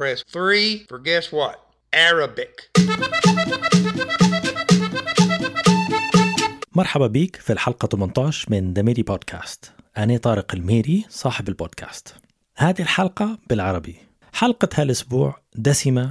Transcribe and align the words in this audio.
Press 0.00 0.22
3 0.32 0.86
for 0.88 0.98
guess 0.98 1.26
what? 1.30 1.56
Arabic. 1.92 2.80
مرحبا 6.74 7.06
بيك 7.06 7.36
في 7.36 7.52
الحلقة 7.52 7.88
18 7.88 8.50
من 8.50 8.74
The 8.74 8.82
Meri 8.82 9.02
Podcast 9.02 9.72
أنا 9.96 10.16
طارق 10.16 10.54
الميري 10.54 11.04
صاحب 11.08 11.48
البودكاست. 11.48 12.14
هذه 12.56 12.82
الحلقة 12.82 13.38
بالعربي. 13.48 13.96
حلقة 14.32 14.68
هالأسبوع 14.74 15.36
دسمة 15.54 16.10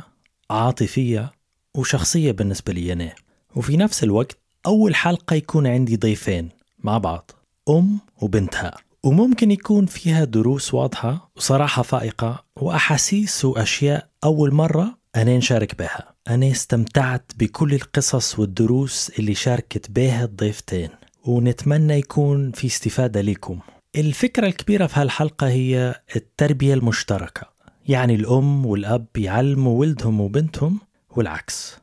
عاطفية 0.50 1.32
وشخصية 1.76 2.32
بالنسبة 2.32 2.74
لي 2.74 2.94
أنا. 2.94 3.16
وفي 3.56 3.78
نفس 3.78 4.04
الوقت 4.04 4.38
أول 4.66 4.96
حلقة 4.96 5.36
يكون 5.36 5.68
عندي 5.68 5.98
ضيفين 5.98 6.50
مع 6.80 6.98
بعض 6.98 7.32
أم 7.70 8.00
وبنتها. 8.22 8.89
وممكن 9.04 9.52
يكون 9.52 9.86
فيها 9.86 10.24
دروس 10.24 10.74
واضحة 10.74 11.32
وصراحة 11.36 11.82
فائقة 11.82 12.44
وأحاسيس 12.56 13.46
وأشياء 13.46 14.10
أول 14.24 14.54
مرة 14.54 14.98
أنا 15.16 15.38
نشارك 15.38 15.80
بها. 15.80 16.14
أنا 16.30 16.52
استمتعت 16.52 17.32
بكل 17.40 17.74
القصص 17.74 18.40
والدروس 18.40 19.12
اللي 19.20 19.34
شاركت 19.34 19.92
بها 19.92 20.24
الضيفتين 20.24 20.90
ونتمنى 21.26 21.94
يكون 21.94 22.52
في 22.52 22.68
استفادة 22.68 23.22
لكم. 23.22 23.60
الفكرة 23.96 24.48
الكبيرة 24.48 24.88
في 24.88 25.00
هالحلقة 25.00 25.48
هي 25.48 25.96
التربية 26.16 26.74
المشتركة 26.74 27.50
يعني 27.88 28.16
الأم 28.16 28.66
والأب 28.66 29.08
يعلموا 29.18 29.80
ولدهم 29.80 30.22
وبنتهم 30.22 30.80
والعكس 31.10 31.78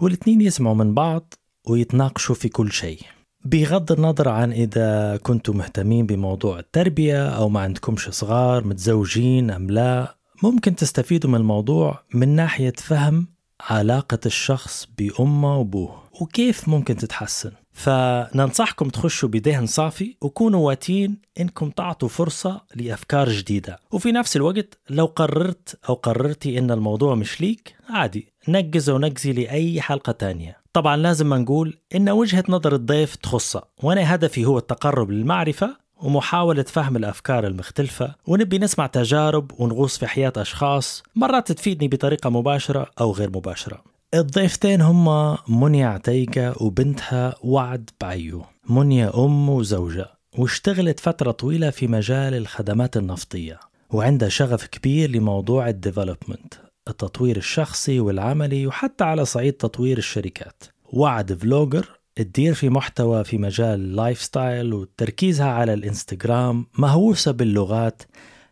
والاثنين 0.00 0.40
يسمعوا 0.40 0.74
من 0.74 0.94
بعض 0.94 1.34
ويتناقشوا 1.66 2.34
في 2.34 2.48
كل 2.48 2.72
شيء. 2.72 3.00
بغض 3.44 3.92
النظر 3.92 4.28
عن 4.28 4.52
إذا 4.52 5.16
كنتم 5.16 5.56
مهتمين 5.56 6.06
بموضوع 6.06 6.58
التربية 6.58 7.28
أو 7.28 7.48
ما 7.48 7.60
عندكمش 7.60 8.08
صغار 8.08 8.64
متزوجين 8.64 9.50
أم 9.50 9.70
لا 9.70 10.16
ممكن 10.42 10.76
تستفيدوا 10.76 11.30
من 11.30 11.36
الموضوع 11.36 12.02
من 12.14 12.28
ناحية 12.28 12.72
فهم 12.78 13.26
علاقة 13.60 14.18
الشخص 14.26 14.88
بأمه 14.98 15.58
وأبوه 15.58 16.02
وكيف 16.20 16.68
ممكن 16.68 16.96
تتحسن. 16.96 17.52
فننصحكم 17.72 18.88
تخشوا 18.88 19.28
بدهن 19.28 19.66
صافي 19.66 20.16
وكونوا 20.20 20.66
واتين 20.66 21.18
إنكم 21.40 21.70
تعطوا 21.70 22.08
فرصة 22.08 22.60
لأفكار 22.74 23.28
جديدة. 23.28 23.78
وفي 23.90 24.12
نفس 24.12 24.36
الوقت 24.36 24.78
لو 24.90 25.04
قررت 25.06 25.78
أو 25.88 25.94
قررتي 25.94 26.58
إن 26.58 26.70
الموضوع 26.70 27.14
مش 27.14 27.40
ليك 27.40 27.74
عادي. 27.90 28.31
نجز 28.48 28.90
ونجزي 28.90 29.32
لأي 29.32 29.80
حلقة 29.80 30.12
تانية. 30.12 30.56
طبعا 30.72 30.96
لازم 30.96 31.34
نقول 31.34 31.76
إن 31.94 32.10
وجهة 32.10 32.44
نظر 32.48 32.74
الضيف 32.74 33.16
تخصه 33.16 33.62
وأنا 33.82 34.14
هدفي 34.14 34.44
هو 34.44 34.58
التقرب 34.58 35.10
للمعرفة 35.10 35.76
ومحاولة 36.02 36.62
فهم 36.62 36.96
الأفكار 36.96 37.46
المختلفة 37.46 38.14
ونبي 38.26 38.58
نسمع 38.58 38.86
تجارب 38.86 39.50
ونغوص 39.60 39.98
في 39.98 40.06
حياة 40.06 40.32
أشخاص 40.36 41.02
مرات 41.14 41.52
تفيدني 41.52 41.88
بطريقة 41.88 42.30
مباشرة 42.30 42.90
أو 43.00 43.12
غير 43.12 43.30
مباشرة. 43.30 43.82
الضيفتين 44.14 44.80
هما 44.80 45.38
منيا 45.48 45.86
عتيقة 45.86 46.62
وبنتها 46.62 47.34
وعد 47.42 47.90
بعيو. 48.00 48.42
منيا 48.68 49.24
أم 49.24 49.48
وزوجة 49.48 50.06
واشتغلت 50.38 51.00
فترة 51.00 51.30
طويلة 51.30 51.70
في 51.70 51.86
مجال 51.86 52.34
الخدمات 52.34 52.96
النفطية 52.96 53.60
وعندها 53.90 54.28
شغف 54.28 54.66
كبير 54.66 55.10
لموضوع 55.10 55.68
الديفلوبمنت. 55.68 56.54
التطوير 56.88 57.36
الشخصي 57.36 58.00
والعملي 58.00 58.66
وحتى 58.66 59.04
على 59.04 59.24
صعيد 59.24 59.52
تطوير 59.52 59.98
الشركات. 59.98 60.62
وعد 60.92 61.32
vlogger 61.32 61.88
تدير 62.14 62.54
في 62.54 62.68
محتوى 62.68 63.24
في 63.24 63.38
مجال 63.38 63.80
ال 63.80 64.22
lifestyle 64.22 64.74
وتركيزها 64.74 65.46
على 65.46 65.74
الانستغرام 65.74 66.66
مهووسة 66.78 67.30
باللغات 67.32 68.02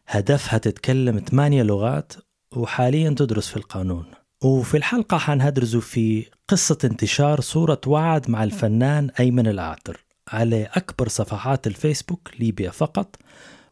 هدفها 0.07 0.59
تتكلم 0.59 1.19
ثمانية 1.19 1.63
لغات 1.63 2.13
وحاليا 2.57 3.11
تدرس 3.11 3.49
في 3.49 3.57
القانون. 3.57 4.05
وفي 4.45 4.77
الحلقة 4.77 5.19
حنهدرزوا 5.19 5.81
في 5.81 6.27
قصة 6.49 6.79
انتشار 6.85 7.41
صورة 7.41 7.81
وعد 7.87 8.31
مع 8.31 8.45
الفنان 8.45 9.11
أيمن 9.21 9.47
الأعتر 9.47 10.05
على 10.29 10.65
أكبر 10.65 11.09
صفحات 11.09 11.67
الفيسبوك 11.67 12.31
ليبيا 12.41 12.71
فقط 12.71 13.17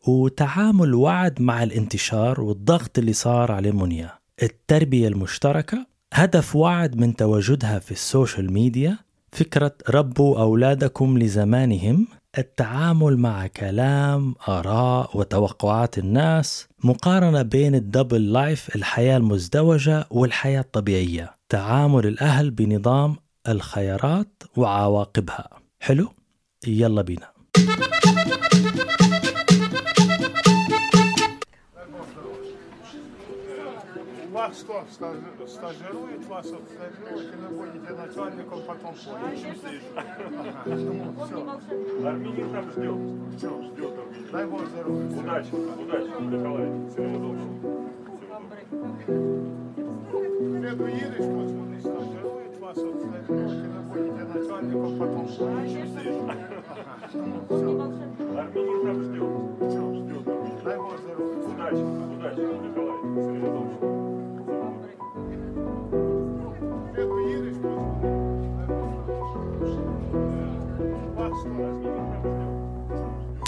وتعامل 0.06 0.94
وعد 0.94 1.42
مع 1.42 1.62
الانتشار 1.62 2.40
والضغط 2.40 2.98
اللي 2.98 3.12
صار 3.12 3.52
على 3.52 3.70
منيا. 3.72 4.17
التربية 4.43 5.09
المشتركة 5.09 5.87
هدف 6.12 6.56
وعد 6.56 6.97
من 6.97 7.16
تواجدها 7.16 7.78
في 7.78 7.91
ال 7.92 8.01
social 8.01 8.52
media 8.52 8.98
فكرة 9.32 9.75
ربوا 9.91 10.41
أولادكم 10.41 11.19
لزمانهم 11.19 12.06
التعامل 12.38 13.16
مع 13.16 13.47
كلام 13.47 14.34
آراء 14.49 15.19
وتوقعات 15.19 15.99
الناس 15.99 16.69
مقارنة 16.84 17.43
بين 17.43 17.75
ال 17.74 17.83
double 17.83 18.32
life 18.32 18.76
الحياة 18.76 19.16
المزدوجة 19.16 20.06
والحياة 20.10 20.60
الطبيعية 20.60 21.34
تعامل 21.49 22.06
الأهل 22.06 22.50
بنظام 22.50 23.16
الخيارات 23.49 24.43
وعواقبها 24.56 25.49
حلو؟ 25.81 26.09
يلا 26.66 27.03
بينا 27.03 27.26
вас 34.38 34.56
что, 34.60 34.84
стаж- 34.97 35.49
стажирует 35.49 36.25
вас 36.28 36.47
обстажирует, 36.53 37.34
и 37.34 37.37
вы 37.38 37.49
будете 37.56 37.93
начальником, 37.93 38.60
потом 38.69 38.94
поедете? 38.94 39.82
Ага, 39.97 40.76
ну, 40.76 41.25
все, 41.26 42.09
Армянин 42.09 42.50
там 42.53 42.71
ждет. 42.71 42.99
все, 43.37 43.62
Ждет 43.62 43.99
Армянин. 43.99 44.28
дай 44.32 44.47
Бог 44.47 44.65
здоровья. 44.66 45.06
Удачи, 45.21 45.54
удачи, 45.54 46.22
Николай. 46.22 46.69
Всего 46.88 47.19
доброго. 47.19 47.54
Преду 50.60 50.87
едешь, 50.87 51.16
пусть 51.16 51.55
он 51.59 51.75
и 51.75 51.81
стажирует 51.81 52.59
вас, 52.60 52.78
обстажирует, 52.78 53.65
и 53.65 53.69
вы 53.69 53.81
будете 53.91 54.22
начальником, 54.25 54.99
потом 55.00 55.26
поедете? 55.26 56.12
Ага, 56.28 57.09
ну, 57.15 57.44
все, 57.49 57.70
Армянин 58.38 58.78
там 58.87 59.03
ждет. 59.03 59.32
все, 59.69 59.94
Ждет 59.94 60.28
Армянин. 60.28 60.65
дай 60.65 60.76
Бог 60.76 60.97
здоровья. 60.99 61.38
Удачи, 61.38 61.82
удачи, 61.82 62.41
Николай. 62.41 62.99
Всего 62.99 63.49
доброго. 63.49 63.97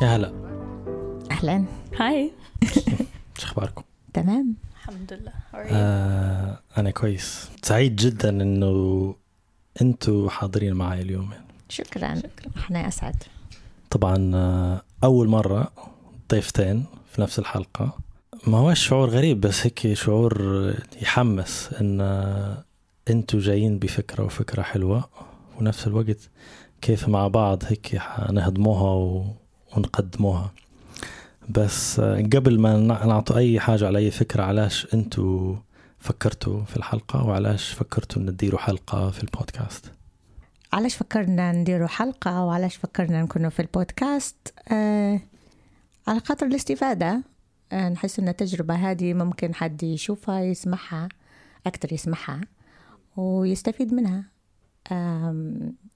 يا 0.03 0.07
هلا 0.17 0.33
أهلا. 1.31 1.65
هاي 1.97 2.33
شو 3.39 3.47
أخباركم؟ 3.47 3.83
تمام. 4.15 4.55
الحمد 4.77 5.13
لله? 5.13 5.33
آه 5.55 6.59
أنا 6.79 6.91
كويس. 6.91 7.51
سعيد 7.63 7.97
جدا 7.97 8.29
إنه 8.29 9.15
أنتوا 9.83 10.31
حاضرين 10.31 10.75
معي 10.75 11.03
اليوم. 11.03 11.31
شكرا. 11.69 12.23
إحنا 12.57 12.89
أسعد. 12.89 13.17
طبعا 13.91 14.31
آه، 14.35 14.83
أول 15.05 15.29
مرة 15.29 15.73
ضيفتين 16.31 16.85
في 17.13 17.21
نفس 17.23 17.39
الحلقة. 17.39 17.99
ما 18.47 18.59
هو 18.59 18.75
شعور 18.75 19.09
غريب 19.09 19.41
بس 19.41 19.67
هيك 19.67 19.93
شعور 19.93 20.43
يحمس 21.03 21.71
إن 21.81 22.01
آه، 22.01 22.65
أنتوا 23.11 23.41
جايين 23.41 23.79
بفكرة 23.79 24.25
وفكرة 24.25 24.63
حلوة. 24.63 25.09
ونفس 25.61 25.87
الوقت 25.87 26.31
كيف 26.81 27.09
مع 27.09 27.29
بعض 27.29 27.65
هيك 27.67 27.97
حنهضموها 27.99 28.91
و- 28.95 29.25
ونقدموها. 29.77 30.53
بس 31.49 32.01
آه، 32.01 32.17
قبل 32.23 32.61
ما 32.61 32.77
نع- 32.77 33.05
نعطوا 33.07 33.37
أي 33.37 33.61
حاجة 33.61 33.87
على 33.87 33.99
أي 33.99 34.11
فكرة 34.11 34.43
علاش 34.43 34.87
أنتوا 34.95 35.57
فكرتوا 35.99 36.65
في 36.65 36.77
الحلقة 36.77 37.25
وعلاش 37.27 37.69
فكرتوا 37.73 38.23
إن 38.23 38.27
تديروا 38.27 38.61
حلقة 38.61 39.11
في 39.11 39.23
البودكاست؟ 39.25 39.93
علاش 40.73 40.95
فكرنا 40.97 41.53
نديروا 41.53 41.89
حلقة 41.89 42.45
وعلاش 42.45 42.77
فكرنا 42.77 43.23
نكونوا 43.23 43.51
في 43.51 43.61
البودكاست؟ 43.63 44.55
آه 44.73 45.21
على 46.09 46.21
خاطر 46.21 46.47
الاستفادة. 46.47 47.23
آه 47.73 47.89
نحس 47.89 48.19
إن 48.19 48.29
التجربة 48.29 48.75
هذه 48.75 49.15
ممكن 49.15 49.55
حد 49.55 49.83
يشوفها 49.83 50.41
يسمعها 50.41 51.09
أكتر 51.67 51.93
يسمعها 51.93 52.41
ويستفيد 53.17 53.95
منها. 53.95 54.25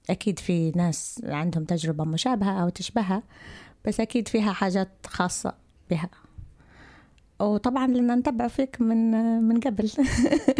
أكيد 0.09 0.39
في 0.39 0.71
ناس 0.71 1.21
عندهم 1.25 1.63
تجربة 1.63 2.03
مشابهة 2.03 2.61
أو 2.63 2.69
تشبهها 2.69 3.23
بس 3.85 3.99
أكيد 3.99 4.27
فيها 4.27 4.53
حاجات 4.53 4.89
خاصة 5.07 5.53
بها. 5.89 6.09
وطبعا 7.39 7.87
لنا 7.87 8.15
نتبع 8.15 8.47
فيك 8.47 8.81
من 8.81 9.11
من 9.43 9.59
قبل. 9.59 9.91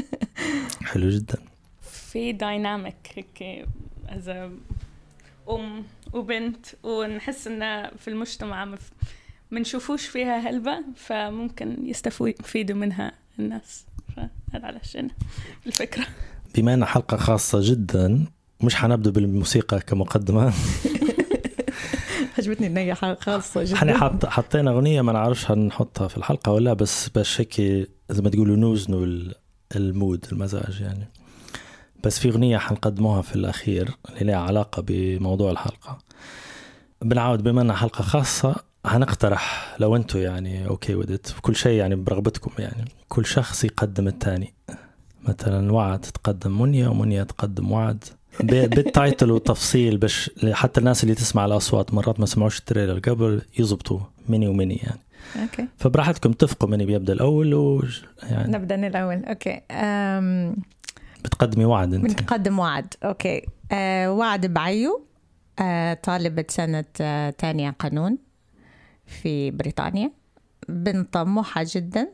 حلو 0.92 1.10
جدا. 1.10 1.38
في 1.82 2.32
دايناميك 2.32 2.96
هيك 3.16 3.68
as 4.10 4.30
أم 5.50 5.84
وبنت 6.14 6.66
ونحس 6.84 7.48
انه 7.48 7.90
في 7.90 8.08
المجتمع 8.08 8.66
مف- 8.66 8.92
منشوفوش 9.52 10.08
فيها 10.08 10.38
هلبة 10.50 10.84
فممكن 10.96 11.78
يستفيدوا 11.88 12.76
منها 12.76 13.12
الناس. 13.40 13.86
فهذا 14.16 14.66
علشان 14.66 15.10
الفكرة. 15.68 16.06
بما 16.56 16.74
أنها 16.74 16.88
حلقة 16.88 17.18
خاصة 17.18 17.60
جدا 17.62 18.26
مش 18.62 18.76
حنبدأ 18.76 19.10
بالموسيقى 19.12 19.80
كمقدمة. 19.80 20.54
عجبتني 22.38 22.68
ان 22.68 22.78
هي 22.78 22.96
خاصة 22.96 23.74
إحنا 23.74 23.98
حط 23.98 24.26
حطينا 24.26 24.72
أغنية 24.72 25.02
ما 25.02 25.12
نعرفش 25.14 25.52
هنحطها 25.52 26.08
في 26.08 26.18
الحلقة 26.18 26.52
ولا 26.52 26.74
بس 26.74 27.10
باش 27.10 27.42
هيك 27.42 27.62
زي 28.10 28.22
ما 28.22 28.30
تقولوا 28.30 28.56
نوزنوا 28.56 29.06
ال- 29.06 29.36
ال 29.76 29.86
mood 29.86 30.26
المزاج 30.32 30.82
يعني. 30.82 31.10
بس 32.04 32.20
في 32.20 32.30
أغنية 32.30 32.58
حنقدموها 32.58 33.22
في 33.22 33.36
الأخير 33.36 33.90
اللي 34.10 34.32
لها 34.32 34.36
علاقة 34.40 34.82
بموضوع 34.88 35.52
الحلقة. 35.52 35.98
بنعاود 37.02 37.44
بما 37.44 37.62
أنها 37.62 37.76
حلقة 37.76 38.02
خاصة 38.02 38.56
هنقترح 38.86 39.76
لو 39.80 39.96
أنتم 39.96 40.20
يعني 40.20 40.68
okay 40.68 40.96
with 40.96 41.16
that 41.16 41.36
كل 41.42 41.56
شيء 41.56 41.80
يعني 41.80 41.96
برغبتكم 41.96 42.52
يعني. 42.60 42.86
كل 43.10 43.26
شخص 43.26 43.64
يقدم 43.64 44.08
الثاني. 44.08 44.54
مثلا 45.28 45.74
وعد 45.74 46.00
تقدم 46.00 46.62
منيا 46.62 46.88
ومنيا 46.88 47.24
تقدم 47.24 47.72
وعد. 47.72 48.04
بال 48.40 48.66
title 48.66 49.32
وتفصيل 49.32 49.98
باش 49.98 50.32
حتى 50.52 50.80
الناس 50.80 51.04
اللي 51.04 51.16
تسمع 51.16 51.46
الأصوات 51.46 51.94
مرات 51.94 52.20
ما 52.20 52.26
سمعوش 52.26 52.60
ال 52.60 52.65
trailer 52.65 53.00
قبل 53.00 53.42
يزبطوا 53.60 54.00
مني 54.30 54.48
ومني 54.48 54.76
يعني. 54.76 55.00
okay. 55.42 55.68
فبراحتكم 55.78 56.32
اتفقوا 56.32 56.70
مني 56.70 56.86
بيبدأ 56.86 57.14
الأول 57.14 57.54
و 57.54 57.84
يعني 58.24 58.52
نبدأ 58.52 58.76
من 58.76 58.86
الأول. 58.86 59.26
okay. 59.26 59.62
أم... 59.72 60.56
بتقدمي 61.24 61.66
وعد 61.66 61.94
أنت. 61.94 62.20
بنقدم 62.20 62.60
وعد. 62.60 62.94
okay. 63.04 63.42
أه 63.72 64.12
وعد 64.14 64.46
بعيو. 64.46 65.06
أه 65.60 65.94
طالبة 65.94 66.46
سنة 66.50 66.86
أه 67.02 67.30
تانية 67.30 67.70
قانون 67.70 68.18
في 69.06 69.52
بريطانيا. 69.52 70.12
بنت 70.70 71.14
طموحة 71.14 71.66
جدا. 71.68 72.10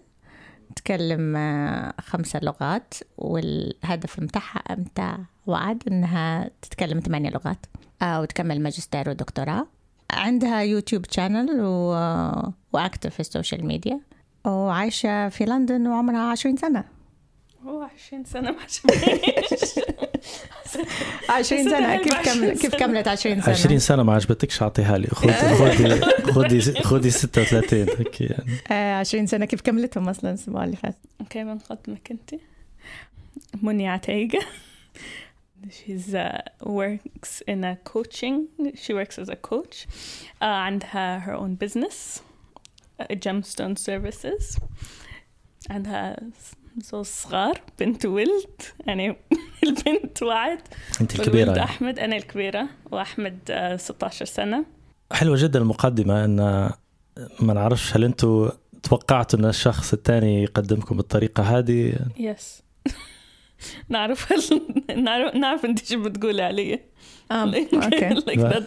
تتكلم 0.76 1.36
أه 1.36 1.94
خمسة 2.02 2.40
لغات 2.44 2.94
والهدف 3.18 4.20
متاعها 4.20 4.64
متاع 4.70 5.18
وعد 5.48 5.84
إنها 5.88 6.50
تتكلم 6.62 7.00
ثمانية 7.00 7.30
لغات 7.30 7.66
أه 8.02 8.22
وتكمل 8.22 8.62
ماجستير 8.62 9.10
ودكتوراه. 9.10 9.68
عندها 10.12 10.62
YouTube 10.62 11.06
channel 11.12 11.62
و... 11.62 11.92
و 12.74 12.79
active 12.79 13.14
في 13.14 13.20
ال 13.20 13.26
social 13.26 13.66
media 13.66 14.00
وعايشة 14.46 15.30
في 15.30 15.46
لندن 15.46 15.88
وعمرها 15.88 16.32
عشرين 16.32 16.58
سنة. 16.58 16.84
هو 17.66 17.82
20 17.82 18.24
سنة 18.24 18.52
ما 18.52 18.58
20 21.30 21.70
سنة 21.70 21.96
كيف 21.98 22.14
كمل 22.14 22.58
كيف 22.58 22.76
كملت 22.76 23.08
20 23.08 23.42
سنة 23.42 23.54
20 23.54 23.80
سنة 23.80 24.04
ما 24.04 24.14
عجبتكش 24.14 24.62
أعطيها 24.62 24.98
لي 24.98 25.08
خذي 25.22 25.34
خذي 25.34 26.02
خذي 26.32 26.62
خذي 26.84 27.10
36 27.10 27.80
هيك 27.80 28.22
يعني 28.22 28.54
آه 28.72 29.00
20 29.00 29.28
سنة 29.28 29.46
كيف 29.46 29.62
كملتهم 29.62 30.10
أصلا 30.10 30.30
الأسبوع 30.30 30.64
اللي 30.64 30.76
فات 30.76 30.96
okay 31.22 31.44
بنقدمك 31.44 32.12
أنت 32.12 32.36
منى 33.62 33.88
عتيقة 33.90 34.40
She's 35.70 36.16
uh, 36.16 36.42
works 36.64 37.42
in 37.48 37.64
a 37.64 37.76
coaching. 37.84 38.48
She 38.76 38.94
works 38.94 39.20
as 39.20 39.30
a 39.30 39.36
coach. 39.36 39.88
Uh, 40.42 40.46
عندها 40.46 41.20
her 41.20 41.34
own 41.34 41.56
business, 41.56 42.22
uh, 43.00 43.06
Gemstone 43.16 43.78
Services. 43.78 44.60
عندها 45.70 46.18
زوج 46.78 47.06
صغار 47.06 47.62
بنت 47.80 48.06
وولد 48.06 48.62
يعني 48.88 49.16
البنت 49.64 50.24
وعد 50.24 50.60
أنت 51.02 51.20
الكبيرة 51.20 51.50
يعني. 51.52 51.64
أحمد 51.64 52.00
أنا 52.00 52.16
الكبيرة 52.16 52.68
وأحمد 52.92 53.38
uh, 53.50 53.76
16 53.82 54.26
سنة. 54.26 54.66
حلوة 55.12 55.36
جدا 55.44 55.60
المقدمة 55.60 56.26
إن 56.26 56.36
ما 57.40 57.54
نعرفش 57.54 57.96
هل 57.96 58.04
أنتم 58.04 58.50
توقعتوا 58.84 59.40
إن 59.40 59.46
الشخص 59.46 59.94
الثاني 59.94 60.44
يقدمكم 60.44 60.98
بالطريقة 60.98 61.44
هذه؟ 61.44 61.94
يس 62.20 62.64
نعرف 63.90 64.34
هل 64.34 64.62
نعرف 65.04 65.36
نعرف 65.36 65.66
أنت 65.66 65.86
شو 65.86 66.04
بتقولي 66.04 66.42
علي. 66.42 66.80
آه 67.32 67.36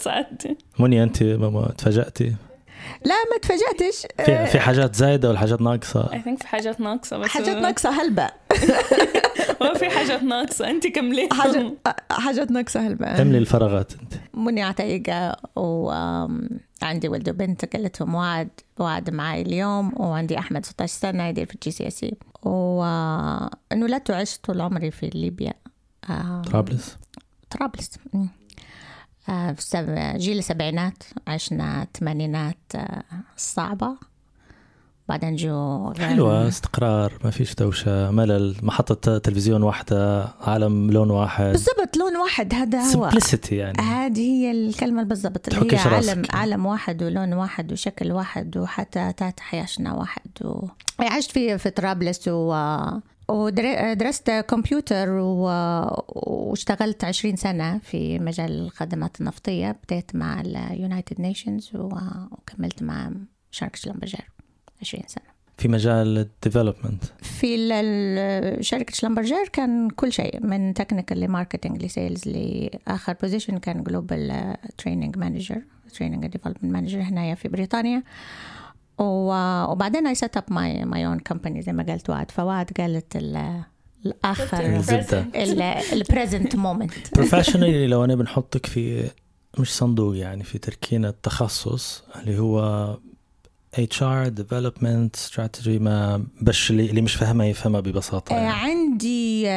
عادي 0.07 0.57
مني 0.79 1.03
أنت 1.03 1.23
ما- 1.23 1.51
ما 1.51 1.69
تفاجأتي؟ 1.79 2.35
لا 3.05 3.15
ما 3.33 3.39
تفاجأتش. 3.43 4.07
في 4.27 4.47
في 4.47 4.61
حاجات 4.61 4.95
زايدة 4.97 5.29
ولا 5.29 5.39
حاجات 5.39 5.61
ناقصة؟ 5.61 6.05
I 6.07 6.25
think 6.29 6.39
في 6.43 6.47
حاجات 6.49 6.81
ناقصة 6.81 7.19
بس 7.19 7.29
حاجات 7.29 7.57
ناقصة 7.57 7.91
هلبة. 8.03 8.29
ما 9.61 9.75
في 9.75 9.91
حاجات 9.91 10.23
ناقصة. 10.23 10.71
أنت 10.71 10.87
كملي. 10.87 11.29
حاجات 11.33 11.73
حاجات 12.11 12.51
ناقصة 12.51 12.87
هلبة. 12.87 13.23
املي 13.23 13.39
الفراغات 13.39 13.93
أنت. 13.93 14.15
مني 14.35 14.63
عتيقة 14.63 15.37
وعندي 15.57 17.09
ولد 17.09 17.29
وبنت 17.29 17.77
قلتهم 17.77 18.15
وعد 18.15 18.49
وعد 18.79 19.11
معي 19.11 19.43
اليوم 19.43 19.93
وعندي 20.01 20.39
أحمد 20.39 20.67
16 20.67 20.93
سنة 21.01 21.27
يدير 21.29 21.47
في 21.47 21.55
ال 21.55 21.71
GCSE 21.71 22.15
وانولدت 22.43 24.11
وعشت 24.11 24.45
طول 24.45 24.61
عمري 24.61 24.91
في 24.91 25.11
ليبيا. 25.15 25.53
آه، 26.11 26.43
طرابلس 26.43 26.97
طرابلس. 27.51 27.91
آه، 28.15 28.27
في 29.27 29.55
سب- 29.59 30.17
جيل 30.17 30.39
السبعينات 30.39 31.03
عشنا 31.27 31.83
الثمانينات 31.83 32.57
آه، 32.75 33.03
الصعبة 33.37 33.97
بعدين 35.09 35.37
جو 35.37 35.93
حلوة 35.99 36.49
استقرار 36.49 37.13
ما 37.25 37.31
فيش 37.31 37.55
دوشة 37.55 38.11
ملل 38.11 38.57
محطة 38.63 39.19
تلفزيون 39.19 39.63
واحدة 39.63 40.29
عالم 40.41 40.91
لون 40.91 41.11
واحد. 41.11 41.45
بالضبط 41.45 41.97
لون 41.97 42.17
واحد 42.17 42.55
هذا 42.55 42.81
هو. 42.97 43.11
Simplicity 43.11 43.53
يعني. 43.53 43.83
هذه 43.83 44.21
هي 44.21 44.51
الكلمة 44.51 45.03
بالضبط 45.03 45.49
اللي 45.55 45.75
هي. 45.77 45.79
عالم 45.79 46.23
عالم 46.31 46.67
واحد 46.67 47.03
ولون 47.03 47.33
واحد 47.33 47.73
وشكل 47.73 48.13
واحد 48.13 48.57
وحتى 48.57 49.13
تات 49.17 49.41
حياشنا 49.41 49.93
واحد 49.95 50.31
و... 50.45 50.67
عشت 51.01 51.31
في 51.31 51.59
في 51.59 51.71
طرابلس 51.71 52.29
و 52.29 52.55
ودرست 53.29 54.31
كمبيوتر 54.31 55.09
و... 55.11 55.43
واشتغلت 56.09 57.05
20 57.05 57.37
سنة 57.37 57.79
في 57.79 58.19
مجال 58.19 58.51
الخدمات 58.61 59.21
النفطية. 59.21 59.77
بديت 59.85 60.17
مع 60.17 60.41
ال 60.41 60.52
United 60.52 61.21
Nations 61.21 61.71
وكملت 61.75 62.83
مع 62.83 63.11
شركة 63.51 63.77
شلمبرجر 63.77 64.25
20 64.83 65.03
سنة. 65.07 65.25
في 65.59 65.69
مجال 65.69 66.19
ال 66.19 66.26
development 66.26 67.05
في 67.23 68.59
شركة 68.61 68.95
شلمبرجر 68.95 69.49
كان 69.53 69.91
كل 69.91 70.13
شيء 70.13 70.47
من 70.47 70.75
technical 70.75 71.21
ل 71.21 71.27
marketing 71.27 71.85
ل 71.85 71.92
sales 71.92 72.29
لآخر 72.29 73.13
position 73.23 73.59
كان 73.59 73.83
global 73.83 74.55
training 74.79 75.19
manager 75.19 75.63
training 75.95 76.27
development 76.27 76.73
manager 76.73 77.01
هنا 77.03 77.35
في 77.35 77.49
بريطانيا. 77.49 77.99
و- 77.99 78.03
وبعدين 78.99 80.07
I 80.07 80.15
set 80.15 80.37
up 80.37 80.45
my 80.49 80.85
my 80.85 81.07
own 81.07 81.19
company 81.19 81.63
زي 81.63 81.73
ما 81.73 81.83
قلت 81.83 82.11
وعد 82.11 82.31
فوعد 82.31 82.71
قالت 82.79 83.17
ال- 83.17 83.63
الآخر. 84.07 84.61
ال 85.93 86.01
present 86.01 86.57
moment 86.57 87.15
professionally 87.15 87.87
لو 87.87 88.05
أنا 88.05 88.15
بنحطك 88.15 88.67
في 88.67 89.11
مش 89.59 89.75
صندوق 89.77 90.17
يعني 90.17 90.45
في 90.45 90.59
تركينة 90.59 91.15
تخصص 91.23 92.03
اللي 92.17 92.39
هو 92.39 92.99
HR 93.77 94.31
development 94.41 95.31
strategy 95.31 95.69
ما 95.69 96.25
بش 96.41 96.71
اللي, 96.71 96.91
اللي 96.91 97.01
مش 97.03 97.15
فاهمها 97.15 97.47
يفهمها 97.47 97.81
ببساطة 97.81 98.33
آه، 98.35 98.39
يعني. 98.41 98.49
عندي 98.71 99.49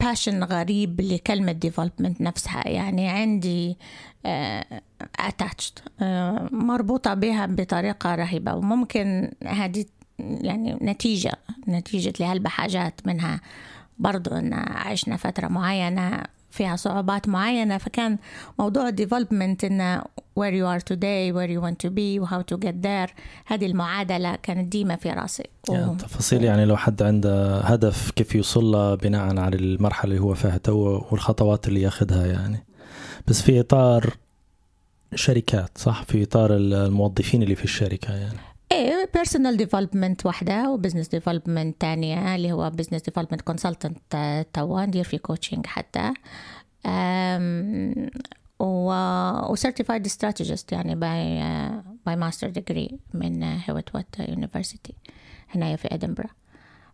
passion 0.00 0.44
غريب 0.44 1.00
لكلمة 1.00 1.52
development 1.52 2.20
نفسها. 2.20 2.68
يعني 2.68 3.08
عندي 3.08 3.78
attached 5.18 5.78
مربوطة 6.52 7.14
بها 7.14 7.46
بطريقة 7.46 8.14
رهيبة. 8.14 8.54
وممكن 8.54 9.32
هذه 9.46 9.84
يعني 10.18 10.78
نتيجة 10.82 11.32
نتيجة 11.68 12.12
لهلبة 12.20 12.50
حاجات 12.50 13.06
منها. 13.06 13.40
برضو 13.98 14.30
أن 14.30 14.52
عشنا 14.54 15.16
فترة 15.16 15.48
معينة 15.48 16.22
فيها 16.50 16.76
صعوبات 16.76 17.28
معينة 17.28 17.78
فكان 17.78 18.18
موضوع 18.58 18.88
ال 18.88 18.94
development 18.94 19.64
إنه 19.64 20.02
where 20.40 20.52
you 20.52 20.66
are 20.66 20.82
today 20.92 21.32
where 21.32 21.50
you 21.50 21.60
want 21.60 21.78
to 21.86 21.90
be 21.90 22.18
how 22.30 22.42
to 22.42 22.56
get 22.66 22.74
there. 22.82 23.10
هذه 23.46 23.66
المعادلة 23.66 24.36
كانت 24.36 24.72
ديما 24.72 24.96
في 24.96 25.10
راسي. 25.10 25.44
يعني 25.68 25.96
تفاصيل 25.96 26.44
يعني 26.44 26.64
لو 26.64 26.76
حد 26.76 27.02
عنده 27.02 27.60
هدف 27.60 28.10
كيف 28.10 28.34
يوصل 28.34 28.64
له 28.64 28.94
بناء 28.94 29.38
على 29.38 29.56
المرحلة 29.56 30.10
اللي 30.10 30.22
هو 30.22 30.34
فيها 30.34 30.58
تو 30.58 31.02
والخطوات 31.10 31.68
اللي 31.68 31.82
ياخذها 31.82 32.26
يعني. 32.26 32.64
بس 33.28 33.42
في 33.42 33.60
إطار 33.60 34.16
شركات 35.14 35.78
صح؟ 35.78 36.02
في 36.02 36.22
إطار 36.22 36.50
الموظفين 36.56 37.42
اللي 37.42 37.54
في 37.54 37.64
الشركة 37.64 38.14
يعني. 38.14 38.38
إيه 38.80 39.10
personal 39.14 39.56
development 39.56 40.26
واحدة 40.26 40.70
و 40.70 40.74
business 40.74 41.08
development 41.08 41.80
تانية 41.80 42.34
اللي 42.34 42.52
هو 42.52 42.70
business 42.70 43.02
development 43.02 43.40
consultant 43.40 44.46
توا 44.52 44.84
ندير 44.86 45.04
في 45.04 45.18
coaching 45.18 45.66
حتى. 45.66 46.12
و 48.60 48.92
و 49.52 49.57
certified 49.57 50.06
strategist 50.06 50.72
يعني 50.72 50.94
by 50.94 51.40
by 52.06 52.16
master 52.16 52.48
degree 52.48 52.98
من 53.14 53.42
Heriot-Watt 53.42 54.18
University 54.18 54.94
هنا 55.54 55.76
في 55.76 55.88
ادنبرا 55.94 56.28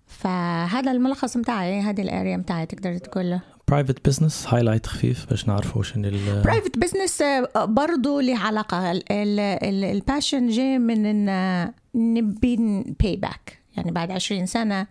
فهذا 0.07 0.93
الملخص 0.93 1.37
متاعي 1.37 1.81
هذه 1.81 2.03
ال 2.03 2.10
area 2.10 2.37
متاعي 2.37 2.67
تقدر 2.67 2.99
تقول. 2.99 3.31
له 3.31 3.41
private 3.69 4.09
business 4.09 4.47
highlight 4.49 4.87
خفيف 4.87 5.27
باش 5.31 5.49
نعرفوا 5.49 5.83
شنو 5.83 6.09
ال 6.09 6.43
private 6.43 6.79
business 6.79 7.23
برضو 7.57 8.21
له 8.21 8.39
علاقة. 8.39 9.01
ال 9.11 9.28
passion 9.28 10.49
جاي 10.49 10.79
من 10.79 11.07
إن 11.07 11.73
نبي 11.95 12.57
pay 13.01 13.17
back 13.17 13.59
يعني 13.77 13.91
بعد 13.91 14.11
20 14.11 14.47
سنة 14.47 14.87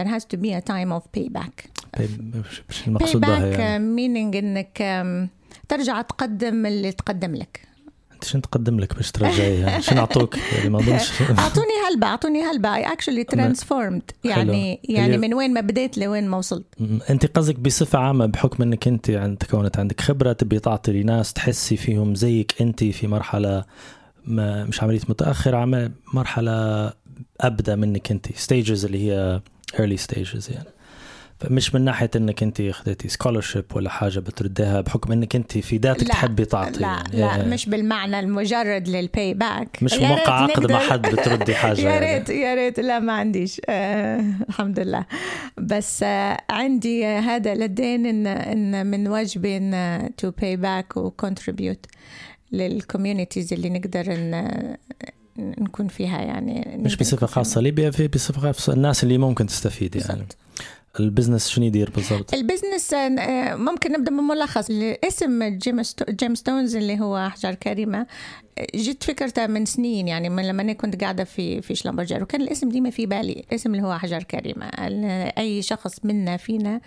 there 0.00 0.04
has 0.04 0.22
to 0.22 0.38
be 0.38 0.48
a 0.48 0.60
time 0.70 1.00
of 1.00 1.02
payback. 1.18 1.68
مش 2.68 2.88
المقصود 2.88 3.24
payback 3.24 3.28
يعني. 3.28 3.96
meaning 3.96 4.36
إنك 4.36 4.82
ترجع 5.68 6.02
تقدم 6.02 6.66
اللي 6.66 6.92
تقدم 6.92 7.34
لك. 7.34 7.67
انت 8.18 8.24
شو 8.24 8.38
نتقدم 8.38 8.80
لك 8.80 8.94
باش 8.94 9.10
ترجعيها؟ 9.12 9.80
شو 9.86 9.94
نعطوك 9.94 10.36
يعني 10.38 10.70
ما 10.70 10.78
اظنش 10.78 11.10
أعطوني 11.38 11.66
هلبة 11.90 12.06
أعطوني 12.06 12.42
هلبة. 12.42 12.82
I 12.82 12.86
actually 12.86 13.36
transformed. 13.36 14.02
يعني. 14.24 14.80
يعني 14.84 15.18
من 15.18 15.34
وين 15.34 15.54
ما 15.54 15.60
بديت 15.60 15.98
لوين 15.98 16.28
ما 16.28 16.36
وصلت. 16.36 16.66
انت 17.10 17.26
قصدك 17.26 17.58
بصفة 17.58 17.98
عامة 17.98 18.26
بحكم 18.26 18.62
إنك 18.62 18.88
أنت 18.88 19.10
عند 19.10 19.42
كونت 19.50 19.78
عندك 19.78 20.00
خبرة 20.00 20.32
تبي 20.32 20.58
تعطي 20.58 20.92
لناس 20.92 21.32
تحسي 21.32 21.76
فيهم 21.76 22.14
زيك 22.14 22.54
أنت 22.60 22.84
في 22.84 23.06
مرحلة 23.06 23.64
ما 24.24 24.64
مش 24.64 24.82
عملية 24.82 25.00
متاخر 25.08 25.54
عم 25.54 25.92
مرحلة 26.14 26.92
ابدا 27.40 27.76
منك 27.76 28.10
أنت. 28.10 28.26
stages 28.36 28.84
اللي 28.84 29.10
هي 29.10 29.40
early 29.76 30.00
stages 30.10 30.50
يعني. 30.50 30.68
فمش 31.40 31.74
من 31.74 31.84
ناحية 31.84 32.10
إنك 32.16 32.42
أنت 32.42 32.60
أخذتي 32.60 33.08
scholarship 33.08 33.64
ولا 33.74 33.90
حاجة 33.90 34.18
بترديها 34.18 34.80
بحكم 34.80 35.12
إنك 35.12 35.36
أنت 35.36 35.58
في 35.58 35.76
ذاتك 35.76 36.08
تحبي 36.08 36.44
تعطي 36.44 36.80
لا 36.80 36.86
يعني. 36.86 37.16
لا 37.16 37.36
إيه. 37.36 37.48
مش 37.48 37.68
بالمعنى 37.68 38.20
المجرد 38.20 38.88
لل 38.88 39.34
payback 39.34 39.82
مش 39.82 39.94
موقع 39.94 40.42
عقد 40.42 40.72
مع 40.72 40.78
حد 40.78 41.02
بتردي 41.02 41.54
حاجة 41.62 41.80
يا 41.80 41.88
يعني. 41.88 42.14
ريت 42.14 42.28
يا 42.28 42.54
ريت 42.54 42.80
لا 42.80 42.98
ما 42.98 43.12
عنديش 43.12 43.60
آه 43.68 44.24
الحمد 44.48 44.80
لله 44.80 45.04
بس 45.58 46.02
آه 46.02 46.38
عندي 46.50 47.06
آه، 47.06 47.20
هذا 47.20 47.54
لدين 47.54 48.06
إن 48.06 48.26
إن 48.26 48.86
من 48.86 49.08
واجبي 49.08 49.56
إن 49.56 50.10
to 50.16 50.30
pay 50.30 50.56
back 50.56 50.96
و 50.96 51.04
contribute 51.04 51.86
لل 52.52 52.67
communities 52.67 53.52
اللي 53.52 53.70
نقدر 53.70 54.14
إن 54.14 54.76
نكون 55.38 55.88
فيها 55.88 56.20
يعني 56.20 56.78
مش 56.84 56.96
بصفة. 56.96 57.26
خاصة 57.26 57.60
ليبيا 57.60 57.90
في 57.90 58.08
بصفة 58.08 58.40
خاصة 58.40 58.72
الناس 58.72 59.04
اللي 59.04 59.18
ممكن 59.18 59.46
تستفيد 59.46 59.96
يعني 59.96 60.08
بالضبط. 60.08 60.36
ال 61.00 61.05
business 61.05 61.48
شنو 61.48 61.64
يدير 61.64 61.90
بالضبط؟ 61.90 62.34
ال 62.34 62.41
business 62.41 62.94
آه، 62.94 63.54
ممكن 63.54 63.92
نبدأ 63.92 64.10
من 64.10 64.24
ملخص. 64.24 64.70
اسم 65.04 65.44
gem 65.58 65.82
sto- 65.82 66.04
gem 66.10 66.34
stones 66.34 66.76
اللي 66.76 67.00
هو 67.00 67.16
أحجار 67.26 67.54
كريمة 67.54 68.06
جت 68.74 69.02
فكرتها 69.04 69.46
من 69.46 69.64
سنين 69.64 70.08
يعني 70.08 70.28
من 70.28 70.48
لما 70.48 70.62
أنا 70.62 70.72
كنت 70.72 71.00
قاعدة 71.02 71.24
في 71.24 71.62
في 71.62 71.74
Schlumberger 71.74 72.22
وكان 72.22 72.40
الاسم 72.40 72.68
ديما 72.68 72.90
في 72.90 73.06
بالي 73.06 73.44
اسم 73.52 73.74
اللي 73.74 73.86
هو 73.86 73.92
أحجار 73.92 74.22
كريمة. 74.22 74.66
أي 75.38 75.62
شخص 75.62 76.04
منا 76.04 76.36
فينا 76.36 76.80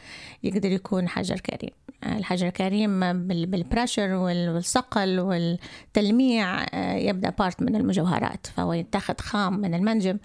يقدر 0.43 0.71
يكون 0.71 1.09
حجر 1.09 1.39
كريم. 1.39 1.69
الحجر 2.05 2.47
الكريم 2.47 2.99
بال- 3.27 3.45
بال 3.45 3.59
pressure 3.59 4.13
وال- 4.13 4.49
والصقل 4.49 5.19
والتلميع 5.19 6.63
آه، 6.73 6.93
يبدأ 6.95 7.29
part 7.29 7.61
من 7.61 7.75
المجوهرات 7.75 8.47
فهو 8.47 8.73
يتاخذ 8.73 9.13
خام 9.19 9.59
من 9.59 9.73
المنجم. 9.73 10.17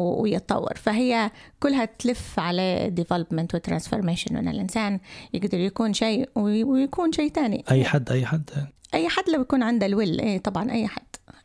ويتطور. 0.00 0.72
فهي 0.76 1.30
كلها 1.60 1.84
تلف 1.84 2.38
على 2.40 2.90
development 2.90 3.54
و 3.54 3.60
transformation 3.60 4.36
ان 4.36 4.48
الإنسان 4.48 5.00
يقدر 5.34 5.58
يكون 5.58 5.92
شيء 5.92 6.28
وي- 6.34 6.64
ويكون 6.64 7.12
شيء 7.12 7.30
تاني. 7.30 7.64
أي 7.70 7.84
حد 7.84 8.10
أي 8.10 8.26
حد. 8.26 8.50
أي 8.94 9.08
حد 9.08 9.24
لو 9.34 9.40
يكون 9.40 9.62
عنده 9.62 9.86
ال 9.86 9.93
will 9.93 10.20
إيه 10.20 10.38
طبعا 10.38 10.70
أي 10.70 10.88
حد. 10.88 11.02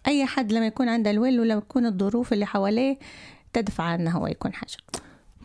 أي 0.07 0.25
حد 0.25 0.51
لما 0.53 0.65
يكون 0.67 0.89
عنده 0.89 1.11
ال 1.11 1.17
will 1.17 1.39
ولو 1.39 1.57
يكون 1.57 1.85
الظروف 1.85 2.33
اللي 2.33 2.45
حواليه 2.45 2.99
تدفع 3.53 3.95
إنه 3.95 4.11
هو 4.11 4.27
يكون 4.27 4.53
حاجة. 4.53 4.77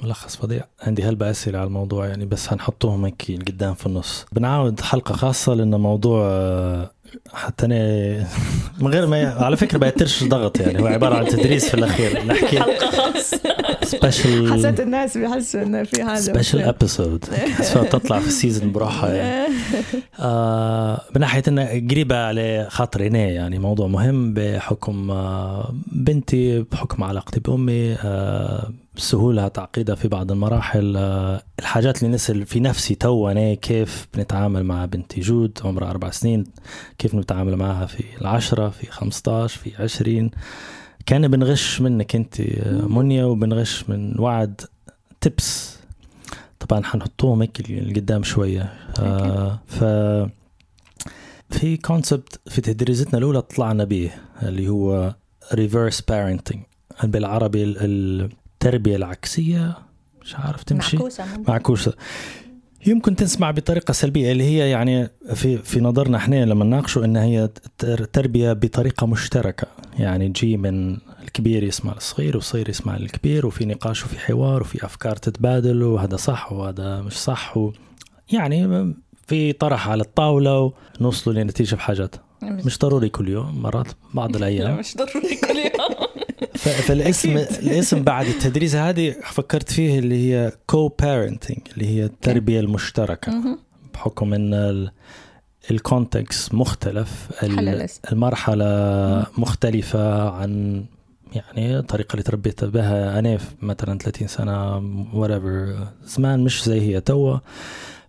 ملخص 0.02 0.36
فظيع. 0.36 0.64
عندي 0.82 1.02
هلبة 1.04 1.30
أسئلة 1.30 1.58
على 1.58 1.66
الموضوع 1.66 2.06
يعني 2.06 2.26
بس 2.26 2.52
هنحطهم 2.52 3.04
هيك 3.04 3.32
قدام 3.48 3.74
في 3.74 3.86
النص. 3.86 4.24
بنعاود 4.32 4.80
حلقة 4.80 5.12
خاصة 5.14 5.54
لأن 5.54 5.74
موضوع 5.80 6.28
آه، 6.30 6.90
حتى 7.32 7.66
أنا 7.66 7.76
من 8.80 8.88
غير 8.88 9.06
ما 9.06 9.20
ي... 9.20 9.26
على 9.26 9.56
فكرة 9.56 9.78
بيترش 9.78 10.24
ضغط 10.24 10.60
يعني 10.60 10.82
هو 10.82 10.86
عبارة 10.86 11.14
عن 11.14 11.26
تدريس 11.26 11.68
في 11.68 11.74
الأخير. 11.74 12.26
نحكي 12.26 12.60
حلقة 12.60 12.90
خاصة. 12.90 13.40
special 13.84 14.82
الناس 14.82 15.18
بيحسوا 15.18 15.62
انه 15.62 15.82
في 15.82 16.02
هذا 16.02 16.20
special 16.20 16.60
episode 16.60 17.24
تطلع 17.90 18.18
في 18.18 18.26
ال 18.26 18.33
season 18.33 18.72
براحة 18.72 19.08
يعني. 19.12 19.52
آه 20.20 21.00
بناحية 21.14 21.42
انه 21.48 21.66
قريبة 21.90 22.16
على 22.16 22.66
خاطري 22.70 23.06
أنا 23.06 23.18
يعني 23.18 23.58
موضوع 23.58 23.86
مهم 23.86 24.34
بحكم 24.34 25.10
آه 25.10 25.74
بنتي 25.92 26.62
بحكم 26.62 27.04
علاقتي 27.04 27.40
بأمي 27.40 27.92
آه 28.04 28.70
سهولة 28.96 29.48
تعقيدها 29.48 29.94
في 29.94 30.08
بعض 30.08 30.32
المراحل. 30.32 30.96
آه 30.96 31.42
الحاجات 31.58 32.02
اللي 32.02 32.14
نسأل 32.14 32.46
في 32.46 32.60
نفسي 32.60 32.94
تو 32.94 33.28
أنا 33.28 33.54
كيف 33.54 34.08
بنتعامل 34.14 34.64
مع 34.64 34.84
بنتي 34.84 35.20
جود 35.20 35.58
عمرها 35.64 35.90
أربع 35.90 36.10
سنين 36.10 36.44
كيف 36.98 37.14
نتعامل 37.14 37.56
معها 37.56 37.86
في 37.86 38.04
العشرة 38.20 38.68
في 38.68 38.86
15 38.86 39.58
في 39.60 39.82
20 39.82 40.30
كان 41.06 41.28
بنغش 41.28 41.80
منك 41.80 42.16
أنت 42.16 42.40
آه، 42.40 42.86
منيا 42.86 43.24
وبنغش 43.24 43.84
من 43.88 44.20
وعد 44.20 44.60
تبس. 45.20 45.76
طبعا 46.60 46.84
حنحطوهم 46.84 47.40
هيك 47.42 47.70
لقدام 47.70 48.22
شوية. 48.22 48.72
آه 49.00 49.58
ف 49.66 49.84
في 51.50 51.76
كونسبت 51.76 52.40
في 52.46 52.60
تدريستنا 52.60 53.18
الأولى 53.18 53.42
طلعنا 53.42 53.84
به 53.84 54.10
اللي 54.42 54.68
هو 54.68 55.14
reverse 55.54 56.00
parenting 56.00 56.62
بالعربي 57.04 57.64
ال- 58.62 58.66
التربية 58.66 58.96
العكسية 58.96 59.78
مش 60.22 60.34
عارف 60.36 60.62
تمشي؟ 60.62 60.96
معكوسة 60.96 61.24
ممكن. 61.36 61.52
معكوسة. 61.52 61.92
يمكن 62.86 63.16
تسمع 63.16 63.50
بطريقة 63.50 63.92
سلبية 63.92 64.32
اللي 64.32 64.44
هي 64.44 64.70
يعني 64.70 65.08
في 65.34 65.58
في 65.58 65.80
نظرنا 65.80 66.16
إحنا 66.16 66.44
لما 66.44 66.64
نناقشه 66.64 67.04
انها 67.04 67.24
هي 67.24 67.48
تر- 67.78 68.04
تربية 68.04 68.52
بطريقة 68.52 69.06
مشتركة. 69.06 69.66
يعني 69.98 70.28
تجي 70.28 70.56
من 70.56 70.96
الكبير 71.22 71.62
يسمع 71.62 71.92
الصغير 71.92 72.36
والصغير 72.36 72.68
يسمع 72.68 72.96
الكبير 72.96 73.46
وفي 73.46 73.64
نقاش 73.64 74.04
وفي 74.04 74.18
حوار 74.18 74.60
وفي 74.60 74.84
أفكار 74.84 75.16
تتبادل 75.16 75.82
وهذا 75.82 76.16
صح 76.16 76.52
وهذا 76.52 77.00
مش 77.00 77.12
صح. 77.18 77.56
و 77.56 77.72
يعني 78.32 78.94
في 79.26 79.52
طرح 79.52 79.88
على 79.88 80.02
الطاولة 80.02 80.72
ونوصلوا 81.00 81.34
لنتيجة 81.42 81.74
بحاجات. 81.74 82.14
مش 82.42 82.78
ضروري 82.78 83.08
كل 83.08 83.28
يوم 83.28 83.62
مرات 83.62 83.86
بعض 84.14 84.30
لا 84.32 84.36
الأيام 84.38 84.78
مش 84.78 84.96
ضروري 84.96 85.36
كل 85.36 85.56
يوم. 85.58 86.06
فالاسم 86.60 87.36
الاسم 87.62 88.02
بعد 88.02 88.26
التدريس 88.26 88.74
هذه 88.74 89.14
فكرت 89.24 89.72
فيه 89.72 89.98
اللي 89.98 90.32
هي 90.34 90.52
co-parenting 90.66 91.58
اللي 91.74 91.86
هي 91.86 92.04
التربية 92.04 92.60
المشتركة. 92.60 93.58
بحكم 93.94 94.34
إن 94.34 94.54
ال- 94.54 94.90
ال- 95.70 95.89
context 95.89 96.54
مختلف. 96.54 97.28
المرحلة 98.12 98.66
مختلفة 99.38 100.30
عن 100.30 100.84
يعني 101.32 101.78
الطريقة 101.78 102.12
اللي 102.12 102.22
تربيت 102.22 102.64
بها 102.64 103.18
أنا 103.18 103.38
مثلا 103.62 103.98
30 103.98 104.28
سنة 104.28 104.80
whatever 105.12 105.78
زمان 106.04 106.40
مش 106.44 106.64
زي 106.64 106.80
هي 106.80 107.00
توا. 107.00 107.38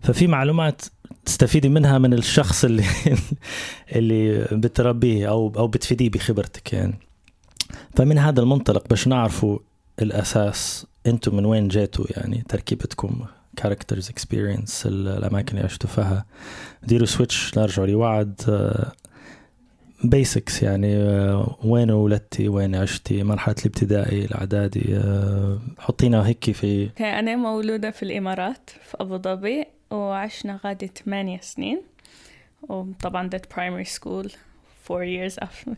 ففي 0.02 0.28
معلومات 0.28 0.82
تستفيدي 1.26 1.70
منها 1.70 1.98
من 1.98 2.14
الشخص 2.14 2.66
اللي 2.66 2.84
اللي 3.96 4.48
بتربيه 4.52 5.30
أو 5.30 5.54
أو 5.58 5.68
بتفيديه 5.68 6.10
بخبرتك 6.10 6.74
يعني. 6.74 6.94
فمن 7.96 8.18
هذا 8.18 8.42
المنطلق 8.42 8.88
باش 8.88 9.08
نعرفوا 9.08 9.60
الأساس 10.02 10.86
أنتم 11.08 11.36
من 11.36 11.46
وين 11.46 11.68
جيتوا 11.68 12.06
يعني 12.10 12.44
تركيبتكم 12.50 13.26
characters 13.56 14.10
experience 14.10 14.86
الأماكن 14.86 15.58
اللي 15.58 15.66
عشتوا 15.66 15.90
فيها. 15.90 16.26
ديروا 16.84 17.06
switch 17.06 17.58
نرجعوا 17.58 17.88
لوعد 17.88 18.42
basics 20.04 20.64
يعني 20.64 20.98
آه، 20.98 21.58
وين 21.64 21.92
ولدتي 21.92 22.48
وين 22.48 22.76
عشتي 22.76 23.24
مرحلة 23.24 23.56
الابتدائي 23.60 24.26
الأعدادي 24.26 24.96
آه، 24.96 25.60
حطينا 25.80 26.28
هيك 26.28 26.52
في 26.52 26.90
أنا 27.00 27.36
مولودة 27.36 27.92
في 27.92 28.04
الإمارات 28.04 28.70
في 28.70 28.98
أبو 29.00 29.18
ظبي 29.18 29.66
وعشنا 29.92 30.60
غادي 30.66 30.92
ثمانية 31.06 31.40
سنين. 31.42 31.82
وطبعا 32.70 33.28
دت 33.28 33.56
primary 33.56 33.84
school 33.84 34.32
four 34.84 35.06
years 35.06 35.34
after. 35.34 35.72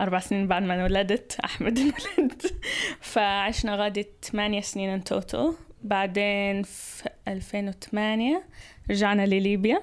أربع 0.00 0.18
سنين 0.18 0.46
بعد 0.46 0.62
ما 0.62 0.84
ولدت 0.84 1.40
أحمد 1.44 1.78
انولد 1.78 2.42
فعشنا 3.12 3.76
غادي 3.76 4.06
ثمانية 4.22 4.60
سنين 4.60 4.90
in 4.90 5.04
total 5.04 5.54
بعدين 5.82 6.62
في 6.62 7.08
2008 7.28 8.42
رجعنا 8.90 9.26
لليبيا. 9.26 9.82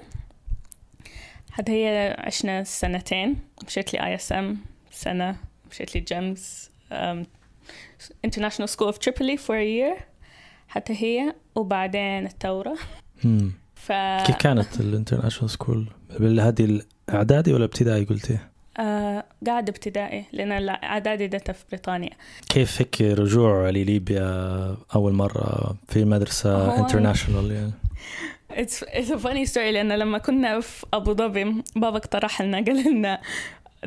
هذا 1.52 1.72
هي 1.72 2.16
عشنا 2.18 2.64
سنتين. 2.64 3.36
مشيت 3.66 3.92
لي 3.92 4.06
ISM 4.06 4.58
سنة 4.90 5.36
مشيت 5.70 5.94
لي 5.94 6.00
GEMS 6.00 6.70
International 8.26 8.68
School 8.68 8.92
of 8.92 8.98
Tripoli 8.98 9.36
for 9.36 9.54
a 9.54 9.66
year 9.78 10.02
حتى 10.68 10.92
هي. 10.92 11.34
وبعدين 11.54 12.26
الثورة. 12.26 12.76
ف 13.74 13.92
كيف 14.26 14.36
كانت 14.36 14.80
ال 14.80 14.85
international 14.85 15.50
school 15.50 15.86
هذه 16.20 16.82
الإعدادي 17.08 17.52
ولا 17.52 17.64
ابتدائي 17.64 18.04
قلتي؟ 18.04 18.38
آه 18.78 19.24
قاعدة 19.46 19.70
ابتدائي 19.70 20.24
لأن 20.32 20.52
الإعدادي 20.52 21.26
دتها 21.26 21.52
في 21.52 21.64
بريطانيا. 21.70 22.10
كيف 22.48 22.80
هيك 22.80 23.00
رجوع 23.18 23.70
لليبيا 23.70 24.76
أول 24.94 25.12
مرة 25.12 25.74
في 25.88 26.04
مدرسة 26.04 26.56
هو- 26.56 26.84
international 26.84 27.50
يعني؟ 27.52 27.72
It's, 28.52 28.80
it's 28.80 29.10
a 29.10 29.18
funny 29.18 29.46
story 29.52 29.58
لأن 29.58 29.92
لما 29.92 30.18
كنا 30.18 30.60
في 30.60 30.86
أبو 30.94 31.14
ظبي 31.14 31.62
بابا 31.76 31.96
اقترح 31.96 32.42
لنا 32.42 32.64
قال 32.64 32.84
لنا 32.94 33.20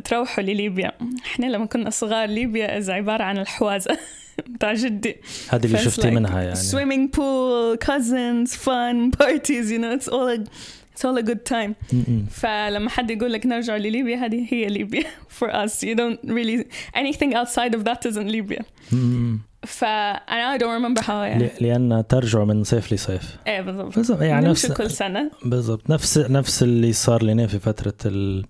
تروحوا 0.04 0.44
لليبيا. 0.44 0.92
إحنا 1.26 1.46
لما 1.46 1.66
كنا 1.66 1.90
صغار 1.90 2.30
ليبيا 2.30 2.78
إز 2.78 2.90
عبارة 2.90 3.24
عن 3.24 3.38
الحوازة 3.38 3.98
بتاع 4.56 4.74
جدي. 4.74 5.16
هذه 5.50 5.66
اللي 5.66 5.78
شفتي 5.78 6.02
like, 6.02 6.14
منها 6.14 6.42
يعني. 6.42 6.56
swimming 6.56 7.10
pool 7.16 7.78
cousins 7.88 8.52
fun 8.56 9.12
parties 9.24 9.70
you 9.72 9.80
know 9.80 10.00
it's 10.00 10.10
all 10.12 10.50
it's 10.96 11.06
all 11.06 11.18
a 11.24 11.26
good 11.26 11.54
time. 11.54 11.96
فلما 12.30 12.90
حد 12.90 13.12
يقول 13.12 13.34
لك 13.34 13.46
نرجع 13.46 13.76
لليبيا 13.78 14.18
هذه 14.18 14.48
هي 14.50 14.66
ليبيا 14.68 15.04
for 15.40 15.48
us. 15.48 15.84
You 15.84 15.96
don't 15.96 16.30
really 16.30 16.64
anything 16.96 17.34
outside 17.34 17.76
of 17.76 17.84
that 17.84 18.12
isn't 18.12 18.32
Libya. 18.32 18.64
م-م. 18.92 19.40
فأنا 19.64 20.58
I 20.58 20.60
don't 20.60 20.82
remember 20.82 21.04
how 21.06 21.10
يعني 21.10 21.50
لأن 21.62 22.04
ترجع 22.10 22.44
من 22.44 22.64
صيف 22.64 22.94
لصيف. 22.94 23.38
إيه 23.48 23.62
بالضبط. 23.62 23.96
بالضبط 23.96 24.22
يعني 24.22 24.48
نفس 24.48 24.72
كل 24.72 24.92
سنة. 24.92 25.32
بالضبط. 25.46 25.90
نفس 25.90 26.18
نفس 26.18 26.64
اللي 26.64 26.94
صار 26.94 27.24
لنا 27.24 27.48
في 27.48 27.60
فترة 27.60 27.94
ال 28.06 28.46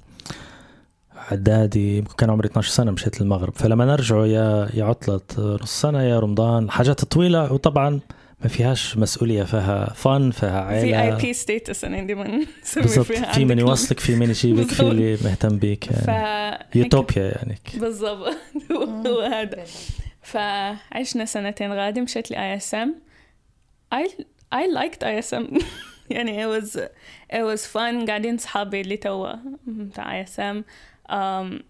اعدادي 1.32 2.02
كان 2.18 2.30
عمري 2.30 2.48
12 2.48 2.72
سنة 2.72 2.92
مشيت 2.92 3.22
للمغرب. 3.22 3.54
فلما 3.56 3.86
نرجع 3.86 4.26
يا 4.26 4.70
يا 4.74 4.84
عطلة 4.86 5.22
نص 5.38 5.82
سنة 5.82 6.02
يا 6.04 6.20
رمضان 6.20 6.72
حاجات 6.72 7.06
طويلة. 7.06 7.54
وطبعا 7.54 8.00
ما 8.42 8.48
فيهاش 8.48 8.98
مسؤولية 8.98 9.44
فيها 9.44 9.94
فن 9.94 10.32
فيها 10.32 10.70
في 10.80 10.86
اي 10.88 10.96
عائلة. 10.96 11.18
بي 11.18 11.34
ستيتس 11.34 11.86
أنا 11.86 12.04
دائما 12.04 12.46
نسمي 12.64 12.84
بالضبط. 12.84 13.06
فيها 13.06 13.34
في 13.34 13.46
من 13.46 13.60
يوصلك 13.60 14.00
في 14.00 14.16
من 14.16 14.30
يجيبك 14.30 14.68
في. 14.68 14.80
اللي 14.80 15.18
مهتم 15.24 15.58
بيك. 15.58 15.84
ف 15.86 16.08
يعني 16.08 16.66
يوتوبيا 16.76 17.24
يعني. 17.24 17.58
بالضبط. 17.76 18.36
هو 19.08 19.22
هذا. 19.22 19.64
فعشنا 20.22 21.26
سنتين 21.26 21.74
غادي 21.74 22.02
مشيت 22.02 22.32
ل 22.32 22.36
اي 22.36 22.56
اس 22.56 22.76
ام 22.76 22.96
I 23.96 24.08
I 24.56 24.64
liked 24.78 25.04
ISM 25.04 25.64
يعني 26.10 26.46
it 26.46 26.62
was 26.62 26.70
it 27.34 27.42
was 27.54 27.62
fun. 27.74 28.08
قاعدين 28.08 28.38
صحابي 28.38 28.82
اللي 28.82 28.98
توا 28.98 29.34
بتاع 29.68 30.16
ISM 30.16 30.64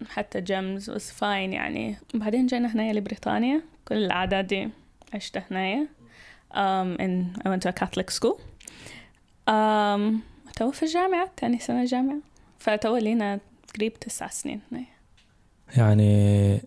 حتى 0.08 0.40
GEMS 0.40 0.90
was 0.90 1.20
fine 1.20 1.22
يعني. 1.22 1.96
بعدين 2.14 2.46
جينا 2.46 2.74
هنا 2.74 2.92
لبريطانيا. 2.92 3.62
كل 3.88 3.94
الاعدادي 3.94 4.68
عشت 5.14 5.42
هنا 5.50 5.86
um, 6.56 6.96
in 7.04 7.12
I 7.44 7.48
went 7.48 7.62
to 7.62 7.68
a 7.68 7.72
Catholic 7.72 8.10
school. 8.10 8.36
Um, 9.48 10.22
تو 10.56 10.70
في 10.70 10.82
الجامعة 10.82 11.30
تاني 11.36 11.58
سنة 11.58 11.84
جامعة 11.84 12.18
فتو 12.58 12.96
لينا 12.96 13.40
قريب 13.76 13.94
تسع 13.94 14.28
سنين. 14.28 14.60
يعني 15.76 16.60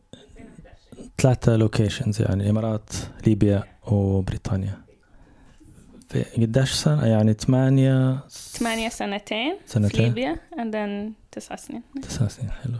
ثلاثة 1.17 1.55
locations 1.55 2.21
يعني 2.21 2.49
إمارات 2.49 2.89
ليبيا 3.27 3.63
وبريطانيا. 3.87 4.81
في 6.09 6.23
قديش 6.23 6.71
سنة؟ 6.71 7.05
يعني 7.05 7.33
ثمانية 7.33 8.27
ثمانية 8.29 8.89
سنتين 8.89 9.57
في 9.65 9.71
سنتين. 9.71 10.01
ليبيا 10.01 10.39
and 10.51 10.73
then 10.73 11.13
تسع 11.31 11.55
سنين. 11.55 11.83
تسع 12.01 12.27
سنين 12.27 12.51
حلو. 12.51 12.77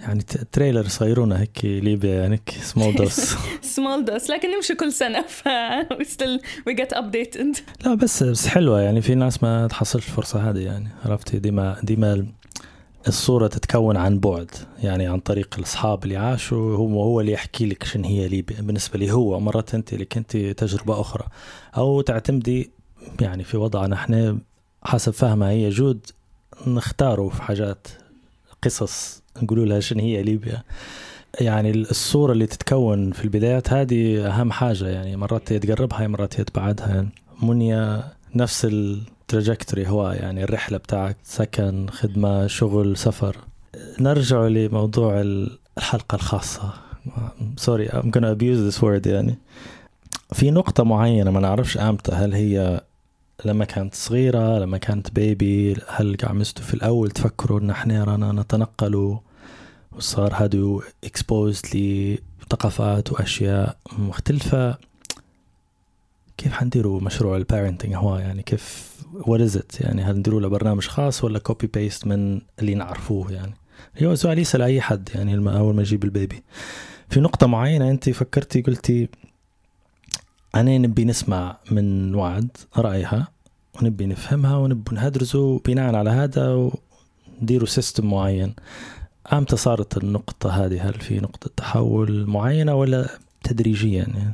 يعني 0.00 0.22
trailer 0.52 0.88
صغيرونة 0.88 1.36
هيك 1.36 1.64
ليبيا 1.64 2.14
يعني 2.14 2.34
هيك 2.34 2.50
small 2.62 2.94
dose 2.94 3.34
small 3.76 4.06
dose. 4.08 4.30
لكن 4.30 4.48
نمشي 4.56 4.74
كل 4.74 4.92
سنة 4.92 5.22
ف 5.22 5.48
we 5.92 6.04
still 6.06 6.40
we 6.68 6.74
get 6.74 6.96
updated. 6.98 7.60
لا 7.84 7.94
بس 7.94 8.22
بس 8.22 8.46
حلوة 8.46 8.80
يعني 8.80 9.02
في 9.02 9.14
ناس 9.14 9.42
ما 9.42 9.66
تحصلش 9.66 10.06
الفرصة 10.08 10.50
هذه 10.50 10.58
يعني 10.58 10.88
عرفتي؟ 11.04 11.38
ديما 11.38 11.76
ديما 11.82 12.26
الصورة 13.08 13.46
تتكون 13.46 13.96
عن 13.96 14.18
بعد 14.18 14.50
يعني 14.82 15.06
عن 15.06 15.20
طريق 15.20 15.54
الأصحاب 15.58 16.04
اللي 16.04 16.16
عاشوا 16.16 16.76
هو 16.76 17.02
هو 17.02 17.20
اللي 17.20 17.32
يحكي 17.32 17.66
لك 17.66 17.84
شن 17.84 18.04
هي 18.04 18.28
ليبيا. 18.28 18.60
بالنسبة 18.60 18.98
لي 18.98 19.12
هو 19.12 19.40
مرات 19.40 19.74
أنت 19.74 19.92
اللي 19.92 20.04
كنت 20.04 20.36
تجربة 20.36 21.00
أخرى. 21.00 21.26
أو 21.76 22.00
تعتمدي 22.00 22.70
يعني 23.20 23.44
في 23.44 23.56
وضعنا 23.56 23.94
إحنا 23.94 24.38
حسب 24.82 25.12
فهمها 25.12 25.50
هي 25.50 25.68
جود 25.68 26.06
نختاروا 26.66 27.30
في 27.30 27.42
حاجات 27.42 27.88
قصص 28.62 29.19
نقولوا 29.42 29.66
لها 29.66 29.80
شن 29.80 29.98
هي 30.00 30.22
ليبيا. 30.22 30.62
يعني 31.40 31.70
الصورة 31.70 32.32
اللي 32.32 32.46
تتكون 32.46 33.12
في 33.12 33.24
البدايات 33.24 33.72
هذه 33.72 34.26
أهم 34.26 34.52
حاجة 34.52 34.88
يعني 34.88 35.16
مرات 35.16 35.52
تقربها 35.52 36.06
مرات 36.06 36.40
تبعدها 36.40 36.88
يعني 36.88 37.08
منيا 37.42 38.04
نفس 38.34 38.64
ال 38.64 38.75
trajectory 38.75 39.88
هو 39.88 40.10
يعني 40.10 40.44
الرحلة 40.44 40.78
بتاعك 40.78 41.16
سكن 41.24 41.86
خدمة 41.90 42.46
شغل 42.46 42.96
سفر. 42.96 43.36
نرجع 44.00 44.46
لموضوع 44.46 45.20
الحلقة 45.78 46.14
الخاصة. 46.14 46.72
sorry 47.56 47.88
I'm 47.88 48.10
gonna 48.16 48.34
abuse 48.34 48.74
this 48.74 48.80
word 48.82 49.06
يعني. 49.06 49.38
في 50.32 50.50
نقطة 50.50 50.84
معينة 50.84 51.30
ما 51.30 51.40
نعرفش 51.40 51.78
أمتى 51.78 52.12
هل 52.12 52.34
هي 52.34 52.80
لما 53.44 53.64
كانت 53.64 53.94
صغيرة 53.94 54.58
لما 54.58 54.78
كانت 54.78 55.10
baby 55.10 55.76
هل 55.88 56.16
قعمزتوا 56.16 56.64
في 56.64 56.74
الأول 56.74 57.10
تفكروا 57.10 57.60
إن 57.60 57.70
إحنا 57.70 58.04
رانا 58.04 58.32
نتنقل 58.32 59.18
وصار 60.00 60.34
هادو 60.34 60.82
exposed 61.06 61.76
لثقافات 61.76 63.12
وأشياء 63.12 63.76
مختلفة. 63.98 64.78
كيف 66.36 66.52
حنديروا 66.52 67.00
مشروع 67.00 67.36
ال 67.36 67.42
parenting 67.42 67.94
هو؟ 67.94 68.18
يعني 68.18 68.42
كيف 68.42 68.90
it 69.26 69.80
يعني 69.80 70.02
هل 70.02 70.16
نديروا 70.16 70.40
له 70.40 70.48
برنامج 70.48 70.86
خاص 70.86 71.24
ولا 71.24 71.38
copy 71.38 71.66
paste 71.66 72.06
من 72.06 72.40
اللي 72.58 72.74
نعرفوه 72.74 73.32
يعني؟ 73.32 73.54
هو 74.02 74.14
سؤال 74.14 74.38
يسأل 74.38 74.62
أي 74.62 74.80
حد 74.80 75.08
يعني 75.14 75.36
لما 75.36 75.58
أول 75.58 75.74
ما 75.74 75.82
يجيب 75.82 76.04
ال 76.04 76.10
baby. 76.10 76.42
في 77.08 77.20
نقطة 77.20 77.46
معينة 77.46 77.90
أنت 77.90 78.10
فكرتي 78.10 78.62
قلتي 78.62 79.08
أنا 80.54 80.78
نبي 80.78 81.04
نسمع 81.04 81.56
من 81.70 82.14
وعد 82.14 82.56
رأيها 82.76 83.28
ونبي 83.74 84.06
نفهمها 84.06 84.56
ونبي 84.56 84.96
ندرسه 84.96 85.58
بناء 85.58 85.94
على 85.94 86.10
هذا 86.10 86.70
ونديروا 87.40 87.66
system 87.66 88.10
معين. 88.10 88.54
أمتى 89.32 89.56
صارت 89.56 89.96
النقطة 89.96 90.50
هذه 90.66 90.88
هل 90.88 90.94
في 90.94 91.20
نقطة 91.20 91.50
تحول 91.56 92.26
معينة 92.26 92.74
ولا 92.74 93.08
تدريجيا 93.44 93.98
يعني 93.98 94.32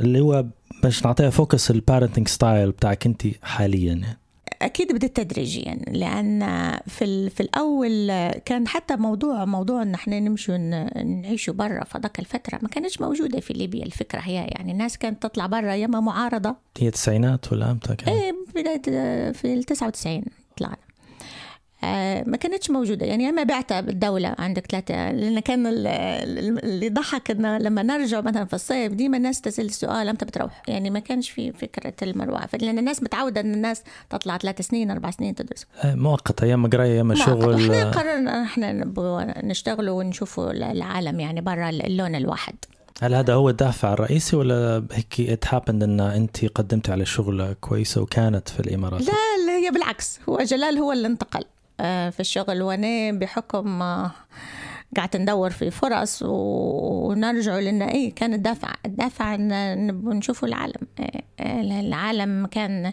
اللي 0.00 0.20
هو 0.20 0.44
باش 0.82 1.04
نعطيها 1.06 1.30
focus 1.30 1.70
ال 1.70 1.76
parenting 1.76 2.28
style 2.28 2.70
بتاعك 2.70 3.06
أنت 3.06 3.22
حاليا 3.42 3.92
يعني. 3.94 4.18
أكيد 4.62 4.92
بدت 4.92 5.16
تدريجيا 5.20 5.74
لأن 5.88 6.40
في 6.86 7.30
في 7.30 7.40
الأول 7.40 8.08
كان 8.44 8.68
حتى 8.68 8.96
موضوع 8.96 9.44
موضوع 9.44 9.82
إن 9.82 9.94
إحنا 9.94 10.20
نمشوا 10.20 10.56
ن- 10.56 11.20
نعيشوا 11.22 11.54
برا 11.54 11.84
في 11.84 11.98
ذاك 11.98 12.18
الفترة 12.18 12.58
ما 12.62 12.68
كانتش 12.68 13.00
موجودة 13.00 13.40
في 13.40 13.52
ليبيا 13.52 13.84
الفكرة 13.86 14.18
هي 14.20 14.34
يعني 14.34 14.72
الناس 14.72 14.98
كانت 14.98 15.22
تطلع 15.22 15.46
برا 15.46 15.74
يا 15.74 15.84
اما 15.86 16.00
معارضة 16.00 16.56
هي 16.78 16.86
التسعينات 16.88 17.52
ولا 17.52 17.70
أمتى 17.70 17.96
كان؟ 17.96 18.14
إيه 18.14 18.32
بداية 18.54 19.32
في 19.32 19.54
ال 19.54 19.64
99 19.64 20.22
طلعنا 20.56 20.76
ما 22.26 22.36
كانتش 22.36 22.70
موجودة. 22.70 23.06
يعني 23.06 23.28
اما 23.28 23.42
بعثة 23.42 23.80
بالدولة 23.80 24.34
عندك 24.38 24.66
ثلاثة 24.70 25.12
لأن 25.12 25.40
كان 25.40 25.66
ال- 25.66 25.86
ال- 25.86 26.64
اللي 26.64 26.88
ضحك 26.88 27.30
انه 27.30 27.58
لما 27.58 27.82
نرجع 27.82 28.20
مثلا 28.20 28.44
في 28.44 28.54
الصيف 28.54 28.92
ديما 28.92 29.16
الناس 29.16 29.40
تسأل 29.40 29.64
السؤال 29.64 30.08
إمتى 30.08 30.24
بتروح؟ 30.24 30.62
يعني 30.68 30.90
ما 30.90 30.98
كانش 30.98 31.30
في 31.30 31.52
فكرة 31.52 31.94
المروحة 32.02 32.48
لأن 32.60 32.78
الناس 32.78 33.02
متعودة 33.02 33.40
إن 33.40 33.54
الناس 33.54 33.82
تطلع 34.10 34.38
ثلاث 34.38 34.60
سنين 34.60 34.90
أربع 34.90 35.10
سنين 35.10 35.34
تدرس. 35.34 35.66
آه، 35.84 35.94
مؤقت 35.94 36.42
أيام 36.42 36.66
قرايه 36.70 36.92
أيام 36.92 37.06
ما 37.08 37.14
شغل 37.14 37.54
إحنا 37.54 37.82
آه، 37.82 37.90
قررنا 37.90 38.42
إحنا 38.42 38.72
نبغى 38.72 39.34
نشتغلوا 39.42 39.98
ونشوفوا 39.98 40.50
العالم 40.50 41.20
يعني 41.20 41.40
برا 41.40 41.68
اللون 41.70 42.14
الواحد. 42.14 42.54
هل 43.02 43.14
هذا 43.14 43.34
هو 43.34 43.48
الدافع 43.48 43.92
الرئيسي 43.92 44.36
ولا 44.36 44.84
هيك 44.92 45.30
ات 45.30 45.54
هابند 45.54 45.82
إن 45.82 46.00
أنت 46.00 46.44
قدمتي 46.44 46.92
على 46.92 47.04
شغله 47.06 47.52
كويسة 47.60 48.00
وكانت 48.02 48.48
في 48.48 48.60
الإمارات؟ 48.60 49.00
لا 49.00 49.12
لا 49.46 49.52
هي 49.66 49.70
بالعكس. 49.70 50.20
هو 50.28 50.38
جلال 50.38 50.78
هو 50.78 50.92
اللي 50.92 51.06
انتقل. 51.06 51.40
آه، 51.40 51.59
في 52.10 52.20
الشغل. 52.20 52.62
وأنا 52.62 53.18
بحكم 53.18 53.82
آه، 53.82 54.10
قعدت 54.96 55.16
ندور 55.16 55.50
في 55.50 55.70
فرص 55.70 56.22
ونرجع 56.26 57.58
لأن 57.58 57.82
إيه 57.82 58.14
كان 58.14 58.34
الدافع 58.34 58.74
الدافع 58.86 59.34
إن 59.34 59.86
نشوفوا 60.04 60.48
العالم. 60.48 60.86
آه، 61.00 61.22
آه، 61.40 61.60
العالم 61.80 62.46
كان 62.46 62.92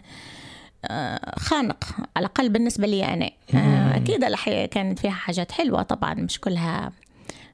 آه، 0.84 1.34
خانق 1.38 1.84
على 2.16 2.26
الأقل 2.26 2.48
بالنسبة 2.48 2.86
لي 2.86 3.04
أنا. 3.04 3.30
آه، 3.54 3.96
أكيد 3.96 4.24
الحياة 4.24 4.66
كانت 4.66 4.98
فيها 4.98 5.10
حاجات 5.10 5.52
حلوة 5.52 5.82
طبعا 5.82 6.14
مش 6.14 6.40
كلها 6.40 6.92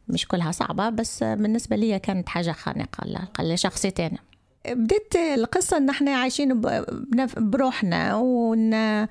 مش 0.08 0.28
كلها 0.28 0.52
صعبة 0.52 0.88
بس 0.90 1.22
آه، 1.22 1.34
بالنسبة 1.34 1.76
لي 1.76 1.98
كانت 1.98 2.28
حاجة 2.28 2.52
خانقة 2.52 2.88
على 2.98 3.10
الأقل 3.10 3.54
لشخصيتي 3.54 4.06
أنا 4.06 4.18
بديت 4.74 5.16
القصة 5.16 5.76
إن 5.76 5.90
إحنا 5.90 6.10
عايشين 6.16 6.60
بروحنا 7.36 8.14
وإن 8.14 9.06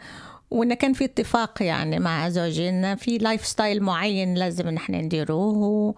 وإن 0.54 0.74
كان 0.74 0.94
في 0.94 1.06
اتفاق 1.06 1.64
يعني 1.64 2.00
مع 2.00 2.30
زوجي 2.30 2.70
إن 2.70 2.96
في 2.96 3.18
lifestyle 3.18 3.84
معين 3.84 4.34
لازم 4.34 4.68
إن 4.68 4.78
إحنا 4.78 5.02
نديروه. 5.02 5.58
و... 5.58 5.94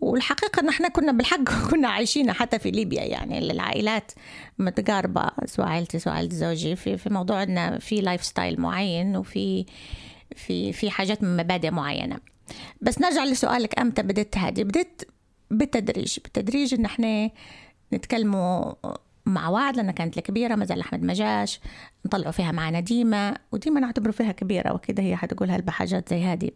والحقيقة 0.00 0.60
إن 0.60 0.68
إحنا 0.68 0.88
كنا 0.88 1.12
بالحق 1.12 1.44
كنا 1.70 1.88
عايشين 1.88 2.32
حتى 2.32 2.58
في 2.58 2.70
ليبيا 2.70 3.02
يعني 3.02 3.38
العائلات 3.38 4.12
متقاربة 4.58 5.30
سواء 5.44 5.68
عائلتي 5.68 5.98
سواء 5.98 6.14
عائلة 6.14 6.34
زوجي. 6.34 6.76
في 6.76 6.96
في 6.96 7.10
موضوع 7.10 7.42
إن 7.42 7.78
في 7.78 8.00
lifestyle 8.00 8.60
معين 8.60 9.16
وفي 9.16 9.66
في 10.36 10.72
في 10.72 10.90
حاجات 10.90 11.22
من 11.22 11.36
مبادئ 11.36 11.70
معينة. 11.70 12.18
بس 12.80 13.00
نرجع 13.00 13.24
لسؤالك 13.24 13.78
أمتى 13.78 14.02
بدت 14.02 14.38
هذه 14.38 14.62
بدت 14.62 15.08
بالتدريج. 15.50 16.18
بالتدريج 16.24 16.74
إن 16.74 16.84
إحنا 16.84 17.30
نتكلموا 17.92 18.72
مع 19.26 19.48
وعد 19.48 19.76
لأنها 19.76 19.92
كانت 19.92 20.18
الكبيرة 20.18 20.54
ما 20.54 20.64
زال 20.64 20.80
أحمد 20.80 21.02
ما 21.02 21.12
جاش. 21.12 21.60
نطلعوا 22.06 22.32
فيها 22.32 22.52
معنا 22.52 22.80
ديما 22.80 23.38
وديما 23.52 23.80
نعتبره 23.80 24.10
فيها 24.10 24.32
كبيرة 24.32 24.72
وكده 24.72 25.02
هي 25.02 25.16
حتقول 25.16 25.50
هلبة 25.50 25.72
حاجات 25.72 26.08
زي 26.08 26.24
هذه 26.24 26.50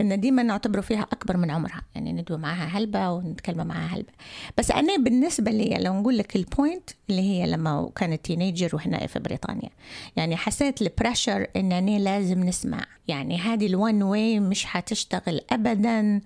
إن 0.00 0.20
ديما 0.20 0.42
نعتبره 0.42 0.80
فيها 0.80 1.02
أكبر 1.02 1.36
من 1.36 1.50
عمرها. 1.50 1.82
يعني 1.94 2.12
ندوي 2.12 2.38
معاها 2.38 2.78
هلبة 2.78 3.10
ونتكلم 3.10 3.66
معاها 3.66 3.86
هلبة. 3.86 4.12
بس 4.58 4.70
أنا 4.70 4.96
بالنسبة 4.96 5.50
لي 5.50 5.78
لو 5.80 5.94
نقول 5.94 6.18
لك 6.18 6.36
ال 6.36 6.45
point 6.45 6.90
اللي 7.10 7.22
هي 7.22 7.46
لما 7.46 7.90
كانت 7.96 8.24
teenager 8.24 8.76
وهنا 8.76 9.06
في 9.06 9.18
بريطانيا. 9.18 9.70
يعني 10.16 10.36
حسيت 10.36 10.82
ال 10.82 10.89
pressure 10.89 11.46
إن 11.56 11.72
أنا 11.72 11.98
لازم 11.98 12.44
نسمع. 12.44 12.84
يعني 13.08 13.38
هذه 13.38 13.66
ال 13.66 13.75
one 13.75 14.02
way 14.02 14.40
مش 14.40 14.64
حتشتغل 14.64 15.40
أبدا 15.50 16.20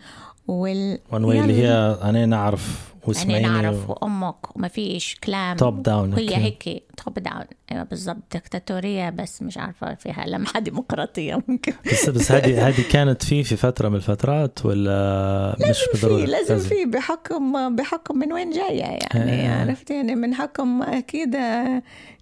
وال 0.48 0.98
one 1.12 1.24
way 1.24 1.40
اللي. 1.40 1.54
هي 1.54 1.98
أنا 2.02 2.26
نعرف 2.26 2.93
يعني 3.08 3.18
واسمعيني 3.18 3.48
نعرف 3.48 3.90
وامك 3.90 4.56
وما 4.56 4.68
فيش 4.68 5.16
كلام. 5.24 5.56
Top 5.56 5.86
down، 5.88 6.18
هي. 6.18 6.36
هيك 6.36 6.84
top 7.04 7.18
down 7.18 7.44
أيوه 7.72 7.82
بالضبط 7.82 8.22
دكتاتورية 8.34 9.10
بس 9.10 9.42
مش 9.42 9.58
عارفة 9.58 9.94
فيها 9.94 10.24
لمحه 10.26 10.60
ديمقراطية 10.60 11.42
ممكن. 11.48 11.72
بس 11.92 12.08
بس 12.08 12.32
هذه 12.32 12.58
هذه 12.68 12.84
كانت 12.90 13.22
في 13.22 13.44
في 13.44 13.56
فترة 13.56 13.88
من 13.88 13.96
الفترات 13.96 14.66
ولا 14.66 15.56
مش 15.70 15.78
في 15.78 15.92
بالضروره 15.92 16.24
لازم. 16.24 16.58
في 16.58 16.84
بحكم 16.84 17.76
بحكم 17.76 18.18
من 18.18 18.32
وين 18.32 18.50
جاية 18.50 18.80
يعني 18.80 19.48
آه. 19.48 19.60
عرفت؟ 19.60 19.90
يعني 19.90 20.14
من 20.14 20.34
حكم 20.34 20.82
أكيد 20.82 21.36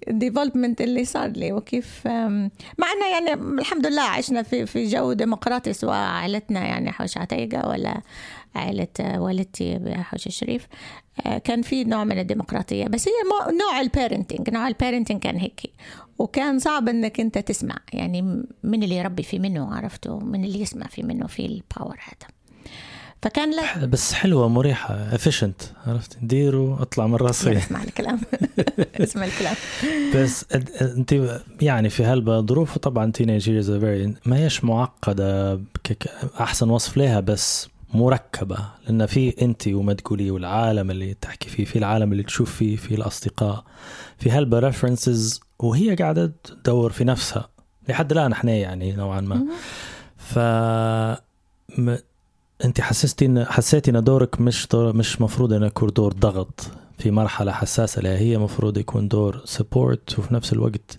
ال 0.08 0.14
development 0.14 0.80
اللي 0.80 1.04
صار 1.04 1.28
لي 1.28 1.52
وكيف 1.52 2.06
مع 2.06 2.92
إنه 2.92 3.06
يعني 3.12 3.60
الحمد 3.60 3.86
لله 3.86 4.02
عشنا 4.02 4.42
في 4.42 4.66
في 4.66 4.86
جو 4.86 5.12
ديمقراطي 5.12 5.72
سواء 5.72 5.96
عائلتنا 5.96 6.60
يعني 6.60 6.92
حوش 6.92 7.18
عتيقة 7.18 7.68
ولا 7.68 8.00
عائلة 8.54 9.20
والدتي 9.20 9.78
بحوش 9.78 10.26
الشريف. 10.26 10.66
آه، 11.26 11.38
كان 11.38 11.62
في 11.62 11.84
نوع 11.84 12.04
من 12.04 12.18
الديمقراطية 12.18 12.84
بس 12.84 13.08
هي 13.08 13.14
نوع 13.58 13.80
ال 13.80 13.87
parenting 13.87 14.50
نوع 14.50 14.68
ال 14.68 14.74
parenting 14.74 15.20
كان 15.20 15.36
هيك. 15.36 15.60
وكان 16.18 16.58
صعب 16.58 16.88
إنك 16.88 17.20
أنت 17.20 17.38
تسمع 17.38 17.76
يعني 17.92 18.22
من 18.62 18.82
اللي 18.82 18.96
يربي 18.96 19.22
في 19.22 19.38
منه 19.38 19.74
عرفته 19.74 20.18
من 20.18 20.44
اللي 20.44 20.60
يسمع 20.60 20.86
في 20.86 21.02
منه 21.02 21.26
في 21.26 21.46
ال 21.46 21.55
power 21.55 21.96
هذا. 22.00 22.32
فكان 23.22 23.50
لا. 23.50 23.86
بس 23.86 24.12
حلوة 24.12 24.48
مريحة 24.48 24.94
efficient 24.94 25.62
عرفت؟ 25.86 26.18
ديروا 26.22 26.82
اطلع 26.82 27.06
من 27.06 27.14
راسي. 27.14 27.56
اسمع 27.56 27.82
الكلام. 27.82 28.20
اسمع 29.00 29.24
الكلام. 29.24 29.54
بس 30.14 30.46
أنت 30.82 31.40
يعني 31.60 31.90
في 31.90 32.04
هلبة 32.04 32.40
ظروفه 32.40 32.80
طبعا 32.80 33.12
teenagers 33.12 33.70
ما 34.26 34.36
هيش 34.36 34.64
معقدة 34.64 35.60
أحسن 36.40 36.70
وصف 36.70 36.96
لها 36.96 37.20
بس 37.20 37.68
مركبة 37.94 38.58
لأن 38.86 39.06
في 39.06 39.34
أنت 39.42 39.68
وما 39.68 39.92
تقولي 39.92 40.30
والعالم 40.30 40.90
اللي 40.90 41.14
تحكي 41.14 41.48
فيه 41.48 41.64
في 41.64 41.78
العالم 41.78 42.12
اللي 42.12 42.22
تشوف 42.22 42.54
فيه 42.54 42.76
في 42.76 42.94
الأصدقاء 42.94 43.64
في 44.18 44.30
هلبة 44.30 44.58
references 44.58 45.40
وهي 45.58 45.94
قاعدة 45.94 46.32
تدور 46.44 46.92
في 46.92 47.04
نفسها. 47.04 47.48
لحد 47.88 48.12
الآن 48.12 48.32
إحنا 48.32 48.52
يعني 48.52 48.92
نوعا 48.92 49.20
ما. 49.20 49.44
ف 50.16 50.38
م... 51.78 51.96
أنت 52.64 52.80
حسستي 52.80 53.26
ان 53.26 53.44
حسيتي 53.44 53.90
إن 53.90 54.04
دورك 54.04 54.40
مش 54.40 54.66
دور 54.72 54.96
مش 54.96 55.20
مفروض 55.20 55.52
انه 55.52 55.66
يكون 55.66 55.88
دور 55.88 56.12
ضغط. 56.12 56.70
في 56.98 57.10
مرحلة 57.10 57.52
حساسة 57.52 58.02
لها 58.02 58.18
هي 58.18 58.38
مفروض 58.38 58.78
يكون 58.78 59.08
دور 59.08 59.42
support 59.44 60.18
وفي 60.18 60.34
نفس 60.34 60.52
الوقت 60.52 60.98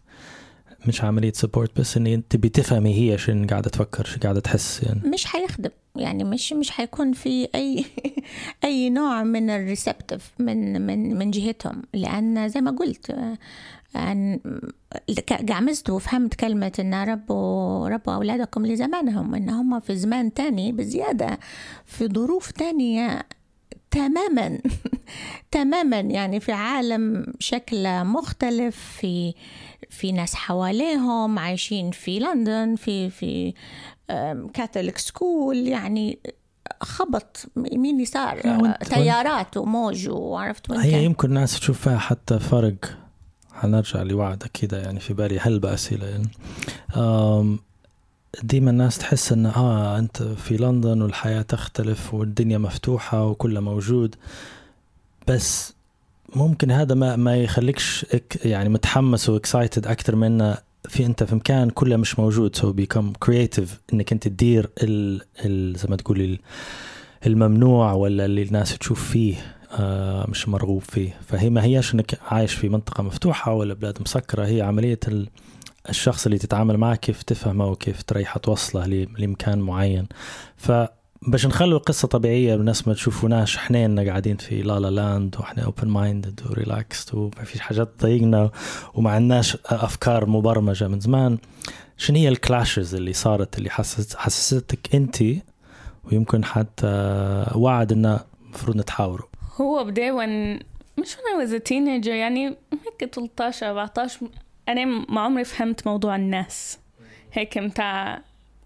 مش 0.88 1.04
عملية 1.04 1.32
support 1.36 1.80
بس 1.80 1.98
إن 1.98 2.08
أنت 2.08 2.36
بتفهمي 2.36 2.94
هي 2.96 3.18
شو 3.18 3.46
قاعدة 3.50 3.70
تفكر 3.70 4.06
شو 4.06 4.20
قاعدة 4.20 4.40
تحس 4.40 4.84
يعني. 4.84 5.10
مش 5.10 5.26
حيخدم. 5.26 5.70
يعني 5.96 6.24
مش 6.24 6.54
مش 6.54 6.72
حيكون 6.72 7.14
في 7.14 7.48
أي 7.56 7.86
أي 8.64 8.90
نوع 8.90 9.24
من 9.24 9.50
ال 9.50 9.58
receptive 9.58 10.32
من 10.40 10.82
من 10.82 11.18
من 11.18 11.32
جهتهم. 11.32 11.82
لأن 11.94 12.50
زي 12.50 12.62
ما 12.62 12.72
قلت 12.72 13.16
أن 13.96 14.40
قعمزت 15.50 15.90
وفهمت 15.90 16.34
كلمة 16.34 16.72
إن 16.80 16.94
ربوا 16.94 17.90
ربوا 17.90 18.14
أولادكم 18.14 18.66
لزمانهم 18.66 19.36
إن 19.36 19.50
هم 19.50 19.80
في 19.80 19.96
زمان 19.96 20.34
تاني 20.34 20.72
بزيادة 20.72 21.40
في 21.86 22.08
ظروف 22.08 22.52
تانية 22.52 23.26
تماما 23.92 24.60
تماما. 25.52 26.00
يعني 26.00 26.40
في 26.40 26.52
عالم 26.52 27.26
شكله 27.40 28.04
مختلف 28.04 28.98
في 29.00 29.34
في 29.90 30.12
ناس 30.12 30.36
حواليهم 30.36 31.40
عايشين 31.40 31.92
في 31.92 32.20
لندن 32.20 32.76
في 32.76 33.10
في 33.10 33.54
كاثوليك 34.54 34.98
سكول 34.98 35.58
يعني 35.68 36.20
خبط 36.82 37.46
يمين 37.72 38.00
يسار 38.00 38.42
وانت- 38.46 38.84
تيارات 38.84 39.58
وموج 39.58 40.10
وعرفت 40.10 40.70
وين 40.70 40.80
هي 40.80 40.92
كان. 40.92 41.02
يمكن 41.04 41.28
الناس 41.30 41.60
تشوف 41.60 41.82
فيها 41.82 41.98
حتى 41.98 42.40
فرق. 42.40 42.76
حنرجع 43.54 44.02
لوعد 44.02 44.52
كده 44.54 44.82
يعني 44.82 45.00
في 45.00 45.14
بالي 45.14 45.40
هل 45.40 45.60
بأسئلة 45.60 46.06
يعني. 46.08 46.28
ديما 48.44 48.72
الناس 48.72 48.98
تحس 48.98 49.32
إن 49.32 49.46
آه 49.46 50.00
أنت 50.00 50.24
في 50.24 50.58
لندن 50.58 51.02
والحياة 51.02 51.42
تختلف 51.42 52.14
والدنيا 52.14 52.58
مفتوحة 52.58 53.26
وكله 53.26 53.60
موجود. 53.60 54.16
بس 55.28 55.74
ممكن 56.36 56.72
هذا 56.72 56.96
ما 56.96 57.16
ما 57.16 57.36
يخليكش 57.36 58.06
يعني 58.46 58.70
متحمس 58.70 59.30
و 59.30 59.37
excited 59.37 59.88
أكثر 59.88 60.16
من 60.16 60.56
في 60.90 61.06
انت 61.06 61.24
في 61.24 61.36
مكان 61.36 61.70
كله 61.70 61.98
مش 61.98 62.20
موجود. 62.20 62.56
so 62.56 62.72
become 62.72 63.14
creative 63.20 63.80
انك 63.94 64.12
انت 64.12 64.28
تدير 64.28 64.70
ال, 64.84 65.22
ال 65.46 65.76
زي 65.78 65.88
ما 65.90 65.96
تقولي 65.96 66.26
ال- 66.26 66.40
الممنوع 67.28 67.94
ولا 67.94 68.26
اللي 68.26 68.44
الناس 68.44 68.78
تشوف 68.78 69.10
فيه 69.12 69.36
آه 69.80 70.26
مش 70.30 70.50
مرغوب 70.50 70.82
فيه. 70.82 71.20
فهي 71.28 71.50
ما 71.50 71.64
هيش 71.64 71.94
انك 71.94 72.20
عايش 72.28 72.54
في 72.54 72.70
منطقة 72.70 73.04
مفتوحة 73.04 73.54
ولا 73.54 73.74
بلاد 73.74 73.98
مسكرة. 74.02 74.46
هي 74.46 74.62
عملية 74.62 75.00
ال 75.08 75.30
الشخص 75.90 76.26
اللي 76.26 76.38
تتعامل 76.38 76.78
معه 76.78 76.96
كيف 76.96 77.24
تفهمه 77.24 77.68
وكيف 77.68 78.04
تريحه 78.04 78.40
توصله 78.40 78.86
لمكان 79.20 79.60
معين. 79.60 80.08
فباش 81.26 81.46
نخلوا 81.46 81.78
القصة 81.78 82.08
طبيعية 82.08 82.56
والناس 82.56 82.88
ما 82.88 82.94
تشوفوناش. 82.94 83.58
إحنا 83.58 84.04
قاعدين 84.08 84.38
في 84.38 84.62
la 84.62 84.80
la 84.80 84.88
land 84.88 85.36
وإحنا 85.40 85.64
open 85.64 85.88
minded 85.88 86.42
و 86.50 86.58
relaxed 86.58 87.14
وما 87.14 87.44
فيش 87.44 87.62
حاجات 87.62 87.90
تضايقنا 88.00 88.52
وما 88.94 89.12
عندناش 89.12 89.58
أفكار 89.66 90.26
مبرمجة 90.26 90.88
من 90.88 91.00
زمان. 91.00 91.38
شنو 91.98 92.18
هي 92.18 92.30
ال 92.30 92.38
clashes 92.38 92.96
اللي 92.96 93.14
صارت 93.14 93.58
اللي 93.58 93.70
حسست 93.70 94.16
حسستك 94.16 94.96
أنت؟ 94.96 95.18
ويمكن 96.04 96.46
حتى 96.46 96.88
وعد 97.56 97.92
إنه 97.92 98.20
المفروض 98.46 98.78
نتحاوروا. 98.78 99.28
هو 99.62 99.84
بداية 99.84 100.12
when 100.12 100.64
I 101.00 101.16
was 101.16 101.50
a 101.50 101.70
teenager 101.70 102.08
يعني 102.08 102.48
هيك 103.02 103.14
13 103.14 103.68
14 103.70 104.20
أنا 104.70 104.86
ما 104.86 105.22
عمري 105.22 105.44
فهمت 105.44 105.88
موضوع 105.88 106.16
الناس. 106.16 106.80
هيك 107.34 107.58
متاع 107.58 108.22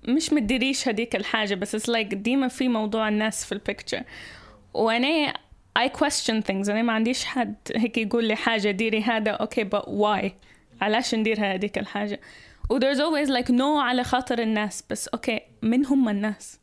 مش 0.07 0.33
مديريش 0.33 0.87
هديك 0.87 1.15
الحاجة 1.15 1.55
بس 1.55 1.75
it's 1.75 1.93
like 1.93 2.15
ديما 2.15 2.47
في 2.47 2.67
موضوع 2.67 3.07
الناس 3.07 3.45
في 3.45 3.51
ال 3.51 3.58
picture 3.58 4.03
وأنا 4.73 5.33
I 5.79 5.89
question 5.89 6.41
things 6.49 6.69
أنا 6.69 6.81
ما 6.81 6.93
عنديش 6.93 7.25
حد 7.25 7.55
هيك 7.75 7.97
يقول 7.97 8.25
لي 8.25 8.35
حاجة 8.35 8.71
ديري 8.71 9.01
هذا 9.01 9.31
okay 9.31 9.69
but 9.69 9.83
why 9.83 10.31
علاش 10.81 11.15
ندير 11.15 11.37
هذيك 11.39 11.77
الحاجة؟ 11.77 12.19
و 12.69 12.79
there's 12.79 12.97
always 12.97 13.29
like 13.29 13.51
no 13.51 13.61
على 13.61 14.03
خاطر 14.03 14.39
الناس 14.39 14.83
بس 14.89 15.07
okay 15.07 15.41
من 15.61 15.85
هم 15.85 16.09
الناس؟ 16.09 16.59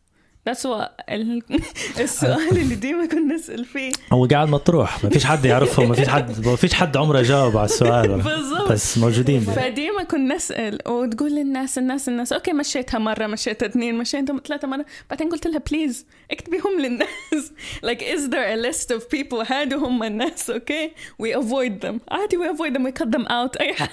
What 0.51 0.67
ال... 1.11 1.43
السؤال 2.01 2.59
اللي 2.59 2.75
ديما 2.75 3.07
كنا 3.07 3.35
نسأل 3.35 3.65
فيه. 3.65 3.93
هو 4.13 4.27
قاعد 4.27 4.49
مطروح 4.49 5.05
ما 5.05 5.11
فيش 5.11 5.25
حد 5.25 5.45
يعرفه 5.45 5.85
ما 5.85 5.95
فيش 5.95 6.09
حد 6.09 6.47
ما 6.47 6.57
فيش 6.57 6.75
حد 6.75 6.97
عمره 6.97 7.23
جاوب 7.23 7.57
على 7.57 7.65
السؤال. 7.65 8.23
بس 8.71 8.99
موجودين. 8.99 9.41
فديما 9.41 10.03
كنا 10.03 10.35
نسأل 10.35 10.79
وتقول 10.89 11.31
للناس 11.31 11.79
الناس 11.79 12.09
الناس 12.09 12.33
okay 12.33 12.53
مشيتها 12.53 12.99
مرة 12.99 13.27
مشيتها 13.27 13.67
اثنين 13.67 13.99
مشيتها 13.99 14.39
ثلاثة 14.39 14.69
مرة 14.69 14.85
بعدين 15.11 15.29
قلت 15.29 15.47
لها 15.47 15.63
please 15.71 16.07
اكتبيهم 16.31 16.81
للناس. 16.81 17.09
Like 17.87 18.03
is 18.03 18.29
there 18.31 18.49
a 18.55 18.57
list 18.57 18.97
of 18.97 19.09
people? 19.17 19.53
هادو 19.53 19.79
هم 19.79 20.03
الناس. 20.03 20.51
okay 20.51 20.90
we 21.23 21.27
avoid 21.27 21.87
them. 21.87 21.95
عادي 22.11 22.37
we 22.37 22.57
avoid 22.57 22.75
them. 22.77 22.83
We 22.83 23.03
cut 23.03 23.11
them 23.17 23.25
out. 23.27 23.57
أي 23.61 23.75
حاجة. 23.75 23.91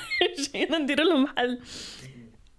ندير 0.79 1.03
لهم 1.03 1.27
حل. 1.37 1.59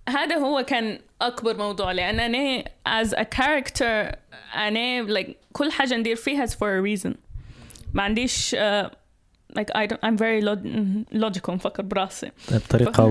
هذا 0.08 0.36
هو 0.36 0.62
كان 0.62 0.98
أكبر 1.22 1.56
موضوع 1.56 1.92
لأن 1.92 2.20
أنا 2.20 2.64
as 3.02 3.08
a 3.08 3.24
character 3.36 4.16
أنا 4.54 5.06
like 5.20 5.30
كل 5.52 5.72
حاجة 5.72 5.94
ندير 5.96 6.16
فيها 6.16 6.46
is 6.46 6.50
for 6.50 6.54
a 6.80 7.00
reason. 7.00 7.10
ما 7.94 8.02
عنديش 8.02 8.54
uh, 8.56 8.86
like 9.58 9.70
I 9.76 9.86
don't 9.86 10.00
I'm 10.06 10.16
very 10.16 10.40
log- 10.42 10.66
logical 11.22 11.50
مفكر 11.50 11.82
براسي. 11.82 12.30
بطريقة 12.52 13.04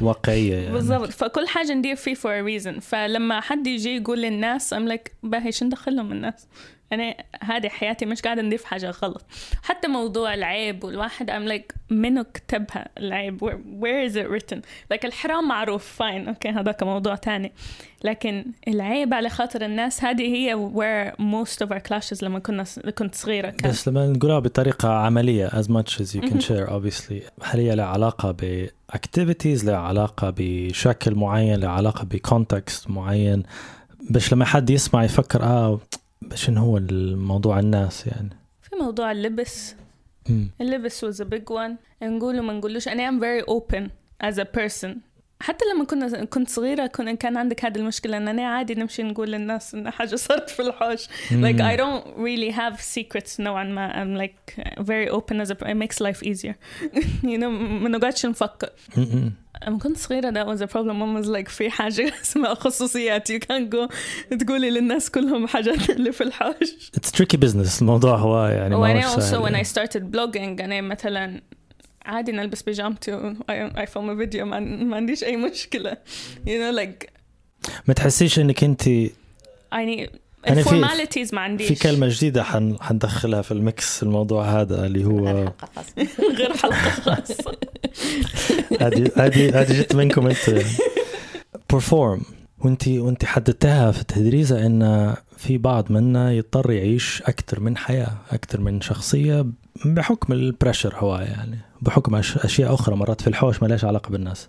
واقعية 0.00 0.54
يعني. 0.56 0.72
بالضبط. 0.72 1.08
فكل 1.10 1.48
حاجة 1.48 1.72
ندير 1.74 1.96
فيه 1.96 2.14
for 2.14 2.18
a 2.18 2.62
reason. 2.62 2.80
فلما 2.80 3.40
حد 3.40 3.66
يجي 3.66 3.96
يقول 3.96 4.22
للناس 4.22 4.74
I'm 4.74 4.88
like 4.88 5.10
باهي 5.22 5.52
شو 5.52 5.64
ندخلهم 5.64 6.12
الناس؟ 6.12 6.46
أنا 6.92 7.14
هذه 7.42 7.68
حياتي 7.68 8.06
مش 8.06 8.22
قاعدة 8.22 8.42
ندير 8.42 8.58
في 8.58 8.66
حاجة 8.66 8.90
غلط. 8.90 9.24
حتى 9.62 9.88
موضوع 9.88 10.34
العيب 10.34 10.84
والواحد 10.84 11.30
I'm 11.30 11.52
like 11.52 11.76
منو 11.90 12.24
كتبها 12.24 12.88
العيب؟ 12.98 13.44
Where 13.80 14.10
is 14.10 14.16
it 14.16 14.28
written 14.30 14.58
like 14.92 15.04
الحرام 15.04 15.48
معروف 15.48 15.84
فاين 15.84 16.28
okay 16.28 16.48
هذاك 16.48 16.82
موضوع 16.82 17.14
تاني. 17.14 17.52
لكن 18.04 18.44
العيب 18.68 19.14
على 19.14 19.28
خاطر 19.28 19.64
الناس 19.64 20.04
هذه 20.04 20.22
هي 20.22 20.54
where 20.54 21.14
most 21.20 21.66
of 21.66 21.70
our 21.70 21.80
clashes 21.88 22.22
لما 22.22 22.38
كنا 22.38 22.64
كنت 22.98 23.14
صغيرة 23.14 23.50
كان. 23.50 23.70
بس 23.70 23.88
لما 23.88 24.06
نقولها 24.06 24.38
بطريقة 24.38 24.88
عملية 24.88 25.48
as 25.48 25.66
much 25.66 25.98
as 26.00 26.16
you 26.16 26.20
can 26.20 26.40
share 26.40 26.68
obviously 26.68 27.30
هل 27.42 27.60
هي 27.60 27.74
لها 27.74 27.84
علاقة 27.84 28.30
ب 28.30 28.68
activities 28.96 29.64
لها 29.64 29.76
علاقة 29.76 30.34
بشكل 30.36 31.14
معين 31.14 31.60
لها 31.60 31.70
علاقة 31.70 32.04
ب 32.04 32.15
context 32.15 32.90
معين؟ 32.90 33.42
باش 34.10 34.32
لما 34.32 34.44
حد 34.44 34.70
يسمع 34.70 35.04
يفكر 35.04 35.42
آه 35.42 35.80
شنو 36.34 36.60
هو 36.60 36.76
الموضوع 36.78 37.58
الناس 37.58 38.06
يعني. 38.06 38.30
في 38.62 38.76
موضوع 38.76 39.12
اللبس. 39.12 39.74
اللبس 40.60 41.04
was 41.04 41.18
a 41.18 41.28
big 41.28 41.54
one. 41.54 42.02
نقول 42.02 42.38
وما 42.38 42.52
نقولوش. 42.52 42.88
أنا 42.88 43.10
I'm 43.10 43.20
very 43.20 43.46
open 43.46 43.82
as 44.26 44.38
a 44.38 44.44
person. 44.44 44.90
حتى 45.40 45.64
لما 45.74 45.84
كنا 45.84 46.24
كنت 46.24 46.48
صغيرة 46.48 46.86
كنا 46.86 47.14
كان 47.14 47.36
عندك 47.36 47.64
هذه 47.64 47.76
المشكلة 47.76 48.16
إن 48.16 48.28
أنا 48.28 48.48
عادي 48.48 48.74
نمشي 48.74 49.02
نقول 49.02 49.32
للناس 49.32 49.74
إن 49.74 49.90
حاجة 49.90 50.16
صارت 50.16 50.50
في 50.50 50.62
الحوش. 50.62 51.04
like 51.30 51.60
I 51.60 51.76
don't 51.76 52.04
really 52.16 52.52
have 52.52 52.80
secrets 52.80 53.40
نوعا 53.40 53.64
ما. 53.64 53.92
I'm 53.92 54.18
like 54.20 54.64
very 54.80 55.08
open 55.10 55.40
as 55.40 55.50
a 55.50 55.70
it 55.70 55.76
makes 55.76 56.00
life 56.00 56.22
easier. 56.22 56.54
You 57.22 57.38
know 57.38 57.48
ما 57.82 57.88
نقعدش 57.88 58.26
نفكر. 58.26 58.70
لما 59.66 59.78
كنت 59.78 59.96
صغيرة 59.96 60.30
that 60.30 60.46
was 60.46 60.60
a 60.60 60.66
problem. 60.66 60.98
Mom 60.98 61.22
was 61.22 61.28
like 61.28 61.48
في 61.48 61.70
حاجة 61.70 62.12
اسمها 62.22 62.54
خصوصيات. 62.54 63.32
You 63.32 63.38
can't 63.38 63.74
go 63.74 63.94
تقولي 64.36 64.70
للناس 64.70 65.10
كلهم 65.10 65.46
حاجات 65.46 65.90
اللي 65.90 66.12
في 66.12 66.24
الحوش. 66.24 66.90
It's 66.96 67.10
tricky 67.10 67.38
business. 67.38 67.80
الموضوع 67.80 68.16
هو 68.16 68.46
يعني 68.46 68.76
ما 68.76 69.04
هوش 69.04 69.24
also 69.24 69.46
when 69.46 69.54
I 69.54 69.70
started 69.70 70.02
blogging 70.16 70.60
أنا 70.60 70.80
مثلا 70.80 71.40
عادي 72.06 72.32
نلبس 72.32 72.62
بيجامتي 72.62 73.12
و 73.12 73.34
I, 73.34 73.70
I 73.76 73.86
film 73.86 74.08
a 74.18 74.26
video 74.26 74.36
ما, 74.42 74.60
ما 74.60 74.96
عنديش 74.96 75.24
أي 75.24 75.36
مشكلة. 75.36 75.96
You 76.46 76.50
know 76.50 76.78
like 76.80 77.08
ما 77.88 77.94
تحسيش 77.94 78.38
إنك 78.38 78.64
أنت 78.64 78.86
يعني 78.86 80.10
أنا 80.48 80.54
في- 80.54 80.60
ال 80.60 80.66
formalities 80.66 81.34
ما 81.34 81.40
عنديش. 81.40 81.68
في 81.68 81.74
كلمة 81.74 82.06
جديدة 82.10 82.42
حن 82.42 82.76
حندخلها 82.80 83.42
في 83.42 83.52
ال 83.52 83.64
mix 83.64 84.02
الموضوع 84.02 84.44
هذا 84.60 84.86
اللي 84.86 85.04
هو 85.04 85.28
الحلقة 85.28 85.68
خاصة. 85.76 86.08
غير 86.36 86.56
حلقة 86.56 86.90
خاصة 86.90 87.52
هذه 88.82 89.10
هذه 89.16 89.60
هذه 89.60 89.80
جت 89.80 89.94
منكم 89.94 90.26
أنتم 90.26 90.62
perform. 91.72 92.22
وانت 92.58 92.88
وأنت 92.88 93.24
حددتها 93.24 93.90
في 93.92 94.00
التدريسة 94.00 94.66
إن 94.66 95.14
في 95.36 95.58
بعض 95.58 95.92
منا 95.92 96.32
يضطر 96.32 96.70
يعيش 96.70 97.22
أكثر 97.22 97.60
من 97.60 97.76
حياة 97.76 98.12
أكثر 98.30 98.60
من 98.60 98.80
شخصية 98.80 99.46
بحكم 99.84 100.32
البريشر 100.32 100.94
هو 100.96 101.18
يعني 101.18 101.58
بحكم 101.82 102.22
أش- 102.22 102.44
أشياء 102.44 102.74
أخرى 102.74 102.96
مرات 102.96 103.20
في 103.20 103.26
الحوش 103.26 103.62
ما 103.62 103.68
لهاش 103.68 103.84
علاقة 103.84 104.10
بالناس. 104.10 104.48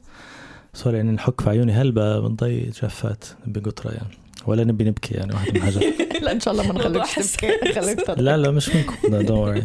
سوري 0.74 0.98
يعني 0.98 1.12
نحك 1.12 1.42
في 1.42 1.50
عيوني 1.50 1.72
هلبة 1.74 2.20
بنضي 2.20 2.60
جفات 2.70 3.26
بقطرة 3.46 3.92
يعني 3.92 4.18
ولا 4.48 4.64
نبي 4.64 4.84
نبكي 4.84 5.14
يعني 5.16 5.34
واحد 5.34 5.50
من 5.50 5.56
الحاجات 5.56 5.84
لا 6.24 6.32
إن 6.32 6.40
شاء 6.40 6.54
الله 6.54 6.68
ما 6.68 6.74
نخليكش 6.74 7.16
تبكي. 7.16 7.74
خليك. 7.82 8.10
لا 8.10 8.38
لا 8.38 8.52
مش 8.52 8.70
منكم. 8.76 8.96
لا 9.12 9.22
don't 9.22 9.32
worry 9.32 9.64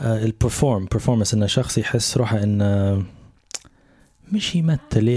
ال 0.00 0.11
perform 0.11 0.86
performance 0.94 1.34
إن 1.34 1.48
شخص 1.48 1.78
يحس 1.78 2.16
روحه 2.16 2.42
انه 2.42 3.02
مش 4.32 4.54
يمثل 4.56 5.08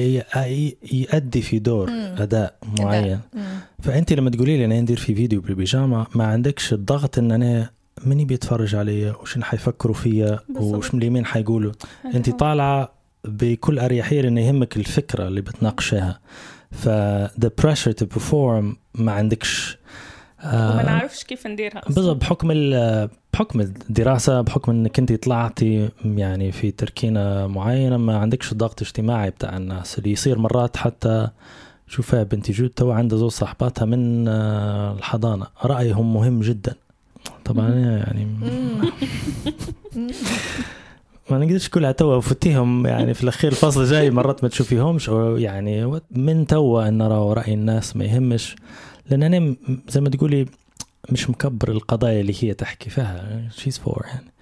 يأدي 0.92 1.42
في 1.42 1.60
دور 1.60 1.90
مم. 1.90 2.16
أداء 2.20 2.56
معين. 2.80 3.20
مم. 3.34 3.44
فأنت 3.82 4.14
لما 4.14 4.30
تقولي 4.30 4.58
لي 4.58 4.66
أنا 4.66 4.82
ندير 4.82 4.98
في 4.98 5.16
فيديو 5.16 5.42
بالبيجامه 5.42 6.08
ما 6.16 6.26
عندكش 6.28 6.74
الضغط 6.74 7.18
إن 7.18 7.32
أنا 7.32 7.70
مني 8.06 8.26
بيتفرج 8.26 8.76
علي 8.76 9.10
وشن 9.10 9.44
حيفكروا 9.44 9.96
فيا. 9.96 10.40
وش 10.56 10.94
من 10.94 11.02
اليمين 11.02 11.26
حيقولوا. 11.26 11.72
انت 12.16 12.30
طالعة 12.30 12.92
بكل 13.26 13.80
أريحية 13.80 14.22
لأن 14.22 14.38
يهمك 14.38 14.78
الفكرة 14.78 15.28
اللي 15.28 15.42
بتناقشها 15.42 16.20
ف 16.72 16.90
the 17.28 17.50
pressure 17.62 17.94
to 18.02 18.06
perform 18.18 18.66
ما 18.96 19.12
عندكش 19.12 19.78
آه، 20.42 20.74
وما 20.74 20.84
نعرفش 20.84 21.24
كيف 21.24 21.48
نديرها. 21.48 21.82
بالضبط 21.88 22.22
بحكم 22.22 22.48
بحكم 23.34 23.62
الدراسة 23.62 24.42
بحكم 24.42 24.72
إنك 24.72 25.00
انت 25.00 25.14
طلعتي 25.14 25.90
يعني 26.06 26.52
في 26.52 26.72
تركينة 26.72 27.48
معينة 27.48 27.98
ما 27.98 28.18
عندكش 28.18 28.52
الضغط 28.52 28.82
الاجتماعي 28.82 29.30
بتاع 29.30 29.58
الناس. 29.58 30.00
اللي 30.00 30.12
يصير 30.12 30.40
مرات 30.40 30.78
حتى 30.78 31.30
شوفها 31.88 32.24
بنتي 32.24 32.52
جود 32.52 32.70
تو 32.70 32.92
عندها 32.92 33.18
زوج 33.18 33.32
صاحباتها 33.32 33.86
من 33.86 34.28
آه، 34.28 34.94
الحضانة. 34.94 35.48
رأيهم 35.64 36.14
مهم 36.14 36.40
جدا. 36.40 36.76
طبعا 37.46 37.70
يعني 37.70 38.28
ما 41.32 41.38
نقدرش 41.38 41.70
كلها 41.70 41.92
توا 41.92 42.16
وفتيهم 42.16 42.86
يعني 42.88 43.14
في 43.14 43.24
الأخير 43.24 43.52
الفصل 43.52 43.82
الجاي 43.82 44.12
مرات 44.12 44.44
ما 44.44 44.50
تشوفيهمش 44.50 45.08
يعني 45.38 46.02
من 46.12 46.48
توا 46.48 46.88
أن 46.88 46.98
نرى 46.98 47.34
رأي 47.34 47.54
الناس 47.54 47.96
ما 47.96 48.06
يهمش. 48.06 48.56
لأن 49.10 49.24
أنا 49.24 49.56
زي 49.90 50.02
ما 50.02 50.10
تقولي 50.10 50.46
مش 51.10 51.30
مكبر 51.30 51.72
القضايا 51.72 52.22
اللي 52.22 52.34
هي 52.40 52.54
تحكي 52.54 52.90
فيها 52.90 53.42
شيز 53.52 53.78
فور 53.78 54.04
يعني. 54.08 54.34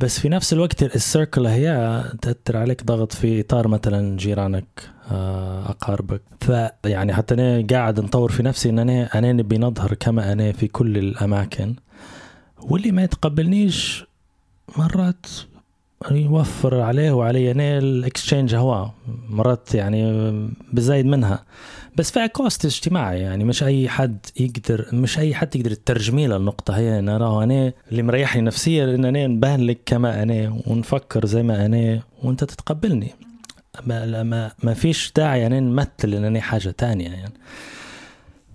بس 0.00 0.18
في 0.20 0.28
نفس 0.28 0.52
الوقت 0.52 0.82
السيركل 0.82 1.46
هي 1.46 2.02
تأثر 2.22 2.56
عليك 2.56 2.84
ضغط 2.84 3.12
في 3.12 3.40
إطار 3.40 3.68
مثلا 3.68 4.16
جيرانك 4.16 4.66
آه، 5.10 5.70
أقاربك. 5.70 6.22
فيعني 6.40 7.14
حتى 7.14 7.34
أنا 7.34 7.66
قاعد 7.70 8.00
نطور 8.00 8.32
في 8.32 8.42
نفسي 8.42 8.70
إن 8.70 8.78
أنا 8.78 9.18
أنا 9.18 9.32
نبي 9.32 9.58
نظهر 9.58 9.94
كما 9.94 10.32
أنا 10.32 10.52
في 10.52 10.68
كل 10.68 10.98
الأماكن. 10.98 11.74
واللي 12.62 12.92
ما 12.92 13.02
يتقبلنيش 13.02 14.04
مرات 14.76 15.26
يوفر 16.10 16.80
عليه 16.80 17.10
وعلي 17.12 17.50
أنا 17.50 17.78
ال 17.78 17.86
exchange 17.86 18.54
هوا 18.54 18.88
مرات 19.28 19.74
يعني 19.74 20.32
بزايد 20.72 21.06
منها. 21.06 21.44
بس 21.96 22.10
فيها 22.10 22.26
cost 22.26 22.64
اجتماعي 22.64 23.20
يعني 23.20 23.44
مش 23.44 23.62
أي 23.62 23.88
حد 23.88 24.18
يقدر 24.40 24.86
مش 24.92 25.18
أي 25.18 25.34
حد 25.34 25.56
يقدر 25.56 25.72
يترجمي 25.72 26.26
له 26.26 26.36
النقطه 26.36 26.76
هي. 26.76 26.98
أنا 26.98 27.18
راه 27.18 27.42
أنا 27.44 27.72
اللي 27.90 28.02
مريحني 28.02 28.42
نفسيا 28.42 28.84
إن 28.84 29.04
أنا 29.04 29.26
نبان 29.26 29.66
لك 29.66 29.80
كما 29.86 30.22
أنا 30.22 30.62
ونفكر 30.66 31.26
زي 31.26 31.42
ما 31.42 31.66
أنا 31.66 32.00
وأنت 32.22 32.44
تتقبلني. 32.44 33.14
ما 33.86 34.50
ما, 34.62 34.74
فيش 34.74 35.12
داعي 35.16 35.46
أنا 35.46 35.60
نمثل 35.60 35.88
إن 36.14 36.24
أنا 36.24 36.40
حاجة 36.40 36.70
تانية 36.70 37.08
يعني. 37.08 37.34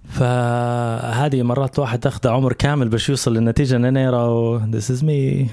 فهذه 0.10 1.44
مرات 1.44 1.80
واحد 1.80 2.00
تاخذ 2.00 2.28
عمر 2.28 2.54
كامل 2.54 2.90
باش 2.90 3.10
يوصل 3.10 3.34
للنتيجة 3.34 3.76
ان 3.76 3.86
أنا 3.86 4.10
راه 4.10 4.70
this 4.72 4.86
is 4.96 5.02
me 5.02 5.50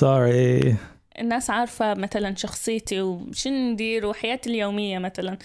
sorry. 0.00 0.74
الناس 1.18 1.50
عارفة 1.50 1.94
مثلا 1.94 2.34
شخصيتي 2.34 3.02
وشن 3.02 3.52
ندير 3.52 4.06
وحياتي 4.06 4.50
اليومية 4.50 4.98
مثلا 4.98 5.38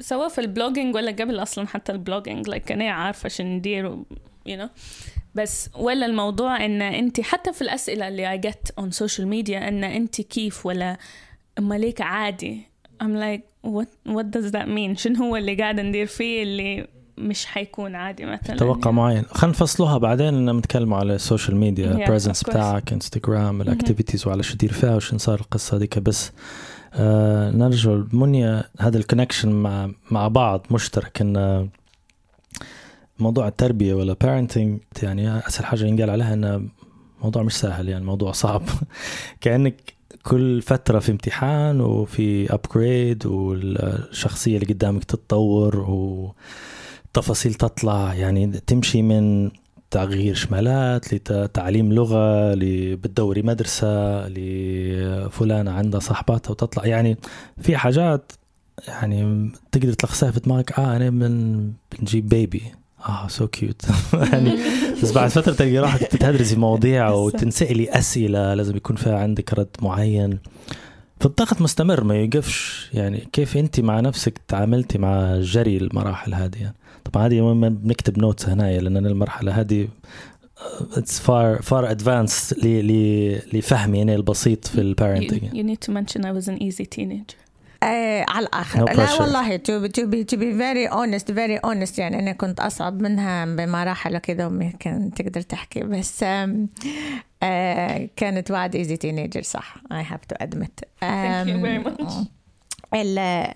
سواء 0.00 0.28
في 0.28 0.40
ال 0.40 0.46
blogging 0.46 0.94
ولا 0.94 1.10
قبل 1.10 1.42
أصلا 1.42 1.66
حتى 1.66 1.92
ال 1.92 1.98
blogging 1.98 2.50
like 2.50 2.70
أنا 2.70 2.90
عارفة 2.90 3.28
شن 3.28 3.46
ندير 3.46 3.86
و, 3.86 4.04
you 4.48 4.52
know. 4.52 4.68
بس 5.34 5.70
ولا 5.76 6.06
الموضوع 6.06 6.64
إن 6.64 6.82
أنت 6.82 7.20
حتى 7.20 7.52
في 7.52 7.62
الأسئلة 7.62 8.08
اللي 8.08 8.38
I 8.38 8.46
get 8.46 8.84
on 8.84 8.88
social 8.88 9.24
media 9.24 9.54
إن 9.54 9.84
أنت 9.84 10.20
كيف 10.20 10.66
ولا 10.66 10.98
ملك 11.58 12.00
عادي. 12.00 12.68
I'm 13.02 13.14
like 13.14 13.70
what 13.70 14.12
what 14.14 14.26
does 14.36 14.50
that 14.52 14.66
mean 14.66 14.96
شنو 14.96 15.24
هو 15.24 15.36
اللي 15.36 15.54
قاعد 15.54 15.80
ندير 15.80 16.06
فيه 16.06 16.42
اللي 16.42 16.88
مش 17.18 17.46
حيكون 17.46 17.94
عادي 17.94 18.24
مثلا. 18.24 18.56
توقع 18.56 18.90
معين. 18.90 19.22
خلينا 19.30 19.56
نفصلوها 19.56 19.98
بعدين 19.98 20.46
لما 20.46 20.52
نتكلم 20.58 20.94
على 20.94 21.14
ال 21.14 21.20
social 21.20 21.56
media 21.56 21.92
Yeah, 22.04 22.08
presence 22.08 22.42
of 22.42 22.46
course. 22.46 22.50
بتاعك 22.50 22.92
انستغرام 22.92 23.60
ال 23.60 23.66
activities 23.66 24.26
وعلى 24.26 24.42
شو 24.42 24.54
تدير 24.54 24.72
فيها 24.72 24.96
وشو 24.96 25.18
صار 25.18 25.40
القصة 25.40 25.76
هذيك. 25.76 25.98
بس 25.98 26.32
آه 26.94 27.50
نرجع 27.50 28.00
منيا 28.12 28.64
هذا 28.80 28.98
ال 28.98 29.03
connection 29.03 29.48
مع 29.52 29.90
مع 30.10 30.28
بعض 30.28 30.66
مشترك 30.70 31.20
إن 31.20 31.68
موضوع 33.18 33.48
التربية 33.48 33.94
ولا 33.94 34.16
parenting 34.20 34.78
يعني 35.02 35.38
أسهل 35.38 35.64
حاجة 35.66 35.84
ينقال 35.84 36.10
عليها 36.10 36.34
انه 36.34 36.62
موضوع 37.22 37.42
مش 37.42 37.52
سهل 37.52 37.88
يعني 37.88 38.04
موضوع 38.04 38.32
صعب. 38.32 38.62
كأنك 39.40 39.74
كل 40.22 40.62
فترة 40.62 40.98
في 40.98 41.12
امتحان 41.12 41.80
وفي 41.80 42.54
upgrade 42.54 43.26
والشخصية 43.26 44.58
اللي 44.58 44.74
قدامك 44.74 45.04
تتطور 45.04 45.76
وتفاصيل 47.18 47.54
تطلع 47.54 48.14
يعني 48.14 48.46
تمشي 48.66 49.02
من 49.02 49.50
تغيير 49.90 50.34
شمالات 50.34 51.14
لتعليم 51.14 51.92
لغة 51.92 52.54
لبتدوري 52.54 53.42
مدرسة 53.42 54.28
لفلانة 54.28 55.70
عندها 55.70 56.00
صاحباتها 56.00 56.50
وتطلع. 56.50 56.86
يعني 56.86 57.16
في 57.62 57.76
حاجات 57.76 58.32
يعني 58.88 59.50
تقدر 59.72 59.92
تلخصها 59.92 60.30
في 60.30 60.40
دماغك 60.40 60.78
آه 60.78 60.96
أنا 60.96 61.10
من 61.10 61.62
بنجيب 61.92 62.28
baby 62.28 62.62
آه 63.08 63.28
so 63.28 63.46
cute 63.46 63.82
يعني 64.32 64.58
بس 65.02 65.12
بعد 65.12 65.30
فترة 65.30 65.52
تلقي 65.52 65.78
روحك 65.78 66.00
تدرسي 66.00 66.56
مواضيع 66.56 67.10
وتنسألي 67.10 67.90
أسئلة 67.90 68.54
لازم 68.54 68.76
يكون 68.76 68.96
فيها 68.96 69.18
عندك 69.18 69.54
رد 69.54 69.76
معين. 69.82 70.38
فالضغط 71.20 71.60
مستمر 71.62 72.04
ما 72.04 72.16
يوقفش. 72.16 72.90
يعني 72.94 73.28
كيف 73.32 73.56
انت 73.56 73.80
مع 73.80 74.00
نفسك 74.00 74.40
تعاملتي 74.48 74.98
مع 74.98 75.40
جري 75.40 75.76
المراحل 75.76 76.34
هذه؟ 76.34 76.56
يعني. 76.60 76.74
طبعا 77.04 77.26
هذه 77.26 77.54
ما 77.54 77.68
بنكتب 77.68 78.18
notes 78.18 78.48
هنا 78.48 78.80
لأن 78.80 78.96
أنا 78.96 79.08
المرحلة 79.08 79.52
هذه 79.60 79.88
it's 80.96 81.20
far 81.20 81.62
far 81.62 81.90
advanced 81.90 82.54
لفهمي 83.52 83.98
يعني 83.98 84.14
البسيط 84.14 84.66
في 84.66 84.80
ال 84.80 84.86
parenting 84.86 85.40
you 85.42 85.66
need 85.70 85.88
to 85.88 85.94
mention 85.94 86.20
I 86.24 86.32
was 86.40 86.48
an 86.48 86.62
easy 86.62 86.84
teenager. 86.98 87.34
آه 87.82 88.24
على 88.28 88.46
الآخر 88.46 88.86
No 88.86 88.90
لا. 88.98 89.20
والله 89.20 89.56
to, 89.56 89.60
be- 89.60 89.92
to 89.92 90.04
be 90.04 90.34
to 90.34 90.38
be 90.38 90.52
very 90.52 90.92
honest 90.94 91.32
very 91.34 91.68
honest 91.70 91.98
يعني 91.98 92.18
أنا 92.18 92.32
كنت 92.32 92.60
أصعب 92.60 93.02
منها 93.02 93.44
بمراحل 93.44 94.18
كذا 94.18 94.46
امي 94.46 94.72
كان 94.80 95.14
تقدر 95.14 95.40
تحكي 95.40 95.80
بس 95.80 96.22
آم 96.22 96.68
آه 97.42 98.08
كانت 98.16 98.52
بعد 98.52 98.76
easy 98.76 98.96
teenager 98.96 99.42
صح 99.42 99.74
I 99.92 100.04
have 100.12 100.34
to 100.34 100.46
admit 100.46 100.80
Thank 100.80 101.02
you 101.02 101.04
آم، 101.04 101.62
very 101.82 101.88
much. 101.88 102.12
ال- 102.94 103.52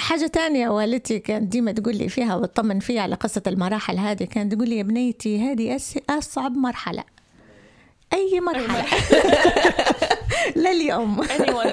حاجة 0.00 0.26
تانية 0.26 0.68
والدتي 0.68 1.18
كانت 1.18 1.52
ديما 1.52 1.72
تقول 1.72 1.96
لي 1.96 2.08
فيها 2.08 2.36
وتطمن 2.36 2.80
فيها 2.80 3.02
على 3.02 3.14
قصة 3.14 3.42
المراحل 3.46 3.98
هذه 3.98 4.24
كانت 4.24 4.54
تقول 4.54 4.68
لي 4.68 4.78
يا 4.78 4.82
بنيتي 4.82 5.40
هذه 5.40 5.80
أصعب 6.10 6.56
مرحلة. 6.56 7.04
أي 8.12 8.40
مرحلة؟ 8.40 8.84
لليوم. 10.56 11.20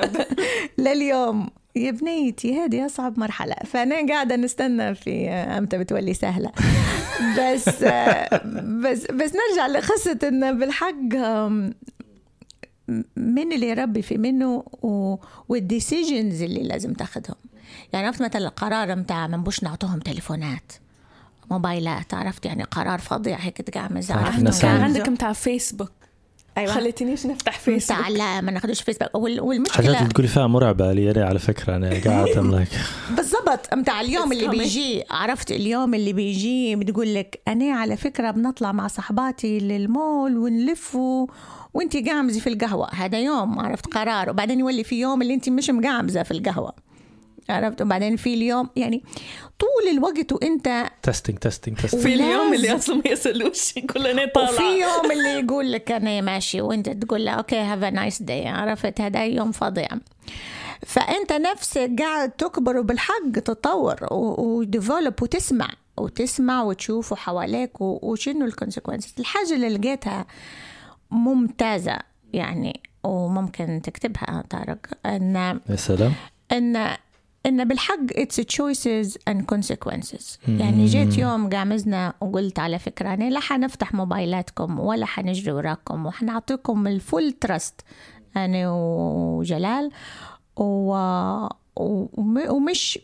لليوم 0.77 1.49
يا 1.75 1.91
بنيتي 1.91 2.59
هذه 2.59 2.85
أصعب 2.85 3.19
مرحلة. 3.19 3.55
فأنا 3.65 4.07
قاعدة 4.13 4.35
نستنى 4.35 4.95
في 4.95 5.29
أمتى 5.29 5.77
بتولي 5.77 6.13
سهلة. 6.13 6.51
بس 7.39 7.83
بس 8.83 9.05
بس 9.11 9.31
نرجع 9.35 9.67
لقصة 9.67 10.19
إنه 10.23 10.51
بالحق 10.51 11.15
من 13.17 13.51
اللي 13.53 13.69
يربي 13.69 14.01
في 14.01 14.17
منه 14.17 14.63
والديسيجنز 15.49 16.41
اللي 16.41 16.63
لازم 16.63 16.93
تاخذهم 16.93 17.35
يعني 17.93 18.08
عرفت 18.08 18.21
مثلا 18.21 18.38
القرار 18.47 18.95
متاع 18.95 19.27
ما 19.27 19.38
نبوش 19.38 19.63
نعطوهم 19.63 19.99
تليفونات؟ 19.99 20.71
موبايلات 21.51 22.13
عرفت 22.13 22.45
يعني 22.45 22.63
قرار 22.63 22.99
فظيع 22.99 23.38
هيك 23.38 23.58
تقعمز 23.62 24.12
عرفت 24.12 24.62
كان 24.62 24.82
عندك 24.82 25.10
متاع 25.10 25.34
فيسبوك. 25.34 25.91
أيوة. 26.58 26.73
خليتنيش 26.73 27.25
نفتح 27.25 27.60
فيسبوك؟ 27.60 27.97
متاع 27.99 28.10
لا 28.10 28.41
ما 28.41 28.51
ناخذوش 28.51 28.82
فيسبوك. 28.82 29.15
وال- 29.15 29.32
حاجات 29.32 29.43
والمشكلة 29.43 29.97
اللي 29.99 30.10
تقولي 30.10 30.27
فيها 30.27 30.47
مرعبة 30.47 30.93
لي 30.93 31.12
أنا 31.12 31.25
على 31.25 31.39
فكرة 31.39 31.75
أنا 31.75 31.89
قاعد 31.89 32.27
like 32.27 32.75
بالضبط. 33.17 33.73
متاع 33.73 34.01
اليوم 34.01 34.32
اللي. 34.32 34.47
بيجي 34.47 35.03
عرفت؟ 35.12 35.51
اليوم 35.51 35.93
اللي 35.93 36.13
بيجي 36.13 36.75
بتقول 36.75 37.13
لك 37.15 37.41
أنا 37.47 37.73
على 37.73 37.97
فكرة 37.97 38.32
بنطلع 38.32 38.71
مع 38.71 38.88
صحباتي 38.88 39.60
للمول 39.60 40.38
ونلف. 40.38 40.95
وانت 41.73 41.97
قامزة 42.10 42.39
في 42.39 42.47
القهوة. 42.49 42.89
هذا 42.93 43.19
يوم 43.19 43.60
عرفت؟ 43.60 43.88
قرار. 43.88 44.30
وبعدين 44.30 44.60
يولي 44.60 44.84
في 44.84 44.99
يوم 44.99 45.21
اللي 45.21 45.34
انت 45.34 45.49
مش 45.49 45.69
مقامزة 45.69 46.23
في 46.23 46.32
القهوة. 46.32 46.73
عرفت 47.49 47.81
وبعدين 47.81 48.15
في 48.15 48.33
اليوم 48.33 48.69
يعني 48.75 49.03
طول 49.60 49.91
الوقت 49.91 50.33
وإنت 50.33 50.86
تستنج 51.03 51.38
تستنج 51.38 51.77
تستنج 51.77 52.01
في 52.01 52.13
اليوم 52.13 52.53
اللي. 52.53 52.75
أصلا 52.75 52.95
ما 52.95 53.12
يسالوش 53.12 53.73
كلنا 53.73 54.25
طالع 54.36 54.49
وفي 54.49 54.63
يوم 54.63 55.12
اللي 55.12 55.39
يقول 55.43 55.71
لك 55.71 55.91
أنا 55.91 56.21
ماشي 56.21 56.62
وإنت 56.62 56.89
تقول 56.89 57.25
له 57.25 57.31
أوكي 57.31 57.60
هاف 57.60 57.83
ا 57.83 57.89
نايس 57.89 58.21
داي 58.21 58.47
عرفت؟ 58.47 59.01
هذا 59.01 59.25
يوم 59.25 59.51
فظيع. 59.51 59.88
فإنت 60.86 61.33
نفسك 61.33 61.91
قاعد 61.99 62.31
تكبر 62.31 62.77
وبالحق 62.77 63.31
تتطور 63.33 64.07
وديفلوب 64.12 65.21
وتسمع 65.21 65.69
وتسمع 65.97 66.63
وتشوف 66.63 67.13
حواليك 67.13 67.81
وشنو 67.81 68.45
الكونسيكونسز 68.45 69.13
الحاجة 69.19 69.53
اللي 69.53 69.69
لقيتها 69.69 70.25
ممتازة 71.12 71.99
يعني 72.33 72.81
وممكن 73.03 73.81
تكتبها 73.83 74.43
طارق 74.49 74.77
إن 75.05 75.60
يا 75.69 75.75
سلام. 75.75 76.13
إن 76.51 76.97
إن 77.45 77.67
بالحق 77.67 78.00
it's 78.12 78.41
choices 78.41 79.17
and 79.30 79.41
consequences. 79.56 80.38
يعني 80.47 80.86
جيت 80.86 81.17
يوم 81.17 81.50
قعمزنا 81.49 82.13
وقلت 82.21 82.60
على 82.60 82.80
فكرة 82.80 83.13
أنا 83.13 83.30
لا 83.30 83.39
حنفتح 83.39 83.93
موبايلاتكم 83.93 84.80
ولا 84.80 85.06
حنجري 85.06 85.52
وراكم 85.52 86.06
وحنعطيكم 86.06 86.88
ال 86.88 86.96
full 86.96 87.31
trust 87.31 87.81
أنا 88.38 88.71
وجلال. 88.71 89.91
و... 90.58 90.91
وم- 91.76 92.50
ومش 92.50 93.00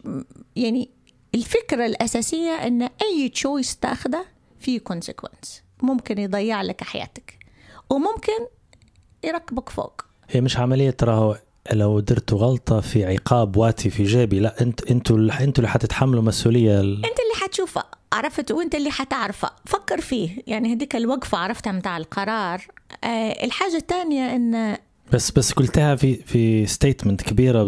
يعني 0.56 0.90
الفكرة 1.36 1.86
الأساسية 1.86 2.52
إن 2.52 2.82
أي 2.82 3.30
choice 3.34 3.78
تاخده 3.78 4.26
في 4.60 4.80
consequence. 4.80 5.50
ممكن 5.82 6.18
يضيع 6.18 6.62
لك 6.62 6.84
حياتك. 6.84 7.38
وممكن 7.90 8.48
يركبك 9.24 9.70
فوق. 9.70 10.02
هي 10.30 10.42
مش 10.42 10.58
عملية 10.58 10.90
ترى 10.90 11.40
لو 11.72 12.00
درتوا 12.00 12.38
غلطة 12.38 12.80
في 12.80 13.06
عقاب 13.06 13.58
واتي 13.58 13.90
في 13.90 14.04
جيبي 14.04 14.40
لا 14.40 14.62
انت 14.62 14.92
أنتوا 14.92 15.18
اللي 15.18 15.34
أنتوا 15.34 15.64
اللي 15.64 15.70
حتتحملوا 15.70 16.22
مسؤولية 16.24 16.80
ال... 16.82 16.94
انت 16.96 17.06
اللي 17.20 17.44
حتشوفها 17.44 17.84
عرفت؟ 18.14 18.52
وانت 18.52 18.76
اللي 18.76 18.92
حتعرفها 18.92 19.52
فكر 19.66 20.02
فيه. 20.02 20.30
يعني 20.48 20.74
هذيك 20.74 20.96
الوقفة 20.96 21.38
عرفتها 21.38 21.72
متاع 21.72 21.98
القرار. 21.98 22.68
آه 23.04 23.46
الحاجة 23.46 23.76
الثانية 23.76 24.36
إن 24.36 24.78
بس 25.14 25.32
بس 25.32 25.52
قلتها 25.52 25.96
في 25.96 26.16
في 26.16 26.66
ستيتمنت 26.66 27.22
كبيرة 27.22 27.64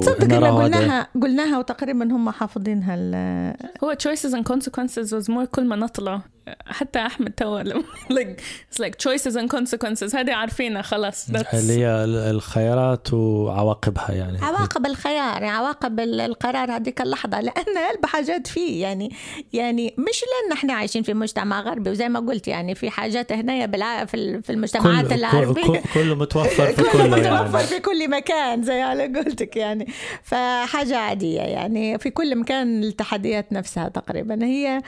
تصدق 0.00 0.24
إن 0.24 0.32
راهو 0.32 0.60
هذا- 0.60 0.76
قلناها 0.78 1.08
قلناها 1.22 1.58
وتقريبا 1.58 2.04
هم 2.04 2.30
حافظينها 2.30 2.94
ال- 2.98 3.56
هو 3.84 3.94
choices 4.08 4.30
and 4.32 4.52
consequences 4.52 5.08
was 5.10 5.24
more 5.34 5.44
كل 5.52 5.64
ما 5.64 5.76
نطلع 5.76 6.22
حتى 6.66 6.98
أحمد 6.98 7.32
لما- 7.42 7.82
like 8.12 8.40
it's 8.72 8.78
like 8.84 8.94
choices 9.08 9.32
and 9.36 9.48
consequences. 9.56 10.14
هذه 10.16 10.32
عارفينها 10.34 10.82
خلاص 10.82 11.28
اللي 11.28 11.72
هي 11.72 11.86
ال- 12.04 12.16
الخيارات 12.36 13.12
وعواقبها 13.14 14.10
يعني. 14.12 14.38
عواقب 14.44 14.86
الخيار 14.86 15.44
عواقب 15.44 16.00
ال- 16.00 16.20
القرار 16.20 16.70
هذيك 16.76 17.00
اللحظة 17.00 17.40
لأن 17.40 17.76
هلب 17.90 18.06
حاجات 18.06 18.46
فيه 18.46 18.82
يعني 18.82 19.12
يعني 19.52 19.94
مش 19.98 20.20
لأن 20.22 20.52
إحنا 20.52 20.72
عايشين 20.74 21.02
في 21.02 21.14
مجتمع 21.14 21.60
غربي 21.60 21.90
وزي 21.90 22.08
ما 22.08 22.20
قلت 22.20 22.48
يعني 22.48 22.74
في 22.74 22.90
حاجات 22.90 23.32
هنا 23.32 23.66
بالع... 23.66 24.04
في 24.04 24.14
ال- 24.14 24.42
في 24.42 24.50
المجتمعات 24.52 25.06
كل 25.06 25.14
العربية. 25.14 25.62
كل- 25.62 25.80
كله 25.94 26.14
متوفر 26.14 26.66
في 26.72 26.82
كله 26.82 26.92
كله 26.92 27.04
متوفر 27.06 27.54
يعني 27.58 27.66
في 27.66 27.80
كل 27.80 28.10
مكان 28.10 28.62
زي 28.62 28.80
على 28.80 29.02
قولتك 29.14 29.56
يعني. 29.56 29.86
فحاجة 30.22 30.96
عادية 30.96 31.40
يعني 31.40 31.98
في 31.98 32.10
كل 32.10 32.36
مكان 32.36 32.84
التحديات 32.84 33.52
نفسها 33.52 33.88
تقريبا. 33.88 34.44
هي 34.44 34.80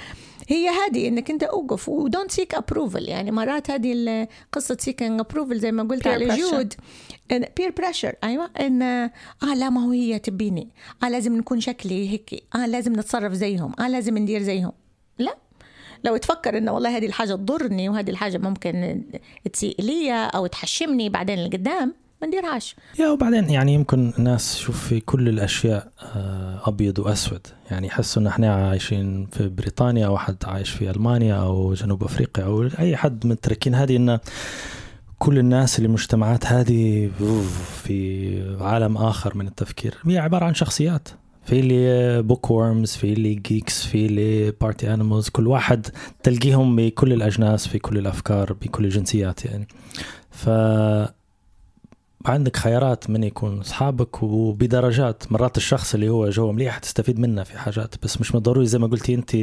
هي 0.49 0.69
هذه 0.69 1.09
إنك 1.09 1.31
أنت 1.31 1.45
أوقف. 1.53 1.89
و 1.89 1.96
don't 1.96 2.31
seek 2.31 2.55
approval 2.55 3.09
يعني 3.09 3.31
مرات 3.31 3.71
هذه 3.71 4.29
قصة 4.53 4.77
seeking 4.81 5.21
approval 5.21 5.59
زي 5.59 5.73
ما 5.73 5.83
قلت 5.83 6.07
على. 6.07 6.37
جود. 6.37 6.75
peer 7.31 7.71
pressure 7.77 8.15
أيوه. 8.25 8.51
ان 8.61 8.83
آه 8.83 9.55
لا 9.57 9.71
ما 9.71 9.85
هو 9.85 9.91
هي 9.91 10.19
تبيني. 10.19 10.69
آه 11.03 11.09
لازم 11.09 11.37
نكون 11.37 11.61
شكلي 11.61 12.09
هيك. 12.09 12.45
آه 12.55 12.67
لازم 12.67 12.93
نتصرف 12.93 13.33
زيهم. 13.33 13.73
آه 13.81 13.89
لازم 13.89 14.19
ندير 14.19 14.43
زيهم. 14.43 14.73
لا. 15.19 15.37
لو 16.05 16.17
تفكر 16.17 16.59
إنه 16.59 16.73
والله 16.73 16.97
هذه 16.97 17.07
الحاجة 17.07 17.35
تضرني 17.35 17.89
وهذه 17.89 18.11
الحاجة 18.11 18.39
ممكن 18.39 19.03
تسيء 19.53 19.83
لي 19.83 20.13
أو 20.13 20.47
تحشمني 20.47 21.09
بعدين 21.09 21.45
لقدام 21.45 21.95
ما 22.23 22.27
نديرهاش. 22.29 22.77
yeah 22.99 23.09
وبعدين 23.09 23.51
يعني 23.51 23.75
يمكن 23.75 24.13
الناس 24.19 24.59
شوف 24.59 24.89
في 24.89 25.01
كل 25.01 25.29
الأشياء 25.29 25.93
آه، 26.03 26.61
أبيض 26.69 26.99
وأسود. 26.99 27.47
يعني 27.71 27.87
يحسوا 27.87 28.23
إن 28.23 28.27
إحنا 28.27 28.69
عايشين 28.69 29.27
في 29.27 29.49
بريطانيا 29.49 30.07
أو 30.07 30.19
حد 30.19 30.37
عايش 30.45 30.71
في 30.71 30.91
ألمانيا 30.91 31.35
أو 31.35 31.75
جنوب 31.75 32.05
أفريقيا 32.05 32.45
أو 32.45 32.69
أي 32.79 32.97
حد 32.97 33.27
متركين. 33.27 33.75
هذه 33.75 33.97
إن 33.97 34.19
كل 35.19 35.39
الناس 35.39 35.79
اللي 35.79 35.87
المجتمعات 35.87 36.47
هذه 36.47 37.11
في 37.85 38.57
عالم 38.61 38.97
آخر 38.97 39.37
من 39.37 39.47
التفكير. 39.47 39.95
هي 40.07 40.19
عبارة 40.19 40.45
عن 40.45 40.55
شخصيات. 40.55 41.09
في 41.45 41.61
اللي 41.61 42.23
bookworms 42.23 42.93
في 42.93 43.13
اللي 43.13 43.35
geeks 43.35 43.87
في 43.87 44.07
اللي 44.07 44.51
party 44.51 44.95
animals 44.95 45.29
كل 45.29 45.47
واحد 45.47 45.87
تلقيهم 46.23 46.77
بكل 46.77 47.13
الأجناس 47.13 47.69
في 47.69 47.79
كل 47.79 47.99
الأفكار 47.99 48.53
بكل 48.53 48.85
الجنسيات 48.85 49.45
يعني. 49.45 49.69
ف 50.31 50.49
عندك 52.27 52.57
خيارات 52.57 53.11
من 53.11 53.25
يكون 53.25 53.61
أصحابك 53.61 54.23
وبدرجات. 54.23 55.33
مرات 55.33 55.57
الشخص 55.57 55.95
اللي 55.95 56.09
هو 56.09 56.31
جوا 56.31 56.53
مليح 56.53 56.79
تستفيد 56.79 57.19
منه 57.19 57.43
في 57.43 57.59
حاجات 57.59 57.95
بس 58.03 58.21
مش 58.21 58.35
من 58.35 58.41
ضروري 58.41 58.67
زي 58.67 58.79
ما 58.79 58.87
قلتي 58.87 59.15
أنت 59.15 59.37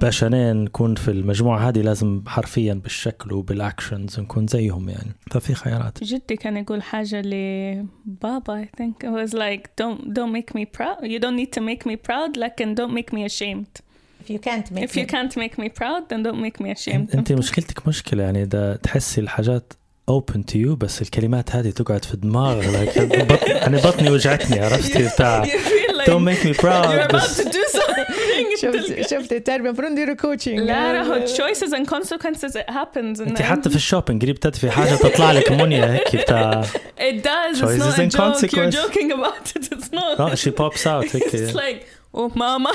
باش 0.00 0.24
أنا 0.24 0.52
نكون 0.52 0.94
في 0.94 1.10
المجموعة 1.10 1.68
هذه 1.68 1.80
لازم 1.80 2.22
حرفيا 2.26 2.74
بالشكل 2.74 3.32
وبال 3.32 3.58
actions 3.58 4.20
نكون 4.20 4.46
زيهم 4.46 4.88
يعني. 4.88 5.12
ففي 5.30 5.54
خيارات. 5.54 6.04
جدي 6.04 6.36
كان 6.36 6.56
يقول 6.56 6.82
حاجة 6.82 7.22
لبابا 7.24 8.64
I 8.64 8.80
think 8.80 9.06
it 9.06 9.10
was 9.10 9.32
like 9.34 9.62
don't 9.80 10.00
don't 10.14 10.32
make 10.32 10.54
me 10.54 10.64
proud. 10.78 11.02
You 11.02 11.18
don't 11.18 11.36
need 11.36 11.52
to 11.58 11.60
make 11.60 11.86
me 11.90 11.96
proud 11.96 12.38
لكن 12.38 12.74
don't 12.74 12.94
make 12.94 13.14
me 13.14 13.24
ashamed. 13.24 13.80
If 14.24 14.30
you 14.30 14.38
can't 14.38 14.70
make 14.72 14.84
if 14.84 14.96
you 14.96 15.06
can't 15.06 15.36
make 15.36 15.58
me 15.58 15.68
proud 15.68 16.08
then 16.08 16.22
don't 16.22 16.40
make 16.40 16.64
me 16.64 16.70
ashamed. 16.78 17.14
انت 17.16 17.32
مشكلتك 17.32 17.88
مشكلة 17.88 18.22
يعني 18.22 18.44
ده 18.44 18.76
تحسي 18.76 19.20
الحاجات 19.20 19.72
open 20.10 20.42
to 20.42 20.56
you 20.56 20.76
بس 20.76 21.02
الكلمات 21.02 21.56
هذه 21.56 21.70
تقعد 21.70 22.04
في 22.04 22.12
like 22.12 22.98
بط... 23.32 23.44
أنا 23.44 23.76
بطني 23.76 24.10
وجعتني 24.10 24.60
عرفتي 24.60 25.08
بتاع 25.08 25.44
you 25.44 25.48
feel 25.48 25.96
like 25.96 26.06
don't 26.06 26.24
make 26.24 26.44
me 26.44 26.54
proud 26.54 26.84
you're 26.84 27.08
about 27.08 27.14
بس 27.14 27.40
to 27.40 27.44
do 27.44 27.64
something 27.72 28.60
شفت 28.62 29.10
شفت 29.10 29.32
التربيه 29.32 29.68
المفروض 29.68 29.90
نديروا 29.90 30.14
كوتشنج 30.14 30.58
لا 30.58 30.92
راهو 30.92 31.26
choices 31.26 31.70
and 31.70 31.86
consequences 31.86 32.56
it 32.56 32.74
happens 32.74 33.20
انت 33.20 33.42
حتى 33.42 33.70
في 33.70 33.76
الشوبينج 33.76 34.22
قريب 34.22 34.40
تدفي 34.40 34.70
حاجة 34.70 34.94
تطلع 34.94 35.32
لك 35.32 35.52
منيا 35.52 35.92
هيك 35.94 36.16
بتاع 36.16 36.62
it 36.98 37.24
does 37.24 37.56
it's 37.56 37.60
Choices 37.60 37.78
not 37.78 37.98
a 37.98 38.02
and 38.02 38.12
joke 38.12 38.52
you're 38.52 38.70
joking 38.70 39.12
about 39.12 39.56
it 39.56 39.68
it's 39.72 39.92
not 39.92 40.20
آه 40.20 40.34
she 40.34 40.50
pops 40.50 40.86
out 40.86 41.16
هيك 41.16 41.24
it's 41.24 41.54
like 41.54 41.86
oh 42.14 42.28
mama 42.34 42.72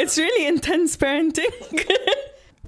it's 0.00 0.16
really 0.18 0.46
intense 0.54 0.96
parenting 0.96 1.76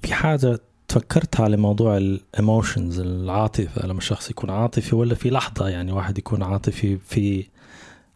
في 0.02 0.14
حاجة 0.14 0.61
تفكرت 0.94 1.40
على 1.40 1.56
موضوع 1.56 1.96
الايموشنز 1.96 3.00
العاطفة 3.00 3.86
لما 3.86 3.98
الشخص 3.98 4.30
يكون 4.30 4.50
عاطفي 4.50 4.96
ولا 4.96 5.14
في 5.14 5.30
لحظة 5.30 5.68
يعني 5.68 5.92
واحد 5.92 6.18
يكون 6.18 6.42
عاطفي 6.42 6.98
في 6.98 7.46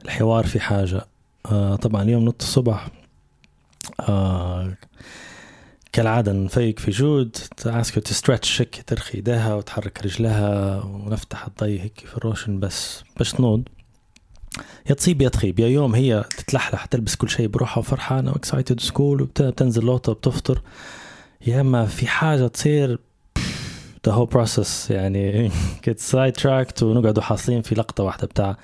الحوار 0.05 0.47
في 0.47 0.61
حاجة. 0.61 1.07
آه 1.47 1.77
طبعا 1.77 2.03
اليوم 2.03 2.25
نط 2.25 2.43
الصبح 2.43 2.89
آه 4.01 4.77
كالعادة 5.93 6.33
نفيق 6.33 6.79
في 6.79 6.91
جود 6.91 7.37
ت 7.57 7.66
ask 7.66 7.95
to 7.99 8.15
stretch 8.15 8.61
هيك 8.61 8.83
ترخي 8.87 9.15
ايديها 9.15 9.55
وتحرك 9.55 10.03
رجلها 10.05 10.83
ونفتح 10.85 11.47
الضي 11.47 11.81
هيك 11.81 12.05
في 12.07 12.17
الروشن 12.17 12.61
بس 12.61 13.03
باش 13.17 13.33
تنوض 13.33 13.63
يا 14.89 14.95
تصيب 14.95 15.23
يا 15.23 15.29
تخيب. 15.29 15.61
يا 15.61 15.69
يوم 15.69 15.95
هي 15.95 16.25
تتلحلح 16.37 16.85
تلبس 16.85 17.17
كل 17.17 17.31
شيء 17.31 17.47
بروحها 17.49 17.79
وفرحانة 17.79 18.31
و 18.33 18.39
excited 18.39 18.81
school 18.81 19.23
وبتنزل 19.23 19.85
لوطة 19.85 20.13
بتفطر. 20.13 20.63
يا 21.47 21.61
أما 21.61 21.87
في 21.87 22.07
حاجة 22.07 22.47
تصير 22.47 22.99
the 24.09 24.13
whole 24.13 24.31
process 24.35 24.91
يعني 24.91 25.51
get 25.89 25.99
side 26.13 26.43
tracked 26.43 26.83
ونقعدوا 26.83 27.23
حاصلين 27.23 27.63
في 27.63 27.75
لقطة 27.75 28.05
واحدة 28.05 28.27
بتاع 28.27 28.57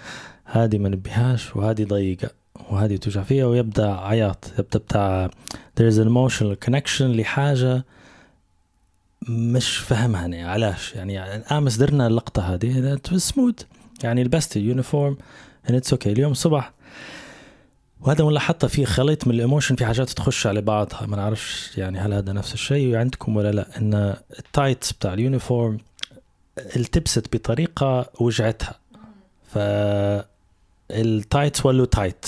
هذه 0.45 0.79
ما 0.79 0.89
نبيهاش 0.89 1.57
وهذه 1.57 1.85
ضيقة 1.85 2.31
وهذه 2.71 2.97
توجع 2.97 3.23
فيها 3.23 3.47
ويبدأ 3.47 3.91
عياط 3.91 4.53
يبدأ 4.59 4.79
بتاع 4.79 5.31
there's 5.81 5.97
an 5.97 6.09
emotional 6.09 6.69
connection 6.69 7.03
لحاجة 7.03 7.85
مش 9.29 9.77
فهمها 9.77 10.27
أنا 10.27 10.51
علاش؟ 10.51 10.95
يعني 10.95 11.21
امس 11.37 11.77
درنا 11.77 12.07
اللقطة 12.07 12.55
هذه 12.55 12.99
سموث 13.17 13.55
يعني 14.05 14.25
لبست 14.25 14.57
ال 14.57 14.64
uniform 14.64 15.17
and 15.69 15.73
it's 15.73 15.95
okay. 15.95 16.07
اليوم 16.07 16.33
الصبح 16.33 16.73
وهذا 18.05 18.25
ولا 18.25 18.41
حتى 18.41 18.69
في 18.69 18.87
خليط 18.87 19.27
من 19.27 19.35
ال 19.35 19.40
emotion 19.40 19.77
في 19.77 19.87
حاجات 19.87 20.11
تخش 20.11 20.47
على 20.47 20.61
بعضها. 20.61 21.07
ما 21.07 21.17
نعرفش 21.17 21.79
يعني 21.79 21.99
هل 21.99 22.13
هذا 22.13 22.33
نفس 22.33 22.55
الشيء 22.55 22.97
عندكم 22.97 23.37
ولا 23.37 23.51
لا. 23.53 23.79
إن 23.79 24.17
ال 24.39 24.46
tights 24.46 24.93
بتاع 24.93 25.15
ال 25.15 25.23
uniform 25.23 25.79
التبست 26.77 27.37
بطريقة 27.37 28.11
وجعتها. 28.21 28.75
ف 29.53 29.59
ال 30.91 31.02
tights 31.02 31.67
ولوا 31.67 31.87
tight. 31.87 32.27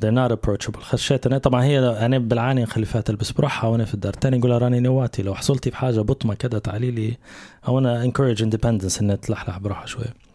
They're 0.00 0.16
not 0.16 0.32
approachable. 0.32 0.80
خشيت 0.80 1.26
أنا. 1.26 1.38
طبعا 1.38 1.64
هي 1.64 1.78
أنا 1.78 2.18
بالعاني 2.18 2.62
نخليها 2.62 3.00
تلبس 3.00 3.30
بروحها 3.30 3.70
وأنا 3.70 3.84
في 3.84 3.94
الدار. 3.94 4.12
تاني 4.12 4.38
نقول 4.38 4.62
راني 4.62 4.80
نواتي. 4.80 5.22
لو 5.22 5.34
حصلتي 5.34 5.70
بحاجه 5.70 6.00
بطمة 6.00 6.34
كذا 6.34 6.58
تعالي 6.58 6.90
لي 6.90 7.16
أو 7.68 7.78
أنا 7.78 8.10
encourage 8.10 8.38
independence 8.38 9.00
انها 9.00 9.16
تلحلح 9.16 9.58
بروحها 9.58 9.86
شوية. 9.86 10.25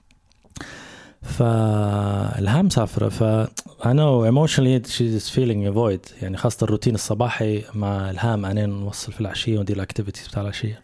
فالهام 1.21 2.61
مسافره 2.61 3.09
ف 3.09 3.47
I 3.81 3.93
know 3.93 4.25
emotionally 4.31 4.87
she's 4.95 5.29
feeling 5.35 5.65
a 5.67 5.71
void. 5.71 6.23
يعني 6.23 6.37
خاصة 6.37 6.63
الروتين 6.63 6.95
الصباحي 6.95 7.63
مع 7.73 8.09
الهام 8.09 8.45
أنا 8.45 8.65
نوصل 8.65 9.11
في 9.13 9.21
العشية 9.21 9.59
وندير 9.59 9.75
ال 9.75 9.80
activities 9.80 10.27
بتاع 10.27 10.41
العشية. 10.41 10.83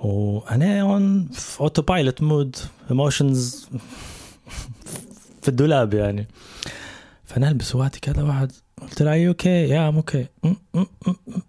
وأنا 0.00 0.80
on 0.80 1.28
في 1.28 1.60
autopilot 1.60 2.22
mode 2.22 2.56
emotions 2.90 3.68
في 5.42 5.48
الدولاب 5.48 5.94
يعني. 5.94 6.28
فأنا 7.24 7.48
ألبس 7.48 7.74
وقتي 7.74 8.00
كذا 8.00 8.22
واحد 8.22 8.52
قلت 8.82 9.02
له 9.02 9.12
are 9.12 9.28
you 9.28 9.45
okay 9.45 9.68
yeah 9.68 9.88
I'm 9.88 9.96
okay 9.96 10.26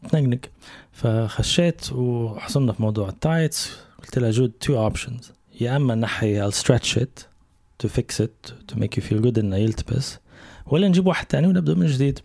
تنقنق 0.09 0.39
فخشيت 0.91 1.91
وحصلنا 1.91 2.73
في 2.73 2.81
موضوع 2.81 3.09
ال 3.09 3.17
tights. 3.17 3.71
قلت 4.01 4.19
لها 4.19 4.31
جود 4.31 4.51
two 4.51 4.77
options 4.77 5.31
يا 5.61 5.75
أما 5.75 5.95
نحي 5.95 6.49
I'll 6.49 6.53
stretch 6.53 6.97
it 6.97 7.28
to 7.83 7.87
fix 7.87 8.19
it 8.25 8.51
to 8.71 8.79
make 8.79 8.97
you 8.97 9.01
feel 9.01 9.21
good 9.25 9.37
انه 9.37 9.55
يلتبس 9.55 10.17
ولا 10.65 10.87
نجيب 10.87 11.07
واحد 11.07 11.25
تاني 11.25 11.47
ونبدأ 11.47 11.73
من 11.73 11.85
جديد. 11.85 12.19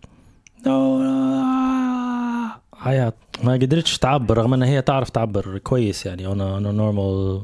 عياط 2.81 3.15
ما 3.45 3.53
قدرتش 3.53 3.99
تعبر 3.99 4.39
رغم 4.39 4.55
انها 4.55 4.69
هي 4.69 4.83
تعرف 4.83 5.11
تعبر 5.11 5.59
كويس 5.59 6.07
يعني 6.07 6.27
a 6.27 6.37
normal 6.77 7.41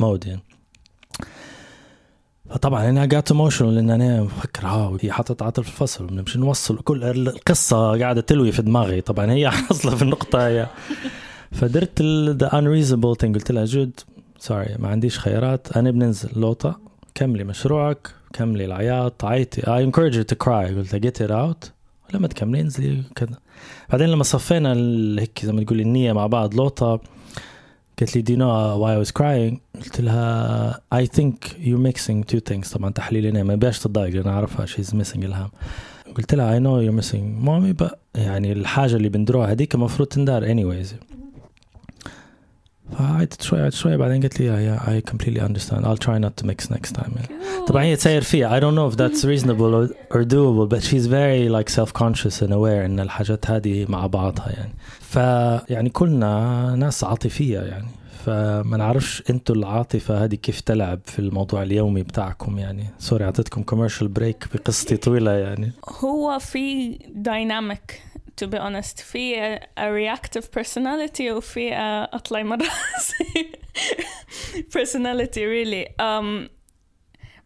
mode 0.00 0.26
يعني. 0.26 0.42
فطبعا 2.50 2.88
أنا 2.88 3.06
قاعد 3.06 3.24
emotional 3.30 3.74
لأن 3.74 3.90
أنا 3.90 4.22
مفكر 4.22 4.66
ها 4.66 4.96
هي 5.00 5.12
حاطط 5.12 5.42
عاطل 5.42 5.64
في 5.64 5.70
الفصل 5.70 6.06
بنمشي 6.06 6.38
نوصل 6.38 6.78
كل 6.78 7.04
القصة 7.04 8.00
قاعدة 8.00 8.20
تلوي 8.20 8.52
في 8.52 8.62
دماغي. 8.62 9.00
طبعا 9.00 9.30
هي 9.30 9.50
حاصله 9.56 9.96
في 9.96 10.02
النقطة 10.02 10.46
هي. 10.46 10.66
فدرت 11.52 12.02
the 12.30 12.48
unreasonable 12.48 13.16
thing 13.22 13.34
قلت 13.34 13.52
لها 13.52 13.64
جود 13.64 14.00
sorry 14.38 14.76
ما 14.78 14.88
عنديش 14.88 15.18
خيارات 15.18 15.76
أنا 15.76 15.90
بننزل 15.90 16.30
لوطة. 16.36 16.80
كملي 17.14 17.44
مشروعك 17.44 18.10
كملي 18.32 18.64
العياط 18.64 19.24
عيطي 19.24 19.62
I 19.62 19.90
encourage 19.90 20.14
her 20.16 20.34
to 20.34 20.36
cry. 20.44 20.76
قلت 20.76 20.96
get 20.96 21.26
it 21.26 21.30
out. 21.30 21.70
لما 22.14 22.28
تكملي 22.28 22.60
انزلي. 22.60 23.02
كذا. 23.16 23.38
بعدين 23.90 24.08
لما 24.08 24.22
صفينا 24.22 24.72
هيك 25.20 25.40
زي 25.44 25.52
ما 25.52 25.64
تقول 25.64 25.80
النية 25.80 26.12
مع 26.12 26.26
بعض 26.26 26.54
لوطة 26.54 27.00
قالت 27.98 28.16
لي 28.16 28.22
you 28.22 28.38
know 28.38 28.78
why 28.82 28.96
I 28.96 29.08
was 29.08 29.12
crying? 29.12 29.80
قلت 29.84 30.00
لها 30.00 30.80
I 30.94 31.06
think 31.06 31.34
you're 31.64 31.92
mixing 31.92 32.34
two 32.34 32.40
things. 32.52 32.72
طبعا 32.72 32.90
تحليل 32.90 33.42
ما 33.42 33.54
بيش 33.54 33.78
تضايق 33.78 34.20
أنا 34.20 34.30
أعرفها 34.34 34.66
she's 34.66 34.90
missing 34.90 35.16
الهام 35.24 35.50
قلت 36.16 36.34
لها 36.34 36.58
I 36.58 36.62
know 36.62 36.86
you're 36.86 37.02
missing. 37.04 37.46
mommy 37.46 37.84
but 37.84 37.94
يعني 38.14 38.52
الحاجة 38.52 38.96
اللي 38.96 39.08
بندروها 39.08 39.52
هذيك 39.52 39.74
المفروض 39.74 40.08
تندار 40.08 40.42
anyways. 40.46 40.86
فعيدت 42.98 43.42
شوي 43.42 43.60
عيدت 43.60 43.74
شوي 43.74 43.96
بعدين 43.96 44.20
قالت 44.20 44.40
لي 44.40 44.48
yeah, 44.48 44.80
yeah 44.80 44.88
I 44.88 45.10
completely 45.10 45.40
understand. 45.40 45.86
I'll 45.86 46.04
try 46.06 46.18
not 46.18 46.36
to 46.36 46.46
mix 46.46 46.70
next 46.70 46.92
time. 46.92 47.10
يعني. 47.16 47.28
طبعا 47.68 47.82
هي 47.82 47.96
تسير 47.96 48.22
فيها. 48.22 48.60
I 48.60 48.62
don't 48.62 48.74
know 48.74 48.94
if 48.94 48.96
that's 48.96 49.24
reasonable 49.24 49.88
or, 50.14 50.24
doable 50.24 50.68
but 50.68 50.82
she's 50.82 51.06
very 51.06 51.48
like 51.48 51.68
self-conscious 51.70 52.42
and 52.42 52.52
aware 52.52 52.84
إن 52.84 53.00
الحاجات 53.00 53.50
هذه 53.50 53.86
مع 53.88 54.06
بعضها 54.06 54.50
يعني. 54.50 54.74
فيعني 55.00 55.90
كلنا 55.90 56.74
ناس 56.76 57.04
عاطفية 57.04 57.60
يعني. 57.60 57.88
فما 58.26 58.76
نعرفش 58.76 59.22
أنتوا 59.30 59.54
العاطفة 59.54 60.24
هذه 60.24 60.34
كيف 60.34 60.60
تلعب 60.60 61.00
في 61.04 61.18
الموضوع 61.18 61.62
اليومي 61.62 62.02
بتاعكم 62.02 62.58
يعني. 62.58 62.84
sorry 62.98 63.24
أعطيتكم 63.24 63.62
commercial 63.62 64.08
break 64.08 64.48
بقصتي 64.54 64.96
طويلة 64.96 65.30
يعني. 65.30 65.72
هو 66.04 66.38
في 66.38 66.98
dynamic 66.98 67.94
to 68.40 68.46
be 68.46 68.58
honest 68.58 69.00
في 69.02 69.36
a, 69.56 69.60
a 69.78 69.82
reactive 69.82 70.44
personality 70.60 71.20
وفي 71.30 71.70
a 71.70 72.14
اطلع 72.14 72.42
مرة 72.42 72.66
personality 74.76 75.40
really 75.44 75.86
um, 76.00 76.48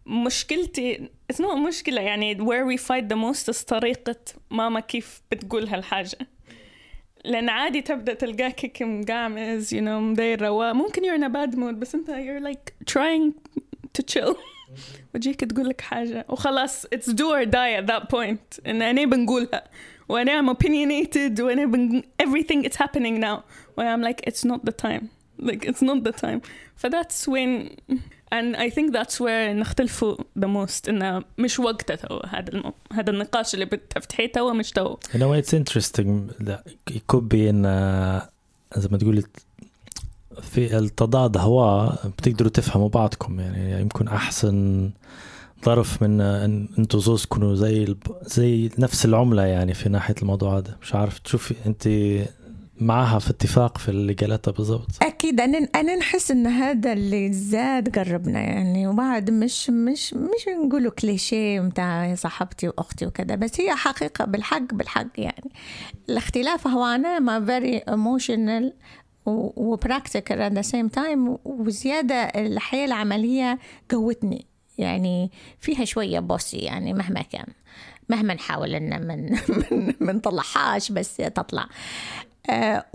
مشكلتي 0.07 1.09
it's 1.33 1.37
not 1.39 1.55
مشكلة 1.69 2.01
يعني 2.01 2.35
where 2.35 2.65
we 2.67 2.79
fight 2.83 3.09
the 3.09 3.17
most 3.17 3.49
is 3.55 3.65
طريقة 3.65 4.17
ماما 4.51 4.81
كيف 4.81 5.23
بتقول 5.33 5.69
هالحاجة 5.69 6.19
لأن 7.25 7.49
عادي 7.49 7.83
تبدأ 7.83 8.15
تلقاك 8.15 8.65
هيك 8.65 8.83
مقعمز 8.83 9.75
you 9.75 9.79
know 9.79 9.89
مداير 9.89 10.43
رواق 10.43 10.73
ممكن 10.73 11.03
you're 11.03 11.21
in 11.21 11.25
a 11.25 11.29
bad 11.33 11.57
mood 11.59 11.75
بس 11.75 11.95
أنت 11.95 12.09
you're 12.11 12.45
like 12.53 12.93
trying 12.95 13.33
to 13.99 14.03
chill 14.15 14.37
وتجيك 15.15 15.41
تقول 15.45 15.69
لك 15.69 15.81
حاجة 15.81 16.27
وخلاص 16.29 16.87
it's 16.87 17.11
do 17.13 17.25
or 17.33 17.45
die 17.45 17.83
at 17.83 17.87
that 17.87 18.03
point 18.03 18.67
إن 18.67 18.83
أنا 18.83 19.05
بنقولها 19.05 19.65
وأنا 20.10 20.42
I'm 20.42 20.56
opinionated 20.56 21.40
وأنا 21.40 21.66
بن... 21.66 22.04
everything 22.24 22.66
is 22.66 22.76
happening 22.76 23.20
now 23.20 23.44
وأنا 23.78 23.96
I'm 23.96 24.02
like 24.02 24.22
it's 24.28 24.46
not 24.46 24.66
the 24.66 24.72
time 24.72 25.10
like 25.40 25.66
it's 25.66 25.82
not 25.82 26.04
the 26.04 26.12
time 26.12 26.42
ف 26.76 26.88
that's 26.88 27.28
when 27.28 27.70
and 28.32 28.56
I 28.56 28.70
think 28.70 28.94
that's 28.94 29.20
where 29.20 29.54
نختلفوا 29.54 30.16
the 30.40 30.48
most 30.48 30.90
إنه 30.90 31.24
مش 31.38 31.60
وقته 31.60 31.96
تو 31.96 32.20
هذا 32.28 32.54
الم... 32.54 32.74
هذا 32.94 33.10
النقاش 33.10 33.54
اللي 33.54 33.66
بتفتحيه 33.66 34.32
تو 34.32 34.54
مش 34.54 34.72
تو 34.72 34.96
In 35.14 35.22
a 35.22 35.28
way 35.28 35.40
it's 35.40 35.54
interesting 35.54 36.30
that 36.40 36.62
it 36.90 37.08
could 37.08 37.30
be 37.30 37.48
in 37.48 37.66
uh, 37.66 38.30
زي 38.78 38.90
ما 38.92 38.98
تقولي 38.98 39.24
في 40.42 40.78
التضاد 40.78 41.38
هواء 41.38 42.08
بتقدروا 42.18 42.50
تفهموا 42.52 42.90
بعضكم 42.90 43.40
يعني 43.40 43.82
يمكن 43.82 44.08
احسن 44.08 44.90
ظرف 45.67 46.03
من 46.03 46.21
أن 46.21 46.69
أنتوا 46.79 47.01
زوز 47.01 47.23
تكونوا 47.23 47.55
زي. 47.55 47.97
زي 48.23 48.71
نفس 48.79 49.05
العملة 49.05 49.43
يعني 49.43 49.75
في 49.75 49.89
ناحية 49.89 50.15
الموضوع 50.23 50.59
هذا. 50.59 50.77
مش 50.83 50.95
عارف 50.95 51.19
تشوفي 51.19 51.55
أنت 51.67 51.89
معها 52.81 53.19
في 53.19 53.31
اتفاق 53.31 53.79
في 53.79 53.89
اللي 53.89 54.13
قالتها 54.13 54.53
بالضبط. 54.53 54.89
أكيد. 55.03 55.41
أنا 55.41 55.69
أنا 55.75 55.97
نحس 55.97 56.31
إن 56.31 56.47
هذا 56.47 56.93
اللي 56.93 57.33
زاد 57.33 57.99
قربنا 57.99 58.41
يعني. 58.41 58.87
وبعد 58.87 59.31
مش 59.31 59.71
مش 59.71 60.15
مش 60.15 60.49
نقولوا 60.67 60.91
كليشيه 60.91 61.61
متاع 61.61 62.15
صاحبتي 62.15 62.69
وأختي 62.69 63.07
وكذا 63.07 63.35
بس 63.35 63.61
هي 63.61 63.75
حقيقة 63.75 64.25
بالحق 64.25 64.75
بالحق 64.75 65.09
يعني. 65.19 65.51
الاختلاف 66.09 66.67
هو 66.67 66.85
أنا 66.85 67.19
I'm 67.19 67.45
very 67.45 67.79
emotional 67.79 68.73
و 69.27 69.38
practical 69.38 70.41
at 70.41 70.53
the 70.53 70.63
same 70.63 70.89
time 70.89 71.39
وزيادة 71.45 72.15
الحياة 72.15 72.85
العملية 72.85 73.59
قوتني. 73.91 74.47
يعني 74.79 75.31
فيها 75.61 75.85
شوية 75.85 76.21
bossy 76.21 76.59
يعني 76.59 76.93
مهما 76.93 77.23
كان 77.23 77.47
مهما 78.09 78.35
نحاول 78.35 78.75
إن 78.75 79.07
من 79.07 79.33
من 79.71 79.95
ما 80.01 80.13
نطلعهاش 80.13 80.93
بس 80.93 81.17
تطلع. 81.17 81.69
آه 82.51 82.87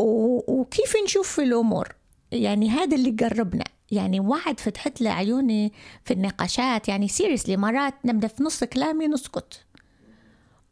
وكيف 0.48 0.96
نشوف 1.06 1.32
في 1.36 1.44
الأمور؟ 1.44 1.96
يعني 2.32 2.70
هذا 2.70 2.96
اللي 2.96 3.12
قربنا. 3.12 3.66
يعني 3.92 4.20
واحد 4.20 4.60
فتحت 4.60 5.02
له 5.02 5.12
عيوني 5.12 5.74
في 6.06 6.14
النقاشات. 6.14 6.88
يعني 6.88 7.08
سيريسلي 7.08 7.58
مرات 7.58 7.94
نبدأ 8.06 8.28
في 8.28 8.44
نص 8.44 8.64
كلامي 8.64 9.08
نسكت. 9.08 9.66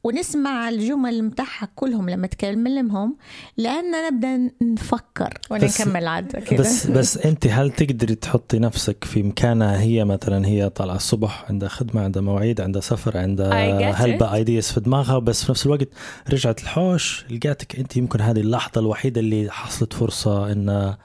ونسمع 0.04 0.70
الجمل 0.70 1.24
متاعها 1.24 1.70
كلهم 1.76 2.10
لما 2.10 2.28
تكلمهم 2.28 3.18
لأن 3.58 3.86
نبدأ 4.12 4.52
نفكر 4.62 5.34
ولا 5.52 5.66
بس- 5.66 5.82
نكمل 5.82 6.08
عاد 6.08 6.32
كده. 6.36 6.60
بس 6.60 6.88
بس 6.88 7.18
أنت 7.18 7.48
هل 7.48 7.72
تقدري 7.72 8.16
تحطي 8.16 8.60
نفسك 8.60 9.04
في 9.04 9.24
مكانها؟ 9.24 9.80
هي 9.82 10.06
مثلا 10.06 10.48
هي 10.48 10.70
طالعة 10.70 10.96
الصبح 10.96 11.46
عندها 11.50 11.70
خدمة 11.70 12.02
عندها 12.02 12.22
مواعيد 12.22 12.62
عندها 12.62 12.82
سفر 12.82 13.18
عندها 13.18 13.92
هلبة 13.92 14.34
ايدياز 14.34 14.72
في 14.72 14.80
دماغها 14.80 15.20
بس 15.20 15.44
في 15.44 15.52
نفس 15.52 15.66
الوقت 15.66 15.88
رجعت 16.30 16.62
الحوش 16.62 17.26
لقيتك 17.32 17.80
أنت 17.80 17.98
يمكن 17.98 18.22
هذه 18.22 18.40
اللحظة 18.40 18.82
الوحيدة 18.82 19.22
اللي 19.22 19.52
حصلت 19.52 19.94
فرصة 19.94 20.52
إن 20.52 20.96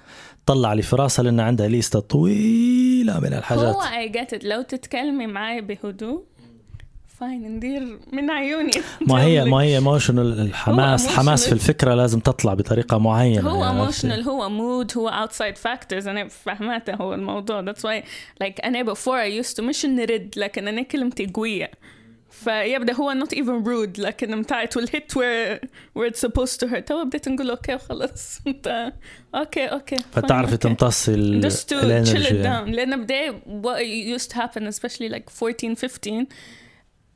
تطلع 0.47 0.73
لي 0.73 0.83
في 0.83 0.97
راسها 0.97 1.23
لأن 1.23 1.41
عندها 1.41 1.69
ليسته 1.69 2.01
طويلة 2.01 3.21
من 3.21 3.35
الحاجات. 3.35 3.65
هو 3.75 3.81
I 3.83 4.09
get 4.09 4.45
لو 4.45 4.63
تتكلمي 4.63 5.27
معي 5.27 5.61
بهدوء 5.61 6.23
fine 7.21 7.57
ندير 7.57 7.99
من 8.13 8.31
عيوني 8.31 8.71
ما 9.09 9.23
هي 9.23 9.45
ما 9.45 9.57
هي 9.57 9.75
emotional 9.79 10.41
الحماس. 10.41 11.07
حماس 11.09 11.47
في 11.47 11.53
الفكرة 11.53 11.95
لازم 11.95 12.21
تطلع 12.21 12.55
بطريقة 12.55 12.99
معينة 12.99 13.51
هو 13.51 13.65
يعني؟ 13.65 13.79
emotional 13.81 14.23
هو 14.23 14.49
mood 14.49 14.93
هو 14.99 15.09
outside 15.09 15.59
factors 15.59 16.09
أنا 16.09 16.29
فهمته 16.29 16.95
هو 16.95 17.15
الموضوع 17.15 17.61
that's 17.61 17.85
why 17.85 18.05
like 18.41 18.61
أنا 18.61 18.83
before 18.83 19.21
I 19.21 19.37
used 19.37 19.61
مش 19.61 19.87
نرد 19.87 20.35
لكن 20.37 20.69
أنا 20.69 20.83
كلمتي 20.83 21.27
قوية 21.35 21.71
فيبدأ 22.31 22.93
هو 22.95 23.15
not 23.25 23.37
even 23.37 23.65
rude 23.67 24.01
لكن 24.01 24.37
متاعت 24.37 24.79
will 24.79 24.83
hit 24.87 25.15
where 25.17 25.59
where 25.99 26.11
it's 26.11 26.21
supposed 26.27 26.61
to 26.61 26.67
hurt 26.75 26.85
تو 26.87 27.05
بديت 27.05 27.29
نقول 27.29 27.51
okay 27.51 27.75
وخلص 27.75 28.39
انت 28.47 28.93
okay 29.35 29.65
okay 29.67 29.97
فتعرفي. 30.13 30.57
تمتصي 30.57 31.15
ال- 31.15 31.51
just 31.53 31.57
to 31.57 31.69
chill 31.71 31.85
ال 31.85 31.91
energy 31.91 32.29
it 32.29 32.33
يعني. 32.33 32.73
down 32.73 32.77
لأن 32.77 33.03
بداية 33.03 33.31
what 33.63 34.19
used 34.19 34.29
to 34.29 34.35
happen 34.37 34.63
especially 34.75 35.09
like 35.15 35.43
14 35.43 35.75
15 35.75 36.27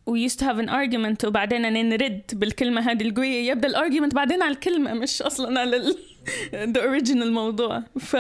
we 0.09 0.21
used 0.29 0.39
to 0.39 0.45
have 0.45 0.59
an 0.59 0.69
argument 0.69 1.25
وبعدين 1.25 1.65
أنا 1.65 1.83
نرد 1.83 2.23
بالكلمة 2.33 2.81
هذه 2.81 3.09
القوية. 3.09 3.51
يبدأ 3.51 3.69
ال 3.69 3.74
argument 3.74 4.15
بعدين 4.15 4.43
على 4.43 4.55
الكلمة 4.55 4.95
مش 4.95 5.23
أصلا 5.23 5.61
على 5.61 5.77
ال 5.77 5.97
the 6.75 6.79
original 6.79 7.27
موضوع. 7.27 7.83
ف 8.01 8.17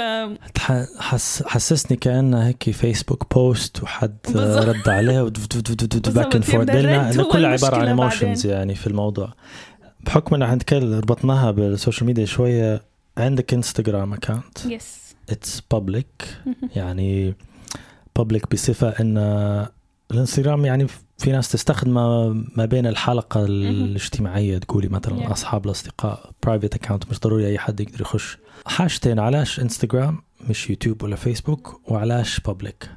حس 0.98 1.42
حسسني 1.46 1.96
كأنه 1.96 2.46
هيك 2.46 2.70
فيسبوك 2.70 3.34
post 3.34 3.82
وحد. 3.82 4.16
رد 4.34 4.88
عليه 4.88 5.22
back 5.22 6.34
and 6.34 6.44
forth 6.44 6.70
هو 6.70 7.28
كلها 7.28 7.50
عبارة 7.50 7.76
عن 7.76 7.86
emotions 7.86 8.46
يعني 8.46 8.74
في 8.74 8.86
الموضوع. 8.86 9.32
بحكم 10.00 10.34
ان 10.34 10.42
إحنا 10.42 10.54
نتكلم 10.54 10.94
ربطناها 10.94 11.50
بال 11.50 11.64
social 11.64 12.06
media 12.06 12.24
شوية 12.24 12.82
عندك 13.18 13.54
انستغرام 13.54 14.12
account 14.12 14.66
yes 14.66 15.14
it's 15.30 15.62
public 15.70 16.38
يعني 16.76 17.34
public 18.16 18.50
بصفة 18.50 18.88
ان 18.88 19.18
الانستغرام 20.10 20.64
يعني 20.64 20.86
في 21.18 21.32
ناس 21.32 21.52
تستخدمه 21.52 22.28
ما 22.56 22.64
بين 22.64 22.86
الحلقة 22.86 23.44
الاجتماعية 23.44 24.58
تقولي 24.58 24.88
مثلا 24.88 25.26
Yeah. 25.26 25.30
أصحاب 25.30 25.66
الأصدقاء 25.66 26.30
private 26.42 26.74
account 26.74 27.10
مش 27.10 27.20
ضروري 27.20 27.46
أي 27.46 27.58
حد 27.58 27.80
يقدر 27.80 28.00
يخش. 28.00 28.38
حاجتين 28.66 29.18
علاش 29.18 29.60
انستغرام 29.60 30.22
مش 30.40 30.70
يوتيوب 30.70 31.02
ولا 31.02 31.16
فيسبوك 31.16 31.80
وعلاش 31.90 32.40
public 32.40 32.90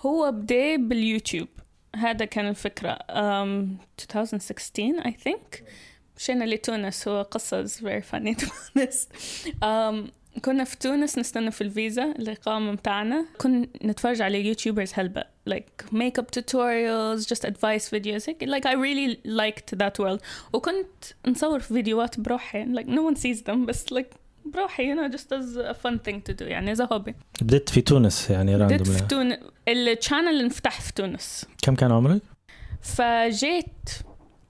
هو 0.00 0.32
بدأ 0.32 0.76
باليوتيوب 0.76 1.48
هذا 1.96 2.24
كان 2.24 2.48
الفكرة. 2.48 2.94
um, 2.94 3.76
2016 4.00 4.92
I 5.00 5.10
think. 5.28 5.62
مشينا 6.16 6.44
لتونس 6.44 7.08
هو 7.08 7.22
قصة 7.22 7.64
is 7.66 7.70
very 7.70 8.02
funny 8.12 8.34
to 8.34 8.46
be 8.46 8.52
honest. 8.80 9.08
um, 9.62 10.10
كنا 10.44 10.64
في 10.64 10.76
تونس 10.78 11.18
نستنى 11.18 11.50
في 11.50 11.60
الفيزا 11.60 12.04
الإقامة 12.04 12.72
متاعنا 12.72 13.24
كنا 13.38 13.66
نتفرج 13.84 14.22
على 14.22 14.46
يوتيوبرز 14.46 14.92
هلبة 14.94 15.24
like 15.50 15.84
makeup 15.94 16.26
tutorials 16.38 17.26
just 17.26 17.48
advice 17.48 17.88
videos 17.90 18.28
هيك. 18.28 18.44
Like 18.44 18.66
I 18.66 18.74
really 18.74 19.16
liked 19.26 19.78
that 19.78 19.98
world. 19.98 20.20
وكنت 20.52 21.04
نصور 21.28 21.60
فيديوهات 21.60 22.20
بروحي 22.20 22.64
like 22.64 22.86
no 22.86 23.14
one 23.14 23.20
sees 23.20 23.42
them 23.48 23.66
بس 23.66 23.86
like 23.94 24.16
بروحي 24.44 24.94
you 24.94 24.98
know 24.98 25.16
just 25.16 25.26
as 25.26 25.56
a 25.56 25.74
fun 25.74 25.98
thing 26.08 26.20
to 26.30 26.34
do 26.38 26.42
يعني 26.42 26.76
as 26.76 26.78
a 26.78 26.86
hobby. 26.86 27.12
بديت 27.42 27.68
في 27.68 27.80
تونس 27.80 28.30
يعني 28.30 28.56
بديت 28.56 28.70
random 28.72 28.96
في 28.96 29.06
تونس 29.08 29.38
ال 29.68 29.77
channel 29.77 30.40
انفتح 30.40 30.80
في 30.80 30.92
تونس. 30.92 31.46
كم 31.62 31.74
كان 31.74 31.92
عمرك؟ 31.92 32.22
فجيت 32.82 33.66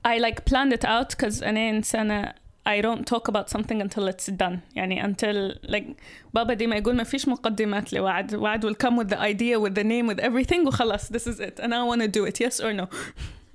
I 0.09 0.19
like 0.21 0.39
planned 0.51 0.73
it 0.73 0.85
out 0.85 1.09
because 1.17 1.43
أنا 1.43 1.71
إنسانة 1.71 2.35
I 2.66 2.80
don't 2.82 3.06
talk 3.08 3.28
about 3.28 3.50
something 3.50 3.82
until 3.82 4.08
it's 4.08 4.28
done 4.28 4.60
يعني 4.76 5.04
until 5.04 5.60
like 5.72 5.96
بابا 6.34 6.54
ديما 6.54 6.76
يقول 6.76 6.96
ما 6.96 7.04
فيش 7.04 7.28
مقدمات 7.28 7.94
لوعد 7.94 8.36
وعد 8.36 8.66
will 8.66 8.76
come 8.76 8.98
with 8.98 9.10
the 9.10 9.20
idea 9.20 9.60
with 9.60 9.76
the 9.76 9.84
name 9.84 10.08
with 10.08 10.20
everything 10.20 10.68
وخلاص 10.68 11.12
this 11.12 11.28
is 11.28 11.40
it 11.40 11.60
and 11.60 11.74
I 11.74 11.84
want 11.84 12.02
to 12.02 12.08
do 12.08 12.26
it 12.26 12.40
yes 12.40 12.60
or 12.60 12.74
no 12.74 12.88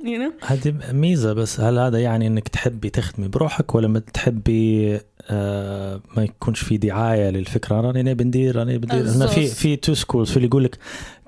You 0.04 0.20
know? 0.20 0.45
هذه 0.52 0.74
ميزة 0.91 1.34
بس 1.34 1.60
هل 1.60 1.80
هذا 1.80 1.99
يعني 1.99 2.28
إنك 2.28 2.47
تحبي 2.47 2.89
تخدمي 2.89 3.28
بروحك 3.28 3.76
ولا 3.76 3.88
ما 3.88 3.99
تحبي 3.99 4.99
آه 5.30 6.02
ما 6.18 6.24
يكونش 6.24 6.60
في 6.60 6.78
دعاية 6.78 7.30
للفكرة؟ 7.30 7.82
راني 7.82 8.02
أنا 8.02 8.14
بندير 8.14 8.56
راني 8.56 8.78
بندير. 8.78 9.02
هنا 9.02 9.28
في 9.28 9.39
بالضبط. 9.39 9.58
في 9.58 9.76
two 9.76 9.93
schools 9.93 10.30
في 10.30 10.38
اللي 10.38 10.47
يقول 10.47 10.64
لك 10.64 10.78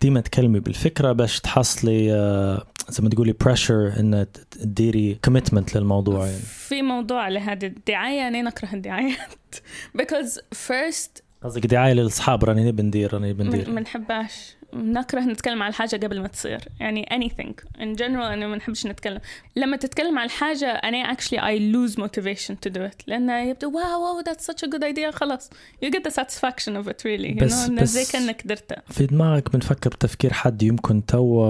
ديما 0.01 0.21
تكلمي 0.21 0.59
بالفكرة 0.59 1.11
باش 1.11 1.39
تحصلي 1.39 2.13
آه 2.13 2.63
زي 2.89 3.03
ما 3.03 3.09
تقولي 3.09 3.33
pressure 3.33 3.93
ان 3.99 4.25
تديري 4.51 5.17
commitment 5.25 5.77
للموضوع 5.77 6.25
يعني. 6.25 6.39
في 6.39 6.81
موضوع 6.81 7.27
لهذه 7.27 7.65
الدعاية 7.65 8.27
أنا 8.27 8.41
نكره 8.41 8.73
الدعايات. 8.73 9.17
Because 10.01 10.39
first 10.67 11.21
قصدك 11.43 11.65
دعاية 11.65 11.93
للأصحاب 11.93 12.43
راني 12.43 12.67
نبي 12.67 12.83
ندير 12.83 13.13
راني 13.13 13.33
ما 13.33 13.43
بندير 13.43 13.69
نحبهاش. 13.69 14.55
نكره 14.75 15.19
نتكلم 15.21 15.63
على 15.63 15.69
الحاجة 15.69 15.95
قبل 15.95 16.21
ما 16.21 16.27
تصير. 16.27 16.59
يعني 16.79 17.05
anything. 17.11 17.53
In 17.79 17.97
general 17.99 18.03
أنا 18.33 18.47
ما 18.47 18.55
نحبش 18.55 18.85
نتكلم. 18.87 19.19
لما 19.55 19.77
تتكلم 19.77 20.19
على 20.19 20.25
الحاجة 20.25 20.65
أنا 20.67 21.13
actually 21.13 21.37
I 21.39 21.59
lose 21.75 21.95
motivation 22.03 22.53
to 22.67 22.73
do 22.73 22.79
it. 22.91 23.03
لأن 23.07 23.29
يبدو 23.29 23.71
wow 23.71 24.21
wow, 24.21 24.25
that's 24.25 24.43
such 24.43 24.67
a 24.67 24.71
good 24.71 24.83
idea. 24.83 25.15
خلاص. 25.15 25.49
You 25.85 25.89
get 25.89 26.01
the 26.09 26.13
satisfaction 26.13 26.73
of 26.83 26.87
it 26.87 27.03
really. 27.03 27.35
You 27.35 27.43
بس- 27.43 27.65
know 27.65 27.69
إنه 27.69 27.83
زي 27.83 28.01
بس- 28.01 28.11
كأنك 28.11 28.47
درته 28.47 28.75
في 28.89 29.05
دماغك 29.05 29.51
بنفكر 29.53 29.89
بتفكير 29.89 30.33
حد 30.33 30.63
يمكن 30.63 31.05
تو 31.05 31.43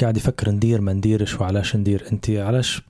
قاعد 0.00 0.16
يفكر 0.16 0.50
ندير 0.50 0.80
ما 0.80 0.92
نديرش 0.92 1.40
وعلاش 1.40 1.76
ندير. 1.76 2.04
أنت 2.12 2.30
علاش 2.30 2.82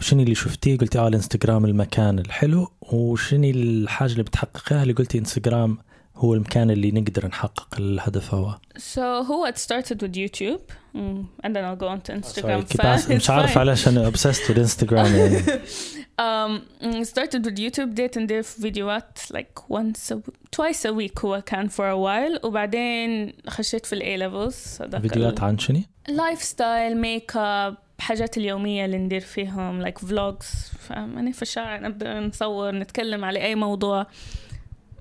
شنو 0.00 0.22
اللي 0.22 0.34
شفتيه؟ 0.34 0.78
قلتي 0.78 0.98
آه 0.98 1.08
الانستغرام 1.08 1.64
المكان 1.64 2.18
الحلو. 2.18 2.68
وشنو 2.80 3.50
الحاجة 3.50 4.12
اللي 4.12 4.22
بتحققها 4.22 4.82
اللي 4.82 4.92
قلتي 4.94 5.18
انستغرام 5.18 5.78
هو 6.24 6.34
المكان 6.34 6.70
اللي 6.70 6.90
نقدر 6.90 7.26
نحقق 7.26 7.68
الهدف 7.78 8.34
هو. 8.34 8.58
So 8.78 8.98
هو 8.98 9.52
it 9.52 9.58
started 9.58 10.02
with 10.02 10.16
YouTube? 10.16 10.60
Mm, 10.94 11.24
and 11.44 11.56
then 11.56 11.64
I'll 11.64 11.80
go 11.84 11.88
on 11.88 12.00
to 12.06 12.12
Instagram. 12.12 12.66
Sorry, 12.68 12.86
asking. 12.86 13.10
It's 13.10 13.16
مش 13.16 13.30
عارف. 13.30 13.58
علاش 13.58 13.88
أنا 13.88 14.10
obsessed 14.10 14.48
with 14.48 14.58
انستغرام 14.58 15.14
يعني. 15.14 15.42
Um, 16.20 16.62
mm, 16.82 17.04
started 17.06 17.44
with 17.46 17.58
YouTube 17.58 17.80
بديت 17.80 18.18
ندير 18.18 18.42
فيديوهات 18.42 19.18
like 19.34 19.60
once 19.70 20.12
a, 20.12 20.16
twice 20.56 20.84
a 20.84 20.92
week 20.92 21.24
هو 21.24 21.42
كان 21.46 21.68
for 21.68 21.72
a 21.72 21.96
while. 21.96 22.44
وبعدين 22.44 23.32
خشيت 23.48 23.86
في 23.86 23.92
ال 23.92 24.00
A 24.02 24.22
levels. 24.22 24.82
فيديوهات 25.00 25.40
عن 25.40 25.58
شنو؟ 25.58 25.80
lifestyle 26.08 26.96
makeup 26.96 27.76
حاجات 27.98 28.36
اليومية 28.36 28.84
اللي 28.84 28.98
ندير 28.98 29.20
فيهم 29.20 29.80
like 29.80 29.98
like 29.98 30.02
vlogs. 30.02 30.76
فأنا 30.78 31.32
في 31.32 31.42
الشارع 31.42 31.76
نبدأ 31.78 32.20
نصور 32.20 32.74
نتكلم 32.74 33.24
على 33.24 33.42
أي 33.42 33.54
موضوع. 33.54 34.06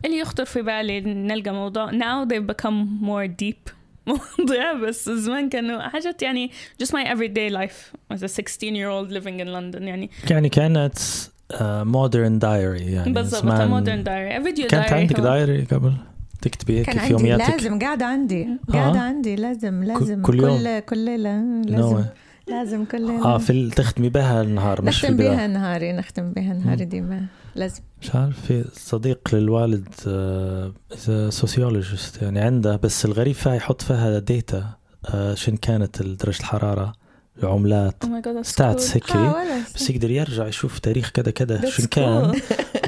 اللي 0.06 0.18
يخطر 0.20 0.46
في 0.46 0.62
بالي 0.62 1.02
نلقى 1.02 1.52
موضوع 1.54 1.92
now 1.92 2.28
they've 2.28 2.52
become 2.56 2.86
more 3.04 3.28
deep 3.44 3.72
مواضيع 4.08 4.74
بس 4.74 5.10
زمان 5.10 5.50
كانوا 5.50 5.82
حاجات 5.82 6.22
يعني 6.22 6.52
just 6.84 6.88
my 6.88 7.06
everyday 7.08 7.54
life 7.54 7.94
as 8.14 8.24
a 8.24 8.28
16 8.28 8.76
year 8.76 8.90
old 8.90 9.12
living 9.14 9.40
in 9.42 9.48
London 9.48 9.82
يعني 9.82 10.10
يعني 10.30 10.50
كانت 10.50 10.98
modern 11.62 12.40
diary 12.40 12.92
يعني 12.92 13.14
بالضبط 13.14 13.46
modern 13.46 14.04
diary 14.04 14.44
video 14.44 14.68
كانت 14.68 14.90
diary 14.90 15.02
عندك 15.02 15.20
هو. 15.20 15.24
diary 15.26 15.64
قبل 15.64 15.94
تكتبي 16.42 16.80
هيك 16.80 16.86
كان 16.86 16.96
في 16.96 17.02
عندي 17.02 17.12
يومياتك 17.14 17.50
لازم 17.50 17.80
قاعدة 17.80 18.06
عندي 18.06 18.48
قاعدة 18.74 19.00
عندي 19.00 19.36
لازم 19.36 19.84
لازم 19.84 20.22
كل 20.22 20.40
يوم؟ 20.40 20.58
كل 20.58 20.80
كل 20.80 20.98
ليلة 20.98 21.42
No 21.64 21.70
لازم 21.70 22.04
way. 22.04 22.06
لازم 22.52 22.86
كل 22.86 23.02
ليلة 23.02 23.26
آه 23.26 23.38
في 23.38 23.70
تختمي 23.70 24.10
بها 24.10 24.42
النهار 24.42 24.82
مش 24.82 25.06
نختم 25.06 25.18
بها 25.18 25.48
نهاري 25.48 25.92
نختم 25.94 26.32
بها 26.34 26.54
نهاري 26.54 26.86
ديما. 26.86 27.26
لازم. 27.56 27.82
مش 28.02 28.16
عارف 28.16 28.46
في 28.46 28.66
صديق 28.74 29.20
للوالد 29.36 29.88
sociologist 31.30 32.22
يعني 32.22 32.40
عنده 32.40 32.76
بس 32.76 33.06
الغريب 33.06 33.36
فيها 33.36 33.54
يحط 33.56 33.82
فيها 33.82 34.20
data 34.20 34.70
آه 35.06 35.34
شن 35.34 35.56
كانت 35.58 36.02
درجة 36.04 36.40
الحرارة 36.40 36.94
العملات 37.44 38.04
Oh 38.06 38.42
stats 38.42 38.92
cool. 38.92 38.94
هيك 38.96 39.12
آه، 39.12 39.44
بس 39.76 39.90
يقدر 39.90 40.12
يرجع 40.12 40.48
يشوف 40.48 40.80
تاريخ 40.80 41.10
كذا 41.10 41.32
كذا 41.32 41.70
شن 41.70 41.86
كان 41.86 42.32
cool. 42.34 42.38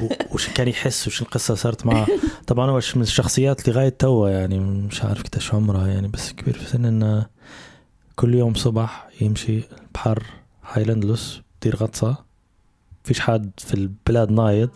و- 0.01 0.09
وشن 0.33 0.53
كان 0.53 0.67
يحس 0.67 1.07
وشن 1.07 1.25
القصة 1.25 1.55
صارت 1.55 1.85
معه. 1.85 2.07
طبعا 2.47 2.69
هو 2.71 2.79
من 2.95 3.01
الشخصيات 3.01 3.67
لغاية 3.69 3.89
توا 3.89 4.29
يعني 4.29 4.59
مش 4.59 5.03
عارف 5.03 5.23
قديش 5.23 5.53
عمرها 5.53 5.87
يعني 5.87 6.07
بس 6.07 6.31
كبير 6.31 6.53
في 6.57 6.69
سن 6.69 6.85
إنه 6.85 7.25
كل 8.15 8.33
يوم 8.35 8.53
صبح 8.53 9.07
يمشي 9.21 9.61
بحر 9.93 10.23
هايلاندلس 10.71 11.41
يدير 11.57 11.75
غطسة. 11.75 12.17
فيش 13.03 13.19
حد 13.19 13.51
في 13.57 13.73
البلاد 13.73 14.31
نايض. 14.31 14.69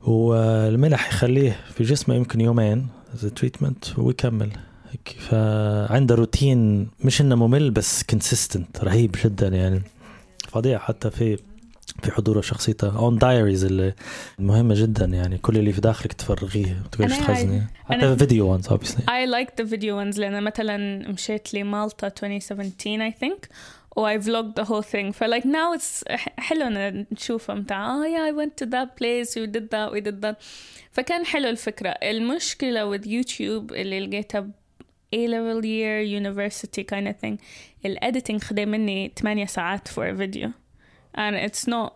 والملح 0.00 1.08
يخليه 1.08 1.60
في 1.74 1.84
جسمه 1.84 2.14
يمكن 2.14 2.40
يومين. 2.40 2.88
زي 3.14 3.30
تريتمنت 3.30 3.98
ويكمل 3.98 4.50
هيك. 4.90 5.16
فعنده 5.18 6.14
روتين 6.14 6.88
مش 7.04 7.20
إنه 7.20 7.34
ممل 7.34 7.70
بس 7.70 8.02
كونسيستنت 8.02 8.84
رهيب 8.84 9.16
جدا 9.24 9.48
يعني. 9.48 9.82
فظيع 10.48 10.78
حتى 10.78 11.10
في 11.10 11.38
في 12.02 12.12
حضوره 12.12 12.40
شخصيته 12.40 12.98
اون 12.98 13.18
دايريز 13.18 13.64
اللي 13.64 13.94
المهمه 14.38 14.74
جدا 14.74 15.04
يعني. 15.04 15.38
كل 15.38 15.56
اللي 15.58 15.72
في 15.72 15.80
داخلك 15.80 16.12
تفرغيه. 16.12 16.66
ما 16.82 16.88
تقدرش 16.92 17.18
تخزني 17.18 17.60
أنا- 17.60 17.90
حتى 17.92 18.16
فيديو 18.16 18.46
وانز 18.52 18.68
obviously. 18.68 19.00
I 19.02 19.26
like 19.36 19.64
the 19.64 19.68
video 19.68 19.94
ones 20.04 20.18
لأن 20.18 20.42
مثلا 20.42 21.08
مشيت 21.12 21.54
لمالطا 21.54 22.06
2017 22.06 23.10
I 23.10 23.12
think 23.14 23.48
و 23.96 24.06
I 24.18 24.20
vlogged 24.22 24.62
the 24.62 24.66
whole 24.66 24.82
thing. 24.92 25.10
ف 25.12 25.24
like 25.24 25.44
now 25.44 25.78
it's 25.78 26.14
حلو 26.38 26.66
إن 26.66 27.06
نشوفه. 27.12 27.54
متاع 27.54 27.88
oh 27.88 28.06
yeah 28.06 28.32
I 28.32 28.36
went 28.44 28.64
to 28.64 28.70
that 28.70 28.88
place 29.00 29.30
we 29.34 29.46
did 29.56 29.64
that 29.70 29.92
we 29.96 30.00
did 30.10 30.26
that. 30.26 30.34
فكان 30.92 31.24
حلو 31.26 31.48
الفكرة. 31.48 31.88
المشكلة 31.90 32.96
with 32.98 33.02
YouTube 33.02 33.72
اللي 33.72 34.00
لقيتها 34.00 34.48
A 35.16 35.18
level 35.28 35.62
year 35.62 36.02
university 36.20 36.82
kind 36.92 37.06
of 37.08 37.14
thing. 37.24 37.36
الediting 37.86 38.36
خد 38.44 38.60
مني 38.60 39.12
8 39.22 39.46
ساعات 39.46 39.88
for 39.88 40.02
a 40.02 40.18
video. 40.20 40.48
And 41.16 41.34
it's 41.48 41.66
not 41.66 41.92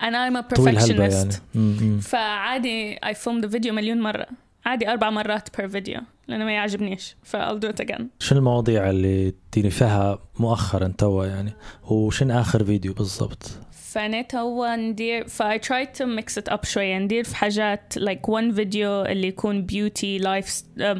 and 0.00 0.14
I'm 0.14 0.36
a 0.36 0.44
يعني. 0.44 0.48
perfectionist 0.48 1.40
م. 1.54 1.98
فعادي 2.00 2.96
I 2.96 3.14
filmed 3.14 3.44
the 3.44 3.48
video 3.48 3.70
مليون 3.70 4.00
مرة. 4.00 4.26
عادي 4.66 4.88
أربع 4.88 5.10
مرات 5.10 5.48
per 5.48 5.64
video 5.64 6.02
لأنه 6.28 6.44
ما 6.44 6.52
يعجبنيش. 6.52 7.16
ف 7.22 7.36
I'll 7.36 7.58
do 7.58 7.68
it 7.68 7.84
again. 7.86 8.02
شنو 8.20 8.38
المواضيع 8.38 8.90
اللي 8.90 9.34
تديني 9.52 9.70
فيها 9.70 10.18
مؤخرا 10.38 10.94
توا 10.98 11.26
يعني؟ 11.26 11.52
وشنو 11.84 12.40
آخر 12.40 12.64
فيديو 12.64 12.92
بالضبط؟ 12.94 13.50
فأنا 13.72 14.22
توا 14.22 14.76
ندير 14.76 15.28
ف 15.28 15.42
I 15.42 15.58
tried 15.58 15.98
to 15.98 16.04
mix 16.20 16.42
it 16.42 16.52
up 16.52 16.64
شوية. 16.64 16.98
ندير 16.98 17.24
في 17.24 17.36
حاجات 17.36 17.98
like 17.98 18.30
one 18.30 18.56
video 18.56 19.06
اللي 19.08 19.26
يكون 19.26 19.66
beauty 19.66 20.22
life 20.22 20.62
um, 20.80 20.98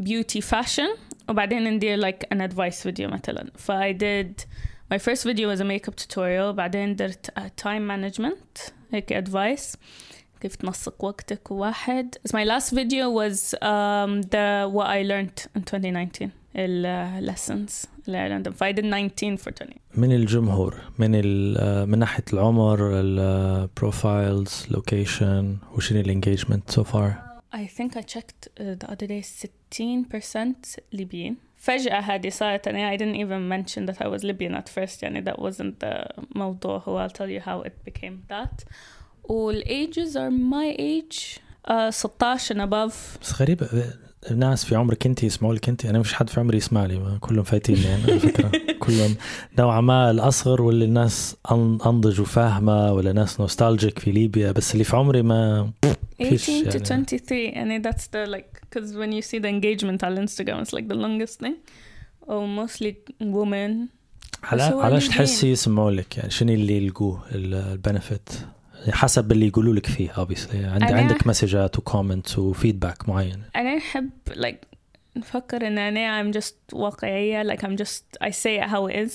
beauty 0.00 0.40
fashion 0.40 0.98
وبعدين 1.28 1.70
ندير 1.70 2.10
like 2.10 2.26
an 2.34 2.38
advice 2.38 2.84
video 2.84 3.12
مثلا. 3.12 3.50
ف 3.56 3.72
I 3.72 3.92
did 3.92 4.44
my 4.93 4.97
first 4.97 5.23
video 5.23 5.47
was 5.55 5.59
a 5.61 5.65
makeup 5.65 5.95
tutorial 5.95 6.51
بعدين 6.55 6.95
درت 6.95 7.27
uh, 7.39 7.41
time 7.63 7.87
management 7.91 8.71
هيك 8.93 9.13
advice 9.25 9.75
كيف 10.41 10.55
تنسق 10.55 11.03
وقتك 11.03 11.51
واحد 11.51 12.15
my 12.27 12.45
last 12.45 12.69
video 12.69 13.09
was 13.09 13.53
um, 13.53 14.21
the 14.21 14.69
what 14.75 14.87
I 14.87 15.03
learned 15.03 15.45
in 15.57 15.63
2019 15.63 16.29
ال 16.55 16.85
uh, 16.85 17.29
lessons 17.31 17.87
اللي 18.07 18.17
عندهم 18.17 18.53
ف 18.53 18.63
I 18.63 18.67
did 18.73 18.79
19 18.85 19.37
for 19.37 19.51
20 19.51 19.69
من 19.95 20.11
الجمهور 20.11 20.75
من 20.99 21.15
ال- 21.15 21.57
آه، 21.57 21.85
من 21.85 21.99
ناحيه 21.99 22.23
العمر 22.33 22.99
البروفايلز 22.99 24.65
لوكيشن 24.71 25.57
وشنو 25.75 25.99
الانجيجمنت 25.99 26.71
سو 26.71 26.83
فار 26.83 27.29
I 27.55 27.67
think 27.77 27.91
I 27.97 28.01
checked 28.15 28.41
uh, 28.47 28.75
the 28.81 28.87
other 28.93 29.07
day 29.07 29.21
60% 29.21 30.79
Libyan. 30.99 31.33
فجأة 31.64 32.00
هذه 32.00 32.28
صارت 32.28 32.68
أنا 32.68 32.96
I 32.96 32.98
didn't 32.98 33.16
even 33.16 33.48
mention 33.48 33.86
that 33.86 34.04
I 34.04 34.08
was 34.08 34.22
Libyan 34.22 34.54
at 34.54 34.68
first 34.68 35.02
يعني 35.02 35.24
that 35.24 35.38
wasn't 35.38 35.84
the 35.84 36.22
موضوع 36.36 36.82
هو 36.88 37.08
I'll 37.08 37.12
tell 37.12 37.28
you 37.28 37.40
how 37.40 37.66
it 37.66 37.90
became 37.90 38.18
that 38.28 38.64
وال 39.24 39.64
ages 39.64 40.16
are 40.16 40.30
my 40.30 40.76
age 40.78 41.40
uh, 41.68 41.90
16 41.90 42.54
and 42.54 42.60
above 42.60 43.18
بس 43.22 43.42
غريبة 43.42 43.68
الناس 44.30 44.64
في 44.64 44.74
عمرك 44.76 45.06
انت 45.06 45.22
يسمعوا 45.22 45.54
لك 45.54 45.68
انت 45.68 45.86
أنا 45.86 45.98
مش 45.98 46.14
حد 46.14 46.30
في 46.30 46.40
عمري 46.40 46.56
يسمع 46.56 46.86
لي 46.86 47.18
كلهم 47.20 47.44
فايتيني 47.44 47.82
يعني 47.82 48.02
على 48.02 48.18
فكرة 48.18 48.50
كلهم 48.84 49.16
نوعا 49.58 49.80
ما 49.80 50.10
الأصغر 50.10 50.62
واللي 50.62 50.84
الناس 50.84 51.36
أنضج 51.52 52.20
وفاهمة 52.20 52.92
ولا 52.92 53.12
ناس 53.12 53.40
نوستالجيك 53.40 53.98
في 53.98 54.10
ليبيا 54.12 54.52
بس 54.52 54.72
اللي 54.72 54.84
في 54.84 54.96
عمري 54.96 55.22
ما 55.22 55.70
فيش 56.18 56.46
18 56.46 56.70
to 56.70 56.90
يعني. 56.90 57.04
23 57.04 57.80
and 57.80 57.84
that's 57.84 58.06
the 58.06 58.30
like 58.36 58.53
because 58.74 58.90
when 58.96 59.12
you 59.12 59.22
see 59.22 59.38
the 59.38 59.48
engagement 59.48 60.00
on 60.06 60.12
Instagram 60.26 60.58
it's 60.62 60.72
like 60.72 60.88
the 60.88 60.98
longest 61.06 61.40
thing. 61.44 61.56
Oh 62.28 62.46
mostly 62.46 62.92
women. 63.20 63.88
على 64.44 64.66
بس 64.66 64.72
هو 64.72 64.80
علاش 64.80 65.02
ليبيين. 65.02 65.18
تحسي 65.26 65.50
يسمعوا 65.50 65.90
لك؟ 65.90 66.16
يعني 66.16 66.30
شنو 66.30 66.52
اللي 66.52 66.76
يلقوه؟ 66.76 67.22
ال 67.32 67.44
benefit 67.44 68.28
حسب 68.90 69.32
اللي 69.32 69.46
يقولوا 69.46 69.74
لك 69.74 69.86
فيه 69.86 70.10
obviously. 70.12 70.54
عند 70.54 70.84
أنا- 70.84 70.92
عندك 70.92 71.26
مسجات 71.26 71.78
و 71.78 71.85
comments 71.85 72.38
و 72.38 72.46
feedback 72.46 73.08
معين. 73.08 73.42
أنا 73.56 73.76
أحب 73.76 74.10
like 74.30 74.66
نفكر 75.16 75.66
إن 75.66 75.78
أنا 75.78 76.22
I'm 76.32 76.34
just 76.36 76.54
واقعية 76.72 77.42
like 77.54 77.60
I'm 77.60 77.76
just 77.84 78.02
I 78.26 78.30
say 78.30 78.60
it 78.64 78.68
how 78.70 78.86
it 78.92 79.08
is. 79.08 79.12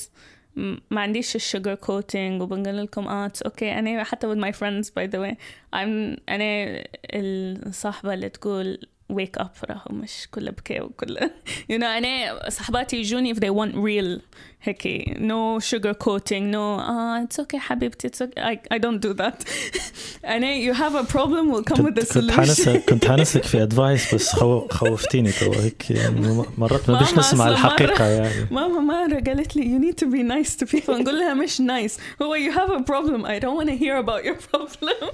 م- 0.56 0.78
ما 0.92 1.02
عنديش 1.02 1.36
ال 1.36 1.43
sugar 1.43 1.76
coating 1.76 2.42
وبنقول 2.42 2.78
لكم 2.78 3.08
آه 3.08 3.28
it's 3.28 3.48
okay. 3.52 3.64
أنا 3.64 4.04
حتى 4.04 4.34
with 4.36 4.38
my 4.38 4.52
friends 4.52 4.86
by 4.90 5.08
the 5.12 5.20
way. 5.20 5.34
I'm 5.76 6.20
أنا 6.30 6.84
الصاحبة 7.14 8.14
اللي 8.14 8.30
تقول 8.30 8.88
wake 9.14 9.44
up 9.44 9.70
راهو 9.70 9.96
مش 9.96 10.28
كله 10.32 10.52
بكي 10.52 10.82
وكله. 10.82 11.32
You 11.72 11.76
know 11.80 11.84
أنا 11.84 12.50
صاحباتي 12.50 12.98
يجوني 12.98 13.34
if 13.34 13.38
they 13.38 13.50
want 13.50 13.74
real 13.76 14.22
هيك 14.63 15.05
no 15.19 15.61
sugar 15.65 15.95
coating 16.05 16.51
no 16.55 16.79
ah 16.81 17.25
it's 17.25 17.39
okay 17.45 17.57
حبيبتي 17.57 18.09
it's 18.09 18.23
okay 18.23 18.41
I, 18.41 18.77
I 18.77 18.79
don't 18.79 19.01
do 19.07 19.15
that 19.23 19.49
أنا 20.25 20.73
you 20.73 20.75
have 20.77 20.95
a 20.95 21.13
problem 21.13 21.53
we'll 21.53 21.75
come 21.75 21.85
with 21.85 21.95
كنت 21.95 22.11
a 22.11 22.15
كنت 22.15 22.31
حانس 22.31 22.61
solution 22.69 22.77
كنت 22.89 23.05
حانسك 23.05 23.43
في 23.45 23.63
ادفايس 23.63 24.15
بس 24.15 24.29
خو 24.37 24.69
خوفتيني 24.69 25.33
تو 25.33 25.53
هيك 25.53 25.91
يعني 25.91 26.45
مرات 26.59 26.91
ما 26.91 26.99
بيش 26.99 27.09
ماما 27.09 27.21
نسمع 27.21 27.45
أصلاً 27.45 27.49
الحقيقه 27.49 27.95
مرة- 27.97 28.01
يعني 28.01 28.47
ماما 28.51 28.81
مرة 28.81 29.21
قالت 29.21 29.57
لي 29.57 29.63
you 29.63 29.83
need 29.83 29.97
to 30.05 30.11
be 30.11 30.23
nice 30.23 30.57
to 30.57 30.71
people 30.79 30.91
نقول 30.91 31.19
لها 31.19 31.35
مش 31.35 31.57
nice 31.63 32.23
هو 32.23 32.37
you 32.37 32.53
have 32.53 32.71
a 32.71 32.83
problem 32.85 33.25
I 33.27 33.39
don't 33.45 33.57
want 33.61 33.69
to 33.69 33.77
hear 33.85 33.97
about 34.07 34.25
your 34.25 34.37
problem 34.55 35.09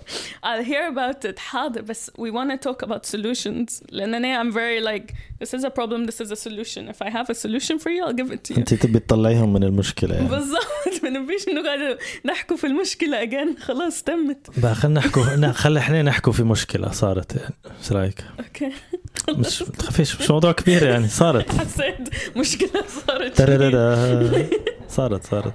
I'll 0.45 0.65
hear 0.65 0.95
about 0.97 1.31
it 1.31 1.39
حاضر 1.39 1.83
بس 1.83 2.11
we 2.11 2.31
want 2.31 2.51
to 2.51 2.69
talk 2.71 2.87
about 2.89 3.17
solutions 3.17 3.83
لأن 3.91 4.15
أنا 4.15 4.43
I'm 4.43 4.53
very 4.55 4.81
like 4.87 5.15
this 5.43 5.55
is 5.59 5.65
a 5.65 5.71
problem 5.71 6.07
this 6.11 6.21
is 6.27 6.31
a 6.31 6.37
solution 6.49 6.83
if 6.95 6.99
I 7.07 7.11
have 7.17 7.29
a 7.31 7.35
solution 7.35 7.79
for 7.79 7.91
you 7.91 8.05
I'll 8.07 8.19
give 8.23 8.33
it 8.37 8.51
to 8.51 8.55
you 8.55 8.59
انت 8.59 8.75
تبي 8.75 8.99
تطلعيهم 9.36 9.54
من 9.54 9.64
المشكلة 9.64 10.16
يعني. 10.16 10.28
بالضبط. 10.28 11.04
ما 11.04 11.10
نبيش 11.10 11.46
نقعد 11.50 11.98
نحكوا 12.26 12.58
في 12.58 12.68
المشكلة 12.68 13.26
again. 13.26 13.62
خلاص 13.62 14.04
تمت. 14.04 14.60
بقى 14.60 14.76
خلينا 14.76 15.00
نحكوا 15.00 15.52
خلي 15.52 15.80
إحنا 15.80 16.02
نحكوا 16.02 16.34
في 16.34 16.44
مشكلة 16.44 16.92
صارت 16.92 17.36
يعني. 17.36 17.56
إيش 17.80 17.92
رأيك؟ 17.92 18.24
okay. 18.40 18.72
مش 19.30 19.60
تخافيش 19.60 20.22
مش 20.22 20.32
موضوع 20.32 20.52
كبير 20.52 20.88
يعني. 20.88 21.08
صارت. 21.08 21.56
حسيت 21.60 22.10
مشكلة 22.38 22.84
صارت. 23.08 23.42
صارت 24.96 25.24
صارت. 25.24 25.54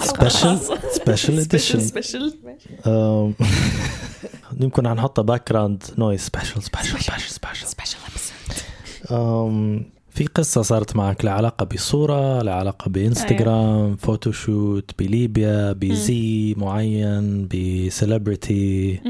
special 0.00 0.58
special 0.92 1.38
edition 1.38 1.80
special 1.80 2.34
يمكن 4.60 4.88
حنحطها 4.88 5.22
background 5.22 5.82
noise 5.98 6.20
special 6.20 6.62
special 6.62 7.00
special 7.00 7.30
special 7.30 7.66
special 7.66 7.96
في 10.16 10.26
قصة 10.26 10.62
صارت 10.62 10.96
معك 10.96 11.24
لها 11.24 11.32
علاقة 11.32 11.64
بصورة 11.64 12.42
لها 12.42 12.54
علاقة 12.54 12.88
بإنستغرام 12.88 13.96
photoshoot 13.96 14.90
بليبيا 14.98 15.72
بزي 15.72 16.54
معين 16.58 17.48
ب 17.48 17.63
celebrity 17.63 19.00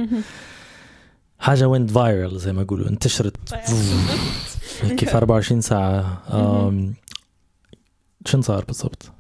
حاجة 1.39 1.69
وين 1.69 1.78
went 1.78 1.91
viral 1.91 2.39
زي 2.39 2.53
ما 2.53 2.63
يقولوا 2.63 2.89
انتشرت. 2.89 3.37
هيك 4.83 5.05
في 5.05 5.17
24 5.17 5.61
ساعة. 5.61 6.23
شن 8.27 8.43
صار 8.43 8.65
بالضبط؟ 8.65 9.13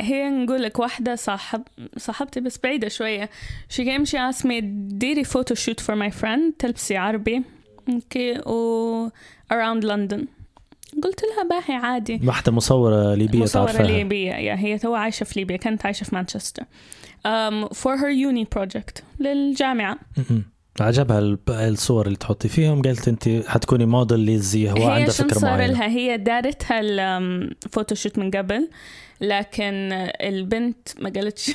هي 0.00 0.28
نقول 0.28 0.62
لك 0.62 0.78
واحدة 0.78 1.14
صاحب 1.14 1.62
صاحبتي 1.96 2.40
بس 2.40 2.58
بعيدة 2.58 2.88
شوية. 2.88 3.30
She 3.72 3.84
came 3.84 4.04
she 4.04 4.18
asked 4.18 4.44
me 4.44 4.60
ديري 4.92 5.24
photoshoot 5.24 5.80
for 5.80 5.94
my 5.94 6.14
friend? 6.22 6.56
تلبسي 6.58 6.96
عربي. 6.96 7.42
okay 7.88 8.38
و 8.46 9.08
around 9.52 9.84
London. 9.84 10.41
قلت 11.04 11.20
لها 11.22 11.60
باهي 11.60 11.74
عادي. 11.78 12.20
واحدة 12.26 12.52
مصورة 12.52 13.14
ليبية 13.14 13.38
مصورة 13.38 13.64
تعرفها. 13.64 13.86
ليبية 13.86 14.32
yeah 14.32 14.54
هي 14.54 14.78
تو 14.78 14.94
عايشة 14.94 15.24
في 15.24 15.38
ليبيا 15.40 15.56
كانت 15.56 15.84
عايشة 15.86 16.04
في 16.04 16.14
مانشستر. 16.14 16.62
um, 17.26 17.68
for 17.74 17.96
her 17.96 18.10
uni 18.30 18.44
project 18.58 19.02
للجامعة. 19.20 19.98
عجبها 20.80 21.38
الصور 21.48 22.06
اللي 22.06 22.16
تحطي 22.16 22.48
فيهم. 22.48 22.82
قالت 22.82 23.08
أنت 23.08 23.28
حتكوني 23.46 23.86
موديل 23.86 24.18
للزي 24.18 24.70
هو 24.70 24.76
هي 24.76 24.92
عندها 24.92 25.12
شن 25.12 25.24
فكرة 25.24 25.38
صار 25.38 25.50
معينة. 25.50 25.72
لها؟ 25.72 25.88
هي 25.88 26.18
دارتها 26.18 26.80
ال 26.80 26.92
photoshoot 26.92 28.18
من 28.18 28.30
قبل 28.30 28.68
لكن 29.20 29.88
البنت 30.20 30.88
ما 31.00 31.10
قالتش 31.10 31.50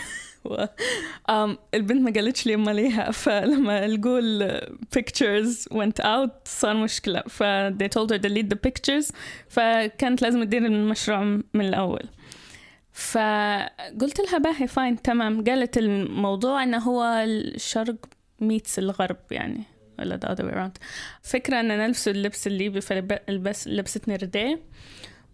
um, 1.31 1.55
البنت 1.73 2.01
ما 2.01 2.11
قالتش 2.11 2.45
لي 2.45 2.55
ما 2.55 2.71
ليها. 2.71 3.11
فلما 3.23 3.85
الجول 3.85 4.59
pictures 4.97 5.73
went 5.73 6.05
out 6.05 6.31
صار 6.45 6.75
مشكلة. 6.75 7.21
ف 7.27 7.43
they 7.69 7.87
told 7.87 8.11
her 8.11 8.17
delete 8.17 8.49
the 8.53 8.69
pictures 8.69 9.11
فكانت 9.49 10.21
لازم 10.21 10.43
تدير 10.43 10.65
المشروع 10.65 11.23
من 11.53 11.65
الأول. 11.65 12.03
فقلت 12.93 14.19
لها 14.19 14.37
باهي 14.37 14.67
fine 14.67 15.01
تمام. 15.01 15.43
قالت 15.43 15.77
الموضوع 15.77 16.63
إنه 16.63 16.77
هو 16.77 17.03
الشرق 17.03 17.95
meets 18.39 18.79
الغرب 18.79 19.17
يعني 19.31 19.63
ولا 19.99 20.19
the 20.19 20.29
other 20.29 20.43
way 20.43 20.53
around. 20.53 20.81
فكرة 21.21 21.59
إن 21.59 21.67
نلبس 21.67 22.07
اللبس 22.07 22.47
الليبي 22.47 22.81
فلبس 22.81 23.67
لبستني 23.67 24.15
رديه 24.15 24.59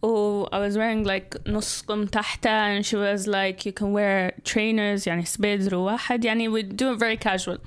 و 0.02 0.46
I 0.46 0.50
was 0.50 0.76
wearing 0.76 1.08
like 1.08 1.50
نص 1.50 1.82
كم 1.82 2.06
تحتها 2.06 2.82
and 2.82 2.86
she 2.86 2.96
was 2.96 3.28
like 3.28 3.66
you 3.66 3.72
can 3.72 3.94
wear 3.94 4.52
trainers 4.54 5.08
يعني 5.08 5.26
سبيدرو 5.26 5.76
واحد 5.76 6.26
يعني 6.26 6.50
we 6.50 6.64
do 6.66 6.96
it 6.96 7.00
very 7.00 7.30
casual. 7.30 7.58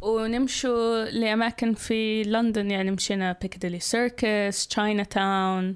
ونمشوا 0.00 1.04
لأماكن 1.04 1.74
في 1.74 2.22
لندن 2.22 2.70
يعني 2.70 2.90
مشينا 2.90 3.36
بيكاديلي 3.42 3.80
سيركس 3.80 4.66
تشاينا 4.66 5.02
تاون 5.02 5.74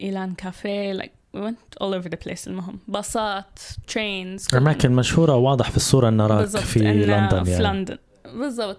إيلان 0.00 0.34
كافيه 0.34 0.98
like 0.98 1.21
we 1.36 1.40
went 1.40 1.82
all 1.84 1.94
over 1.94 2.08
the 2.08 2.16
place 2.28 2.46
المهم. 2.46 2.78
باصات 2.88 3.58
trains 3.92 4.54
أماكن 4.54 4.92
مشهورة 4.92 5.36
واضح 5.36 5.70
في 5.70 5.76
الصورة 5.76 6.08
أن 6.08 6.20
راك 6.20 6.46
في 6.46 6.78
لندن 6.78 7.44
في 7.44 7.50
يعني 7.50 7.64
لندن. 7.64 7.98
بالضبط. 8.34 8.78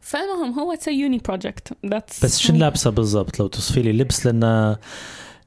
فالمهم 0.00 0.58
هو 0.58 0.72
it's 0.72 0.88
uni 0.88 1.18
project 1.18 1.72
بس 1.84 2.38
شن 2.38 2.56
لابسة 2.56 2.90
بالضبط؟ 2.90 3.40
لو 3.40 3.46
توصفي 3.46 3.82
لي 3.82 3.92
لبس 3.92 4.26
لأن 4.26 4.76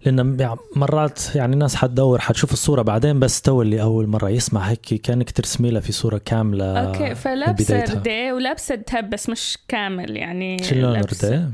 لأن 0.06 0.40
يعني 0.40 0.60
مرات 0.76 1.36
يعني 1.36 1.54
الناس 1.54 1.76
حتدور 1.76 2.20
حتشوف 2.20 2.54
الصورة 2.54 2.82
بعدين 2.82 3.20
بس 3.20 3.42
تو 3.42 3.62
اللي 3.62 3.82
أول 3.82 4.08
مرة 4.08 4.30
يسمع 4.30 4.62
هيك 4.62 4.80
كأنك 4.82 5.32
ترسمي 5.32 5.70
لها 5.70 5.82
في 5.82 5.92
صورة 5.92 6.18
كاملة 6.18 6.80
okay 6.80 7.16
فلابسة. 7.16 7.84
رديه 7.84 8.34
ولابسة 8.34 8.76
دهب 8.76 9.10
بس 9.10 9.30
مش 9.30 9.58
كامل 9.68 10.18
يعني 10.18 10.64
شو 10.64 10.76
لون 10.76 10.96
رداء؟ 10.96 11.52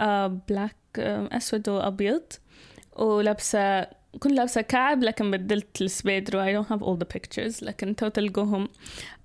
آه 0.00 0.26
black 0.48 0.76
آه 0.98 1.28
أسود 1.32 1.68
وأبيض. 1.68 2.22
ولابسة 2.96 3.86
كنت 4.20 4.32
لابسة 4.32 4.60
كعب 4.60 5.02
لكن 5.02 5.30
بدلت 5.30 5.82
السبيدرو. 5.82 6.44
I 6.44 6.64
don't 6.64 6.68
have 6.68 6.82
all 6.82 7.04
the 7.04 7.18
pictures 7.18 7.62
لكن 7.62 7.96
تو 7.96 8.08
تلقوهم. 8.08 8.68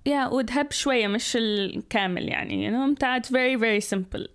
yeah 0.06 0.26
ودهب 0.26 0.72
شوية 0.72 1.06
مش 1.06 1.36
الكامل 1.36 2.28
يعني 2.28 2.70
you 2.70 2.72
know 2.74 2.94
بتاعت 2.96 3.26
very 3.26 3.60
very 3.60 3.96
simple. 3.96 4.28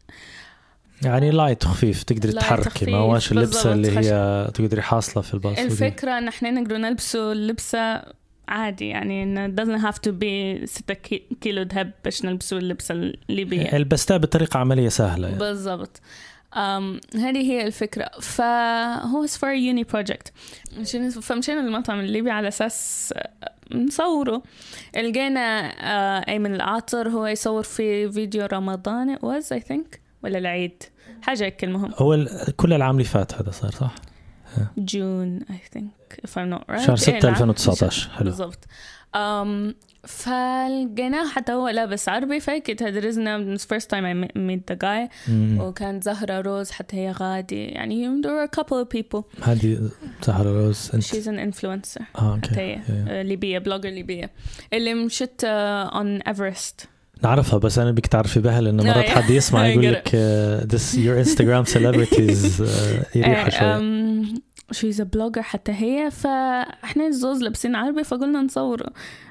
يعني 1.05 1.31
light 1.31 1.65
خفيف 1.65 2.03
تقدري 2.03 2.31
تحركي 2.33 2.91
ما 2.91 2.97
هوش 2.97 3.33
بالضبط، 3.33 3.67
اللي 3.67 3.99
هي 3.99 4.47
تقدري 4.53 4.81
حاصلة 4.81 5.23
في 5.23 5.33
الباص 5.33 5.59
الفكرة 5.59 6.17
إن 6.17 6.27
إحنا 6.27 6.51
نقدر 6.51 6.77
نلبسه 6.77 7.31
اللبسة 7.31 8.01
عادي 8.47 8.87
يعني 8.87 9.47
it 9.47 9.51
doesn't 9.59 9.81
have 9.85 9.95
to 10.09 10.11
be 10.11 10.65
6 10.65 10.93
كي- 10.93 11.23
كيلو 11.41 11.63
دهب 11.63 11.91
باش 12.03 12.25
نلبسه 12.25 12.57
اللبسة 12.57 12.93
الليبية 13.29 13.77
لبستها 13.77 14.17
بطريقة 14.17 14.57
عملية 14.57 14.89
سهلة 14.89 15.27
يعني. 15.27 15.39
بالضبط. 15.39 16.01
هذه 17.15 17.51
هي 17.51 17.67
الفكرة. 17.67 18.09
فهو 18.21 19.25
uni 19.73 19.83
project. 19.95 20.31
مشينا- 20.79 21.09
فمشينا 21.09 21.59
المطعم 21.61 21.99
الليبي 21.99 22.31
على 22.31 22.47
أساس 22.47 23.13
نصوره. 23.71 24.43
لقينا 24.95 25.71
آه، 25.81 26.25
أيمن 26.31 26.55
العاطر 26.55 27.09
هو 27.09 27.25
يصور 27.27 27.63
في 27.63 28.11
فيديو 28.11 28.45
رمضان 28.53 29.15
it 29.15 29.19
was 29.19 29.45
I 29.57 29.59
think 29.59 29.97
ولا 30.23 30.37
العيد؟ 30.37 30.83
حاجة 31.21 31.43
هيك 31.43 31.63
المهم. 31.63 31.91
هو 31.97 32.25
كل 32.57 32.73
العام 32.73 32.91
اللي 32.95 33.03
فات 33.03 33.33
هذا 33.33 33.51
صار 33.51 33.71
صح؟ 33.71 33.95
June 34.77 35.39
I 35.39 35.77
think 35.77 36.17
if 36.27 36.31
I'm 36.31 36.49
not 36.49 36.63
right. 36.71 36.85
شهر 36.85 36.89
إيه، 36.89 36.95
6 36.95 37.11
نعم. 37.11 37.33
2019 37.33 38.09
حلو. 38.09 38.25
بالضبط. 38.25 38.65
um, 39.15 39.73
فلقيناه 40.03 41.29
حتى 41.29 41.51
هو 41.51 41.69
لابس 41.69 42.09
عربي 42.09 42.39
تدرسنا 42.39 43.57
first 43.57 43.85
time 43.85 44.03
I 44.03 44.27
meet 44.37 44.73
the 44.73 44.77
guy. 44.83 45.29
مم. 45.29 45.57
وكانت 45.61 46.03
زهرة 46.03 46.41
روز 46.41 46.71
حتى 46.71 46.97
هي 46.97 47.11
غادي. 47.11 47.65
يعني 47.65 48.21
there 48.21 48.25
were 48.25 48.49
a 48.49 48.59
couple 48.59 48.85
of 48.85 48.97
people. 48.99 49.43
هذه 49.43 49.89
زهرة 50.21 50.65
روز 50.65 50.91
أنت؟ 50.93 51.03
She's 51.03 51.27
an 51.27 51.53
influencer. 51.53 52.01
آه 52.15 52.37
حتى 52.37 52.49
okay 52.49 52.61
هي 52.61 52.75
yeah. 52.75 53.09
آه، 53.09 53.21
ليبية 53.21 53.59
blogger 53.59 53.89
ليبية. 53.89 54.31
اللي 54.73 54.93
مشت 54.93 55.41
آه، 55.45 55.89
on 56.03 56.21
Everest. 56.29 56.92
نعرفها 57.23 57.59
بس 57.59 57.79
أنا 57.79 57.91
بدك 57.91 58.05
تعرفي 58.05 58.39
بها 58.39 58.61
لأنه 58.61 58.83
مرات. 58.83 59.05
حد 59.05 59.29
يسمع 59.29 59.65
يقول 59.67 59.93
لك 59.93 60.07
uh, 60.07 60.73
this 60.73 60.95
your 60.95 61.25
Instagram 61.25 61.73
celebrities 61.73 62.61
uh, 62.61 63.15
يريحوا 63.17 63.49
شوي 63.49 64.43
she's 64.73 64.99
a 64.99 65.05
blogger 65.05 65.39
حتى 65.39 65.71
هي 65.71 66.11
فإحنا 66.11 67.07
الزوز 67.07 67.41
لابسين 67.41 67.75
عربي 67.75 68.03
فقلنا 68.03 68.41
نصوره 68.41 68.89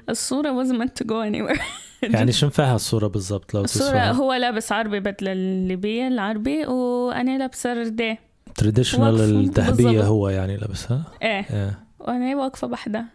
الصورة 0.09 0.63
wasn't 0.63 0.77
meant 0.77 1.03
to 1.03 1.07
go 1.07 1.31
anywhere. 1.31 1.61
يعني 2.15 2.31
شو 2.31 2.49
فيها 2.49 2.75
الصورة 2.75 3.07
بالضبط؟ 3.07 3.53
لو 3.53 3.63
الصورة 3.63 3.85
توصفها 3.85 4.11
هو 4.11 4.33
لابس 4.33 4.71
عربي 4.71 4.99
بدلة 4.99 5.31
الليبية 5.31 6.07
العربي 6.07 6.65
وأنا 6.65 7.37
لابسة 7.37 7.73
رديه 7.73 8.19
تراديشنال 8.55 9.49
بالضبط. 9.49 10.03
هو 10.05 10.29
يعني 10.29 10.57
لابسها؟ 10.57 11.03
إيه. 11.21 11.43
yeah. 11.43 11.73
وأنا 11.99 12.35
واقفة 12.35 12.67
بحدها 12.67 13.05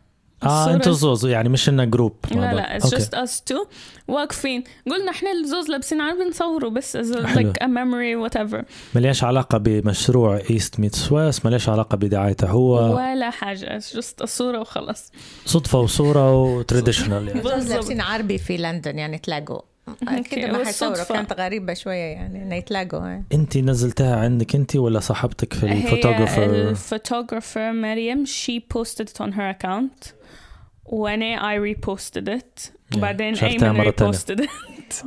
آه 0.42 0.74
أنتوا 0.74 0.92
زوز 0.92 1.26
يعني 1.26 1.48
مش 1.48 1.68
انها 1.68 1.84
group. 1.84 2.14
لا 2.30 2.54
لا 2.54 2.78
it's 2.78 2.82
just 2.82 3.10
us 3.14 3.52
two. 3.52 3.66
واقفين. 4.08 4.64
قلنا 4.90 5.10
إحنا 5.10 5.32
الزوز 5.32 5.68
لابسين 5.68 6.00
عربي 6.00 6.24
نصوروا 6.24 6.70
بس 6.70 6.96
like 6.96 7.62
a 7.62 7.66
memory 7.66 8.28
whatever. 8.28 8.64
ما 8.94 9.00
ليش 9.00 9.24
علاقة 9.24 9.58
بمشروع 9.58 10.40
East 10.50 10.80
Meets 10.80 10.94
West 10.94 11.44
ما 11.44 11.50
ليش 11.50 11.68
علاقة 11.68 11.96
بدعايته 11.96 12.48
هو. 12.48 12.96
ولا 12.96 13.30
حاجة 13.30 13.80
it's 13.80 13.96
just 13.96 14.22
الصورة 14.22 14.60
وخلاص. 14.60 15.12
صدفة 15.46 15.78
وصورة 15.78 16.42
و 16.42 16.50
traditional 16.50 17.28
يعني. 17.28 17.40
بالضبط. 17.40 17.70
لابسين 17.70 18.00
عربي 18.00 18.38
في 18.38 18.56
لندن 18.56 18.98
يعني 18.98 19.18
تلاقوا. 19.18 19.60
أكيد 20.08 20.44
ما. 20.44 20.64
حيصوروا 20.64 21.04
كانت 21.04 21.32
غريبة 21.32 21.74
شوية 21.74 21.94
يعني 21.94 22.42
إنه 22.42 22.54
يتلاقوا 22.54 23.06
يعني. 23.06 23.24
أنت 23.32 23.56
نزلتها 23.56 24.16
عندك 24.16 24.54
أنت 24.54 24.76
ولا 24.76 25.00
صاحبتك 25.00 25.52
في 25.52 25.66
هي 25.68 25.72
ال 25.72 25.77
photographer؟ 25.77 26.44
ال 26.44 26.54
photographer 26.54 27.72
مريم 27.72 28.24
she 28.26 28.60
posted 28.74 29.04
it 29.04 29.20
on 29.20 29.32
her 29.32 29.56
account. 29.56 30.17
وأنا 30.88 31.56
I 31.58 31.74
reposted 31.74 32.28
it 32.38 32.70
وبعدين 32.96 33.34
شيرتها 33.34 33.48
ايمن 33.68 33.78
مرة 33.78 33.90
تانية. 33.90 34.12
reposted 34.12 34.40
it 34.40 35.06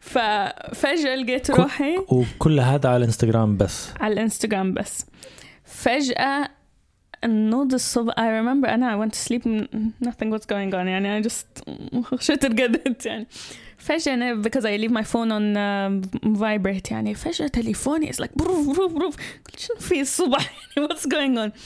ففجأة 0.00 1.14
لقيت 1.14 1.50
كل- 1.50 1.62
روحي 1.62 1.96
وكل 2.08 2.60
هذا 2.60 2.88
على 2.88 2.96
الانستغرام 2.96 3.56
بس 3.56 3.88
على 4.00 4.12
الانستغرام 4.14 4.74
بس 4.74 5.06
فجأة 5.64 6.48
النوض 7.24 7.74
الصبح 7.74 8.14
I 8.14 8.18
remember 8.18 8.68
أنا 8.68 8.96
I 8.96 9.06
went 9.08 9.12
to 9.14 9.18
sleep 9.18 9.44
nothing 10.08 10.30
was 10.30 10.44
going 10.46 10.72
on 10.72 10.86
يعني 10.86 11.22
I 11.22 11.26
just 11.26 11.70
خشيت 12.04 12.44
رقدت 12.44 13.06
يعني 13.06 13.26
فجأة 13.78 14.14
أنا 14.14 14.42
because 14.42 14.62
I 14.64 14.80
leave 14.82 14.92
my 14.92 15.04
phone 15.04 15.30
on 15.30 15.54
uh, 15.56 16.38
vibrate 16.40 16.90
يعني 16.92 17.14
فجأة 17.14 17.46
تليفوني 17.46 18.12
is 18.12 18.16
like 18.16 18.30
بروف 18.36 18.66
بروف 18.76 18.92
بروف 18.92 19.16
قلت 19.46 19.58
شنو 19.60 19.76
في 19.80 20.00
الصبح 20.00 20.52
يعني 20.76 20.88
what's 20.88 21.02
going 21.02 21.38
on? 21.52 21.58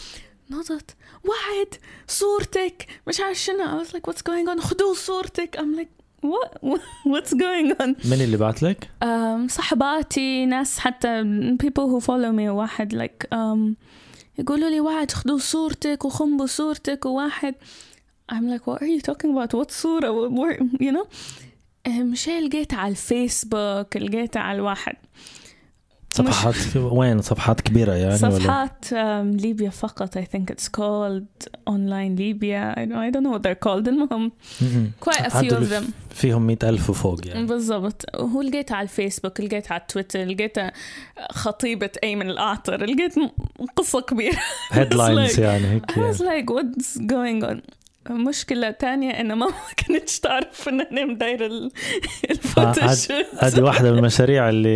نضت 0.50 0.96
واحد 1.24 1.74
صورتك. 2.08 2.86
مش 3.06 3.20
عارف 3.20 3.38
شنو. 3.38 3.80
I 3.80 3.84
was 3.84 3.88
like 3.90 4.12
what's 4.12 4.22
going 4.22 4.48
on 4.56 4.60
خدوا 4.60 4.94
صورتك. 4.94 5.56
I'm 5.56 5.78
like 5.80 6.04
what? 6.26 6.58
What's 7.12 7.34
going 7.34 7.82
on 7.82 8.06
من 8.08 8.20
اللي 8.20 8.36
بعت 8.36 8.62
لك؟ 8.62 8.88
um, 9.04 9.48
صحباتي 9.48 10.46
ناس 10.46 10.78
حتى 10.78 11.22
people 11.62 11.86
who 11.86 12.04
follow 12.04 12.32
me. 12.36 12.48
واحد 12.48 12.94
like 12.94 13.36
um, 13.36 13.74
يقولوا 14.38 14.70
لي 14.70 14.80
واحد 14.80 15.10
خدوا 15.10 15.38
صورتك 15.38 16.04
وخنبوا 16.04 16.46
صورتك. 16.46 17.06
وواحد 17.06 17.54
I'm 18.32 18.44
like 18.54 18.64
what 18.66 18.78
are 18.82 18.86
you 18.86 19.00
talking 19.00 19.30
about? 19.36 19.54
What 19.54 19.70
صورة؟ 19.70 20.28
Where, 20.30 20.58
you 20.80 20.92
know? 20.92 21.06
مش 21.88 22.28
هي 22.28 22.40
لقيتها 22.40 22.78
على 22.78 22.90
الفيسبوك 22.90 23.96
لقيتها 23.96 24.40
على 24.42 24.56
الواحد 24.56 24.96
صفحات 26.14 26.76
وين 26.76 27.22
صفحات 27.22 27.60
كبيرة 27.60 27.92
يعني 27.92 28.16
صفحات 28.16 28.84
um, 28.90 28.94
ليبيا 29.42 29.70
فقط 29.70 30.18
I 30.18 30.22
think 30.22 30.54
it's 30.54 30.68
called 30.68 31.48
online 31.70 32.16
Libya. 32.16 32.74
I 32.76 32.84
don't, 32.86 32.98
I 33.06 33.10
don't 33.10 33.24
know 33.24 33.32
what 33.36 33.42
they're 33.42 33.68
called 33.68 33.88
المهم. 33.88 34.32
quite 35.00 35.20
a 35.20 35.30
few 35.30 35.52
of 35.52 35.68
them. 35.70 35.84
فيهم 36.10 36.46
مئة 36.46 36.68
ألف 36.68 36.90
وفوق 36.90 37.26
يعني. 37.26 37.46
بالضبط. 37.46 38.04
هو 38.16 38.42
لقيتها 38.42 38.74
على 38.76 38.84
الفيسبوك 38.84 39.40
لقيتها 39.40 39.74
على 39.74 39.82
تويتر 39.88 40.24
لقيتها 40.24 40.72
خطيبة 41.32 41.90
أيمن 42.04 42.30
الأعطر 42.30 42.84
لقيت 42.84 43.14
قصة 43.76 44.00
كبيرة. 44.00 44.38
هيدلاينز 44.72 45.36
like- 45.36 45.38
يعني 45.38 45.66
هيك 45.70 45.90
I 45.90 45.94
was 45.94 46.18
like 46.20 46.54
what's 46.54 46.98
going 47.00 47.44
on 47.50 47.60
مشكلة 48.10 48.70
تانية 48.70 49.10
إن 49.10 49.28
ماما 49.28 49.46
ما 49.68 49.74
كانتش 49.76 50.20
تعرف 50.20 50.68
إن 50.68 50.80
أنا 50.80 51.04
مدايرة 51.04 51.46
آه، 51.46 51.70
ال 52.30 52.39
photoshoot 52.39 53.26
هذه 53.38 53.60
واحدة 53.60 53.92
من 53.92 53.98
المشاريع 53.98 54.48
اللي 54.48 54.68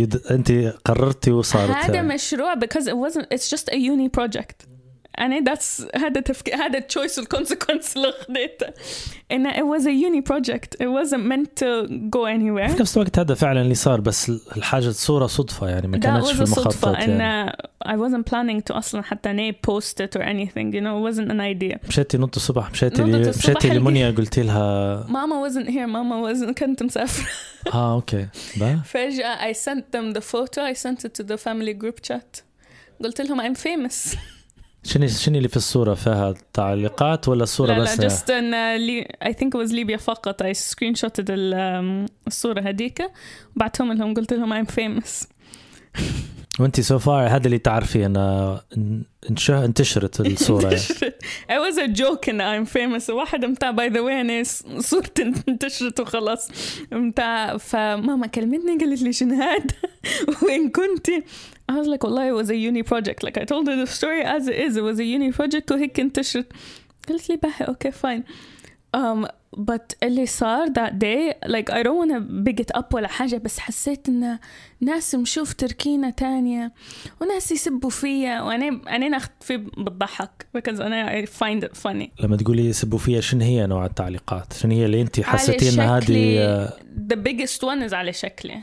يد... 0.00 0.16
أنت 0.30 0.52
قررتي 0.84 1.30
وصارت 1.30 1.70
هذا. 1.70 2.02
مشروع 2.02 2.54
because 2.54 2.84
it 2.84 2.96
wasn't 2.96 3.26
it's 3.34 3.50
just 3.50 3.68
a 3.72 3.76
uni 3.76 4.08
project 4.08 4.77
أنا 5.18 5.54
that's 5.54 5.96
هذا 5.96 6.20
تفكير 6.20 6.54
هذا 6.54 6.78
ال 6.78 6.84
choice 6.84 7.18
وال 7.18 7.30
consequence 7.30 7.96
اللي 7.96 8.12
خديته. 8.28 8.66
إنه 9.32 9.52
it 9.52 9.78
was 9.78 9.84
a 9.84 9.90
uni 9.90 10.22
project. 10.22 10.76
It 10.80 10.88
wasn't 10.88 11.24
meant 11.24 11.56
to 11.56 11.86
go 12.10 12.24
anywhere. 12.24 12.70
في 12.70 12.80
نفس 12.80 12.96
الوقت 12.96 13.18
هذا 13.18 13.34
فعلا 13.34 13.60
اللي 13.60 13.74
صار 13.74 14.00
بس 14.00 14.30
الحاجة 14.56 14.90
صورة 14.90 15.26
صدفة 15.26 15.68
يعني 15.68 15.86
ما 15.86 15.98
كانتش 15.98 16.32
في 16.32 16.42
a 16.42 16.44
صدفة. 16.44 16.60
المخطط 16.60 16.86
إن 16.86 17.20
يعني 17.20 17.52
I 17.84 17.96
wasn't 17.96 18.24
planning 18.30 18.62
to 18.70 18.76
أصلا 18.76 19.02
حتى 19.02 19.32
ني 19.32 19.52
post 19.52 20.00
it 20.00 20.20
or 20.20 20.22
anything 20.22 20.72
you 20.72 20.80
know 20.80 20.98
it 20.98 21.12
wasn't 21.12 21.30
an 21.30 21.40
idea. 21.40 21.88
مشيتي 21.88 22.18
نط 22.18 22.36
الصبح 22.36 22.70
مشيتي 22.70 23.02
لي... 23.02 23.28
مشيتي 23.28 23.68
لمنيا 23.68 24.10
قلتي 24.10 24.42
لها 24.42 25.06
ماما 25.08 25.48
wasn't 25.48 25.68
here. 25.68 25.78
ماما 25.78 26.32
wasn't 26.32 26.50
كنت 26.50 26.82
مسافرة. 26.82 27.26
آه 27.74 27.94
okay. 27.94 28.28
فجأة 28.84 29.52
I 29.52 29.54
sent 29.54 29.82
them 29.92 30.18
the 30.18 30.22
photo. 30.22 30.62
I 30.62 30.74
sent 30.74 31.04
it 31.04 31.14
to 31.14 31.24
the 31.24 31.36
family 31.36 31.74
group 31.82 32.00
chat. 32.08 32.42
قلت 33.04 33.20
لهم 33.20 33.40
I'm 33.40 33.56
famous. 33.56 34.16
شنو 34.84 35.06
شنو 35.08 35.36
اللي 35.36 35.48
في 35.48 35.56
الصورة 35.56 35.94
فيها؟ 35.94 36.34
تعليقات 36.52 37.28
ولا 37.28 37.42
الصورة 37.42 37.72
لا 37.72 37.78
بس؟ 37.82 38.00
لا 38.00 38.08
just 38.08 38.30
I 38.30 38.54
think 39.34 39.48
it 39.48 39.66
was 39.68 39.72
ليبيا 39.72 39.96
فقط. 39.96 40.42
I 40.42 40.46
screenshotted 40.46 41.24
ال- 41.30 42.06
um, 42.06 42.10
الصورة 42.26 42.60
هذيك 42.60 43.02
وبعتهم 43.56 43.92
لهم 43.92 44.14
قلت 44.14 44.32
لهم 44.32 44.64
I'm 44.64 44.68
famous. 44.68 45.26
وانت 46.60 46.80
so 46.80 46.98
far 46.98 47.28
هذا 47.28 47.46
اللي 47.46 47.58
تعرفي 47.58 48.06
انش- 49.30 49.50
انتشرت 49.50 50.20
الصورة. 50.26 50.64
يعني. 50.64 50.80
It 51.50 51.70
was 51.72 51.76
a 51.78 52.00
joke 52.00 52.28
إن 52.28 52.64
I'm 52.64 52.68
famous. 52.68 53.10
واحد 53.10 53.44
متاع 53.44 53.70
by 53.70 53.88
the 53.88 54.00
way 54.00 54.20
أنا 54.20 54.42
صورتي 54.78 55.22
انتشرت 55.48 56.00
وخلاص. 56.00 56.48
متاع 56.92 57.56
فماما 57.56 58.26
كلمتني 58.26 58.78
قالت 58.84 59.02
لي 59.02 59.12
شنو 59.12 59.34
هذا؟ 59.34 59.66
وين 60.46 60.70
كنتي؟ 60.70 61.22
I 61.70 61.74
was 61.74 61.86
like 61.86 62.04
والله 62.04 62.30
it 62.30 62.44
was 62.44 62.50
a 62.50 62.56
uni 62.56 62.82
project. 62.82 63.22
Like 63.22 63.38
I 63.38 63.44
told 63.44 63.66
her 63.68 63.76
the 63.76 63.90
story 63.98 64.22
as 64.24 64.48
it 64.48 64.58
is. 64.66 64.76
It 64.76 64.82
was 64.82 64.98
a 64.98 65.04
uni 65.04 65.32
project. 65.32 65.72
وهيك 65.72 66.00
انتشرت. 66.00 66.46
قالت 67.08 67.30
لي 67.30 67.36
باهي 67.36 67.64
okay 67.64 67.90
fine. 67.90 68.22
Um, 68.96 69.28
but 69.56 69.96
اللي 70.02 70.26
صار 70.26 70.66
that 70.66 70.92
day 70.92 71.48
like 71.48 71.70
I 71.70 71.82
don't 71.82 71.98
want 71.98 72.10
to 72.10 72.20
big 72.20 72.60
it 72.60 72.80
up 72.80 72.94
ولا 72.94 73.08
حاجة 73.08 73.36
بس 73.36 73.58
حسيت 73.58 74.08
إن 74.08 74.38
ناس 74.80 75.14
نشوف 75.14 75.52
تركينة 75.52 76.10
تانية 76.10 76.72
وناس 77.20 77.52
يسبوا 77.52 77.90
فيا. 77.90 78.40
وأنا 78.40 78.80
أنا 78.96 79.16
أخذت 79.16 79.42
فيه 79.42 79.56
بتضحك 79.56 80.46
because 80.58 80.80
أنا 80.80 81.22
I 81.22 81.26
find 81.26 81.64
it 81.64 81.72
funny. 81.82 82.22
لما 82.22 82.36
تقولي 82.36 82.64
يسبوا 82.66 82.98
فيها 82.98 83.20
شنو 83.20 83.44
هي 83.44 83.66
نوع 83.66 83.86
التعليقات؟ 83.86 84.52
شنو 84.52 84.74
هي 84.74 84.84
اللي 84.84 85.02
انت 85.02 85.20
حسيتي 85.20 85.68
إن 85.68 85.80
على 85.80 86.04
هذه 86.04 86.38
آه، 86.38 86.72
the 87.12 87.16
biggest 87.16 87.60
one 87.60 87.90
is 87.90 87.92
على 87.92 88.12
شكلي. 88.12 88.62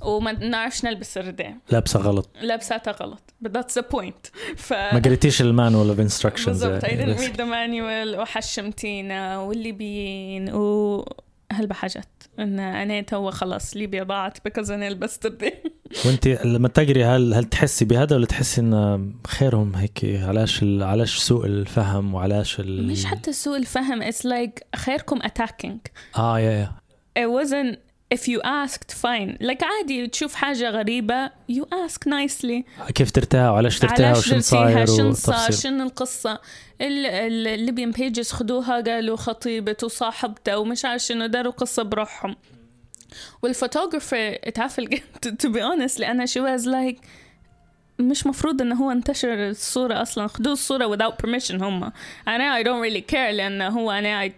وما 0.00 0.32
نعرفش 0.32 0.84
نلبس 0.84 1.18
رداء 1.18 1.56
لابسة 1.70 2.00
غلط. 2.00 2.28
لابساتها 2.42 2.92
غلط. 2.92 3.22
But 3.44 3.50
that's 3.50 3.74
the 3.80 3.84
point. 3.96 4.30
ف 4.56 4.72
ما 4.72 5.02
قريتيش 5.04 5.42
ال 5.42 5.49
manual 5.49 5.88
of 5.88 6.00
instructions 6.00 6.64
بالضبط. 6.64 6.84
I 6.84 6.88
didn't 6.88 7.20
read 7.20 7.36
the 7.36 7.44
manual. 7.50 8.18
وحشمتينا. 8.18 9.38
والليبيين. 9.38 10.54
و 10.54 11.04
هالبحاجات 11.52 12.08
إن 12.38 12.60
أنا 12.60 13.00
تو 13.00 13.30
خلاص 13.30 13.76
ليبيا 13.76 14.02
ضاعت 14.04 14.38
because 14.48 14.70
أنا 14.70 14.90
لبست 14.90 15.26
رداء 15.26 15.62
وانت 16.06 16.28
لما 16.28 16.68
تقري 16.68 17.04
هل 17.04 17.34
هل 17.34 17.44
تحسي 17.44 17.84
بهذا 17.84 18.16
ولا 18.16 18.26
تحسي 18.26 18.60
إن 18.60 19.12
خيرهم 19.26 19.74
هيك؟ 19.76 20.00
علاش 20.04 20.62
ال- 20.62 20.82
علاش 20.82 21.18
سوء 21.18 21.46
الفهم 21.46 22.14
وعلاش 22.14 22.60
ال... 22.60 22.86
مش 22.86 23.04
حتى 23.04 23.32
سوء 23.32 23.56
الفهم. 23.56 24.02
It's 24.10 24.22
like 24.26 24.76
خيركم 24.76 25.18
attacking. 25.18 25.78
آه 26.18 26.38
يا 26.38 26.50
يا. 26.50 26.72
It 27.18 27.28
wasn't 27.42 27.76
if 28.14 28.28
you 28.28 28.40
asked 28.44 28.92
fine. 28.92 29.36
Like 29.40 29.62
عادي 29.62 30.06
تشوف 30.06 30.34
حاجة 30.34 30.70
غريبة 30.70 31.26
you 31.28 31.64
ask 31.64 32.08
nicely. 32.08 32.90
كيف 32.94 33.10
ترتاح 33.10 33.50
وعلاش 33.50 33.78
ترتاح 33.78 34.06
علاش 34.06 34.18
وشن 34.26 34.40
صاير 34.40 34.86
شن 34.86 35.12
صار 35.12 35.50
شن 35.50 35.80
القصة. 35.80 36.40
الليبيان 36.80 37.90
بيجز 37.90 38.32
خدوها 38.32 38.80
قالوا 38.80 39.16
خطيبته 39.16 39.84
وصاحبته 39.84 40.58
ومش 40.58 40.84
عارف 40.84 41.02
شنو 41.02 41.26
داروا 41.26 41.52
قصة 41.52 41.82
بروحهم. 41.82 42.36
والفوتوغرافر 43.42 44.38
اتعفل 44.44 44.88
to 45.42 45.48
be 45.48 45.60
honest 45.60 46.00
لأنها 46.00 46.26
she 46.26 46.40
was 46.40 46.64
like 46.64 47.04
مش 47.98 48.26
مفروض 48.26 48.62
إنه 48.62 48.74
هو 48.74 48.90
انتشر 48.90 49.48
الصورة 49.50 50.02
أصلا. 50.02 50.26
خدوا 50.26 50.52
الصورة 50.52 50.96
without 50.96 51.12
permission 51.26 51.62
هم. 51.62 51.92
أنا 52.28 52.62
I 52.62 52.64
don't 52.66 52.90
really 52.90 53.12
care 53.12 53.30
لأن 53.32 53.62
هو 53.62 53.90
أنا 53.90 54.28
I 54.28 54.30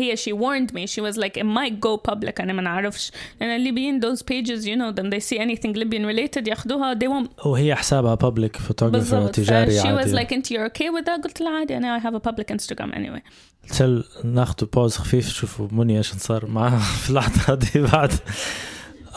هي 0.00 0.16
she 0.16 0.32
warned 0.32 0.72
me. 0.74 0.86
She 0.86 1.00
was 1.02 1.16
like 1.18 1.36
it 1.40 1.44
might 1.46 1.80
go 1.80 2.10
public. 2.10 2.40
أنا 2.40 2.52
ما 2.52 2.62
نعرفش. 2.62 3.12
لأن 3.40 3.56
الليبيين 3.56 4.00
those 4.00 4.18
pages 4.18 4.64
you 4.64 4.76
know 4.76 4.92
them 5.00 5.10
they 5.10 5.20
see 5.20 5.38
anything 5.38 5.72
Libyan 5.74 6.06
related 6.14 6.48
ياخدوها. 6.48 6.94
They 6.94 7.08
won't 7.08 7.46
وهي 7.46 7.74
حسابها 7.74 8.14
photographer 8.16 8.98
بالضبط. 8.98 9.34
تجاري 9.34 9.80
she 9.80 9.84
was 9.84 9.86
عادي. 9.86 10.16
like 10.16 10.32
انت 10.32 10.46
you're 10.52 10.68
okay 10.70 10.90
with 10.90 11.04
that? 11.04 11.24
قلت 11.24 11.40
لها 11.40 11.58
عادي. 11.58 11.76
أنا 11.76 11.98
I 11.98 12.02
have 12.02 12.14
a 12.14 12.30
public 12.30 12.54
Instagram 12.56 12.94
anyway. 12.94 13.20
سل 13.66 14.04
ناخذ 14.24 14.66
pause 14.66 14.96
خفيف 14.96 15.28
شوفوا 15.28 15.68
منى 15.72 15.98
إيش 15.98 16.12
صار 16.12 16.46
معها 16.46 16.78
في 17.02 17.10
اللحظة 17.10 17.52
هذه 17.52 17.90
بعد. 17.92 18.12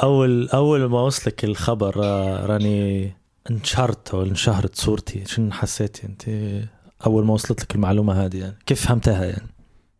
اول 0.03 0.49
أول 0.49 0.85
ما 0.85 1.01
وصلك 1.01 1.43
الخبر 1.43 2.03
آه، 2.03 2.45
راني 2.45 3.11
انشهرت 3.51 4.13
أو 4.13 4.21
انشهرت 4.23 4.75
صورتي. 4.75 5.25
شنو 5.25 5.51
حسيتي 5.51 6.07
أنت 6.07 6.23
أول 7.05 7.25
ما 7.25 7.33
وصلت 7.33 7.61
لك 7.61 7.75
المعلومة 7.75 8.25
هذه 8.25 8.37
يعني؟ 8.37 8.55
كيف 8.65 8.85
فهمتها 8.87 9.25
يعني؟ 9.25 9.47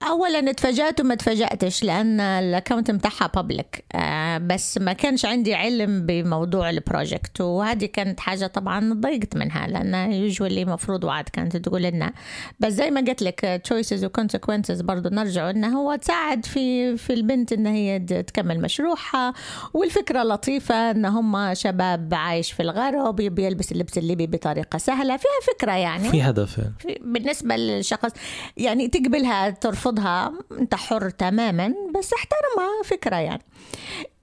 اولا 0.10 0.50
اتفاجأت 0.50 1.02
وما 1.02 1.14
اتفاجأتش 1.14 1.84
لأن 1.84 2.20
ال 2.20 2.29
account 2.29 2.92
بتاعها 2.92 3.28
public 3.36 3.84
آه 3.96 4.38
بس 4.38 4.78
ما 4.78 4.94
كانش 4.94 5.26
عندي 5.26 5.54
علم 5.56 6.06
بموضوع 6.06 6.70
ال 6.70 6.79
project 6.79 7.42
وهذه 7.42 7.86
كانت 7.86 8.20
حاجة 8.20 8.48
طبعا 8.48 8.94
ضايقت 8.94 9.38
منها 9.38 9.68
لأن 9.68 10.12
usually 10.12 10.62
المفروض 10.62 11.04
وعد 11.04 11.24
كانت 11.30 11.58
تقول 11.58 11.82
لنا 11.84 12.14
بس 12.60 12.74
زي 12.74 12.92
ما 12.92 13.02
قلت 13.02 13.22
لك 13.22 13.62
choices 13.64 14.06
و 14.06 14.12
consequences 14.12 14.82
برضه 14.82 15.10
نرجع 15.10 15.50
إنه 15.50 15.80
هو 15.80 15.96
تساعد 15.96 16.46
في 16.46 16.98
في 16.98 17.14
البنت 17.14 17.54
إن 17.54 17.68
هي 17.68 18.00
تكمل 18.00 18.62
مشروعها 18.62 19.34
والفكرة 19.74 20.24
لطيفة 20.24 20.92
إن 20.92 21.06
هم 21.06 21.54
شباب 21.54 22.14
عايش 22.14 22.52
في 22.52 22.62
الغرب 22.64 23.20
يبي 23.20 23.46
يلبس 23.46 23.72
اللبس 23.72 23.98
الليبي 23.98 24.28
بطريقة 24.28 24.78
سهلة 24.78 25.18
فيها 25.18 25.54
فكرة 25.56 25.72
يعني. 25.72 26.10
في 26.10 26.22
هدف 26.22 26.60
في- 26.80 27.00
بالنسبة 27.02 27.56
للشخص 27.56 28.12
يعني 28.58 28.88
تقبلها 28.88 29.50
ترفضها 29.96 30.34
انت 30.60 30.76
حر 30.76 31.10
تماما 31.10 31.74
بس 32.00 32.14
احترمها 32.14 32.84
فكرة 32.86 33.16
يعني. 33.16 33.42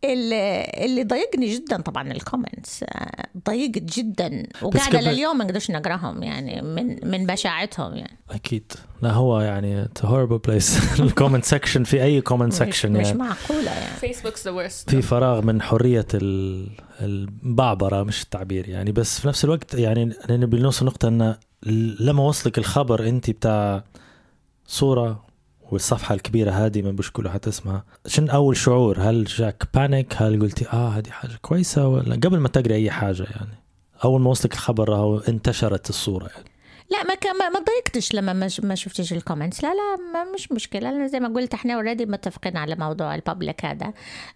اللي 0.05 0.64
اللي 0.85 1.05
ضايقني 1.05 1.55
جدا 1.55 1.81
طبعا 1.81 2.12
ال 2.12 2.20
comments 2.20 2.85
ضايقت 3.47 3.79
جدا. 3.83 4.47
وقاعدة 4.62 4.99
قبل- 4.99 5.09
لليوم 5.09 5.39
ما 5.39 5.45
نقدرش 5.45 5.71
نقراهم 5.71 6.23
يعني 6.23 6.62
من 6.62 7.11
من 7.11 7.27
بشاعتهم 7.27 7.95
يعني. 7.95 8.16
أكيد. 8.31 8.73
لا 9.03 9.12
هو 9.12 9.41
يعني 9.41 9.89
horrible 10.03 10.39
place 10.39 11.01
ال 11.01 11.06
comment 11.06 11.45
section 11.45 11.85
في 11.85 12.03
أي 12.03 12.21
comment 12.20 12.53
مش, 12.53 12.59
section 12.59 12.93
مش 12.93 13.07
يعني. 13.07 13.19
معقولة 13.19 13.71
يعني. 13.71 13.97
Facebook's 14.14 14.43
the 14.45 14.53
worst. 14.71 14.91
في 14.91 15.03
فراغ 15.03 15.43
من 15.43 15.62
حرية 15.62 16.07
ال- 16.14 16.69
البعبرة 17.01 18.03
مش 18.03 18.23
التعبير 18.23 18.69
يعني. 18.69 18.93
بس 18.93 19.21
في 19.21 19.29
نفس 19.29 19.45
الوقت 19.45 19.75
يعني 19.75 20.12
أنا 20.31 20.47
بنوصل 20.47 20.87
نقطة 20.87 21.09
أن 21.09 21.37
لما 22.01 22.23
وصلك 22.23 22.59
الخبر 22.59 23.09
أنت 23.09 23.31
بتاع 23.31 23.85
صورة 24.66 25.28
والصفحة 25.73 26.14
الكبيرة 26.14 26.51
هذه 26.51 26.83
ما 26.83 26.91
بش 26.91 27.11
كله 27.11 27.31
حتى 27.31 27.49
اسمها. 27.49 27.85
شن 28.07 28.31
أول 28.31 28.57
شعور؟ 28.57 29.01
هل 29.01 29.25
جاك 29.25 29.69
panic؟ 29.74 30.14
هل 30.16 30.41
قلتي 30.41 30.69
آه 30.69 30.89
هذه 30.89 31.11
حاجة 31.11 31.39
كويسة 31.43 31.89
ولا؟ 31.89 32.14
قبل 32.14 32.39
ما 32.39 32.49
تقري 32.49 32.75
أي 32.75 32.91
حاجة 32.91 33.23
يعني. 33.23 33.59
أول 34.05 34.21
ما 34.21 34.31
وصلك 34.31 34.53
الخبر 34.53 34.97
أو 34.97 35.19
انتشرت 35.19 35.91
الصورة 35.91 36.27
يعني. 36.37 36.49
لا 36.91 37.05
ما 37.05 37.14
كان 37.14 37.36
ما 37.39 37.49
ما 37.49 37.61
ضايقتش 37.61 38.14
لما 38.14 38.32
ما, 38.62 38.74
شفتش 38.74 39.12
ال 39.12 39.18
comments 39.18 39.62
لا 39.62 39.68
لا 39.68 39.97
ما 40.12 40.24
مش 40.24 40.53
مشكلة. 40.53 40.89
أنا 40.89 41.07
زي 41.07 41.20
ما 41.20 41.28
قلت 41.28 41.55
إحنا 41.55 41.74
already 41.74 42.07
متفقين 42.07 42.57
على 42.57 42.74
موضوع 42.74 43.14
ال 43.14 43.22
public 43.22 43.64
هذا. 43.64 43.93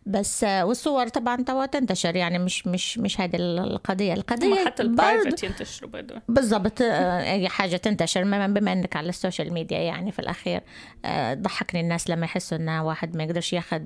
بس 0.07 0.45
آه، 0.45 0.65
والصور 0.65 1.09
طبعا 1.09 1.43
توا 1.43 1.67
تنتشر 1.67 2.17
يعني 2.17 2.39
مش 2.39 2.67
مش 2.67 2.99
مش 2.99 3.21
هذه 3.21 3.37
القضية. 3.37 4.13
القضية 4.13 4.65
حتى 4.65 4.83
ال 4.83 4.90
private 4.90 5.43
ينتشروا 5.43 5.91
بالضبط 6.29 6.83
آه، 6.83 7.33
أي 7.33 7.49
حاجة 7.49 7.77
تنتشر. 7.77 8.23
بما 8.23 8.73
إنك 8.73 8.97
على 8.97 9.09
ال 9.09 9.15
social 9.15 9.53
media 9.53 9.79
يعني 9.79 10.13
في 10.13 10.19
الأخير 10.19 10.61
آه، 11.05 11.35
ضحكني 11.35 11.81
الناس 11.81 12.11
لما 12.11 12.25
يحسوا 12.25 12.59
إن 12.59 12.69
واحد 12.69 13.17
ما 13.17 13.25
يقدرش 13.25 13.53
ياخذ 13.53 13.83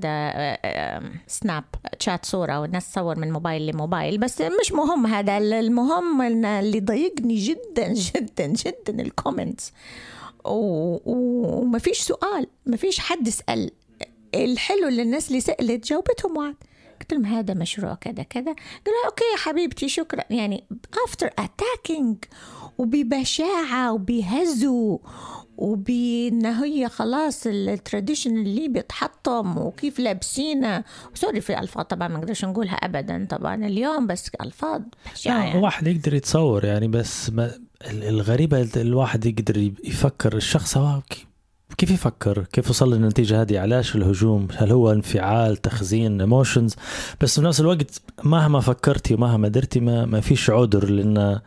snapshot 1.26 2.24
صورة 2.24 2.60
والناس 2.60 2.92
تصور 2.92 3.18
من 3.18 3.32
موبايل 3.32 3.66
لموبايل 3.66 4.18
بس 4.18 4.40
مش 4.40 4.72
مهم 4.72 5.06
هذا 5.06 5.38
المهم 5.38 6.22
اللي 6.44 6.80
ضايقني 6.80 7.34
جدا 7.34 7.92
جدا 7.92 8.55
جدا 8.56 9.02
ال 9.02 9.10
comments 9.10 9.72
و- 10.44 10.94
و- 11.04 11.60
وما 11.60 11.78
فيش 11.78 11.98
سؤال 11.98 12.46
ما 12.66 12.76
فيش 12.76 12.98
حد 12.98 13.28
سأل 13.28 13.70
الحلو 14.34 14.88
اللي 14.88 15.02
الناس 15.02 15.28
اللي 15.28 15.40
سألت 15.40 15.86
جاوبتهم 15.88 16.36
وعد 16.36 16.54
قلت 17.00 17.12
لهم 17.12 17.24
هذا 17.26 17.54
مشروع 17.54 17.94
كذا 17.94 18.22
كذا. 18.22 18.44
قالوا 18.86 19.06
okay 19.06 19.24
يا 19.32 19.38
حبيبتي 19.38 19.88
شكرا. 19.88 20.24
يعني 20.30 20.64
after 21.06 21.26
attacking 21.38 22.16
وببشاعة 22.78 23.92
وبهزوا 23.92 24.98
وبإن 25.56 26.46
هي 26.46 26.88
خلاص 26.88 27.42
ال 27.46 27.55
tradition 27.55 28.36
اللي 28.36 28.68
بيتحطم 28.68 29.58
وكيف 29.58 29.98
لابسينه. 29.98 30.84
sorry 31.14 31.40
في 31.40 31.58
ألفاظ 31.58 31.84
طبعا 31.84 32.08
ما 32.08 32.18
نقدرش 32.18 32.44
نقولها 32.44 32.74
ابدا 32.74 33.26
طبعا 33.30 33.54
اليوم 33.66 34.06
بس 34.06 34.30
ألفاظ 34.40 34.82
بشعه 35.14 35.44
يعني. 35.46 35.60
واحد 35.60 35.86
يقدر 35.86 36.14
يتصور 36.14 36.64
يعني 36.64 36.88
بس 36.88 37.30
ما 37.30 37.52
الغريبة 37.84 38.68
الواحد 38.76 39.26
يقدر 39.26 39.56
يفكر 39.84 40.36
الشخص 40.36 40.76
هو 40.76 41.00
كي- 41.10 41.26
كيف 41.78 41.90
يفكر؟ 41.90 42.44
كيف 42.52 42.70
وصل 42.70 42.94
للنتيجة 42.94 43.40
هذه؟ 43.42 43.58
علاش 43.60 43.96
الهجوم؟ 43.96 44.48
هل 44.56 44.72
هو 44.72 44.92
انفعال؟ 44.92 45.56
تخزين؟ 45.56 46.20
emotions 46.20 46.74
بس 47.20 47.40
في 47.40 47.46
نفس 47.46 47.60
الوقت 47.60 48.00
مهما 48.24 48.60
فكرتي 48.60 49.14
ومهما 49.14 49.48
درتي 49.48 49.80
ما, 49.80 50.04
ما 50.06 50.20
فيش 50.20 50.50
عذر 50.50 50.90
لأن 50.90 51.40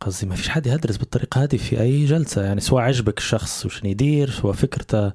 قصدي 0.00 0.26
ما 0.26 0.34
فيش 0.34 0.48
حد 0.48 0.66
يدرس 0.66 0.96
بالطريقة 0.96 1.42
هذه 1.42 1.56
في 1.56 1.80
أي 1.80 2.04
جلسة. 2.04 2.42
يعني 2.44 2.60
سواء 2.60 2.82
عجبك 2.82 3.18
الشخص 3.18 3.66
وشن 3.66 3.86
يدير 3.86 4.30
سواء 4.30 4.52
فكرته. 4.52 5.12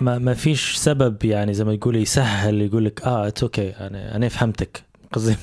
ما 0.00 0.18
ما 0.18 0.34
فيش 0.34 0.74
سبب 0.76 1.24
يعني 1.24 1.54
زي 1.54 1.64
ما 1.64 1.72
يقول 1.72 1.96
يسهل 1.96 2.62
يقول 2.62 2.84
لك 2.84 3.02
آه 3.02 3.32
okay 3.42 3.70
أنا 3.70 4.16
أنا 4.16 4.28
فهمتك. 4.28 4.82
قصدي 5.12 5.36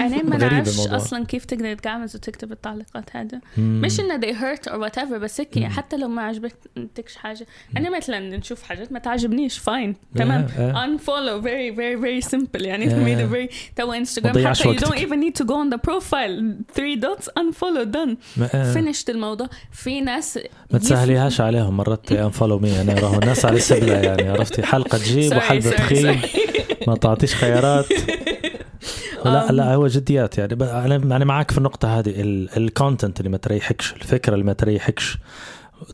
أنا 0.00 0.22
ما 0.22 0.36
نعرفش. 0.36 0.78
أصلا 0.86 1.24
كيف 1.24 1.44
تقدر 1.44 1.74
تقعمز 1.74 2.16
وتكتب 2.16 2.52
التعليقات 2.52 3.16
هذا 3.16 3.40
مش 3.58 4.00
إنه 4.00 4.20
they 4.20 4.34
hurt 4.34 4.70
or 4.70 4.74
whatever 4.74 5.14
بس 5.14 5.40
هيك 5.40 5.58
مم. 5.58 5.66
حتى 5.68 5.96
لو 5.96 6.08
ما 6.08 6.22
عجبتكش 6.22 7.16
حاجة. 7.16 7.46
أنا 7.76 7.96
مثلا 7.96 8.36
نشوف 8.36 8.62
حاجات 8.62 8.92
ما 8.92 8.98
تعجبنيش 8.98 9.58
fine 9.58 9.96
تمام. 10.16 10.46
unfollow 10.74 11.44
very 11.44 11.76
very 11.76 11.96
very 12.04 12.30
simple 12.30 12.62
يعني. 12.62 12.86
Yeah. 12.86 12.92
made 12.92 13.20
it 13.30 13.34
very 13.36 13.54
تو 13.76 13.92
انستغرام 13.92 14.46
حتى 14.48 14.74
you 14.74 14.78
don't 14.80 14.98
even 14.98 15.20
need 15.20 15.42
to 15.42 15.46
go 15.46 15.54
on 15.54 15.74
the 15.74 15.78
profile. 15.90 16.54
Three 16.78 16.96
dots 17.04 17.26
unfollow 17.40 17.84
done. 17.96 18.40
Finished 18.74 19.08
الموضوع. 19.08 19.48
في 19.72 20.00
ناس 20.00 20.38
ما 20.70 20.78
تسهليهاش 20.78 21.40
عليهم 21.40 21.76
مرات 21.76 22.12
unfollow 22.12 22.58
me 22.58 22.80
أنا 22.80 22.94
راهو 22.94 23.18
الناس 23.18 23.44
على 23.44 23.56
السبلة 23.56 23.92
يعني. 23.92 24.28
عرفتي؟ 24.28 24.62
حلقة 24.62 24.98
تجيب 24.98 25.32
sorry, 25.40 25.74
تخيب. 25.76 26.16
ما 26.88 26.96
تعطيش 26.96 27.34
خيارات. 27.34 27.86
لا 29.24 29.52
لا 29.52 29.74
هو 29.74 29.86
جديات 29.86 30.38
يعني 30.38 30.54
أنا 30.54 30.96
أنا 30.96 31.24
معك 31.24 31.50
في 31.50 31.58
النقطة 31.58 31.98
هذه 31.98 32.12
ال 32.56 32.64
content 32.64 33.20
اللي 33.20 33.30
ما 33.30 33.36
تريحكش 33.36 33.92
الفكرة 33.92 34.34
اللي 34.34 34.44
ما 34.44 34.52
تريحكش 34.52 35.18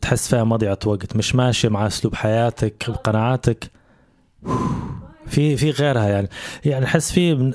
تحس 0.01 0.27
فيها 0.27 0.43
مضيعة 0.43 0.79
وقت 0.85 1.15
مش 1.15 1.35
ماشيه 1.35 1.69
مع 1.69 1.87
أسلوب 1.87 2.15
حياتك 2.15 2.89
بقناعاتك 2.89 3.71
في 5.27 5.57
في 5.57 5.71
غيرها 5.71 6.07
يعني 6.09 6.29
يعني 6.65 6.85
أحس 6.85 7.11
في. 7.11 7.53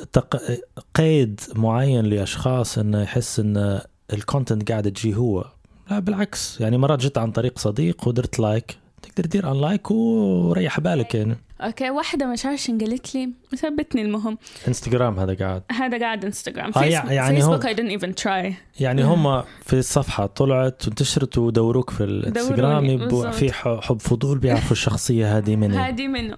قيد 0.95 1.41
معين 1.55 2.05
لأشخاص 2.05 2.79
إنه 2.79 3.03
يحس 3.03 3.41
إن 3.41 3.81
ال 4.13 4.20
content 4.20 4.71
قاعد 4.71 4.93
تجي 4.93 5.15
هو. 5.15 5.45
لا 5.91 5.99
بالعكس 5.99 6.61
يعني 6.61 6.79
مرات 6.79 6.99
جيت 6.99 7.19
عن 7.19 7.33
طريق 7.33 7.59
صديق 7.59 8.09
ودرت 8.09 8.39
like 8.39 8.77
تقدر 9.03 9.25
تدير 9.25 9.51
unlike 9.51 9.91
وريح 9.91 10.81
بالك 10.81 11.15
يعني. 11.15 11.37
okay 11.61 11.91
واحدة 11.91 12.27
مش 12.27 12.47
عارفة 12.47 12.79
قالت 12.79 13.15
لي 13.15 13.31
ثبتني 13.57 14.03
المهم. 14.03 14.39
انستغرام 14.69 15.19
هذا 15.19 15.35
قاعد. 15.35 15.63
هذا 15.73 15.99
قاعد 15.99 16.25
انستغرام. 16.25 16.73
آه، 16.77 16.83
فيسبوك, 16.83 17.11
يعني 17.11 17.37
فيسبوك 17.37 17.67
I 17.67 17.75
didn't 17.75 18.01
even 18.01 18.23
try. 18.25 18.53
يعني 18.81 19.05
هم 19.05 19.43
في 19.67 19.73
الصفحة 19.79 20.27
طلعت 20.27 20.87
وانتشرت 20.87 21.39
ودوروك 21.39 21.91
في 21.91 22.05
الانستغرام. 22.05 23.09
في 23.31 23.53
حب 23.53 24.01
فضول 24.01 24.39
بيعرفوا 24.39 24.73
الشخصية 24.73 25.39
هذه 25.39 25.57
من 25.57 25.75
هذه 25.75 26.09
منه 26.09 26.37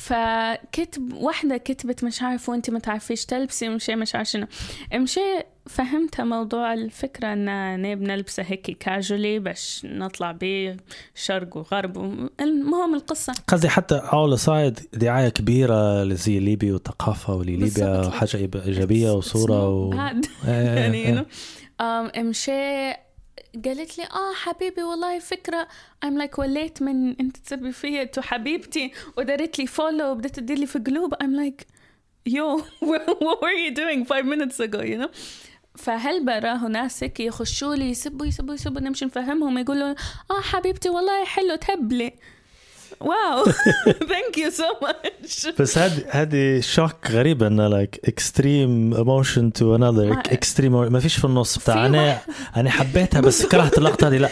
فكتب 0.00 1.12
واحدة 1.14 1.56
كتبت 1.56 2.04
مش 2.04 2.22
عارف 2.22 2.48
وانت 2.48 2.70
ما 2.70 2.78
تعرفيش 2.78 3.24
تلبسي 3.26 3.68
مشي 3.68 3.96
مش 3.96 4.14
عارف 4.14 4.28
شنو 4.28 4.46
مشي 4.94 5.20
فهمتها 5.66 6.24
موضوع 6.24 6.72
الفكرة 6.72 7.32
إن 7.32 7.82
نبي 7.82 8.04
نلبسها 8.04 8.44
هيك 8.48 8.70
casually 8.78 9.38
باش 9.38 9.82
نطلع 9.84 10.32
بيه 10.32 10.76
شرق 11.14 11.56
وغرب 11.56 11.98
المهم 12.40 12.94
القصة 12.94 13.32
قصدي 13.48 13.68
حتى 13.68 13.94
outside 13.94 14.80
دعاية 14.92 15.28
كبيرة 15.28 16.04
لزي 16.04 16.38
ليبيا 16.38 16.72
وثقافة 16.74 17.34
ولليبيا 17.34 17.66
بالضبط. 17.96 18.14
حاجة 18.14 18.30
إيب- 18.30 18.66
إيجابية 18.66 19.10
وصورة 19.12 19.68
و... 19.68 19.92
هاد 20.00 20.26
إيه، 20.48 20.50
يعني 20.52 20.96
إيه. 20.98 21.14
you 21.14 21.18
know. 21.18 21.26
um, 21.80 22.18
مشي 22.18 22.92
قالت 23.64 23.98
لي 23.98 24.04
آه 24.04 24.34
حبيبي 24.34 24.82
والله 24.82 25.18
فكرة. 25.18 25.68
I'm 26.06 26.22
like 26.22 26.38
وليت 26.38 26.82
من 26.82 27.20
أنت 27.20 27.36
تسبي 27.36 27.72
فيا 27.72 28.04
تو 28.04 28.20
حبيبتي 28.20 28.92
ودارت 29.18 29.58
لي 29.58 29.66
follow 29.66 30.10
وبدأت 30.10 30.36
تدير 30.36 30.58
لي 30.58 30.66
في 30.66 30.78
قلوب. 30.78 31.14
I'm 31.14 31.34
like 31.44 31.66
yo 32.28 32.58
what 32.90 33.42
were 33.42 33.56
you 33.64 33.74
doing 33.74 34.04
five 34.04 34.24
minutes 34.26 34.60
ago 34.60 34.80
you 34.82 34.98
know? 34.98 35.10
فهل 35.76 36.24
براه 36.24 36.68
ناس 36.68 37.04
هيك 37.04 37.20
يخشوا 37.20 37.74
لي 37.74 37.90
يسبوا 37.90 38.26
يسبوا 38.26 38.54
يسبوا 38.54 38.80
نمشي 38.80 39.04
نفهمهم 39.04 39.58
يقولوا 39.58 39.94
آه 40.30 40.40
حبيبتي 40.40 40.88
والله 40.88 41.24
حلو 41.24 41.56
تهبلي 41.56 42.12
wow 43.00 43.44
thank 43.84 44.38
you 44.38 44.50
so 44.50 44.62
much 44.82 45.46
بس 45.58 45.78
هذه 45.78 46.04
هذه 46.10 46.60
shock 46.60 47.10
غريبة 47.10 47.46
إنه 47.46 47.68
like 47.68 48.00
extreme 48.04 48.94
emotion 48.94 49.52
to 49.52 49.76
another 49.76 50.12
extreme 50.12 50.92
ما 50.92 51.00
فيش 51.00 51.16
في 51.16 51.24
النص 51.24 51.58
بتاع. 51.58 51.86
أنا 51.86 52.18
أنا 52.56 52.70
حبيتها 52.70 53.20
بس 53.20 53.46
كرهت 53.46 53.78
اللقطة 53.78 54.08
هذه. 54.08 54.16
لا. 54.18 54.28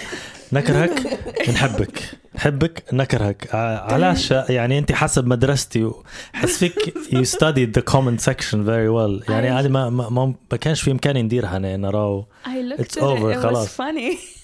نكرهك 0.52 1.18
نحبك. 1.54 2.02
نحبك 2.34 2.84
نكرهك. 2.92 3.54
علاش 3.54 4.30
يعني 4.30 4.78
أنت 4.78 4.92
حسب 4.92 5.26
مدرستي. 5.26 5.90
حس 6.32 6.58
فيك 6.58 6.94
you 7.12 7.24
study 7.24 7.64
the 7.64 7.80
comment 7.80 8.20
section 8.20 8.64
very 8.64 8.88
well 8.88 9.22
يعني 9.28 9.50
هذه 9.50 9.68
ما 9.68 9.90
ما 9.90 10.34
كانش 10.60 10.82
في 10.82 10.90
إمكاني 10.90 11.22
نديرها 11.22 11.56
أنا. 11.56 11.76
نراو 11.76 12.24
it, 12.46 12.82
it 12.82 13.00
خلاص. 13.42 13.76
funny. 13.80 14.37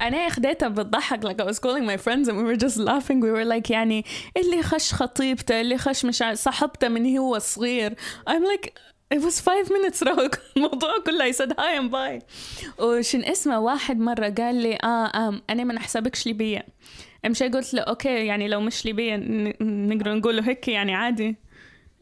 أنا 0.00 0.28
خديتها 0.28 0.68
بتضحك 0.68 1.26
like 1.26 1.44
I 1.44 1.46
was 1.48 1.58
calling 1.58 1.84
my 1.86 1.96
friends 2.06 2.28
and 2.28 2.36
we 2.36 2.44
were 2.44 2.60
just 2.66 2.76
laughing. 2.78 3.20
We 3.20 3.30
were 3.32 3.44
like 3.56 3.70
يعني 3.70 4.04
اللي 4.36 4.62
خش 4.62 4.92
خطيبته 4.94 5.60
اللي 5.60 5.78
خش 5.78 6.04
مش 6.04 6.24
صاحبته 6.34 6.88
من 6.88 7.16
هو 7.18 7.38
صغير. 7.38 7.94
I'm 8.30 8.42
like 8.54 8.68
it 9.14 9.18
was 9.18 9.40
five 9.40 9.68
minutes 9.70 10.02
راهو 10.06 10.30
الموضوع 10.56 10.98
كله. 11.06 11.32
I 11.32 11.34
said 11.34 11.48
hi 11.52 11.80
and 11.80 11.90
bye 11.92 12.24
وشن 12.82 13.24
اسمه 13.24 13.58
واحد 13.60 13.98
مرة 14.00 14.28
قال 14.28 14.54
لي 14.54 14.74
آه 14.84 15.28
um 15.28 15.42
أنا 15.50 15.64
ما 15.64 15.74
نحسبكش 15.74 16.26
ليبية 16.26 16.66
مشي 17.26 17.48
قلت 17.48 17.74
له 17.74 17.82
okay 17.82 18.26
يعني 18.26 18.48
لو 18.48 18.60
مش 18.60 18.84
ليبية 18.84 19.16
ن- 19.16 19.54
نقدر 19.88 20.14
نقوله 20.14 20.48
هيك 20.48 20.68
يعني 20.68 20.94
عادي. 20.94 21.36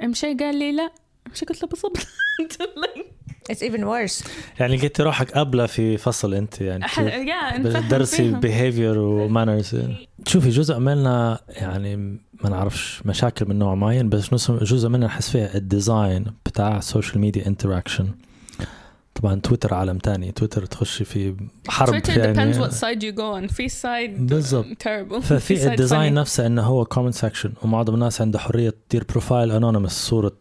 مشي 0.03 0.35
قال 0.35 0.57
لي 0.57 0.73
لا. 0.73 0.91
مشي 1.33 1.45
قلت 1.47 1.63
له 1.63 1.69
بالضبط. 1.69 1.97
It's 3.53 3.63
even 3.63 3.81
worse. 3.81 4.27
يعني 4.61 4.77
لقيتي 4.77 5.03
روحك 5.03 5.31
قبلة 5.33 5.67
في 5.67 5.97
فصل 5.97 6.35
أنت 6.35 6.61
يعني 6.61 6.85
درسي 7.91 8.37
behavior 8.41 8.97
و 8.97 9.07
manners 9.07 9.77
شوفي 10.27 10.49
جزء 10.49 10.79
منها 10.79 11.41
يعني 11.49 11.97
ما 12.45 12.51
نعرفش 12.51 13.03
مشاكل 13.07 13.49
من 13.49 13.59
نوع 13.59 13.75
معين 13.75 14.09
بس 14.09 14.51
جزء 14.51 14.89
منها 14.89 15.09
نحس 15.09 15.31
فيها 15.31 15.55
ال 15.55 15.65
design 15.65 16.25
بتاع 16.47 16.79
ال 16.79 16.84
social 16.84 17.19
media 17.21 17.47
interaction 17.47 18.09
طبعا 19.15 19.41
تويتر 19.41 19.75
عالم 19.75 19.99
تاني. 19.99 20.33
تويتر 20.33 20.67
تخشي 20.67 21.05
في 21.05 21.35
حرب 21.69 22.03
depends 22.03 22.09
يعني. 22.19 22.55
what 22.55 22.71
side 22.73 23.01
you 23.03 23.17
go 23.17 23.49
on. 23.51 23.53
في 23.53 23.69
side 23.69 24.21
بالضبط. 24.21 24.67
terrible. 24.67 25.19
ففي 25.19 25.67
ال 25.71 25.76
design. 25.76 26.15
نفسه 26.15 26.47
إنه 26.47 26.63
هو 26.63 26.85
comment 26.85 27.15
section 27.15 27.53
ومعظم 27.63 27.95
الناس 27.95 28.21
عنده 28.21 28.39
حرية 28.39 28.75
تدير 28.89 29.05
profile 29.11 29.51
anonymous 29.53 29.93
صورة 30.09 30.37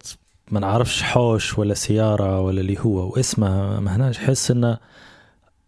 ما 0.52 0.60
نعرفش 0.60 1.04
حوش 1.04 1.58
ولا 1.58 1.74
سيارة 1.74 2.42
ولا 2.42 2.62
اللي 2.62 2.80
هو 2.80 3.10
واسمها 3.10 3.80
ما 3.80 3.96
هناش 3.96 4.18
حس 4.18 4.52
إنه 4.52 4.78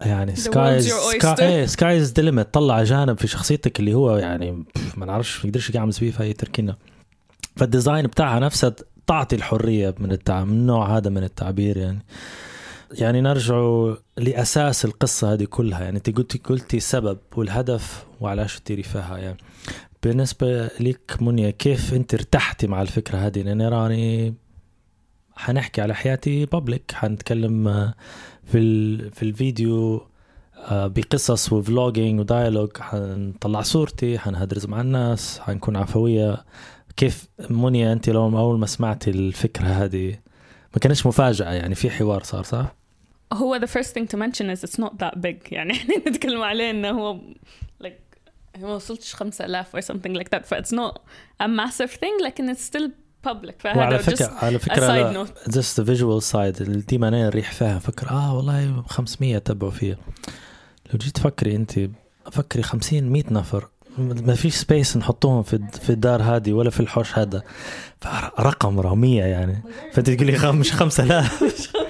يعني 0.01 0.35
The 0.35 0.39
sky 0.39 0.81
world's 0.81 0.85
your 0.85 1.13
oyster. 1.13 1.35
sky 1.35 1.67
sky 1.67 1.97
is 1.97 2.13
the 2.13 2.23
limit 2.23 2.53
طلع 2.53 2.83
جانب 2.83 3.17
في 3.17 3.27
شخصيتك 3.27 3.79
اللي 3.79 3.93
هو 3.93 4.17
يعني 4.17 4.65
ما 4.97 5.05
نعرفش 5.05 5.39
ما 5.39 5.47
يقدرش 5.49 5.69
يعمل 5.69 5.93
فيه 5.93 6.11
فهي 6.11 6.33
تركينا 6.33 6.75
فال 7.55 7.68
design 7.68 8.07
بتاعها 8.07 8.39
نفسها 8.39 8.73
تعطي 9.07 9.35
الحرية 9.35 9.95
من 9.99 10.11
التع... 10.11 10.43
من 10.43 10.53
النوع 10.53 10.97
هذا 10.97 11.09
من 11.09 11.23
التعبير 11.23 11.77
يعني. 11.77 12.05
يعني 12.91 13.21
نرجع 13.21 13.93
لأساس 14.17 14.85
القصة 14.85 15.33
هذه 15.33 15.43
كلها. 15.43 15.83
يعني 15.83 15.97
أنت 15.97 16.17
قلتي 16.17 16.37
قلتي 16.37 16.79
سبب 16.79 17.17
والهدف 17.35 18.05
وعلاش 18.21 18.59
تديري 18.59 18.83
فيها 18.83 19.17
يعني. 19.17 19.37
بالنسبة 20.03 20.69
لك 20.79 21.17
منيا 21.21 21.49
كيف 21.49 21.93
أنت 21.93 22.13
ارتحتي 22.13 22.67
مع 22.67 22.81
الفكرة 22.81 23.17
هذه؟ 23.17 23.41
لأن 23.41 23.61
راني 23.61 24.33
حنحكي 25.37 25.81
على 25.81 25.95
حياتي 25.95 26.45
public 26.45 26.91
حنتكلم 26.91 27.67
آه، 27.67 27.93
في 28.45 28.57
ال... 28.57 29.11
في 29.11 29.23
الفيديو 29.23 30.07
آه، 30.57 30.87
بقصص 30.87 31.53
و 31.53 31.61
vlogging 31.61 32.19
و 32.19 32.25
dialogue. 32.25 32.77
حنطلع 32.77 33.61
صورتي 33.61 34.19
حنهدرز 34.19 34.65
مع 34.65 34.81
الناس 34.81 35.39
حنكون 35.39 35.75
عفوية. 35.75 36.45
كيف 36.97 37.27
منيا 37.49 37.93
أنت 37.93 38.09
لو 38.09 38.39
أول 38.39 38.59
ما 38.59 38.65
سمعتي 38.65 39.09
الفكرة 39.09 39.65
هذه؟ 39.65 40.09
ما 40.73 40.79
كانتش 40.81 41.05
مفاجأة 41.05 41.51
يعني 41.51 41.75
في 41.75 41.89
حوار 41.89 42.23
صار 42.23 42.43
صح؟ 42.43 42.75
هو 43.33 43.59
the 43.59 43.67
first 43.67 43.93
thing 43.93 44.07
to 44.07 44.17
mention 44.17 44.49
is 44.49 44.63
it's 44.63 44.79
not 44.79 44.97
that 44.97 45.21
big. 45.21 45.37
يعني 45.51 45.73
إحنا 45.73 45.97
نتكلم 45.97 46.41
عليه 46.41 46.69
إنه 46.69 46.89
هو 46.89 47.19
like 47.83 48.17
ما 48.59 48.75
وصلتش 48.75 49.13
5000 49.13 49.75
or 49.75 49.81
something 49.81 50.13
like 50.17 50.29
that. 50.35 50.45
ف 50.45 50.53
it's 50.53 50.71
not 50.71 50.97
a 51.43 51.47
massive 51.47 51.91
thing. 51.91 52.23
لكن 52.23 52.53
it's 52.53 52.71
still 52.71 52.89
public. 53.27 53.53
فهذا 53.59 53.77
وعلى 53.77 53.99
فكره 53.99 54.31
على 54.41 54.59
فكرة 54.59 55.23
the 55.25 55.83
visual 55.87 56.31
side. 56.31 56.61
اللي 56.61 56.81
ديما 56.81 57.07
أنا 57.07 57.25
نريح 57.25 57.51
فيها. 57.51 57.79
فكر 57.79 58.09
آه 58.09 58.35
والله 58.35 58.83
500 58.87 59.37
تبعوا 59.37 59.71
فيها. 59.71 59.97
لو 60.93 60.99
جيت 60.99 61.15
تفكري 61.15 61.55
أنت 61.55 61.79
فكري 62.31 62.63
50 62.63 63.03
100 63.03 63.23
نفر. 63.31 63.67
ما 63.97 64.35
فيش 64.35 64.55
سبيس 64.55 64.97
نحطوهم 64.97 65.43
في 65.43 65.59
في 65.81 65.89
الدار 65.89 66.21
هذه 66.23 66.53
ولا 66.53 66.69
في 66.69 66.79
الحوش 66.79 67.17
هذا. 67.17 67.43
رقم 68.39 68.79
رقمية 68.79 69.23
يعني. 69.23 69.63
فأنت 69.93 70.09
تقولي 70.09 70.37
خم 70.37 70.55
مش 70.55 70.71
5000 70.71 71.41
وال- 71.41 71.51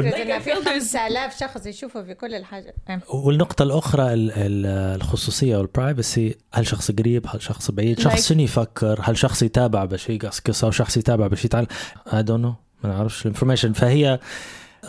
فكرة 0.00 0.38
في 0.38 0.50
Like 0.50 0.54
I 0.56 0.58
feel 0.58 0.64
there's- 0.64 0.68
5000 0.68 1.38
شخص 1.40 1.66
يشوفوا 1.66 2.02
في 2.02 2.14
كل 2.14 2.34
الحاجة. 2.34 2.74
والنقطة 3.14 3.62
الأخرى 3.62 4.12
ال- 4.14 4.32
ال- 4.32 4.96
الخصوصية 4.96 5.56
وال 5.56 5.74
privacy 5.74 6.36
هل 6.54 6.66
شخص 6.66 6.90
قريب؟ 6.90 7.26
هل 7.28 7.42
شخص 7.42 7.70
بعيد؟ 7.70 8.00
شخص 8.00 8.28
شنو 8.28 8.42
يفكر؟ 8.42 9.00
هل 9.02 9.16
شخص 9.18 9.42
يتابع 9.42 9.84
باش 9.84 10.10
يقصقص 10.10 10.64
أو 10.64 10.70
شخص 10.70 10.96
يتابع 10.96 11.26
باش 11.26 11.44
يتعلم 11.44 11.66
I 12.06 12.10
don't 12.10 12.42
know 12.44 12.54
ما 12.84 12.90
نعرفش 12.90 13.22
ال 13.22 13.26
information 13.26 13.72
فهي 13.72 14.18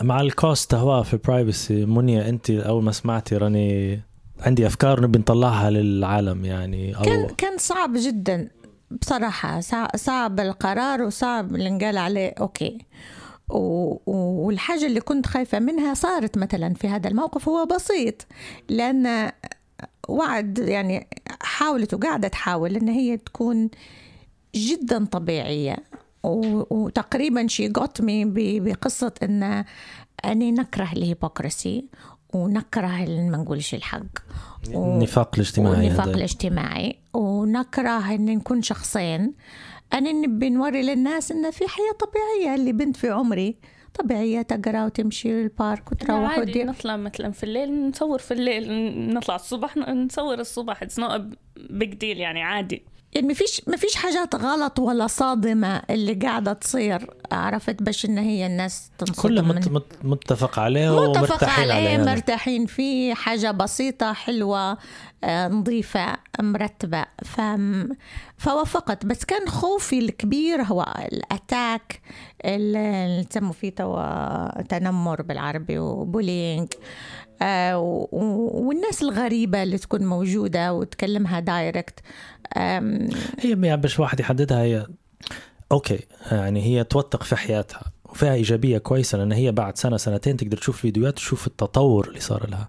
مع 0.02 0.20
ال 0.20 0.31
cost 0.31 0.74
هو 0.74 1.02
في 1.02 1.14
ال 1.14 1.23
privacy 1.23 1.84
منيا 1.84 2.28
أنت 2.28 2.50
أول 2.50 2.82
ما 2.84 2.92
سمعتي 2.92 3.36
راني 3.36 4.00
عندي 4.40 4.66
أفكار 4.66 5.00
نبي 5.00 5.18
نطلعها 5.18 5.70
للعالم 5.70 6.44
يعني 6.44 6.96
أو 6.96 7.02
كان 7.02 7.26
كان 7.38 7.58
صعب 7.58 7.92
جدا 7.96 8.48
بصراحة. 8.90 9.60
صع- 9.60 9.88
صعب 9.96 10.40
القرار 10.40 11.02
وصعب 11.02 11.54
اللي 11.54 11.68
انقال 11.68 11.98
عليه. 11.98 12.34
و- 12.40 12.48
والحاجة 13.48 14.86
اللي 14.86 15.00
كنت 15.00 15.26
خايفة 15.26 15.58
منها 15.58 15.94
صارت 15.94 16.38
مثلا 16.38 16.74
في 16.74 16.88
هذا 16.88 17.08
الموقف 17.08 17.48
هو 17.48 17.66
بسيط 17.66 18.26
لأن 18.68 19.32
وعد 20.08 20.58
يعني 20.58 21.06
حاولت 21.42 21.94
وقاعدة 21.94 22.28
تحاول 22.28 22.76
إن 22.76 22.88
هي 22.88 23.16
تكون 23.16 23.70
جدا 24.54 25.04
طبيعية 25.04 25.76
وتقريبا 26.24 27.46
شي 27.46 27.68
me 27.68 27.72
ب- 28.26 28.64
بقصة 28.64 29.12
إن 29.22 29.64
أني 30.24 30.52
نكره 30.52 30.92
الهيبوكراسي 30.92 31.84
ونكره 32.34 32.86
ما 33.06 33.36
نقولش 33.36 33.74
الحق 33.74 34.02
النفاق 34.66 35.30
الاجتماعي 35.34 35.76
والنفاق 35.76 36.06
هذا. 36.06 36.14
الاجتماعي 36.16 36.98
ونكره 37.14 38.14
إن 38.14 38.24
نكون 38.26 38.62
شخصين 38.62 39.32
أنا 39.92 40.12
نبي 40.12 40.50
نوري 40.50 40.82
للناس 40.82 41.32
إن 41.32 41.50
في 41.50 41.64
حياة 41.68 41.92
طبيعية 41.92 42.54
اللي 42.54 42.72
بنت 42.72 42.96
في 42.96 43.10
عمري 43.10 43.56
طبيعية 43.94 44.42
تقرأ 44.42 44.84
وتمشي 44.84 45.42
ال 45.42 45.52
park 45.52 45.92
وتروح 45.92 46.38
عادي 46.38 46.64
نطلع 46.64 46.96
مثلا 46.96 47.30
في 47.30 47.44
الليل 47.44 47.88
نصور 47.88 48.18
في 48.18 48.34
الليل 48.34 48.64
نطلع 49.14 49.34
الصبح 49.34 49.76
نصور 49.76 50.34
الصبح 50.34 50.82
it's 50.82 50.98
not 50.98 51.22
big 51.70 51.94
deal 51.94 52.18
يعني 52.18 52.42
عادي. 52.42 52.84
يعني 53.14 53.26
ما 53.26 53.34
فيش 53.34 53.62
ما 53.66 53.76
فيش 53.76 53.94
حاجات 53.94 54.34
غلط 54.34 54.78
ولا 54.78 55.06
صادمة 55.06 55.82
اللي 55.90 56.14
قاعدة 56.14 56.52
تصير 56.52 57.10
عرفت؟ 57.32 57.82
باش 57.82 58.04
إن 58.04 58.18
هي 58.18 58.46
الناس 58.46 58.90
تنصدم 58.98 59.22
كله 59.22 59.42
مت 59.42 59.68
مت 59.68 59.92
متفق 60.02 60.58
عليه 60.58 61.08
متفق 61.08 61.44
عليه 61.44 61.74
يعني. 61.74 62.04
مرتاحين. 62.04 62.66
فيه 62.66 63.14
حاجة 63.14 63.50
بسيطة 63.50 64.12
حلوة 64.12 64.78
آه، 65.24 65.48
نظيفة 65.48 66.16
مرتبة. 66.40 67.04
ف... 67.24 67.40
فوافقت. 68.38 69.06
بس 69.06 69.24
كان 69.24 69.48
خوفي 69.48 69.98
الكبير 69.98 70.62
هو 70.62 70.94
ال 71.12 71.25
attack 71.25 72.00
اللي 72.44 73.24
تسموا 73.30 73.52
فيه 73.52 73.70
تنمر 74.68 75.22
بالعربي 75.22 75.78
و 75.78 75.87
bullying. 75.87 76.68
والناس 78.12 79.02
الغريبة 79.02 79.62
اللي 79.62 79.78
تكون 79.78 80.06
موجودة 80.06 80.72
وتكلمها 80.74 81.40
direct. 81.40 82.00
هي 83.40 83.76
باش 83.76 84.00
واحد 84.00 84.20
يحددها 84.20 84.62
هي 84.62 84.86
okay 85.72 85.98
يعني 86.32 86.62
هي 86.62 86.84
توثق 86.84 87.22
في 87.22 87.36
حياتها 87.36 87.82
وفيها 88.04 88.34
إيجابية 88.34 88.78
كويسة 88.78 89.18
لأن 89.18 89.32
هي 89.32 89.52
بعد 89.52 89.78
سنة 89.78 89.96
سنتين 89.96 90.36
تقدر 90.36 90.56
تشوف 90.56 90.76
فيديوهات 90.80 91.14
تشوف 91.14 91.46
التطور 91.46 92.08
اللي 92.08 92.20
صار 92.20 92.50
لها. 92.50 92.68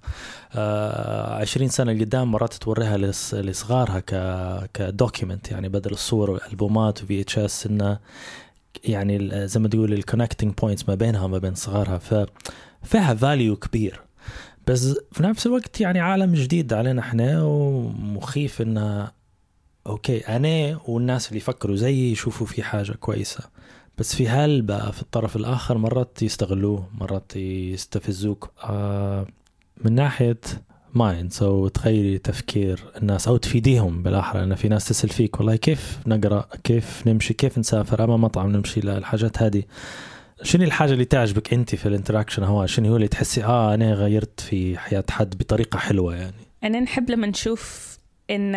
آه 0.55 1.35
20 1.41 1.67
سنة 1.69 1.91
قدام 1.91 2.31
مرات 2.31 2.53
توريها 2.53 2.97
لص- 2.97 3.33
لصغارها 3.33 3.99
ك 3.99 4.11
ك 4.73 4.82
document 4.82 5.51
يعني 5.51 5.69
بدل 5.69 5.91
الصور 5.91 6.31
والألبومات 6.31 7.03
و 7.03 7.21
VHS 7.21 7.65
انه 7.67 7.99
يعني 8.83 9.47
زي 9.47 9.59
ما 9.59 9.67
تقول 9.67 9.93
ال 9.93 9.99
connecting 9.99 10.53
points 10.53 10.89
ما 10.89 10.95
بينها 10.95 11.21
وما 11.25 11.37
بين 11.37 11.55
صغارها. 11.55 11.97
ففيها 11.97 13.13
value 13.13 13.55
كبير. 13.55 14.01
بس 14.67 14.95
في 15.11 15.23
نفس 15.23 15.45
الوقت 15.47 15.81
يعني 15.81 15.99
عالم 15.99 16.33
جديد 16.33 16.73
علينا 16.73 17.01
إحنا 17.01 17.43
ومخيف 17.43 18.61
انه 18.61 19.11
okay 19.87 20.17
أنا 20.19 20.79
والناس 20.87 21.27
اللي 21.27 21.37
يفكروا 21.37 21.75
زيي 21.75 22.11
يشوفوا 22.11 22.47
في 22.47 22.63
حاجة 22.63 22.91
كويسة. 22.91 23.39
بس 23.97 24.15
في 24.15 24.29
هل 24.29 24.61
بقى 24.61 24.93
في 24.93 25.01
الطرف 25.01 25.35
الآخر 25.35 25.77
مرات 25.77 26.21
يستغلوه 26.23 26.87
مرات 26.93 27.35
يستفزوك. 27.35 28.51
آه 28.63 29.27
من 29.83 29.95
ناحية 29.95 30.39
mindset 30.93 31.67
تغيري 31.67 32.17
تفكير 32.17 32.83
الناس 32.97 33.27
أو 33.27 33.37
تفيديهم 33.37 34.03
بالاحرى 34.03 34.39
لأن 34.41 34.55
في 34.55 34.67
ناس 34.69 34.87
تسأل 34.87 35.09
فيك 35.09 35.37
والله 35.39 35.55
كيف 35.55 35.99
نقرأ؟ 36.07 36.47
كيف 36.63 37.07
نمشي؟ 37.07 37.33
كيف 37.33 37.57
نسافر؟ 37.57 38.03
أما 38.03 38.17
مطعم 38.17 38.51
نمشي 38.51 38.79
لا 38.79 38.97
الحاجات 38.97 39.41
هذه. 39.41 39.63
شنو 40.43 40.63
الحاجة 40.63 40.91
اللي 40.93 41.05
تعجبك 41.05 41.53
أنت 41.53 41.75
في 41.75 41.85
ال 41.85 41.90
interaction 41.90 42.43
هو؟ 42.43 42.65
شنو 42.65 42.89
هو 42.89 42.95
اللي 42.95 43.07
تحسي 43.07 43.43
آه 43.43 43.73
أنا 43.73 43.93
غيرت 43.93 44.39
في 44.39 44.77
حياة 44.77 45.03
حد 45.09 45.37
بطريقة 45.37 45.79
حلوة 45.79 46.15
يعني؟ 46.15 46.33
أنا 46.63 46.79
نحب 46.79 47.09
لما 47.09 47.27
نشوف 47.27 47.97
إن 48.29 48.55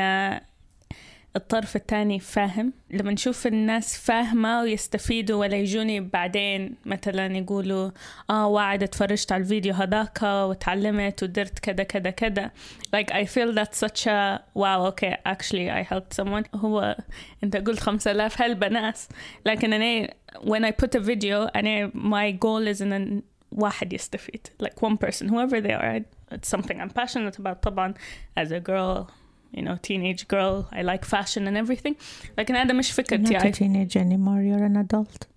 الطرف 1.36 1.76
الثاني 1.76 2.20
فاهم. 2.20 2.72
لما 2.90 3.12
نشوف 3.12 3.46
الناس 3.46 3.98
فاهمة 3.98 4.60
ويستفيدوا 4.60 5.40
ولا 5.40 5.56
يجوني 5.56 6.00
بعدين 6.00 6.74
مثلا 6.86 7.36
يقولوا 7.36 7.90
آه 8.30 8.46
وعد 8.46 8.82
اتفرجت 8.82 9.32
على 9.32 9.42
الفيديو 9.42 9.74
هذاك 9.74 10.18
وتعلمت 10.22 11.22
ودرت 11.22 11.58
كذا 11.58 11.82
كذا 11.82 12.10
كذا. 12.10 12.50
Like 12.96 13.12
I 13.12 13.24
feel 13.24 13.52
that's 13.52 13.78
such 13.78 14.06
a 14.06 14.40
wow 14.54 14.86
okay 14.86 15.16
actually 15.26 15.70
I 15.70 15.82
helped 15.82 16.14
someone. 16.22 16.44
هو 16.54 16.96
أنت 17.44 17.56
قلت 17.56 17.80
5000 17.80 18.42
هلبة 18.42 18.68
ناس. 18.68 19.08
لكن 19.46 19.72
أنا 19.72 20.08
when 20.36 20.64
I 20.64 20.70
put 20.70 21.00
a 21.00 21.04
video 21.04 21.56
أنا 21.56 21.90
my 21.94 22.32
goal 22.32 22.76
is 22.76 22.82
إن 22.82 23.22
واحد 23.52 23.92
يستفيد. 23.92 24.46
Like 24.62 24.82
one 24.82 24.96
person 24.96 25.28
whoever 25.28 25.60
they 25.60 25.72
are 25.72 26.04
it's 26.34 26.48
something 26.48 26.80
I'm 26.80 26.90
passionate 26.90 27.38
about. 27.38 27.62
طبعا 27.62 27.94
as 28.40 28.50
a 28.50 28.60
girl 28.60 29.10
you 29.53 29.61
know 29.61 29.77
teenage 29.87 30.27
girl 30.27 30.55
I 30.71 30.81
like 30.81 31.05
fashion 31.05 31.47
and 31.47 31.57
everything 31.57 31.93
لكن 32.37 32.55
هذا 32.55 32.73
مش 32.73 32.89
You're 32.91 32.93
فكرتي 32.93 33.39
not 33.39 33.41
a 33.41 33.47
I 33.47 33.51
teenage 33.51 33.97
anymore 33.97 34.41
you're 34.41 34.65
an 34.71 34.77
adult 34.85 35.27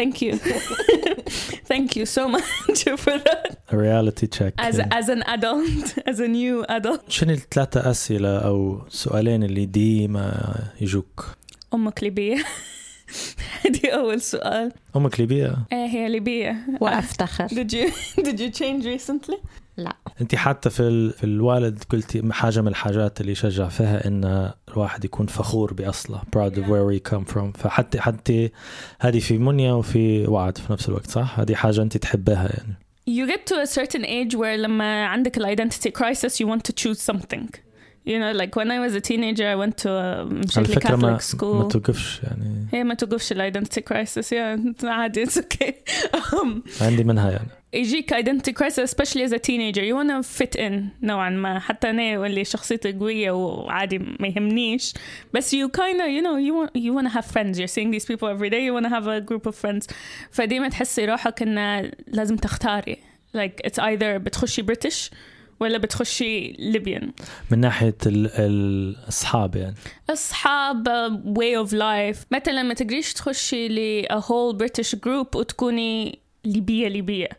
thank 0.00 0.22
you 0.22 0.32
thank 1.72 1.96
you 1.96 2.06
so 2.06 2.28
much 2.28 2.78
for 3.04 3.18
that 3.26 3.50
A 3.72 3.76
reality 3.76 4.26
check 4.38 4.52
as 4.68 4.76
as 5.00 5.06
an 5.08 5.22
adult 5.36 5.86
as 6.10 6.18
a 6.20 6.28
new 6.28 6.64
adult 6.68 7.10
شنو 7.10 7.32
الثلاثة 7.32 7.90
أسئلة 7.90 8.38
أو 8.38 8.82
سؤالين 8.88 9.42
اللي 9.42 9.66
ديما 9.66 10.54
يجوك؟ 10.80 11.36
أمك 11.74 12.02
ليبية 12.02 12.44
هذه 13.64 13.90
أول 13.90 14.20
سؤال 14.20 14.72
أمك 14.96 15.20
ليبية؟ 15.20 15.56
إيه 15.72 15.86
هي 15.86 16.08
ليبية 16.08 16.56
وأفتخر 16.80 17.48
did 17.48 17.72
you 17.72 17.90
did 18.22 18.40
you 18.40 18.50
change 18.50 18.84
recently 18.84 19.36
لا. 19.79 19.95
أنت 20.21 20.35
حتى 20.35 20.69
في 20.69 20.79
ال... 20.79 21.11
في 21.11 21.23
الوالد 21.23 21.83
قلتي 21.89 22.23
حاجة 22.31 22.61
من 22.61 22.67
الحاجات 22.67 23.21
اللي 23.21 23.31
يشجع 23.31 23.67
فيها 23.67 24.07
إن 24.07 24.51
الواحد 24.67 25.05
يكون 25.05 25.27
فخور 25.27 25.73
بأصله 25.73 26.21
proud 26.35 26.53
of 26.53 26.63
where 26.63 26.91
he 26.91 27.11
come 27.11 27.33
from. 27.33 27.57
فحتى 27.57 28.01
حتى 28.01 28.51
هذه 28.99 29.19
في 29.19 29.37
منيا 29.37 29.73
وفي 29.73 30.27
وعد 30.27 30.57
في 30.57 30.73
نفس 30.73 30.89
الوقت 30.89 31.09
صح؟ 31.09 31.39
هذه 31.39 31.55
حاجة 31.55 31.81
أنت 31.81 31.97
تحبها 31.97 32.49
يعني. 32.49 32.75
You 33.09 33.27
get 33.27 33.45
to 33.47 33.55
a 33.55 33.67
certain 33.67 34.05
age 34.05 34.35
where 34.35 34.55
لما 34.57 35.05
عندك 35.05 35.37
ال 35.37 35.57
identity 35.57 35.91
crisis 35.91 36.39
you 36.39 36.47
want 36.47 36.63
to 36.63 36.73
choose 36.73 37.01
something. 37.11 37.68
you 38.04 38.18
know 38.18 38.32
like 38.32 38.54
when 38.54 38.70
I 38.70 38.78
was 38.86 38.94
a 38.94 39.00
teenager 39.00 39.46
I 39.48 39.56
went 39.56 39.76
to 39.78 39.88
a 39.88 40.18
على 40.18 40.24
مشيت 40.24 40.68
لي 40.68 40.74
فكرة 40.74 40.96
ما, 40.96 41.18
Catholic 41.18 41.22
school 41.22 41.44
ما 41.44 41.68
توقفش 41.68 42.20
يعني 42.22 42.66
هي 42.72 42.84
ما 42.84 42.94
توقفش 42.94 43.32
ال 43.32 43.52
identity 43.52 43.80
crisis 43.80 44.26
yeah 44.30 44.84
عادي 44.84 45.26
it's 45.26 45.38
okay 45.38 45.72
um, 46.14 46.82
عندي 46.82 47.04
منها 47.04 47.30
يعني 47.30 47.48
يجيك 47.74 48.14
identity 48.14 48.52
crisis 48.52 48.90
especially 48.90 49.22
as 49.22 49.32
a 49.32 49.38
teenager 49.38 49.82
you 49.82 49.94
wanna 49.94 50.22
fit 50.22 50.60
in 50.60 50.72
نوعا 51.02 51.30
ما 51.30 51.58
حتى 51.58 51.90
أنا 51.90 52.18
واللي 52.18 52.44
شخصيتي 52.44 52.92
قوية 52.92 53.30
وعادي 53.30 53.98
ما 53.98 54.28
يهمنيش 54.28 54.94
بس 55.34 55.54
you 55.54 55.68
kinda 55.68 56.06
you 56.06 56.22
know 56.22 56.36
you 56.38 56.54
want 56.54 56.70
you 56.82 56.92
wanna 56.94 57.10
have 57.18 57.26
friends 57.26 57.58
you're 57.58 57.74
seeing 57.76 57.90
these 57.90 58.06
people 58.06 58.28
every 58.28 58.50
day 58.50 58.64
you 58.66 58.74
wanna 58.74 58.90
have 58.90 59.06
a 59.06 59.20
group 59.20 59.46
of 59.46 59.54
friends 59.54 59.86
فديما 60.30 60.68
تحسي 60.68 61.04
روحك 61.04 61.42
إنه 61.42 61.90
لازم 62.06 62.36
تختاري 62.36 62.96
like 63.36 63.66
it's 63.66 63.78
either 63.78 64.04
بتخشي 64.16 64.62
بريتش 64.62 65.10
ولا 65.59 65.77
بتخشي 65.77 66.51
ليبيان 66.51 67.11
من 67.51 67.59
ناحية 67.59 67.95
ال... 68.05 68.27
الأصحاب 68.35 69.55
يعني. 69.55 69.75
أصحاب 70.09 70.87
uh, 70.89 71.37
way 71.39 71.67
of 71.67 71.71
life. 71.71 72.25
مثلا 72.31 72.63
ما 72.63 72.73
تقدريش 72.73 73.13
تخشي 73.13 73.67
ل 73.67 74.05
a 74.05 74.21
whole 74.21 74.55
British 74.57 74.95
group 74.95 75.35
وتكوني 75.35 76.19
ليبية 76.45 76.87
ليبية 76.87 77.29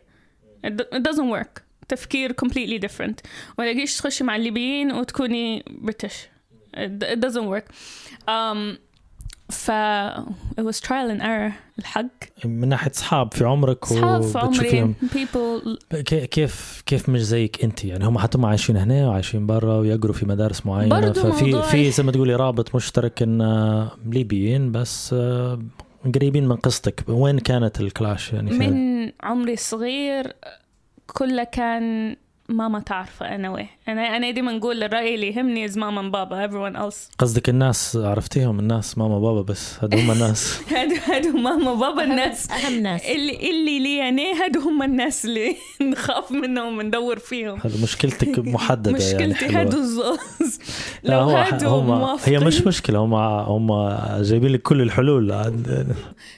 it 0.67 0.69
do- 0.69 0.97
it 0.97 1.01
doesn't 1.01 1.31
work. 1.39 1.61
تفكير 1.87 2.31
completely 2.45 2.79
different. 2.87 3.15
ولا 3.57 3.71
تقدريش 3.71 3.97
تخشي 3.97 4.23
مع 4.23 4.35
الليبيين 4.35 4.91
وتكوني 4.91 5.63
British. 5.85 6.15
It, 6.77 7.03
it 7.03 7.19
doesn't 7.19 7.47
work. 7.55 7.65
Um, 8.27 8.77
ف 9.51 9.71
it 10.59 10.63
was 10.63 10.79
trial 10.79 11.09
and 11.15 11.21
error 11.21 11.51
الحق. 11.79 12.05
من 12.45 12.67
ناحية 12.69 12.91
أصحاب 12.91 13.33
في 13.33 13.45
عمرك 13.45 13.85
صحاب 13.85 14.21
في 14.21 14.37
عمري. 14.39 14.95
people 15.13 15.95
كي- 15.95 16.27
كيف 16.27 16.83
كيف 16.85 17.09
مش 17.09 17.21
زيك 17.21 17.63
انت؟ 17.63 17.85
يعني 17.85 18.05
هم 18.05 18.17
حتى 18.17 18.37
هم 18.37 18.45
عايشين 18.45 18.77
هنا 18.77 19.07
وعايشين 19.09 19.47
برا 19.47 19.73
ويقروا 19.77 20.13
في 20.13 20.25
مدارس 20.25 20.65
معينة 20.65 21.11
ففي 21.11 21.61
في 21.63 21.91
زي 21.91 22.03
ما 22.03 22.11
تقولي 22.11 22.35
رابط 22.35 22.75
مشترك 22.75 23.21
إن 23.21 23.41
آه، 23.41 23.91
ليبيين 24.05 24.71
بس 24.71 25.13
آه، 25.13 25.59
قريبين 26.15 26.47
من 26.47 26.55
قصتك. 26.55 27.03
وين 27.07 27.39
كانت 27.39 27.81
الكلاش 27.81 28.33
يعني 28.33 28.51
من 28.51 29.11
عمري 29.23 29.53
الصغير 29.53 30.33
كله 31.07 31.43
كان 31.43 32.15
ماما 32.49 32.79
تعرف 32.79 33.23
أنا 33.23 33.49
وين 33.51 33.67
أنا 33.91 34.17
أنا 34.17 34.31
ديما 34.31 34.51
نقول 34.51 34.83
الرأي 34.83 35.15
اللي 35.15 35.27
يهمني 35.27 35.65
is 35.65 35.77
ماما 35.77 36.09
بابا 36.09 36.47
everyone 36.47 36.75
else. 36.75 37.15
قصدك 37.17 37.49
الناس 37.49 37.97
عرفتيهم 38.01 38.59
الناس 38.59 38.97
ماما 38.97 39.19
بابا 39.19 39.41
بس 39.41 39.77
هذول 39.83 39.99
هم 39.99 40.11
الناس. 40.11 40.59
هادو 40.73 40.95
هادو 41.07 41.37
ماما 41.37 41.73
بابا 41.73 42.03
الناس. 42.03 42.51
أهم 42.51 42.81
ناس. 42.81 43.05
اللي 43.05 43.49
اللي 43.49 43.79
لي 43.79 44.09
أنا 44.09 44.43
هادو 44.43 44.59
هم 44.59 44.83
الناس 44.83 45.25
اللي 45.25 45.55
نخاف 45.91 46.31
منهم 46.31 46.77
وندور 46.77 47.19
فيهم. 47.19 47.59
هذا 47.63 47.83
مشكلتك 47.83 48.39
محددة 48.39 48.91
يعني 48.99 49.33
مشكلتي. 49.33 49.55
هادو 49.55 49.77
الزوز. 49.77 50.59
لا 51.03 51.13
لو 51.13 51.19
هو 51.19 51.37
هادو 51.37 51.67
هم 51.67 52.17
هي 52.25 52.39
مش 52.39 52.61
مشكلة 52.61 52.99
هم 52.99 53.13
هم 53.13 53.97
جايبين 54.21 54.51
لك 54.51 54.61
كل 54.61 54.81
الحلول. 54.81 55.31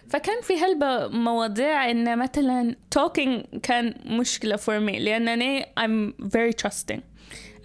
فكان 0.10 0.42
في 0.42 0.54
هلبة 0.54 1.08
مواضيع 1.08 1.92
إن 1.92 2.20
مثلا 2.20 2.76
talking 3.00 3.60
كان 3.64 3.94
مشكلة 4.06 4.56
for 4.56 4.80
me 4.90 5.00
لأن 5.00 5.28
أنا 5.28 5.66
I'm 5.80 6.14
very 6.24 6.54
trusting. 6.64 7.13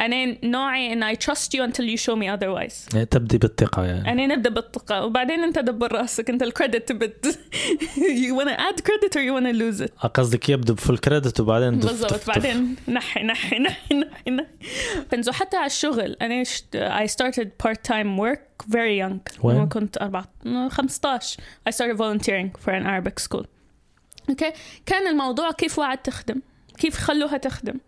أنا 0.01 0.47
نوعي 0.47 0.93
إن 0.93 1.15
I 1.15 1.17
trust 1.17 1.55
you 1.55 1.63
until 1.63 1.85
you 1.85 1.97
show 1.97 2.17
me 2.17 2.29
otherwise. 2.29 2.95
يعني 2.95 3.07
تبدي 3.07 3.39
بالثقة 3.39 3.85
يعني. 3.85 4.07
يعني 4.07 4.27
نبدأ 4.27 4.51
بالثقة 4.51 5.05
وبعدين 5.05 5.41
أنت 5.41 5.59
دبر 5.59 5.93
رأسك 5.93 6.31
أنت 6.31 6.43
الكريدت 6.43 6.93
بت 6.93 7.39
you 8.25 8.35
wanna 8.35 8.57
add 8.57 8.85
credit 8.85 9.17
or 9.17 9.21
you 9.21 9.33
wanna 9.33 9.53
lose 9.53 9.81
it 9.81 10.07
قصدك 10.07 10.49
يبدو 10.49 10.75
بفول 10.75 10.99
كريدت 10.99 11.41
وبعدين 11.41 11.79
بالضبط 11.79 12.27
بعدين 12.27 12.77
نحي 12.89 13.23
نحي 13.23 13.59
نحي 13.59 13.95
نحي 13.95 14.31
نحي. 14.31 14.47
فنزو 15.11 15.33
حتى 15.33 15.57
على 15.57 15.67
الشغل 15.67 16.17
أنا. 16.23 16.45
I 16.75 17.07
started 17.07 17.49
part 17.59 17.83
time 17.85 18.17
work 18.17 18.49
very 18.67 18.97
young؟ 18.97 19.45
لما 19.45 19.69
كنت 19.73 19.99
أربعة 20.03 20.29
15 20.69 21.41
I 21.69 21.73
started 21.73 21.97
volunteering 21.97 22.51
for 22.65 22.71
an 22.71 22.87
Arabic 22.87 23.19
school. 23.19 23.45
okay 24.31 24.53
كان 24.87 25.07
الموضوع 25.09 25.51
كيف 25.51 25.79
وعد 25.79 25.99
تخدم؟ 25.99 26.43
كيف 26.79 26.97
خلوها 26.97 27.37
تخدم؟ 27.37 27.79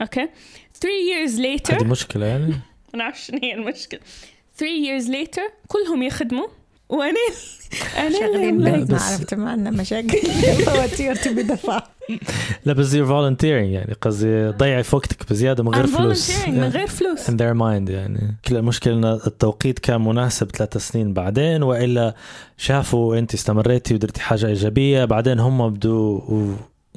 okay 0.00 0.28
3 0.80 0.88
years 0.88 1.38
later. 1.38 1.74
هذه 1.74 1.84
مشكلة 1.84 2.26
يعني. 2.26 2.54
أنا 2.94 3.04
عارف 3.04 3.20
شنو 3.22 3.38
هي 3.42 3.54
المشكلة. 3.54 4.00
3 4.56 4.74
years 4.84 5.04
later 5.12 5.52
كلهم 5.68 6.02
يخدموا. 6.02 6.46
وأنا 6.88 7.16
أنا 7.98 8.10
شغالين 8.18 8.56
اللي 8.58 8.70
بيت 8.70 8.90
ما 8.90 8.96
بس- 8.96 9.02
عرفت 9.02 9.34
ما 9.34 9.50
عندنا 9.50 9.70
مشاكل. 9.70 10.18
فواتير 10.66 11.14
تبي 11.14 11.42
دفع. 11.42 11.82
لا 12.64 12.72
بس 12.72 12.92
you're 12.92 13.08
volunteering 13.08 13.44
يعني 13.44 13.92
قصدي 14.00 14.48
ضيعي 14.48 14.82
في 14.82 14.96
وقتك 14.96 15.30
بزيادة 15.30 15.62
من 15.64 15.74
غير 15.74 15.86
I'm 15.86 15.96
فلوس. 15.96 16.30
volunteering 16.30 16.48
من 16.48 16.68
غير 16.68 16.86
فلوس. 16.86 17.26
In 17.30 17.32
their 17.34 17.54
mind 17.58 17.90
يعني. 17.90 18.36
كل 18.48 18.56
المشكلة 18.56 18.94
إن 18.94 19.04
التوقيت 19.04 19.78
كان 19.78 20.04
مناسب 20.04 20.50
ثلاث 20.50 20.76
سنين 20.76 21.12
بعدين 21.12 21.62
وإلا 21.62 22.14
شافوا 22.56 23.18
أنت 23.18 23.34
استمريتي 23.34 23.94
ودرتي 23.94 24.20
حاجة 24.20 24.46
إيجابية 24.46 25.04
بعدين 25.04 25.40
هم 25.40 25.68
بدوا 25.70 26.20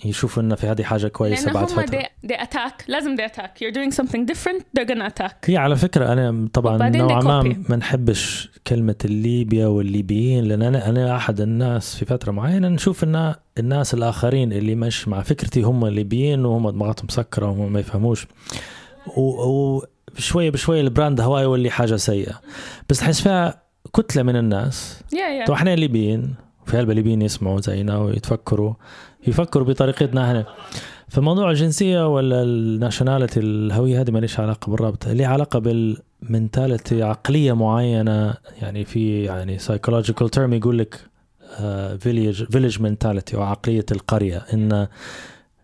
يشوفوا 0.06 0.44
ان 0.44 0.56
في 0.56 0.68
هذه 0.68 0.84
حاجة 0.84 1.08
كويسة 1.08 1.46
لأن 1.46 1.54
بعد 1.54 1.72
هم 1.72 1.86
فترة. 1.86 2.00
they, 2.00 2.28
they 2.32 2.42
attack. 2.42 2.84
لازم 2.88 3.16
they 3.18 3.30
attack. 3.30 3.50
You're 3.62 3.74
doing 3.74 3.96
something 3.96 4.26
different 4.34 4.62
they're 4.80 4.86
gonna 4.90 5.12
attack. 5.14 5.34
هي 5.46 5.58
على 5.58 5.76
فكرة 5.76 6.14
أنا 6.14 6.48
طبعا 6.54 6.90
نوعا 6.90 7.22
ما. 7.22 7.64
ما 7.70 7.76
نحبش 7.76 8.50
كلمة 8.68 8.96
الليبيا 9.06 9.68
والليبيين 9.68 10.44
لأن 10.44 10.62
أنا 10.62 10.90
أنا 10.90 11.16
أحد 11.16 11.42
الناس 11.42 11.96
في 11.96 12.06
فترة 12.06 12.32
معينة 12.32 12.68
نشوف 12.68 13.04
أن 13.04 13.36
الناس 13.58 13.94
الآخرين 13.94 14.54
اللي 14.54 14.76
مش 14.76 15.08
مع 15.08 15.22
فكرتي 15.22 15.62
هم 15.62 15.86
الليبيين 15.86 16.46
وهم 16.46 16.70
دماغاتهم 16.70 17.06
مسكرة 17.10 17.46
وهم 17.46 17.74
ما 17.74 17.80
يفهموش. 17.80 18.28
و- 19.18 19.82
وشوية 20.18 20.50
بشوية 20.50 20.82
ال 20.82 20.89
brand 20.89 21.22
هواي 21.22 21.44
يولي 21.44 21.70
حاجة 21.70 21.96
سيئة. 21.96 22.42
بس 22.90 23.00
تحس 23.00 23.22
فيها 23.22 23.62
كتلة 23.96 24.24
من 24.24 24.36
الناس. 24.36 25.00
Yeah 25.00 25.16
yeah. 25.16 25.48
طبعا 25.48 25.58
إحنا 25.58 25.76
ليبيين 25.76 26.36
في 26.66 26.78
هلبة 26.78 26.94
ليبيين 26.94 27.22
يسمعوا 27.22 27.62
زينا 27.62 27.98
ويتفكروا. 27.98 28.74
يفكروا 29.28 29.68
بطريقتنا 29.68 30.28
إحنا. 30.28 30.46
فموضوع 31.08 31.52
الجنسية 31.52 32.14
ولا 32.16 32.44
ال 32.44 32.52
nationality 32.52 33.40
الهوية 33.40 34.02
هذه 34.02 34.12
ما 34.12 34.20
ليش 34.20 34.40
علاقة 34.40 34.70
بالرابط. 34.70 35.08
ليه 35.08 35.28
علاقة 35.28 35.60
بال 35.60 35.86
mentality 35.86 37.04
عقلية 37.04 37.54
معينة. 37.54 38.34
يعني 38.62 38.86
في 38.86 39.24
يعني 39.24 39.58
psychological 39.58 40.30
term 40.30 40.54
يقول 40.54 40.78
لك 40.78 41.00
village 42.00 42.44
village 42.44 42.82
mentality 42.82 43.36
أو 43.36 43.42
عقلية 43.42 43.86
القرية. 43.92 44.46
إن 44.54 44.88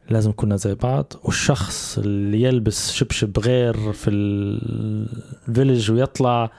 لازم 0.10 0.32
كنا 0.36 0.56
زي 0.56 0.76
بعض 0.76 1.14
والشخص 1.24 1.98
اللي 1.98 2.42
يلبس 2.42 2.92
شبشب 2.92 3.40
غير 3.40 3.94
في 3.94 4.10
ال 4.10 4.32
village 4.32 5.92
ويطلع 5.92 6.52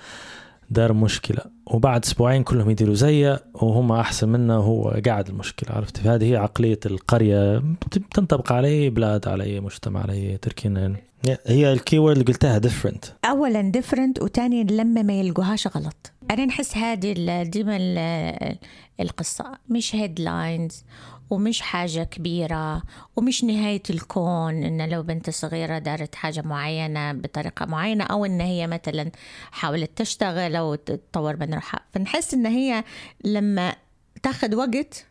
دار 0.71 0.93
مشكلة. 0.93 1.43
وبعد 1.67 2.05
أسبوعين 2.05 2.43
كلهم 2.43 2.71
يديروا 2.71 2.95
زيه 2.95 3.45
وهم 3.55 3.93
أحسن 3.93 4.29
منه 4.29 4.59
وهو 4.59 5.01
قاعد 5.07 5.29
المشكلة. 5.29 5.77
عرفت؟ 5.77 5.97
فهذه 5.97 6.31
هي 6.33 6.37
عقلية 6.37 6.81
القرية. 6.87 7.59
بتنطبق 7.97 8.53
على 8.53 8.69
اي 8.69 8.91
بلاد 8.91 9.29
على 9.29 9.45
أي 9.45 9.61
مجتمع 9.61 10.01
على 10.03 10.13
أي 10.13 10.37
تركينا 10.37 10.81
يعني 10.81 11.03
هي 11.47 11.73
ال 11.73 11.79
key 11.79 11.99
اللي 11.99 12.25
قلتها 12.25 12.59
ديفرنت 12.59 13.05
اولا 13.25 13.61
ديفرنت 13.61 14.23
وتاني 14.23 14.65
لما 14.65 15.03
ما 15.03 15.13
يلقوهاش 15.13 15.67
غلط. 15.67 16.13
أنا 16.31 16.45
نحس 16.45 16.77
هذه 16.77 17.43
ديما 17.43 17.77
ال- 17.77 18.57
القصة. 19.01 19.45
مش 19.69 19.95
headlines 19.95 20.85
ومش 21.31 21.61
حاجة 21.61 22.05
كبيرة 22.05 22.83
ومش 23.17 23.45
نهاية 23.45 23.83
الكون 23.91 24.63
إن 24.63 24.89
لو 24.89 25.03
بنت 25.03 25.31
صغيرة 25.31 25.79
دارت 25.79 26.15
حاجة 26.15 26.43
معينة 26.43 27.13
بطريقة 27.13 27.67
معينة 27.67 28.05
أو 28.05 28.25
إن 28.25 28.41
هي 28.41 28.67
مثلا 28.67 29.11
حاولت 29.51 29.91
تشتغل 29.97 30.57
أو 30.57 30.75
تطور 30.75 31.37
من 31.37 31.55
روحها. 31.55 31.81
فنحس 31.93 32.35
إن 32.35 32.47
هي 32.47 32.85
لما 33.25 33.75
تاخد 34.23 34.55
وقت 34.55 35.07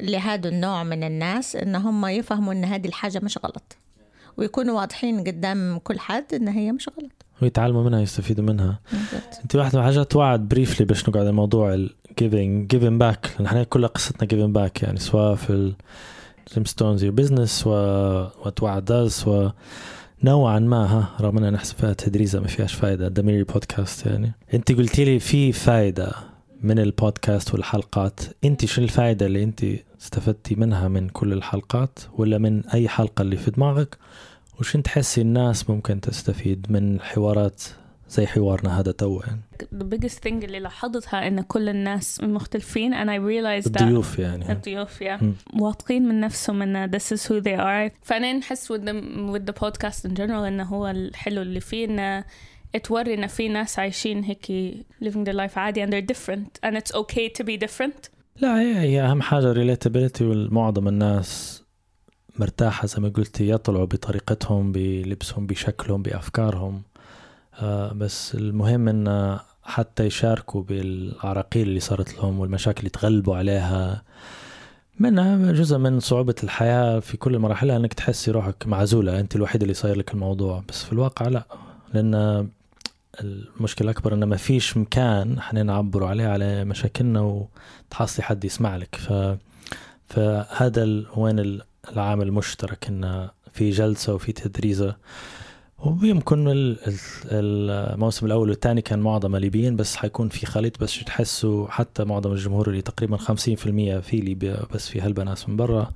لهذا 0.00 0.48
النوع 0.48 0.84
من 0.84 1.04
الناس 1.04 1.56
إن 1.56 1.76
هم 1.76 2.06
يفهموا 2.06 2.52
إن 2.52 2.64
هذه 2.64 2.86
الحاجة 2.86 3.20
مش 3.22 3.38
غلط. 3.44 3.76
ويكونوا 4.36 4.80
واضحين 4.80 5.20
قدام 5.20 5.78
كل 5.78 5.98
حد 6.00 6.34
إن 6.34 6.48
هي 6.48 6.72
مش 6.72 6.88
غلط. 6.88 7.12
ويتعلموا 7.42 7.84
منها 7.84 8.00
يستفيدوا 8.00 8.44
منها. 8.44 8.80
انت 9.42 9.56
واحدة 9.56 9.78
من 9.78 9.84
الحاجات 9.84 10.16
وعد 10.16 10.48
briefly 10.48 10.86
باش 10.86 11.08
نقعد 11.08 11.22
على 11.22 11.32
موضوع 11.32 11.88
giving 12.18 12.76
back 12.76 13.30
لأن 13.36 13.46
إحنا 13.46 13.64
كلها 13.64 13.88
قصتنا 13.88 14.28
giving 14.28 14.54
back 14.54 14.82
يعني 14.82 14.98
سواء 14.98 15.34
في 15.34 15.72
gemstones 16.54 17.04
your 17.04 17.14
business 17.14 17.66
و 17.66 17.70
وتوعد 18.44 18.84
does 18.84 19.24
و 19.28 19.48
نوعا 20.24 20.58
ما 20.58 20.84
ها 20.86 21.16
رغم 21.20 21.36
إننا 21.36 21.50
نحسب 21.50 21.76
فيها 21.76 21.92
تدريزه 21.92 22.40
ما 22.40 22.46
فيهاش 22.46 22.74
فايدة. 22.74 23.08
دميري 23.08 23.44
بودكاست 23.44 24.06
يعني. 24.06 24.32
أنت 24.54 24.72
قلتي 24.72 25.04
لي 25.04 25.18
في 25.18 25.52
فايدة 25.52 26.12
من 26.62 26.78
البودكاست 26.78 27.54
والحلقات. 27.54 28.20
أنت 28.44 28.64
شو 28.64 28.82
الفايدة 28.82 29.26
اللي 29.26 29.42
أنت 29.42 29.64
استفدتي 30.00 30.54
منها 30.54 30.88
من 30.88 31.08
كل 31.08 31.32
الحلقات؟ 31.32 31.98
ولا 32.18 32.38
من 32.38 32.66
أي 32.66 32.88
حلقة 32.88 33.22
اللي 33.22 33.36
في 33.36 33.50
دماغك؟ 33.50 33.98
وش 34.60 34.76
تحسي 34.76 35.20
الناس 35.20 35.70
ممكن 35.70 36.00
تستفيد 36.00 36.66
من 36.70 37.00
حوارات 37.00 37.62
زي 38.08 38.26
حوارنا 38.26 38.80
هذا 38.80 38.92
تو 38.92 39.20
يعني. 39.26 39.40
The 39.74 39.96
biggest 39.96 40.18
thing 40.26 40.44
اللي 40.44 40.58
لاحظتها 40.58 41.26
إن 41.26 41.40
كل 41.40 41.68
الناس 41.68 42.20
مختلفين 42.20 42.94
and 42.94 43.08
I 43.08 43.18
realized 43.18 43.72
that 43.72 43.82
الضيوف 43.82 44.18
يعني. 44.18 44.52
الضيوف 44.52 45.02
yeah. 45.02 45.22
واثقين 45.60 46.08
من 46.08 46.20
نفسهم 46.20 46.62
إن 46.62 46.90
this 46.90 47.16
is 47.16 47.20
who 47.26 47.40
they 47.40 47.58
are. 47.58 47.92
فأنا 48.02 48.32
نحس 48.32 48.72
with 48.72 48.80
the, 48.80 48.92
with 49.32 49.52
the 49.52 49.64
podcast 49.64 50.10
in 50.10 50.14
general 50.14 50.46
إنه 50.46 50.64
هو 50.64 50.88
الحلو 50.88 51.42
اللي 51.42 51.60
فيه 51.60 51.84
انه 51.84 52.24
توري 52.84 53.14
إن 53.14 53.26
في 53.26 53.48
ناس 53.48 53.78
عايشين 53.78 54.24
هيك 54.24 54.46
living 55.04 55.28
their 55.28 55.36
life 55.36 55.58
عادي 55.58 55.86
and 55.86 55.90
they're 55.90 56.14
different 56.14 56.68
and 56.68 56.76
it's 56.76 56.96
okay 56.96 57.28
to 57.38 57.44
be 57.44 57.66
different. 57.66 58.10
لا 58.40 58.60
هي, 58.60 58.78
هي 58.78 59.02
أهم 59.02 59.22
حاجة 59.22 59.52
ريليتابيلتي 59.52 60.24
والمعظم 60.24 60.88
الناس 60.88 61.62
مرتاحة 62.38 62.86
زي 62.86 63.02
ما 63.02 63.08
قلتي 63.08 63.48
يطلعوا 63.48 63.84
بطريقتهم 63.84 64.72
بلبسهم 64.72 65.46
بشكلهم 65.46 66.02
بأفكارهم. 66.02 66.82
بس 67.92 68.34
المهم 68.34 68.88
إن 68.88 69.38
حتى 69.62 70.04
يشاركوا 70.04 70.62
بالعراقيل 70.62 71.68
اللي 71.68 71.80
صارت 71.80 72.14
لهم 72.14 72.40
والمشاكل 72.40 72.78
اللي 72.78 72.90
تغلبوا 72.90 73.36
عليها. 73.36 74.02
منها 75.00 75.52
جزء 75.52 75.78
من 75.78 76.00
صعوبة 76.00 76.34
الحياة 76.44 77.00
في 77.00 77.16
كل 77.16 77.38
مراحلها 77.38 77.76
إنك 77.76 77.94
تحسي 77.94 78.30
روحك 78.30 78.66
معزولة. 78.66 79.20
أنت 79.20 79.36
الوحيد 79.36 79.62
اللي 79.62 79.74
صاير 79.74 79.96
لك 79.96 80.14
الموضوع. 80.14 80.62
بس 80.68 80.84
في 80.84 80.92
الواقع 80.92 81.28
لا. 81.28 81.46
لأن 81.94 82.48
المشكلة 83.20 83.90
الأكبر 83.90 84.14
إن 84.14 84.24
ما 84.24 84.36
فيش 84.36 84.76
مكان 84.76 85.38
إحنا 85.38 85.62
نعبروا 85.62 86.08
عليه 86.08 86.26
على 86.26 86.64
مشاكلنا 86.64 87.20
وتحصلي 87.90 88.24
حد 88.24 88.44
يسمع 88.44 88.76
لك. 88.76 88.94
ف... 88.94 89.12
فهذا 90.08 90.82
ال... 90.82 91.06
وين 91.16 91.38
ال- 91.38 91.62
العامل 91.92 92.26
المشترك 92.26 92.88
إن 92.88 93.28
في 93.52 93.70
جلسة 93.70 94.14
وفي 94.14 94.32
تدريسة. 94.32 94.96
ويمكن 95.78 96.48
ال- 96.48 96.78
ال- 97.24 97.70
الموسم 97.94 98.26
الأول 98.26 98.48
والثاني 98.50 98.82
كان 98.82 98.98
معظم 98.98 99.36
ليبيين 99.36 99.76
بس 99.76 99.96
حيكون 99.96 100.28
في 100.28 100.46
خليط 100.46 100.80
بس 100.80 101.04
تحسوا 101.04 101.68
حتى 101.68 102.04
معظم 102.04 102.32
الجمهور 102.32 102.68
اللي 102.70 102.82
تقريبا 102.82 103.16
50% 103.16 104.00
في 104.00 104.16
ليبيا 104.20 104.58
بس 104.74 104.88
في 104.88 105.00
هلبة 105.00 105.22
ناس 105.22 105.48
من 105.48 105.56
برا 105.56 105.90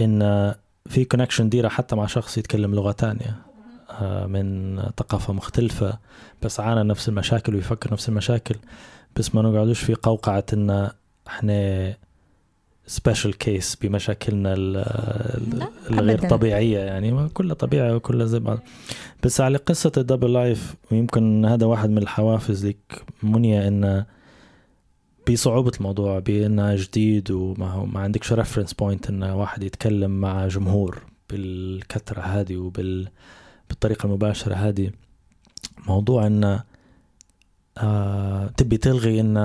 إن 0.00 0.54
في 0.86 1.04
connection 1.04 1.48
ديرة 1.48 1.68
حتى 1.68 1.96
مع 1.96 2.06
شخص 2.06 2.38
يتكلم 2.38 2.74
لغة 2.74 2.92
تانية 2.92 3.36
آه، 3.90 4.26
من 4.26 4.76
ثقافة 4.98 5.32
مختلفة 5.32 5.98
بس 6.42 6.60
عانى 6.60 6.82
نفس 6.88 7.08
المشاكل 7.08 7.54
ويفكر 7.54 7.92
نفس 7.92 8.08
المشاكل. 8.08 8.54
بس 9.16 9.34
ما 9.34 9.42
نقعدوش 9.42 9.80
في 9.80 9.94
قوقعة 9.94 10.44
إن 10.52 10.90
إحنا 11.28 11.94
special 12.92 13.38
case 13.38 13.76
بمشاكلنا 13.76 14.54
الغير 14.54 16.18
أبداً. 16.18 16.28
طبيعية 16.28 16.78
يعني 16.78 17.12
ما 17.12 17.28
كلها 17.34 17.54
طبيعة 17.54 17.96
وكلها 17.96 18.26
زي 18.26 18.38
بعض 18.38 18.58
بس 19.22 19.40
على 19.40 19.58
قصة 19.58 19.92
ال 19.96 20.01
double 20.01 20.32
life 20.32 20.74
ويمكن 20.90 21.44
هذا 21.44 21.66
واحد 21.66 21.90
من 21.90 21.98
الحوافز 21.98 22.66
لك 22.66 23.02
منيا 23.22 23.68
إن 23.68 24.04
بصعوبة 25.30 25.72
الموضوع 25.76 26.18
بانها 26.18 26.76
جديد 26.76 27.30
وما 27.30 27.70
هو 27.70 27.86
ما 27.86 28.00
عندكش 28.00 28.32
reference 28.32 28.72
point 28.72 29.10
إن 29.10 29.22
واحد 29.22 29.62
يتكلم 29.62 30.10
مع 30.20 30.48
جمهور 30.48 31.02
بالكثرة 31.30 32.20
هذه 32.20 32.56
وبال 32.56 33.08
بالطريقة 33.68 34.06
المباشرة 34.06 34.54
هذه 34.54 34.90
موضوع 35.86 36.26
إن 36.26 36.60
آه 37.78 38.46
تبي 38.56 38.76
تلغي 38.76 39.20
إن 39.20 39.36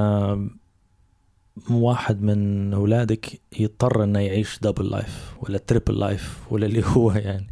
واحد 1.69 2.21
من 2.21 2.73
أولادك 2.73 3.41
يضطر 3.59 4.03
إنه 4.03 4.19
يعيش 4.19 4.59
double 4.61 4.89
life 4.89 5.33
ولا 5.41 5.57
triple 5.57 5.99
life 5.99 6.39
ولا 6.51 6.65
اللي 6.65 6.83
هو 6.85 7.11
يعني. 7.11 7.47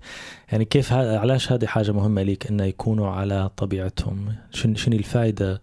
يعني 0.52 0.66
كيف 0.66 0.94
هذا 0.94 1.20
علاش 1.20 1.52
هذه 1.52 1.66
حاجة 1.66 1.92
مهمة 1.92 2.22
ليك 2.24 2.48
إنه 2.48 2.64
يكونوا 2.64 3.10
على 3.10 3.50
طبيعتهم؟ 3.58 4.36
شن 4.52 4.76
شنو 4.76 4.96
الفائده 4.96 5.62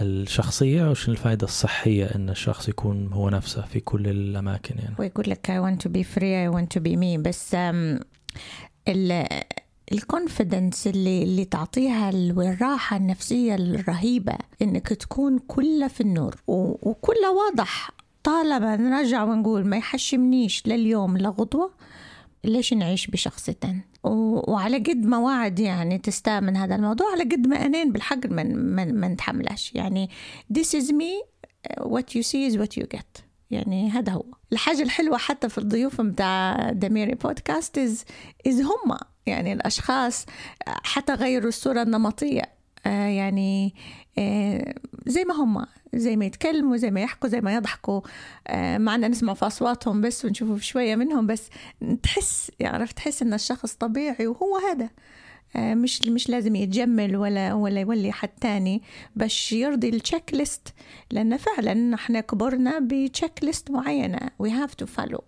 الشخصية 0.00 0.90
وشنو 0.90 1.14
الفائده 1.14 1.44
الصحية 1.44 2.04
إن 2.04 2.30
الشخص 2.30 2.68
يكون 2.68 3.12
هو 3.12 3.30
نفسه 3.30 3.62
في 3.62 3.80
كل 3.80 4.08
الأماكن 4.08 4.78
يعني؟ 4.78 4.94
ويقول 4.98 5.24
لك 5.28 5.46
I 5.46 5.60
want 5.64 5.86
to 5.86 5.90
be 5.90 6.02
free 6.02 6.48
I 6.48 6.56
want 6.56 6.78
to 6.78 6.80
be 6.80 6.96
me. 6.96 7.18
بس 7.18 7.56
ال 8.88 9.26
الكونفيدنس 9.92 10.86
اللي 10.86 11.22
اللي 11.22 11.44
تعطيها 11.44 12.10
ال- 12.10 12.38
والراحة 12.38 12.96
النفسية 12.96 13.54
الرهيبة 13.54 14.34
إنك 14.62 14.88
تكون 14.88 15.38
كلها 15.38 15.88
في 15.88 16.00
النور 16.00 16.36
وكلها 16.46 17.30
واضح. 17.30 17.90
طالما 18.24 18.76
نرجع 18.76 19.24
ونقول 19.24 19.66
ما 19.66 19.76
يحشمنيش 19.76 20.62
لليوم 20.66 21.18
لغدوة 21.18 21.70
ليش 22.44 22.72
نعيش 22.74 23.06
بشخصيتين 23.06 23.80
و- 24.04 24.52
وعلى 24.52 24.76
قد 24.78 25.06
ما 25.06 25.18
وعد 25.18 25.58
يعني 25.58 25.98
تستأمن 25.98 26.56
هذا 26.56 26.74
الموضوع 26.74 27.12
على 27.12 27.22
قد 27.22 27.46
ما 27.46 27.66
أنين 27.66 27.92
بالحق 27.92 28.26
ما 28.26 29.08
نتحملش 29.08 29.72
يعني 29.74 30.10
this 30.58 30.66
is 30.80 30.88
me 30.90 31.24
what 31.82 32.04
you 32.14 32.22
see 32.22 32.50
is 32.52 32.58
what 32.58 32.76
you 32.80 32.86
get. 32.96 33.22
يعني 33.54 33.90
هذا 33.90 34.12
هو. 34.12 34.24
الحاجة 34.52 34.82
الحلوة 34.82 35.18
حتى 35.18 35.48
في 35.48 35.58
الضيوف 35.58 36.00
متاع 36.00 36.70
دميري 36.70 37.14
بودكاست 37.14 37.78
إز 37.78 38.04
إز 38.46 38.60
هم 38.60 38.98
يعني 39.26 39.52
الأشخاص 39.52 40.26
حتى 40.66 41.14
غيروا 41.14 41.48
الصورة 41.48 41.82
النمطية. 41.82 42.42
آه 42.86 43.06
يعني 43.06 43.74
آه 44.18 44.74
زي 45.06 45.24
ما 45.24 45.34
هم 45.34 45.66
زي 45.94 46.16
ما 46.16 46.24
يتكلموا 46.24 46.76
زي 46.76 46.90
ما 46.90 47.00
يحكوا 47.00 47.28
زي 47.28 47.40
ما 47.40 47.54
يضحكوا. 47.54 48.00
آه 48.46 48.78
معنا 48.78 49.08
نسمع 49.08 49.34
في 49.34 49.46
أصواتهم 49.46 50.00
بس 50.00 50.24
ونشوف 50.24 50.62
شوية 50.62 50.96
منهم 50.96 51.26
بس 51.26 51.50
تحس 52.02 52.50
يعرف 52.60 52.92
تحس 52.92 53.22
إن 53.22 53.34
الشخص 53.34 53.74
طبيعي 53.74 54.26
وهو 54.26 54.56
هذا. 54.56 54.90
مش 55.56 56.02
مش 56.02 56.28
لازم 56.28 56.56
يتجمل 56.56 57.16
ولا 57.16 57.54
ولا 57.54 57.80
يولي 57.80 58.12
حد 58.12 58.28
تاني 58.40 58.82
باش 59.16 59.52
يرضي 59.52 59.88
ال 59.88 60.34
checklist 60.34 60.68
لأن 61.10 61.36
فعلا 61.36 61.94
إحنا 61.94 62.20
كبرنا 62.20 62.78
ب 62.78 63.32
checklist 63.42 63.70
معينة. 63.70 64.18
we 64.38 64.50
have 64.50 64.74
to 64.74 64.86
follow 64.86 65.20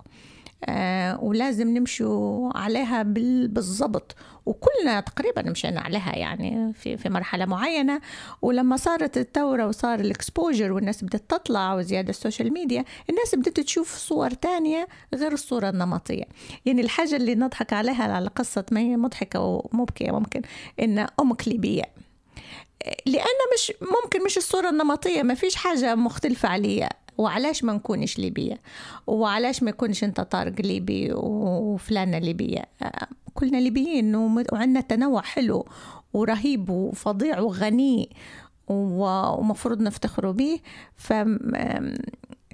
ولازم 1.22 1.68
نمشوا 1.68 2.58
عليها 2.58 3.02
بال- 3.02 3.48
بالضبط. 3.48 4.14
وكلنا 4.46 5.00
تقريبا 5.00 5.42
مشينا 5.42 5.80
عليها 5.80 6.16
يعني 6.16 6.72
في 6.72 6.96
في 6.96 7.08
مرحلة 7.08 7.44
معينة. 7.44 8.00
ولما 8.42 8.76
صارت 8.76 9.18
الثورة 9.18 9.66
وصار 9.66 10.00
ال 10.00 10.08
exposure 10.08 10.72
والناس 10.72 11.04
بدات 11.04 11.22
تطلع 11.30 11.74
وزيادة 11.74 12.10
ال 12.10 12.16
social 12.16 12.52
media 12.52 12.84
الناس 13.10 13.34
بدات 13.34 13.60
تشوف 13.60 13.96
صور 13.96 14.30
تانية 14.30 14.88
غير 15.14 15.32
الصورة 15.32 15.68
النمطية. 15.68 16.24
يعني 16.66 16.80
الحاجة 16.80 17.16
اللي 17.16 17.34
نضحك 17.34 17.72
عليها 17.72 18.12
على 18.12 18.28
قصة 18.28 18.64
ما 18.72 18.80
هي 18.80 18.96
مضحكة 18.96 19.40
ومبكية 19.40 20.10
ممكن 20.10 20.42
ان 20.80 21.06
أمك 21.20 21.48
ليبيه 21.48 21.82
لأن 23.06 23.24
مش 23.54 23.72
ممكن 24.02 24.24
مش 24.24 24.36
الصورة 24.36 24.68
النمطية 24.70 25.22
ما 25.22 25.34
فيش 25.34 25.54
حاجة 25.54 25.94
مختلفة 25.94 26.48
عليا 26.48 26.88
وعلاش 27.18 27.64
ما 27.64 27.72
نكونش 27.72 28.18
ليبية؟ 28.18 28.60
وعلاش 29.06 29.62
ما 29.62 29.70
يكونش 29.70 30.04
أنت 30.04 30.20
طارق 30.20 30.60
ليبي 30.60 31.12
وفلانة 31.12 32.18
ليبية؟ 32.18 32.64
كلنا 33.34 33.56
ليبيين 33.58 34.14
وعندنا 34.14 34.80
تنوع 34.80 35.22
حلو 35.22 35.66
ورهيب 36.12 36.70
وفظيع 36.70 37.40
وغني 37.40 38.10
ومفروض 38.68 39.80
نفتخروا 39.82 40.32
به. 40.32 40.60
ف 40.96 41.12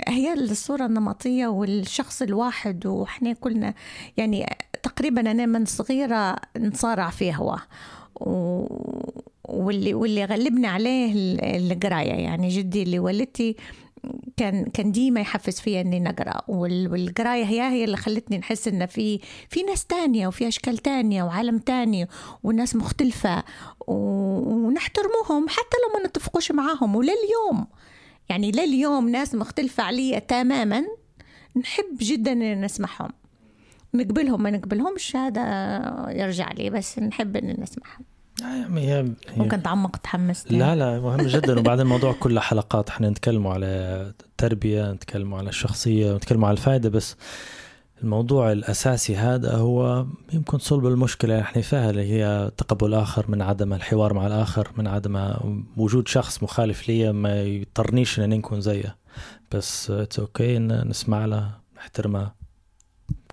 هي 0.09 0.33
الصورة 0.35 0.87
النمطية 0.87 1.47
والشخص 1.47 2.23
الواحد 2.23 2.87
وإحنا 2.87 3.33
كلنا 3.33 3.75
يعني 4.17 4.47
تقريبا 4.83 5.21
أنا 5.31 5.47
من 5.47 5.65
صغيرة 5.65 6.37
نصارع 6.59 7.11
فيه 7.11 7.35
هو 7.37 7.59
واللي 9.49 9.95
واللي 9.95 10.25
غلبني 10.25 10.67
عليه 10.67 11.13
ال- 11.13 11.73
القراية 11.73 12.13
يعني 12.13 12.49
جدي 12.49 12.83
اللي 12.83 12.99
والدتي 12.99 13.57
كان 14.37 14.65
كان 14.65 14.93
ديما 14.93 15.21
يحفز 15.21 15.61
فيا 15.61 15.81
إني 15.81 16.01
نقرأ. 16.01 16.41
وال- 16.49 16.89
والقراية 16.93 17.45
هي 17.45 17.61
هي 17.63 17.85
اللي 17.85 17.97
خلتني 17.97 18.39
نحس 18.39 18.69
إن 18.69 18.87
في 18.87 19.21
في 19.49 19.63
ناس 19.63 19.85
تانية 19.87 20.27
وفي 20.29 20.49
أشكال 20.49 20.79
تانية 20.79 21.23
وعالم 21.23 21.59
تاني 21.59 22.09
وناس 22.43 22.77
مختلفة 22.77 23.43
و- 23.87 24.55
ونحترموهم 24.55 25.49
حتى 25.49 25.77
لو 25.87 26.01
ما 26.01 26.07
نتفقوش 26.09 26.53
معاهم. 26.53 26.97
ولليوم 26.97 27.67
يعني 28.29 28.51
لليوم 28.53 29.09
ناس 29.09 29.35
مختلفة 29.35 29.83
عليا 29.83 30.19
تماما 30.19 30.85
نحب 31.57 31.97
جدا 32.01 32.33
ان 32.33 32.61
نسمعهم. 32.65 33.11
نقبلهم 33.95 34.43
ما 34.43 34.51
نقبلهمش 34.51 35.17
هذا 35.17 35.43
يرجع 36.11 36.53
لي 36.53 36.71
بس 36.71 36.99
نحب 36.99 37.37
ان 37.37 37.57
نسمعهم. 37.61 38.05
هي 38.77 39.07
ممكن 39.37 39.63
تعمق 39.63 39.97
تحمست 39.97 40.53
لا 40.53 40.77
لا 40.77 41.01
مهم 41.01 41.27
جدا. 41.27 41.59
وبعدين 41.59 41.83
الموضوع 41.85 42.13
كله 42.21 42.41
حلقات 42.41 42.89
إحنا 42.89 43.11
نتكلموا 43.11 43.55
على 43.55 43.67
التربية 44.25 44.93
نتكلموا 44.93 45.39
على 45.39 45.49
الشخصية 45.49 46.17
نتكلموا 46.17 46.49
على 46.49 46.57
الفائدة 46.57 46.89
بس 46.89 47.17
الموضوع 48.03 48.53
الأساسي 48.53 49.17
هذا 49.17 49.57
هو 49.57 50.07
يمكن 50.33 50.59
صلب 50.59 50.87
المشكلة. 50.87 51.41
إحنا 51.41 51.63
فيها 51.63 51.91
اللي 51.91 52.13
هي 52.13 52.51
تقبل 52.57 52.87
الآخر 52.87 53.31
من 53.31 53.43
عدم 53.43 53.73
الحوار 53.73 54.15
مع 54.15 54.27
الآخر 54.27 54.69
من 54.77 54.87
عدم 54.87 55.35
وجود 55.77 56.09
شخص 56.09 56.43
مخالف 56.43 56.89
لي 56.89 57.13
ما 57.13 57.43
يضطرنيش 57.43 58.21
ان 58.21 58.29
نكون 58.31 58.61
زيه. 58.61 58.97
بس 59.53 59.91
it's 59.91 60.19
okay 60.19 60.57
إن 60.57 60.89
نسمع 60.89 61.25
له 61.27 61.51
نحترمه. 61.77 62.33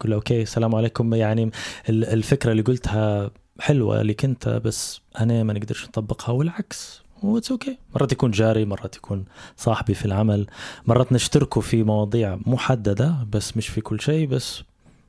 كله 0.02 0.16
okay 0.16 0.42
السلام 0.42 0.76
عليكم. 0.76 1.14
يعني 1.14 1.52
ال- 1.90 2.06
الفكرة 2.06 2.52
اللي 2.52 2.62
قلتها 2.64 3.32
حلوة 3.60 4.02
لك 4.02 4.26
أنت 4.26 4.50
بس 4.50 5.02
أنا 5.20 5.44
ما 5.44 5.54
نقدرش 5.54 5.86
نطبقها 5.86 6.32
والعكس 6.34 7.02
و 7.24 7.30
it's 7.30 7.52
okay. 7.52 7.78
مرات 7.96 8.12
يكون 8.12 8.32
جاري 8.32 8.66
مرات 8.66 8.96
يكون 8.96 9.26
صاحبي 9.58 9.94
في 9.94 10.06
العمل 10.06 10.48
مرات 10.86 11.12
نشتركوا 11.12 11.62
في 11.62 11.84
مواضيع 11.84 12.40
محددة 12.46 13.16
بس 13.32 13.58
مش 13.58 13.68
في 13.68 13.82
كل 13.82 14.02
شيء 14.02 14.28
بس 14.28 14.64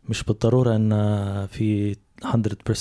مش 0.08 0.22
بالضرورة 0.22 0.76
إن 0.76 0.90
في 1.46 1.96
100% 2.24 2.26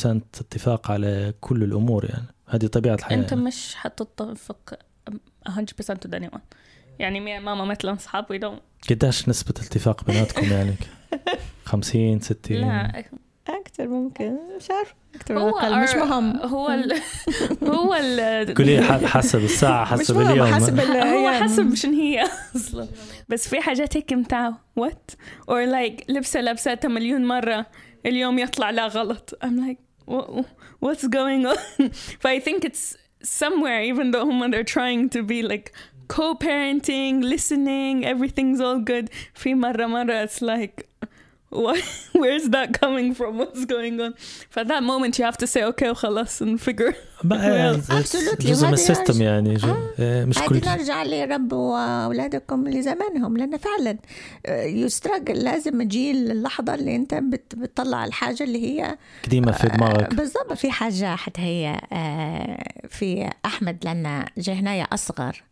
اتفاق 0.05 0.91
على 0.91 1.33
كل 1.41 1.63
الأمور 1.63 2.05
يعني. 2.05 2.25
هذه 2.47 2.67
طبيعة 2.67 2.95
الحياة 2.95 3.17
أنت 3.17 3.31
يعني. 3.31 3.43
مش 3.43 3.75
حتتفق 3.75 4.73
100% 5.49 5.51
with 5.51 6.13
anyone. 6.13 6.39
يعني 6.99 7.19
me 7.19 7.39
ماما 7.39 7.65
مثلا 7.65 7.93
اصحاب 7.93 8.25
we 8.25 8.41
don't. 8.41 8.89
قديش 8.89 9.29
نسبة 9.29 9.53
الاتفاق 9.59 10.03
بيناتكم 10.03 10.51
يعني؟ 10.51 10.75
50 11.65 12.19
60 12.19 12.57
لا 12.57 13.03
أكثر 13.49 13.87
ممكن 13.87 14.37
مش 14.57 14.71
عارفة. 14.71 14.93
أكثر 15.15 15.39
هو 15.39 15.49
أقل 15.59 15.83
مش 15.83 15.95
مهم. 15.95 16.37
هو 16.37 16.69
ال 16.69 16.93
هو 17.75 17.93
ال 17.95 18.53
قولي 18.55 18.81
ح- 18.81 19.05
حسب 19.05 19.43
الساعة 19.43 19.83
مش 19.83 19.99
حسب 19.99 20.19
اليوم. 20.21 20.53
حسب 20.53 20.79
هو 20.79 21.31
حسب 21.31 21.75
شنو 21.75 21.93
هي 21.93 22.27
أصلا. 22.55 22.87
بس 23.29 23.47
في 23.47 23.61
حاجات 23.61 23.97
هيك 23.97 24.13
متاع 24.13 24.53
whatever 24.75 25.65
like 25.65 26.05
لبسة 26.09 26.41
لبساتها 26.41 26.89
مليون 26.89 27.25
مرة 27.25 27.65
اليوم 28.05 28.39
يطلع 28.39 28.69
لا 28.69 28.87
غلط. 28.87 29.37
I'm 29.45 29.47
like 29.67 29.79
"Wha- 30.11 30.43
what's 30.85 31.05
going 31.07 31.45
on? 31.53 31.89
ف 32.21 32.27
I 32.27 32.39
think 32.39 32.65
it's 32.69 32.95
somewhere 33.23 33.81
even 33.93 34.11
though 34.11 34.23
هم 34.23 34.51
they're 34.51 34.63
trying 34.73 35.09
to 35.17 35.21
be 35.23 35.41
like 35.53 35.71
co-parenting 36.13 37.15
listening 37.33 37.95
everything's 38.05 38.59
all 38.59 38.79
good. 38.91 39.07
في 39.33 39.55
مرة 39.55 39.85
مرة 39.85 40.25
it's 40.25 40.41
like 40.41 40.85
what, 41.51 41.79
where's 42.21 42.47
that 42.55 42.69
coming 42.81 43.13
from? 43.19 43.37
What's 43.41 43.65
going 43.65 43.99
on? 44.05 44.13
For 44.53 44.63
that 44.63 44.83
moment 44.83 45.17
you 45.19 45.25
have 45.25 45.37
to 45.37 45.47
say 45.47 45.63
okay 45.71 45.89
وخلاص 45.89 46.43
and 46.43 46.59
figure 46.61 46.93
Well, 47.23 47.75
absolutely. 47.91 48.45
جزء 48.45 48.67
من 48.67 48.73
السيستم 48.73 49.21
يعني 49.21 49.53
جو- 49.55 49.75
آه، 49.99 50.25
مش 50.25 50.35
كل 50.39 50.41
عادي 50.41 50.69
نرجع 50.69 51.03
لربوا 51.03 51.77
اولادكم 52.05 52.67
لزمانهم 52.67 53.37
لأن 53.37 53.57
فعلا 53.57 53.97
يستراجل 54.65 55.35
لازم 55.43 55.81
تجي 55.83 56.11
اللحظة 56.11 56.73
اللي 56.75 56.95
أنت 56.95 57.13
بت- 57.13 57.55
بتطلع 57.55 58.05
الحاجة 58.05 58.43
اللي 58.43 58.63
هي 58.65 58.97
قديمة 59.25 59.51
في 59.51 59.67
دماغك. 59.67 60.13
بالضبط. 60.13 60.53
في 60.53 60.71
حاجة 60.71 61.15
حتى 61.15 61.41
هي 61.41 61.81
آه، 61.93 62.63
في 62.89 63.29
أحمد 63.45 63.77
لأن 63.85 64.25
جه 64.37 64.53
هنايا 64.53 64.83
أصغر 64.83 65.43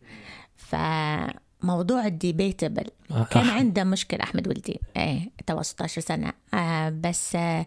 فموضوع 1.62 2.06
ال 2.06 2.14
debatable 2.14 2.84
كان 3.30 3.44
أح- 3.44 3.52
عنده 3.52 3.84
مشكلة 3.84 4.22
أحمد 4.22 4.48
ولدي. 4.48 4.80
إيه 4.96 5.30
تو 5.46 5.62
16 5.62 6.00
سنة. 6.00 6.32
آه 6.54 6.88
بس 6.88 7.36
آه 7.36 7.66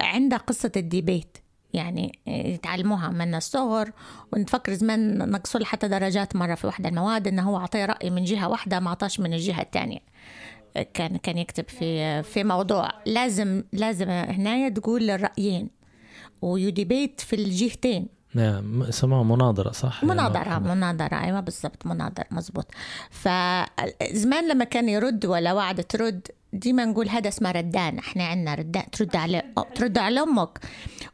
عنده 0.00 0.36
قصة 0.36 0.72
ال 0.76 0.84
debate. 0.84 1.38
يعني 1.74 2.18
يتعلموها 2.26 3.08
من 3.08 3.34
الصغر. 3.34 3.92
ونفكر 4.32 4.74
زمان 4.74 5.30
نقصوا 5.30 5.64
حتى 5.64 5.88
درجات 5.88 6.36
مرة 6.36 6.54
في 6.54 6.66
واحدة 6.66 6.88
المواد 6.88 7.28
إنه 7.28 7.42
هو 7.42 7.56
أعطيه 7.56 7.84
رأي 7.84 8.10
من 8.10 8.24
جهة 8.24 8.48
واحدة 8.48 8.80
ما 8.80 8.88
أعطاش 8.88 9.20
من 9.20 9.32
الجهة 9.34 9.60
الثانية. 9.62 9.98
كان 10.94 11.16
كان 11.16 11.38
يكتب 11.38 11.68
في 11.68 12.22
في 12.22 12.44
موضوع. 12.44 12.88
لازم 13.06 13.64
لازم 13.72 14.08
هنا 14.10 14.68
تقول 14.68 15.10
الرأيين 15.10 15.70
ويديبيت 16.42 17.20
في 17.20 17.36
الجهتين. 17.36 18.06
نعم 18.34 18.82
اسمها 18.82 19.22
مناظرة 19.22 19.72
صح؟ 19.72 20.04
مناظرة 20.04 20.58
مناظرة 20.58 21.24
أيوة 21.24 21.40
بالضبط 21.40 21.86
مناظرة 21.86 22.26
مزبوط 22.30 22.66
فزمان 23.10 24.48
لما 24.48 24.64
كان 24.64 24.88
يرد 24.88 25.26
ولا 25.26 25.52
وعد 25.52 25.84
ترد 25.84 26.28
ديما 26.52 26.84
نقول 26.84 27.08
هذا 27.08 27.28
اسمه 27.28 27.50
ردان. 27.50 27.98
إحنا 27.98 28.24
عندنا 28.24 28.54
ردان 28.54 28.90
ترد 28.90 29.16
على 29.16 29.42
ترد 29.74 29.98
على 29.98 30.20
أمك. 30.20 30.58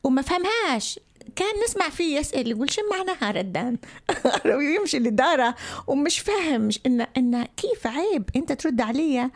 وما 0.05 0.23
فهمهاش. 0.23 1.01
كان 1.37 1.55
نسمع 1.65 1.89
فيه 1.89 2.19
يسأل 2.19 2.51
يقول 2.51 2.73
شو 2.73 2.81
معناها 2.91 3.31
ردان؟ 3.31 3.77
ويمشي 4.57 4.99
لدارة 4.99 5.55
ومش 5.87 6.19
فاهم 6.19 6.69
إن 6.87 7.01
إن 7.01 7.45
كيف 7.57 7.87
عيب 7.87 8.31
أنت 8.37 8.53
ترد 8.53 8.81
عليا 8.81 9.31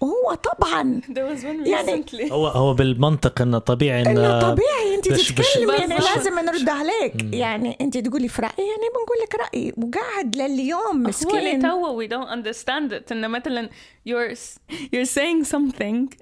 وهو 0.00 0.34
طبعا. 0.34 1.00
يعني-. 1.66 2.32
هو 2.32 2.46
هو 2.46 2.74
بالمنطق 2.74 3.42
إنه 3.42 3.58
طبيعي 3.58 4.02
إنه 4.02 4.10
إنه 4.10 4.40
طبيعي 4.40 4.94
أنت 4.94 5.08
تتكلمي 5.08 5.72
يعني 5.78 5.94
لازم 5.94 6.38
نرد 6.38 6.68
عليك. 6.68 7.34
يعني 7.34 7.76
أنت 7.80 7.98
تقولي 7.98 8.28
في 8.28 8.42
رأيي 8.42 8.68
يعني 8.68 8.88
بنقول 8.94 9.18
لك 9.22 9.34
رأيي 9.34 9.72
وقاعد 9.76 10.36
لليوم 10.36 10.80
هو 10.80 10.92
اللي 10.92 11.08
مسكين. 11.08 11.62
توا 11.62 12.02
we 12.02 12.08
don't 12.08 12.28
understand 12.30 12.92
it. 12.92 13.12
إنه 13.12 13.28
مثلا 13.28 13.68
you're 14.08 14.36
you're 14.94 15.08
saying 15.08 15.46
something 15.54 16.16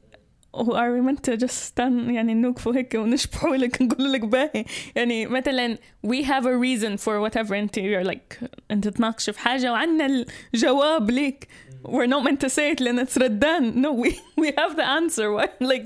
و 0.55 0.73
are 0.73 0.93
we 0.97 1.11
meant 1.11 1.23
to 1.31 1.37
just 1.37 1.73
stand 1.73 2.11
يعني 2.11 2.35
نوقفوا 2.35 2.75
هيك 2.77 2.95
ونشبحوا 2.95 3.57
لك 3.57 3.83
نقول 3.83 4.13
لك 4.13 4.21
باهي. 4.21 4.65
يعني 4.95 5.27
مثلا 5.27 5.79
we 6.07 6.25
have 6.25 6.45
a 6.45 6.57
reason 6.65 6.97
for 7.05 7.29
whatever 7.31 7.53
أنت 7.53 7.79
you're 7.79 8.07
like 8.11 8.45
أنت 8.71 8.89
تناقش 8.89 9.31
في 9.31 9.41
حاجة 9.41 9.73
وعندنا 9.73 10.25
الجواب 10.55 11.11
ليك. 11.11 11.49
We're 11.85 12.06
not 12.06 12.23
meant 12.24 12.40
to 12.40 12.48
say 12.48 12.70
it 12.74 12.81
لأن 12.81 13.06
it's 13.06 13.16
ردان 13.19 13.82
no 13.82 13.93
we 14.05 14.11
we 14.43 14.47
have 14.47 14.77
the 14.77 14.86
answer. 14.98 15.32
Why? 15.36 15.47
like 15.73 15.85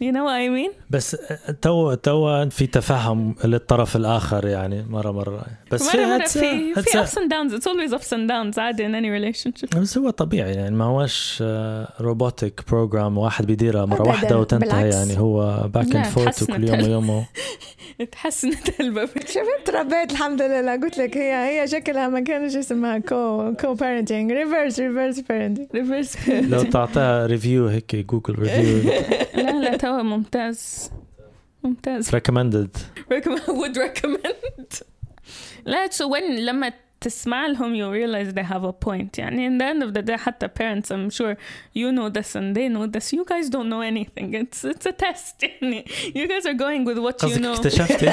you 0.00 0.12
know 0.12 0.24
what 0.24 0.34
I 0.34 0.48
mean? 0.48 0.72
بس 0.90 1.16
تو 1.62 1.94
تو 1.94 2.48
في 2.50 2.66
تفهم 2.66 3.34
للطرف 3.44 3.96
الآخر 3.96 4.46
يعني 4.46 4.82
مرة 4.90 5.10
مرة. 5.12 5.42
بس 5.70 5.94
مرة 5.94 6.06
مرة. 6.06 6.24
في 6.26 6.74
في 6.74 7.04
ups 7.04 7.10
and 7.10 7.30
downs. 7.30 7.52
It's 7.54 7.66
always 7.66 7.92
ups 8.00 8.12
and 8.12 8.28
downs. 8.30 8.58
عادي 8.58 8.86
in 8.86 8.94
any 8.94 9.08
relationship. 9.34 9.76
بس 9.78 9.98
هو 9.98 10.10
طبيعي 10.10 10.54
يعني. 10.54 10.76
ما 10.76 10.84
هوش 10.84 11.42
robotic 12.00 12.60
program 12.68 13.18
واحد 13.18 13.46
بيديرها 13.46 13.84
مرة 13.86 13.96
أبداً، 14.00 14.08
واحدة 14.10 14.38
وتنتهي. 14.38 14.90
يعني. 14.90 15.18
هو 15.18 15.68
back 15.74 15.96
and 15.96 16.06
forth 16.06 16.42
وكل 16.42 16.68
يوم 16.68 16.82
ويومه 16.82 17.26
تحسنت 18.12 18.80
الباب 18.80 19.08
شفت 19.26 19.70
ربيت 19.74 20.12
الحمد 20.12 20.42
لله. 20.42 20.76
قلت 20.76 20.98
لك 20.98 21.16
هي 21.16 21.60
هي 21.60 21.68
شكلها 21.68 22.08
ما 22.08 22.20
كانش 22.20 22.56
اسمها 22.56 22.98
كو 22.98 23.52
كو 23.60 23.74
بارنتنج 23.74 24.32
ريفرس 24.32 24.80
ريفرس 24.80 25.20
بارنتنج 25.29 25.67
ريفرس 25.75 26.29
لو 26.29 26.63
تعطيها 26.63 27.25
ريفيو 27.25 27.67
هيك 27.67 27.95
جوجل 27.95 28.35
ريفيو 28.39 28.91
لا 29.35 29.51
لا 29.51 29.77
توا 29.77 30.01
ممتاز 30.01 30.91
ممتاز 31.63 32.09
ريكومندد 32.09 32.77
recommend 33.13 33.47
would 33.47 33.77
recommend 33.77 34.81
لا 35.65 35.87
so 35.87 36.03
when 36.07 36.39
لما 36.39 36.71
تسمع 37.01 37.47
لهم 37.47 37.75
you 37.75 37.91
realize 37.93 38.33
they 38.33 38.43
have 38.53 38.63
a 38.63 38.73
point 38.87 39.17
يعني 39.19 39.49
in 39.49 39.57
the 39.61 39.65
end 39.65 39.83
of 39.83 39.93
the 39.97 40.01
day 40.01 40.15
حتى 40.15 40.47
parents 40.47 40.91
I'm 40.91 41.09
sure 41.17 41.35
you 41.75 41.91
know 41.91 42.09
this 42.09 42.35
and 42.35 42.55
they 42.55 42.67
know 42.69 42.87
this 42.87 43.13
you 43.13 43.23
guys 43.25 43.49
don't 43.49 43.69
know 43.69 43.81
anything 43.81 44.33
it's 44.33 44.63
it's 44.65 44.85
a 44.85 44.91
test 44.91 45.43
يعني 45.43 45.85
you 46.15 46.27
guys 46.27 46.45
are 46.45 46.57
going 46.57 46.85
with 46.85 46.97
what 46.97 47.15
you 47.21 47.27
قصدك 47.27 47.41
know 47.41 47.59
اكتشفت 47.59 48.03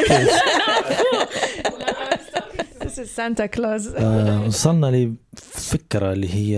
انت 3.20 3.42
Claus. 3.42 3.96
آه، 3.98 4.48
وصلنا 4.48 5.16
لفكرة 5.38 6.14
اللي 6.14 6.34
هي 6.34 6.58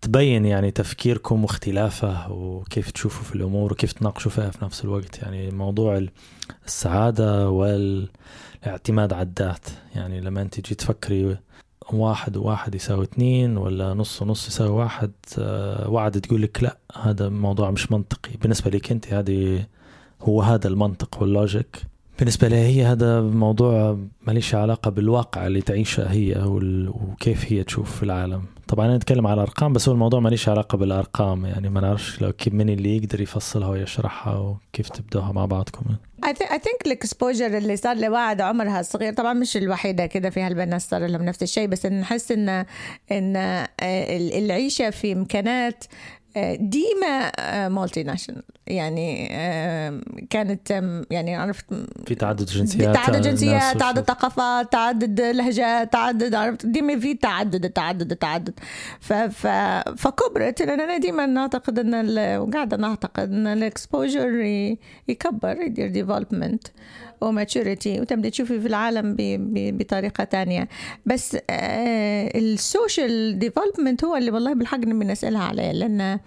تبين 0.00 0.44
يعني 0.46 0.70
تفكيركم 0.70 1.42
واختلافه 1.42 2.32
وكيف 2.32 2.90
تشوفوا 2.90 3.24
في 3.24 3.34
الأمور 3.34 3.72
وكيف 3.72 3.92
تناقشوا 3.92 4.30
فيها 4.30 4.50
في 4.50 4.64
نفس 4.64 4.84
الوقت. 4.84 5.18
يعني 5.18 5.50
موضوع 5.50 6.06
السعادة 6.66 7.50
والاعتماد 7.50 9.12
على 9.12 9.22
الذات. 9.28 9.66
يعني 9.94 10.20
لما 10.20 10.42
أنت 10.42 10.60
تجي 10.60 10.74
تفكري 10.74 11.36
واحد 11.92 12.36
وواحد 12.36 12.74
يساوي 12.74 13.04
اثنين 13.04 13.56
ولا 13.56 13.94
نص 13.94 14.22
ونص 14.22 14.48
يساوي 14.48 14.70
واحد 14.70 15.12
آه، 15.38 15.90
وعد 15.90 16.20
تقول 16.20 16.42
لك 16.42 16.62
لا 16.62 16.76
هذا 17.02 17.28
موضوع 17.28 17.70
مش 17.70 17.92
منطقي. 17.92 18.30
بالنسبة 18.42 18.70
لك 18.70 18.90
أنت 18.92 19.12
هذه 19.12 19.66
هو 20.22 20.42
هذا 20.42 20.68
المنطق 20.68 21.22
وال 21.22 21.39
logic. 21.39 21.89
بالنسبة 22.20 22.48
لي 22.48 22.56
هي 22.56 22.84
هذا 22.84 23.20
موضوع 23.20 23.98
ماليش 24.26 24.54
علاقة 24.54 24.90
بالواقع 24.90 25.46
اللي 25.46 25.60
تعيشه 25.60 26.10
هي 26.10 26.34
وكيف 26.46 27.52
هي 27.52 27.64
تشوف 27.64 28.02
العالم. 28.02 28.42
طبعا 28.68 28.86
أنا 28.86 28.96
أتكلم 28.96 29.26
على 29.26 29.34
الأرقام 29.34 29.72
بس 29.72 29.88
هو 29.88 29.94
الموضوع 29.94 30.20
ماليش 30.20 30.48
علاقة 30.48 30.78
بالأرقام 30.78 31.46
يعني 31.46 31.68
ما 31.68 31.80
نعرفش 31.80 32.22
لو 32.22 32.32
كيف 32.32 32.54
من 32.54 32.68
اللي 32.70 32.96
يقدر 32.96 33.20
يفصلها 33.20 33.68
ويشرحها 33.68 34.36
وكيف 34.38 34.88
تبدوها 34.88 35.32
مع 35.32 35.44
بعضكم. 35.46 35.84
I 36.24 36.28
think 36.58 36.86
ال 36.86 36.93
exposure 36.93 37.46
اللي 37.58 37.76
صار 37.76 37.96
لواحد 37.96 38.40
عمرها 38.40 38.82
صغير 38.82 39.12
طبعا 39.14 39.32
مش 39.32 39.56
الوحيدة 39.56 40.06
كده 40.06 40.30
في 40.30 40.40
هالبنات 40.40 40.80
صار 40.80 41.06
لهم 41.06 41.22
نفس 41.22 41.42
الشيء 41.42 41.66
بس 41.68 41.86
نحس 41.86 42.32
ان 42.32 42.48
إن 43.12 43.36
آه، 43.36 43.68
ال- 43.82 44.44
العيشة 44.44 44.90
في 44.90 45.12
إمكانات 45.12 45.84
آه، 46.36 46.54
ديما 46.54 47.68
multinational 47.68 48.42
يعني 48.70 49.28
آه، 49.32 50.00
كانت 50.30 50.70
يعني 51.10 51.36
عرفت 51.36 51.64
في 52.06 52.14
تعدد 52.14 52.44
جنسيات 52.46 52.94
تعدد 52.94 53.08
الناس 53.16 53.26
جنسيات 53.26 53.76
تعدد 53.76 54.00
ثقافات 54.04 54.72
تعدد 54.72 55.20
لهجات 55.20 55.92
تعدد 55.92 56.34
عرفت 56.34 56.66
ديما 56.66 56.98
في 56.98 57.14
تعدد 57.14 57.70
تعدد 57.70 58.16
تعدد. 58.16 58.58
ف 59.00 59.12
ف 59.12 59.46
فكبرت 59.96 60.62
لأن 60.62 60.80
أنا 60.80 60.98
ديما 60.98 61.40
اعتقد 61.40 61.78
أن 61.78 62.18
وقاعدة 62.38 62.76
نعتقد 62.76 63.32
أن 63.32 63.46
ال 63.46 63.55
exposure 63.55 64.30
يكبر 65.08 65.60
يدير 65.60 65.88
development 65.88 66.62
و 67.20 67.29
maturity 67.29 68.00
وتبدا 68.00 68.28
تشوفي 68.28 68.60
في 68.60 68.66
العالم 68.66 69.14
ب- 69.14 69.16
ب- 69.54 69.78
بطريقة 69.78 70.24
تانية. 70.24 70.68
بس 71.06 71.36
ال 72.36 72.51
social 72.51 73.38
development 73.38 74.04
هو 74.04 74.16
اللي 74.16 74.30
والله 74.30 74.52
بالحق 74.54 74.78
نبي 74.78 75.04
نسألها 75.04 75.42
عليه. 75.42 75.72
لأن 75.72 76.18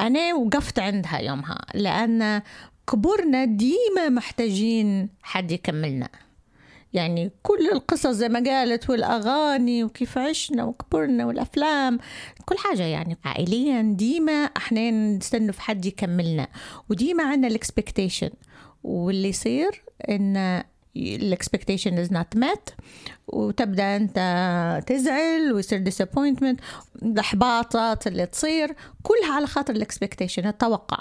أنا 0.00 0.34
وقفت 0.34 0.78
عندها 0.78 1.18
يومها 1.18 1.58
لأن 1.74 2.42
كبرنا 2.92 3.44
ديما 3.44 4.08
محتاجين 4.08 5.08
حد 5.22 5.50
يكملنا. 5.52 6.08
يعني 6.92 7.30
كل 7.42 7.70
القصص 7.72 8.06
زي 8.06 8.28
ما 8.28 8.42
قالت 8.50 8.90
والأغاني 8.90 9.84
وكيف 9.84 10.18
عشنا 10.18 10.64
وكبرنا 10.64 11.26
والأفلام 11.26 11.98
كل 12.44 12.58
حاجة 12.58 12.82
يعني 12.82 13.18
عائليا 13.24 13.82
ديما 13.82 14.32
إحنا 14.32 14.90
نستنوا 14.90 15.52
في 15.52 15.62
حد 15.62 15.86
يكملنا. 15.86 16.48
وديما 16.88 17.24
عندنا 17.24 17.48
ال 17.48 17.55
expectation 17.55 18.30
واللي 18.84 19.28
يصير 19.28 19.82
إن 20.10 20.62
ال 20.96 21.05
expectation 21.05 21.98
is 21.98 22.12
not 22.12 22.36
met 22.36 22.70
وتبدأ 23.26 23.96
أنت 23.96 24.18
تزعل 24.86 25.52
ويصير 25.52 25.84
disappointment. 25.90 26.56
الإحباطات 27.02 28.06
اللي 28.06 28.26
تصير 28.26 28.74
كلها 29.02 29.32
على 29.32 29.46
خاطر 29.46 29.74
ال 29.74 29.80
expectation 29.80 30.46
التوقع. 30.46 30.98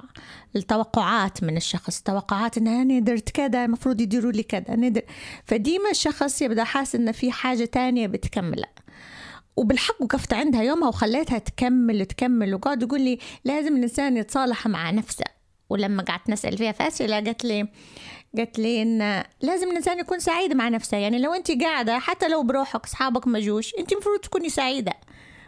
التوقعات 0.55 1.43
من 1.43 1.57
الشخص. 1.57 2.01
توقعات 2.01 2.57
إن 2.57 2.67
أنا 2.67 2.99
درت 2.99 3.29
كذا 3.29 3.65
المفروض 3.65 4.01
يديروا 4.01 4.31
لي 4.31 4.43
كذا 4.43 5.01
فديما 5.45 5.89
الشخص 5.91 6.41
يبدأ 6.41 6.63
حاسس 6.63 6.95
ان 6.95 7.11
في 7.11 7.31
حاجة 7.31 7.65
تانية 7.65 8.07
بتكمله. 8.07 8.67
وبالحق 9.55 10.01
وقفت 10.01 10.33
عندها 10.33 10.63
يومها 10.63 10.87
وخليتها 10.87 11.37
تكمل 11.37 12.05
تكمل 12.05 12.55
وقعد 12.55 12.87
تقول 12.87 13.01
لي 13.01 13.19
لازم 13.45 13.77
الإنسان 13.77 14.17
يتصالح 14.17 14.67
مع 14.67 14.91
نفسه. 14.91 15.25
ولما 15.69 16.03
قعدت 16.03 16.29
نسأل 16.29 16.57
فيها 16.57 16.71
فاسئله 16.71 17.15
قالت 17.15 17.45
لي 17.45 17.67
قالت 18.37 18.59
لي 18.59 18.81
إن 18.81 19.23
لازم 19.41 19.71
الإنسان 19.71 19.99
يكون 19.99 20.19
سعيد 20.19 20.53
مع 20.53 20.69
نفسه. 20.69 20.97
يعني 20.97 21.19
لو 21.19 21.33
أنت 21.33 21.51
قاعدة 21.63 21.99
حتى 21.99 22.27
لو 22.27 22.43
بروحك 22.43 22.83
أصحابك 22.85 23.27
ما 23.27 23.39
جوش 23.39 23.73
أنت 23.79 23.91
المفروض 23.91 24.19
تكوني 24.19 24.49
سعيدة. 24.49 24.93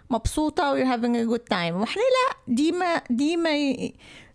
مبسوطة 0.10 0.72
و 0.72 0.76
you're 0.78 0.88
having 0.98 1.16
a 1.16 1.34
good 1.36 1.44
time. 1.56 1.74
وإحنا 1.74 2.02
لا 2.02 2.54
ديما 2.56 3.02
ديما 3.10 3.58
ي- 3.58 3.94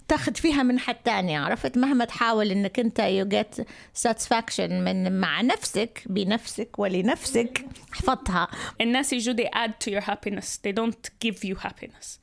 تاخد 0.08 0.36
فيها 0.36 0.62
من 0.62 0.78
حد 0.78 0.94
تاني 0.94 1.36
عرفت؟ 1.36 1.78
مهما 1.78 2.04
تحاول 2.04 2.50
إنك 2.50 2.78
أنت 2.80 3.00
you 3.00 3.34
get 3.34 3.62
satisfaction 4.08 4.60
من 4.70 5.20
مع 5.20 5.40
نفسك 5.40 6.02
بنفسك 6.06 6.78
ولنفسك 6.78 7.64
احفظها. 7.92 8.48
الناس 8.80 9.12
يجوا 9.12 9.34
they 9.34 9.48
add 9.48 9.70
to 9.86 9.92
your 9.92 10.04
happiness. 10.04 10.46
They 10.66 10.72
don't 10.72 11.10
give 11.28 11.44
you 11.44 11.54
happiness. 11.66 12.18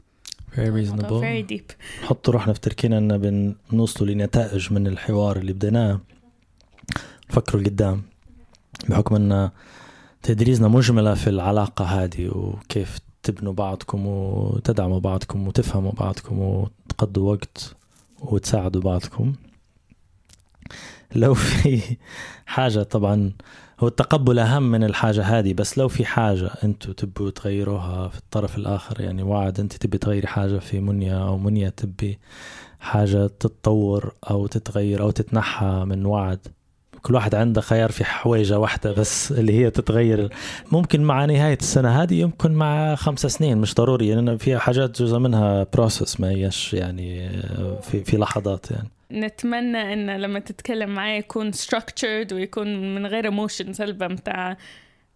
Very 0.56 0.60
موضوع 0.60 1.22
very 1.22 1.44
reasonable 1.44 1.52
deep. 1.54 1.76
نحط 2.04 2.30
روحنا 2.30 2.54
في 2.54 2.60
تركينا 2.60 2.98
إن 2.98 3.18
بنوصلوا 3.72 4.10
لنتائج 4.14 4.74
من 4.74 4.88
الحوار 4.88 5.38
اللي 5.38 5.54
بديناه 5.54 6.02
نفكروا 7.30 7.61
لقدام 7.61 8.01
بحكم 8.89 9.15
أن 9.15 9.49
تدريسنا 10.23 10.68
مجملة 10.68 11.14
في 11.14 11.30
العلاقة 11.30 11.85
هذه 11.85 12.27
وكيف 12.27 12.99
تبنوا 13.23 13.53
بعضكم 13.53 14.07
وتدعموا 14.07 14.99
بعضكم 14.99 15.47
وتفهموا 15.47 15.91
بعضكم 15.91 16.39
وتقضوا 16.39 17.31
وقت 17.31 17.76
وتساعدوا 18.19 18.81
بعضكم. 18.81 19.34
لو 21.15 21.34
في 21.34 21.97
حاجة 22.45 22.84
طبعا 22.84 23.31
هو 23.80 23.88
التقبل 23.88 24.39
أهم 24.39 24.72
من 24.72 24.84
الحاجة 24.84 25.23
هذه 25.23 25.53
بس 25.53 25.77
لو 25.77 25.88
في 25.88 26.05
حاجة 26.05 26.49
أنتم 26.64 26.91
تبوا 26.91 27.30
تغيروها 27.30 28.07
في 28.07 28.18
الطرف 28.18 28.57
الآخر 28.57 29.01
يعني 29.01 29.23
وعد 29.23 29.59
أنت 29.59 29.73
تبي 29.73 29.97
تغيري 29.97 30.27
حاجة 30.27 30.57
في 30.57 30.80
منيا 30.80 31.18
أو 31.18 31.38
منيا 31.38 31.69
تبي 31.69 32.19
حاجة 32.80 33.27
تتطور 33.27 34.14
أو 34.30 34.47
تتغير 34.47 35.01
أو 35.01 35.11
تتنحى 35.11 35.84
من 35.85 36.05
وعد 36.05 36.47
كل 37.07 37.15
واحد 37.15 37.35
عنده 37.35 37.61
خيار 37.61 37.91
في 37.91 38.05
حويجة 38.05 38.59
واحدة 38.59 38.91
بس 38.91 39.31
اللي 39.31 39.53
هي 39.53 39.69
تتغير 39.69 40.29
ممكن 40.71 41.01
مع 41.01 41.25
نهاية 41.25 41.57
السنة 41.61 42.03
هذه 42.03 42.13
يمكن 42.13 42.51
مع 42.51 42.95
خمس 42.95 43.25
سنين 43.25 43.57
مش 43.57 43.75
ضروري 43.75 44.15
لأن 44.15 44.38
فيها 44.38 44.59
حاجات 44.59 45.01
جزء 45.01 45.17
منها 45.17 45.67
بروسس 45.73 46.19
ما 46.19 46.29
هيش 46.29 46.73
يعني 46.73 47.29
في 47.81 48.03
في 48.03 48.17
لحظات 48.17 48.71
يعني 48.71 48.89
نتمنى 49.11 49.93
إن 49.93 50.21
لما 50.21 50.39
تتكلم 50.39 50.89
معي 50.89 51.17
يكون 51.17 51.51
structured 51.53 52.34
ويكون 52.34 52.95
من 52.95 53.05
غير 53.05 53.31
emotions 53.31 53.81
هلبة 53.81 54.07
متاع 54.07 54.57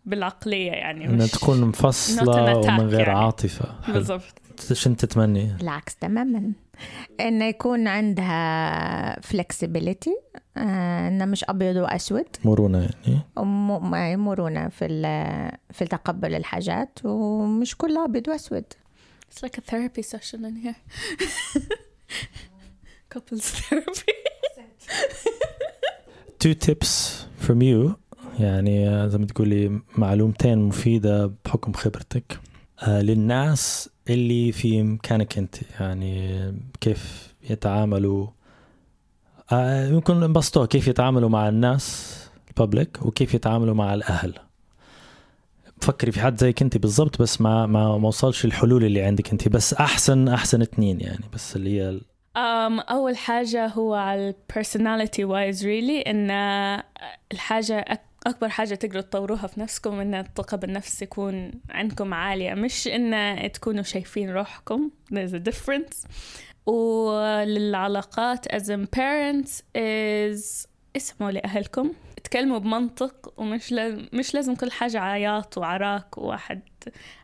بالعقلية 0.05 0.71
يعني 0.71 1.07
مش 1.07 1.31
تكون 1.31 1.61
مفصلة 1.61 2.57
ومن 2.57 2.89
غير 2.89 3.07
يعني. 3.07 3.19
عاطفة. 3.19 3.65
بالضبط 3.87 4.40
شنو 4.73 4.95
تتمني؟ 4.95 5.55
العكس 5.61 5.95
تماما. 5.95 6.51
انه 7.19 7.45
يكون 7.45 7.87
عندها 7.87 9.19
flexibility 9.19 10.11
آه 10.57 11.07
انه 11.07 11.25
مش 11.25 11.43
أبيض 11.43 11.75
وأسود. 11.75 12.25
مرونة 12.45 12.89
يعني. 13.07 13.19
وم- 13.37 13.91
ما- 13.91 14.15
مرونة 14.15 14.67
في 14.69 14.85
ال- 14.85 15.57
في 15.73 15.85
تقبل 15.85 16.35
الحاجات 16.35 16.99
ومش 17.03 17.77
كلها 17.77 18.05
أبيض 18.05 18.27
وأسود. 18.27 18.63
It's 19.33 19.47
like 19.47 19.57
a 19.57 19.61
therapy 19.71 20.03
session 20.03 20.39
in 20.45 20.55
here. 20.65 20.75
Couples 23.13 23.45
therapy. 23.59 24.13
two 26.43 26.53
tips 26.65 26.91
from 27.45 27.61
you. 27.61 27.91
يعني 28.39 29.09
زي 29.09 29.17
ما 29.17 29.25
تقولي 29.25 29.81
معلومتين 29.97 30.57
مفيدة 30.57 31.31
بحكم 31.45 31.73
خبرتك. 31.73 32.39
آه، 32.83 33.01
للناس 33.01 33.89
اللي 34.13 34.51
في 34.51 34.83
مكانك 34.83 35.37
أنت 35.37 35.55
يعني 35.79 36.53
كيف 36.81 37.33
يتعاملوا 37.49 38.27
آه، 39.51 39.87
يمكن 39.87 40.19
نبسطوها 40.19 40.65
كيف 40.65 40.87
يتعاملوا 40.87 41.29
مع 41.29 41.49
الناس 41.49 42.17
الببليك 42.49 43.05
وكيف 43.05 43.33
يتعاملوا 43.33 43.73
مع 43.75 43.93
الأهل. 43.93 44.33
فكري 45.81 46.11
في 46.11 46.21
حد 46.21 46.39
زيك 46.39 46.61
أنت 46.61 46.77
بالضبط 46.77 47.21
بس 47.21 47.41
ما 47.41 47.65
ما 47.65 47.87
وصلش 48.07 48.45
الحلول 48.45 48.83
اللي 48.83 49.01
عندك 49.01 49.31
أنت 49.31 49.47
بس 49.47 49.73
أحسن 49.73 50.27
أحسن 50.27 50.61
اثنين 50.61 51.01
يعني 51.01 51.25
بس 51.33 51.55
اللي 51.55 51.81
هي 51.81 51.99
Um, 52.37 52.91
أول 52.91 53.17
حاجة 53.17 53.67
هو 53.67 53.93
على 53.93 54.35
personality 54.53 55.21
wise 55.25 55.61
really 55.61 56.07
إن 56.07 56.31
الحاجة 57.31 57.85
أك- 57.93 58.10
أكبر 58.27 58.49
حاجة 58.49 58.75
تقدروا 58.75 59.01
تطوروها 59.01 59.47
في 59.47 59.59
نفسكم 59.59 59.99
إن 59.99 60.13
الثقة 60.15 60.57
بالنفس 60.57 61.01
يكون 61.01 61.51
عندكم 61.69 62.13
عالية 62.13 62.53
مش 62.53 62.87
إن 62.87 63.51
تكونوا 63.51 63.83
شايفين 63.83 64.29
روحكم. 64.29 64.89
There's 65.13 65.33
a 65.33 65.51
difference. 65.51 66.07
وللعلاقات 66.65 68.47
as 68.47 68.67
in 68.69 68.85
parents 68.95 69.51
is 69.77 70.67
اسمعوا 70.95 71.31
لأهلكم. 71.31 71.91
تكلموا 72.31 72.57
بمنطق 72.57 73.33
ومش 73.37 73.71
لازم 73.71 74.05
مش 74.13 74.33
لازم 74.33 74.55
كل 74.55 74.71
حاجة 74.71 74.99
عياط 74.99 75.57
وعراك 75.57 76.17
وواحد 76.17 76.61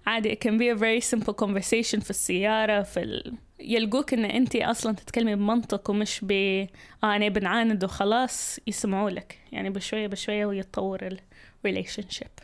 عادي. 0.06 0.36
It 0.36 0.38
can 0.38 0.52
be 0.60 0.78
a 0.78 0.80
very 0.80 1.16
simple 1.16 1.34
conversation 1.34 2.00
في 2.00 2.10
السيارة 2.10 2.82
في 2.82 3.00
ال... 3.00 3.34
يلقوك 3.60 4.14
إن 4.14 4.26
أنت 4.26 4.56
أصلا 4.56 4.96
تتكلمي 4.96 5.36
بمنطق 5.36 5.90
ومش 5.90 6.20
ب 6.24 6.32
آه 6.32 7.16
أنا 7.16 7.30
بنعاند 7.30 7.84
وخلاص 7.84 8.60
يسمعوا 8.68 9.10
لك. 9.10 9.40
يعني 9.52 9.70
بشوية 9.70 10.08
بشوية 10.08 10.46
ويتطور 10.46 11.08
ال 11.08 11.20
relationship. 11.68 12.44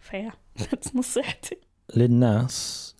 فيا 0.00 0.32
نصيحتي. 0.94 1.56
للناس 1.96 2.94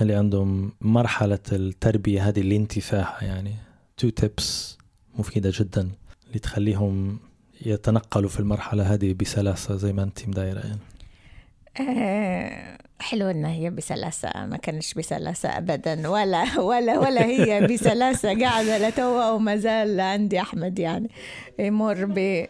اللي 0.00 0.14
عندهم 0.14 0.72
مرحلة 0.80 1.38
التربية 1.52 2.28
هذه 2.28 2.40
اللي 2.40 2.56
انت 2.56 2.78
فيها 2.78 3.18
يعني 3.22 3.54
تو 3.96 4.08
تيبس 4.08 4.78
مفيدة 5.18 5.52
جدا 5.54 5.90
اللي 6.26 6.38
تخليهم 6.38 7.18
يتنقلوا 7.66 8.28
في 8.28 8.40
المرحلة 8.40 8.94
هذه 8.94 9.14
بسلاسة 9.14 9.76
زي 9.76 9.92
ما 9.92 10.02
أنت 10.02 10.28
مدايرة 10.28 10.58
يعني؟ 10.60 10.80
آه، 11.80 12.78
حلو 13.00 13.30
إنها 13.30 13.50
هي 13.50 13.70
بسلاسة 13.70 14.46
ما 14.46 14.56
كانش 14.56 14.94
بسلاسة 14.94 15.48
ابدا 15.48 16.08
ولا 16.08 16.60
ولا 16.60 16.98
ولا 16.98 17.26
هي 17.26 17.66
بسلاسة 17.66 18.34
قاعدة 18.42 18.88
لتوا 18.88 19.30
وما 19.30 19.56
زال 19.56 20.00
عندي 20.00 20.40
أحمد 20.40 20.78
يعني 20.78 21.10
يمر 21.58 22.04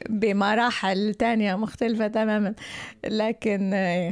بمراحل 0.09 1.15
تانية 1.15 1.55
مختلفة 1.55 2.07
تماما. 2.07 2.55
لكن 3.07 3.71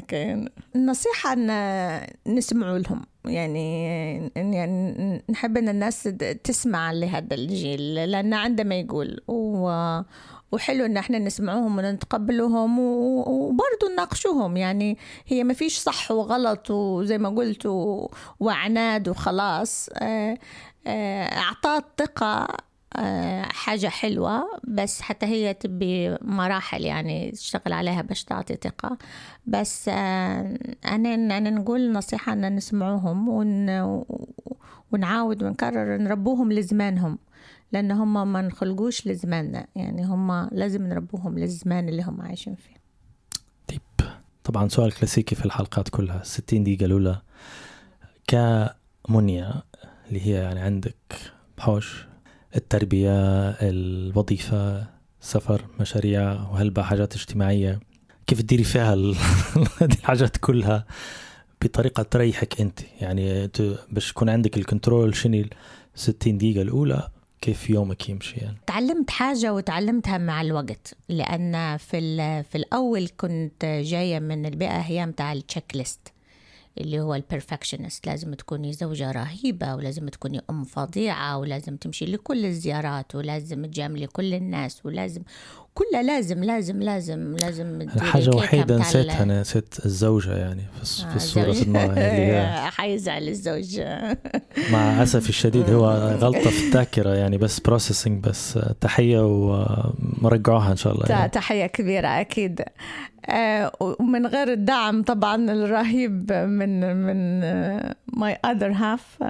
كان 0.08 0.48
النصيحة 0.76 1.32
إن 1.32 2.06
نسمعوا 2.26 2.78
لهم 2.78 3.02
يعني 3.24 4.16
يعني 4.36 5.22
نحب 5.30 5.56
إن 5.56 5.68
الناس 5.68 6.02
تسمع 6.44 6.92
لهذا 6.92 7.34
الجيل 7.34 7.94
لأن 7.94 8.34
عنده 8.34 8.64
ما 8.64 8.74
يقول 8.74 9.20
و 9.28 9.68
وحلو 10.52 10.84
إن 10.86 10.96
إحنا 10.96 11.18
نسمعوهم 11.18 11.78
ونتقبلوهم 11.78 12.78
و- 12.78 13.22
وبرضه 13.28 13.92
نناقشوهم. 13.92 14.56
يعني 14.56 14.98
هي 15.26 15.44
ما 15.44 15.54
فيش 15.54 15.78
صح 15.78 16.10
وغلط 16.10 16.70
وزي 16.70 17.18
ما 17.18 17.28
قلت 17.28 17.66
وعناد 18.40 19.08
وخلاص. 19.08 19.88
آه، 19.94 20.38
آه، 20.86 21.24
اعطاء 21.24 21.78
الثقة 21.78 22.46
آه، 22.96 23.42
حاجة 23.42 23.86
حلوة 23.88 24.44
بس 24.64 25.00
حتى 25.00 25.26
هي 25.26 25.54
تبي 25.54 26.16
مراحل 26.22 26.84
يعني 26.84 27.30
تشتغل 27.30 27.72
عليها 27.72 28.02
باش 28.02 28.24
تعطي 28.24 28.56
ثقة. 28.62 28.98
بس 29.46 29.88
أنا 29.88 31.14
أنا 31.14 31.50
نقول 31.50 31.92
نصيحة 31.92 32.32
أن 32.32 32.56
نسمعوهم 32.56 33.28
ون 33.28 33.68
ونعاود 34.92 35.42
ونكرر 35.42 35.96
نربوهم 35.96 36.52
لزمانهم. 36.52 37.18
لأن 37.72 37.90
هم 37.90 38.32
ما 38.32 38.42
نخلقوش 38.42 39.06
لزماننا 39.06 39.66
يعني 39.76 40.04
هم 40.04 40.48
لازم 40.52 40.86
نربوهم 40.86 41.38
للزمان 41.38 41.88
اللي 41.88 42.02
هم 42.02 42.20
عايشين 42.20 42.54
فيه. 42.54 42.76
طيب. 43.68 44.08
طبعا 44.44 44.68
سؤال 44.68 44.92
كلاسيكي 44.92 45.34
في 45.34 45.44
الحلقات 45.44 45.88
كلها. 45.88 46.22
60 46.22 46.64
دقيقة 46.64 46.84
الأولى. 46.84 47.22
كمنيا 48.26 49.62
اللي 50.08 50.26
هي 50.26 50.30
يعني 50.30 50.60
عندك 50.60 50.96
بحوش 51.58 52.06
التربية 52.56 53.10
الوظيفة 53.50 54.86
سفر 55.20 55.64
مشاريع 55.80 56.32
وهلبة 56.32 56.82
حاجات 56.82 57.14
اجتماعية؟ 57.14 57.80
كيف 58.26 58.42
تديري 58.42 58.64
فيها 58.64 58.94
الحاجات 59.82 60.36
كلها؟ 60.36 60.86
بطريقة 61.62 62.02
تريحك 62.02 62.60
أنت. 62.60 62.80
يعني 63.00 63.50
باش 63.90 64.10
يكون 64.10 64.28
عندك 64.28 64.56
ال 64.56 64.64
control 64.64 65.16
شنو 65.16 65.36
ال 65.36 65.50
60 65.94 66.38
دقيقة 66.38 66.62
الأولى؟ 66.62 67.08
كيف 67.40 67.70
يومك 67.70 68.08
يمشي 68.08 68.36
يعني؟ 68.36 68.56
تعلمت 68.66 69.10
حاجة 69.10 69.54
وتعلمتها 69.54 70.18
مع 70.18 70.40
الوقت 70.40 70.94
لأن 71.08 71.76
في, 71.76 72.42
في 72.42 72.54
الأول 72.58 73.08
كنت 73.16 73.64
جاية 73.64 74.18
من 74.18 74.46
البيئة 74.46 74.78
هي 74.80 75.06
متاع 75.06 75.32
ال 75.32 75.76
checklist 75.76 76.12
اللي 76.80 77.00
هو 77.00 77.14
ال 77.14 77.21
perfectionist 77.21 78.06
لازم 78.06 78.34
تكوني 78.34 78.72
زوجة 78.72 79.10
رهيبة 79.10 79.74
ولازم 79.74 80.08
تكوني 80.08 80.40
أم 80.50 80.64
فظيعة 80.64 81.38
ولازم 81.38 81.76
تمشي 81.76 82.04
لكل 82.06 82.46
الزيارات 82.46 83.14
ولازم 83.14 83.66
تجاملي 83.66 84.06
كل 84.06 84.34
الناس 84.34 84.86
ولازم 84.86 85.22
كلها 85.78 86.02
لازم 86.02 86.44
لازم 86.44 86.82
لازم 86.82 87.36
لازم 87.36 87.82
كيكة 87.82 88.36
وحيدة 88.36 88.78
نسيتها 88.78 89.22
أنا 89.22 89.40
نسيت 89.40 89.74
الزوجة 89.84 90.36
يعني 90.36 90.62
في, 90.82 91.04
آه، 91.04 91.10
في 91.10 91.16
الصورة 91.16 91.54
هي 91.96 92.50
حيزعل 92.76 93.28
الزوج. 93.28 93.80
مع 94.72 95.02
أسف 95.02 95.28
الشديد 95.28 95.70
هو 95.70 95.90
غلطة 96.20 96.50
في 96.50 96.66
الذاكرة 96.66 97.14
يعني 97.14 97.38
بس 97.38 97.60
processing 97.60 98.24
بس 98.24 98.58
تحية 98.80 99.20
ومرجعوها 99.20 100.70
إن 100.70 100.76
شاء 100.76 100.92
الله 100.92 101.06
يعني. 101.08 101.28
تحية 101.28 101.66
كبيرة 101.66 102.08
أكيد. 102.08 102.62
ومن 103.80 104.26
غير 104.26 104.52
الدعم 104.52 105.02
طبعا 105.02 105.50
الرهيب 105.50 106.32
من 106.32 106.96
من 106.96 107.40
my 108.06 108.38
other 108.44 108.72
half 108.72 109.22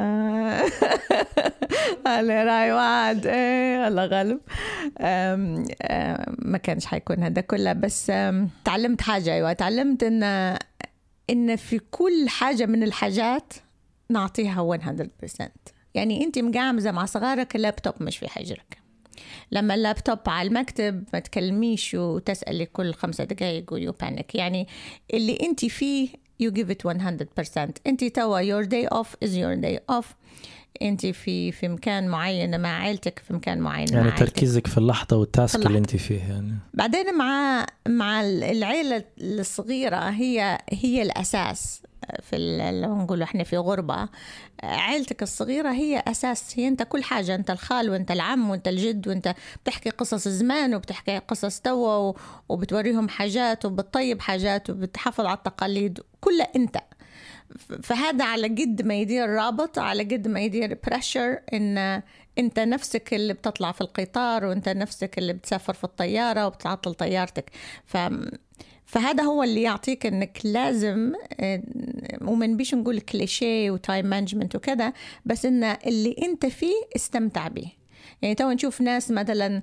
اللي 2.07 2.45
راي 2.45 2.73
وعد. 2.73 3.27
إيه 3.27 3.89
الله 3.89 4.05
غالب. 4.07 4.41
ما 6.39 6.59
كانش 6.59 6.87
حيكون 6.87 7.23
هذا 7.23 7.41
كله. 7.41 7.73
بس 7.73 8.13
تعلمت 8.65 9.01
حاجة 9.01 9.33
أيوة. 9.33 9.53
تعلمت 9.53 10.03
إن 10.03 10.23
إن 11.31 11.57
في 11.57 11.79
كل 11.91 12.29
حاجة 12.29 12.67
من 12.67 12.83
الحاجات 12.83 13.53
نعطيها 14.11 14.79
100% 14.79 15.49
يعني 15.95 16.25
أنت 16.25 16.39
مقعمزة 16.39 16.91
مع 16.91 17.05
صغارك 17.05 17.57
اللابتوب 17.57 17.95
مش 18.01 18.19
في 18.19 18.29
حجرك. 18.29 18.88
لما 19.53 19.75
اللابتوب 19.75 20.19
على 20.27 20.49
المكتب 20.49 21.05
ما 21.13 21.19
تكلميش 21.19 21.95
وتسألي 21.95 22.67
كل 22.67 22.95
خمسة 22.95 23.25
دقايق 23.25 23.73
و 23.73 23.93
you 23.93 24.08
panic 24.09 24.35
يعني 24.35 24.67
اللي 25.15 25.39
انت 25.43 25.65
فيه 25.65 26.09
you 26.43 26.51
give 26.51 26.71
it 26.71 26.85
100% 26.85 27.69
انت 27.87 28.05
توا 28.05 28.43
your 28.43 28.67
day 28.67 28.87
off 28.99 29.09
is 29.25 29.31
your 29.35 29.57
day 29.57 29.79
off. 29.97 30.07
انت 30.83 31.07
في 31.07 31.53
في 31.53 31.69
مكان 31.69 32.09
معين 32.09 32.61
مع 32.61 32.81
عيلتك 32.83 33.19
في 33.27 33.33
مكان 33.35 33.59
معين 33.59 33.89
يعني 33.93 34.09
مع. 34.09 34.17
تركيزك 34.17 34.67
في 34.67 34.79
اللحظة 34.79 35.17
وال 35.17 35.31
task 35.31 35.61
في 35.61 35.67
اللي. 35.67 35.79
أنت 35.79 35.97
فيه 35.97 36.19
يعني 36.19 36.55
بعدين 36.75 37.15
مع 37.19 37.67
مع 37.89 38.21
العيلة 38.23 39.05
الصغيرة 39.21 39.97
هي 40.11 40.59
هي 40.71 41.03
الأساس 41.03 41.83
في 42.23 42.37
لو 42.83 42.97
نقول 42.97 43.23
إحنا 43.23 43.45
في 43.45 43.57
غربة 43.57 44.09
عيلتك 44.63 45.23
الصغيرة 45.23 45.71
هي 45.73 46.03
أساس 46.09 46.59
هي 46.59 46.69
أنت 46.69 46.83
كل 46.83 47.03
حاجة 47.05 47.35
أنت 47.35 47.51
الخال 47.51 47.91
وأنت 47.91 48.11
العم 48.11 48.51
وأنت 48.51 48.69
الجد 48.69 49.09
وأنت 49.09 49.35
بتحكي 49.65 49.91
قصص 49.91 50.29
زمان 50.29 50.75
وبتحكي 50.75 51.19
قصص 51.19 51.61
توا 51.61 52.13
وبتوريهم 52.49 53.09
حاجات 53.09 53.65
وبتطيب 53.65 54.21
حاجات 54.21 54.71
وبتحافظ 54.71 55.25
على 55.27 55.37
التقاليد 55.37 56.01
كلها 56.21 56.49
أنت 56.57 56.77
ف- 56.77 56.81
فهذا 57.83 58.25
على 58.25 58.49
قد 58.49 58.83
ما 58.83 58.95
يدير 58.95 59.29
رابط 59.29 59.79
على 59.79 60.03
قد 60.03 60.29
ما 60.29 60.41
يدير 60.41 60.79
pressure 60.87 61.39
إن 61.53 62.03
أنت 62.39 62.61
نفسك 62.61 63.15
اللي 63.15 63.33
بتطلع 63.33 63.73
في 63.73 63.81
القطار 63.81 64.45
وأنت 64.45 64.69
نفسك 64.69 65.19
اللي 65.19 65.33
بتسافر 65.33 65.73
في 65.73 65.85
الطيارة 65.85 66.47
وبتعطل 66.47 66.95
طيارتك. 66.95 67.51
ف 67.87 67.97
فهذا 68.89 69.23
هو 69.23 69.43
اللي 69.43 69.63
يعطيك 69.63 70.07
إنك 70.07 70.39
لازم 70.45 71.13
آه، 71.41 71.63
ومن 72.23 72.57
بيش 72.57 72.75
نقول 72.75 73.01
كليشيه 73.01 73.71
و 73.71 73.78
time 73.78 74.07
management 74.07 74.57
وكذا 74.57 74.93
بس 75.27 75.47
إن 75.47 75.65
اللي 75.65 76.17
أنت 76.23 76.47
فيه 76.47 76.75
استمتع 76.97 77.49
به 77.49 77.78
يعني 78.23 78.35
تو 78.35 78.51
نشوف 78.51 78.81
ناس 78.81 79.11
مثلا 79.11 79.63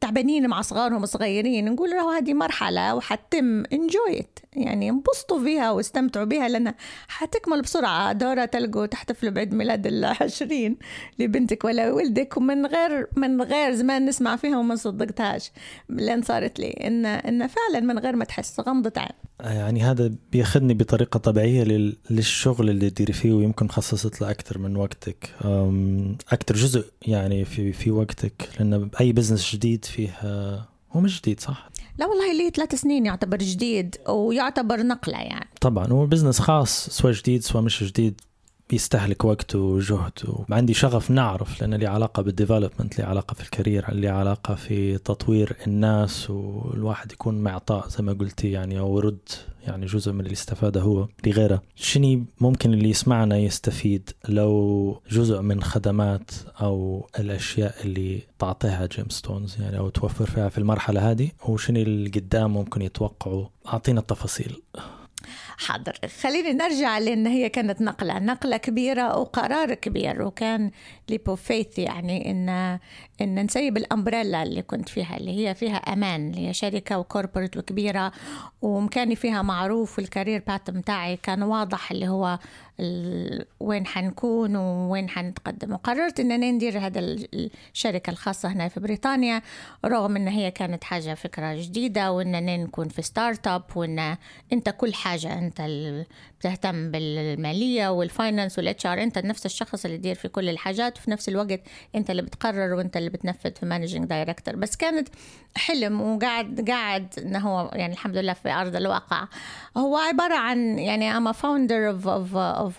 تعبانين 0.00 0.48
مع 0.48 0.60
صغارهم 0.60 1.06
صغيرين 1.06 1.72
نقول 1.72 1.90
له 1.90 2.18
هذه 2.18 2.34
مرحلة 2.34 2.94
وحتتم 2.94 3.62
it. 3.64 4.44
يعني 4.52 4.90
انبسطوا 4.90 5.44
فيها 5.44 5.70
واستمتعوا 5.70 6.24
بها 6.24 6.48
لأنها 6.48 6.74
حتكمل 7.08 7.62
بسرعة. 7.62 8.12
دورة 8.12 8.44
تلقوا 8.44 8.86
تحتفلوا 8.86 9.32
بعيد 9.32 9.54
ميلاد 9.54 9.86
العشرين 9.86 10.76
لبنتك 11.18 11.64
ولا 11.64 11.92
ولدك 11.92 12.36
ومن 12.36 12.66
غير 12.66 13.06
من 13.16 13.42
غير 13.42 13.74
زمان 13.74 14.06
نسمع 14.06 14.36
فيها 14.36 14.58
وما 14.58 14.76
صدقتهاش. 14.76 15.50
لين 15.88 16.22
صارت 16.22 16.58
لي 16.58 16.70
إن 16.70 17.06
إن 17.06 17.46
فعلا 17.46 17.80
من 17.80 17.98
غير 17.98 18.16
ما 18.16 18.24
تحس 18.24 18.60
غمضة 18.60 18.92
عين. 18.96 19.08
يعني 19.40 19.82
هذا 19.82 20.12
بيأخذني 20.32 20.74
بطريقة 20.74 21.18
طبيعية 21.18 21.64
لل- 21.64 21.96
للشغل 22.10 22.70
اللي 22.70 22.90
تديري 22.90 23.12
فيه 23.12 23.32
ويمكن 23.32 23.68
خصصت 23.68 24.20
له 24.20 24.30
أكثر 24.30 24.58
من 24.58 24.76
وقتك. 24.76 25.30
أم، 25.44 26.16
أكثر 26.32 26.54
جزء 26.54 26.84
يعني 27.02 27.23
في 27.44 27.72
في 27.72 27.90
وقتك 27.90 28.48
لأن 28.58 28.90
أي 29.00 29.12
بزنس 29.12 29.54
جديد 29.54 29.84
فيه 29.84 30.10
هو 30.92 31.00
مش 31.00 31.20
جديد 31.20 31.40
صح؟ 31.40 31.70
لا 31.98 32.06
والله 32.06 32.32
لي 32.32 32.50
ثلاث 32.50 32.74
سنين 32.74 33.06
يعتبر 33.06 33.36
جديد 33.36 33.96
ويعتبر 34.08 34.82
نقلة 34.82 35.18
يعني 35.18 35.48
طبعا 35.60 35.86
هو 35.86 36.06
business 36.06 36.40
خاص 36.40 36.88
سواء 36.90 37.12
جديد 37.12 37.42
سواء 37.42 37.62
مش 37.62 37.84
جديد 37.84 38.20
بيستهلك 38.70 39.24
وقت 39.24 39.56
وجهد 39.56 40.12
وعندي 40.26 40.74
شغف 40.74 41.10
نعرف 41.10 41.60
لأن 41.60 41.74
لي 41.74 41.86
علاقة 41.86 42.22
بال 42.22 42.34
development 42.34 42.98
لي 42.98 43.04
علاقة 43.04 43.34
في 43.34 43.40
ال 43.40 43.48
career 43.48 43.94
لي 43.94 44.08
علاقة 44.08 44.54
في 44.54 44.98
تطوير 44.98 45.56
الناس 45.66 46.30
والواحد 46.30 47.12
يكون 47.12 47.40
معطاء 47.40 47.88
زي 47.88 48.04
ما 48.04 48.12
قلتي 48.12 48.50
يعني 48.50 48.78
أو 48.78 48.98
يرد 48.98 49.28
يعني 49.66 49.86
جزء 49.86 50.12
من 50.12 50.20
اللي 50.20 50.32
استفاده 50.32 50.80
هو 50.80 51.08
لغيره. 51.26 51.62
شني 51.74 52.24
ممكن 52.40 52.72
اللي 52.72 52.90
يسمعنا 52.90 53.36
يستفيد؟ 53.36 54.10
لو 54.28 55.00
جزء 55.10 55.40
من 55.40 55.62
خدمات 55.62 56.30
أو 56.60 57.06
الأشياء 57.18 57.74
اللي 57.84 58.22
تعطيها 58.38 58.86
Gemstones 58.86 59.60
يعني 59.60 59.78
أو 59.78 59.88
توفر 59.88 60.26
فيها 60.26 60.48
في 60.48 60.58
المرحلة 60.58 61.10
هذه 61.10 61.30
وشني 61.48 61.82
اللي 61.82 62.10
قدام 62.10 62.52
ممكن 62.52 62.82
يتوقعوا 62.82 63.46
أعطينا 63.68 64.00
التفاصيل. 64.00 64.62
حاضر. 65.58 65.98
خليني 66.22 66.52
نرجع 66.52 66.98
لأن 66.98 67.26
هي 67.26 67.48
كانت 67.48 67.82
نقلة 67.82 68.18
نقلة 68.18 68.56
كبيرة 68.56 69.18
وقرار 69.18 69.74
كبير 69.74 70.22
وكان 70.22 70.70
leap 71.08 71.36
of 71.36 71.48
faith 71.48 71.78
يعني 71.78 72.30
إن 72.30 72.78
إن 73.20 73.44
نسيب 73.44 73.76
ال 73.76 73.83
umbrella 73.83 74.42
اللي 74.42 74.62
كنت 74.62 74.88
فيها 74.88 75.16
اللي 75.16 75.48
هي 75.48 75.54
فيها 75.54 75.76
أمان 75.76 76.30
اللي 76.30 76.48
هي 76.48 76.52
شركة 76.52 76.98
و 76.98 77.04
corporate 77.04 77.56
وكبيرة 77.56 78.12
ومكاني 78.62 79.16
فيها 79.16 79.42
معروف 79.42 79.98
وال 79.98 80.09
career 80.09 80.42
path 80.46 80.70
متاعي 80.70 81.16
كان 81.16 81.42
واضح 81.42 81.90
اللي 81.90 82.08
هو 82.08 82.38
ال- 82.80 83.44
وين 83.60 83.86
حنكون 83.86 84.56
وين 84.56 85.08
حنتقدم. 85.08 85.72
وقررت 85.72 86.20
إن 86.20 86.32
أنا 86.32 86.50
ندير 86.50 86.78
هذا 86.78 86.98
ال- 87.00 87.50
الشركة 87.74 88.10
الخاصة 88.10 88.48
هنا 88.52 88.68
في 88.68 88.80
بريطانيا 88.80 89.42
رغم 89.84 90.16
إن 90.16 90.28
هي 90.28 90.50
كانت 90.50 90.84
حاجة 90.84 91.14
فكرة 91.14 91.54
جديدة 91.54 92.12
واننا 92.12 92.56
نكون 92.56 92.88
في 92.88 93.02
startup 93.02 93.62
وإن 93.76 94.16
أنت 94.52 94.68
كل 94.70 94.94
حاجة 94.94 95.38
أنت 95.38 95.60
بتهتم 96.44 96.90
بالمالية 96.90 97.88
وال 97.88 98.04
finance 98.04 98.58
وال 98.58 98.86
HR 98.86 99.02
انت 99.02 99.18
نفس 99.18 99.46
الشخص 99.46 99.84
اللي 99.84 99.96
يدير 99.96 100.14
في 100.14 100.28
كل 100.28 100.48
الحاجات 100.48 100.98
وفي 100.98 101.10
نفس 101.10 101.28
الوقت 101.28 101.60
انت 101.94 102.10
اللي 102.10 102.22
بتقرر 102.22 102.74
وانت 102.74 102.96
اللي 102.96 103.10
بتنفذ 103.10 103.54
في 103.54 103.66
managing 103.66 104.04
director 104.04 104.56
بس 104.56 104.76
كانت 104.76 105.08
حلم 105.56 106.00
وقاعد 106.00 106.70
قاعد 106.70 107.14
إنه 107.18 107.38
هو 107.38 107.70
يعني 107.74 107.92
الحمد 107.92 108.16
لله 108.16 108.32
في 108.32 108.50
أرض 108.50 108.76
الواقع. 108.76 109.28
هو 109.76 109.96
عبارة 109.96 110.36
عن 110.36 110.78
يعني 110.78 111.32
a 111.32 111.32
founder 111.32 111.94
of 111.94 112.04
of 112.06 112.36
of 112.66 112.74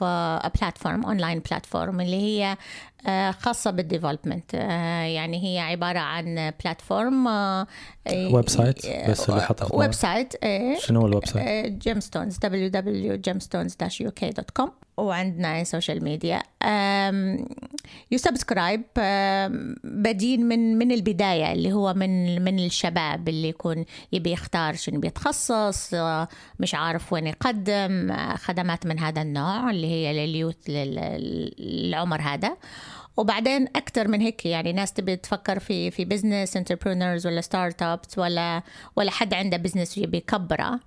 a 0.45 0.51
platform 0.59 1.05
online 1.05 1.41
platform 1.51 1.99
اللي 1.99 2.21
هي 2.21 2.57
خاصة 3.39 3.71
بال 3.71 3.84
development 3.84 4.53
يعني 4.53 5.43
هي 5.43 5.59
عبارة 5.59 5.99
عن 5.99 6.51
platform 6.63 7.27
website 8.07 8.85
بس 9.09 9.29
اللي 9.29 9.41
حطها 9.41 9.75
website. 9.75 10.33
شنو 10.79 10.99
هو 11.01 11.07
ال 11.07 11.25
website؟ 11.25 11.73
Gemstones 11.73 12.37
www.gemstones-uk.com 12.45 14.69
وعندنا 14.97 15.63
social 15.63 16.03
media 16.03 16.41
you 18.11 18.17
subscribe 18.17 18.81
بادين 19.83 20.45
من 20.45 20.77
من 20.77 20.91
البداية 20.91 21.53
اللي 21.53 21.73
هو 21.73 21.93
من 21.93 22.41
من 22.43 22.59
الشباب 22.59 23.29
اللي 23.29 23.49
يكون 23.49 23.85
يبي 24.11 24.31
يختار 24.31 24.75
شنو 24.75 24.99
بيتخصص 24.99 25.93
آه، 25.93 26.27
مش 26.59 26.75
عارف 26.75 27.13
وين 27.13 27.27
يقدم 27.27 28.11
آه، 28.11 28.35
خدمات 28.35 28.85
من 28.85 28.99
هذا 28.99 29.21
النوع 29.21 29.69
اللي 29.69 29.87
هي 29.87 30.25
لل 30.27 30.35
youth 30.35 30.55
لل- 30.69 31.53
للعمر 31.59 32.21
هذا 32.21 32.57
وبعدين 33.17 33.67
أكثر 33.75 34.07
من 34.07 34.21
هيك 34.21 34.45
يعني 34.45 34.73
ناس 34.73 34.93
تبي 34.93 35.15
تفكر 35.15 35.59
في 35.59 35.91
في 35.91 36.05
business 36.05 36.57
entrepreneurs 36.57 37.27
ولا 37.27 37.41
startups 37.41 38.17
ولا 38.17 38.61
ولا 38.95 39.11
حد 39.11 39.33
عنده 39.33 39.57
business 39.57 39.97
يبي 39.97 40.17
يكبره 40.17 40.79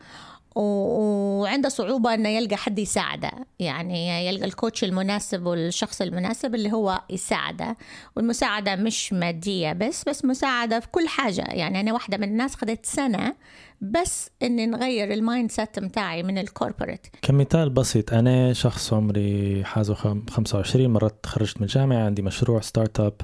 وعنده 0.58 1.68
صعوبة 1.68 2.14
إنه 2.14 2.28
يلقى 2.28 2.56
حد 2.56 2.78
يساعده. 2.78 3.30
يعني 3.58 4.26
يلقى 4.28 4.44
ال 4.44 4.51
coach 4.51 4.84
المناسب 4.84 5.46
والشخص 5.46 6.00
المناسب 6.02 6.54
اللي 6.54 6.72
هو 6.72 7.00
يساعده. 7.10 7.76
والمساعدة 8.16 8.76
مش 8.76 9.12
مادية 9.12 9.72
بس 9.72 10.04
بس 10.08 10.24
مساعدة 10.24 10.80
في 10.80 10.88
كل 10.88 11.08
حاجة. 11.08 11.40
يعني 11.48 11.80
أنا 11.80 11.92
واحدة 11.92 12.16
من 12.16 12.24
الناس 12.28 12.54
خدت 12.54 12.86
سنة 12.86 13.34
بس 13.80 14.30
إني 14.42 14.66
نغير 14.66 15.12
ال 15.12 15.50
mindset 15.50 15.78
متاعي 15.78 16.22
من 16.22 16.38
ال 16.38 16.45
corporate 16.45 17.06
كمثال 17.22 17.70
بسيط 17.70 18.12
أنا 18.12 18.52
شخص 18.52 18.92
عمري 18.92 19.62
حازو 19.64 19.94
خم- 19.94 20.26
25 20.30 20.90
مرات 20.90 21.14
تخرجت 21.22 21.56
من 21.56 21.62
الجامعة 21.62 22.04
عندي 22.04 22.22
مشروع 22.22 22.60
startup 22.60 23.14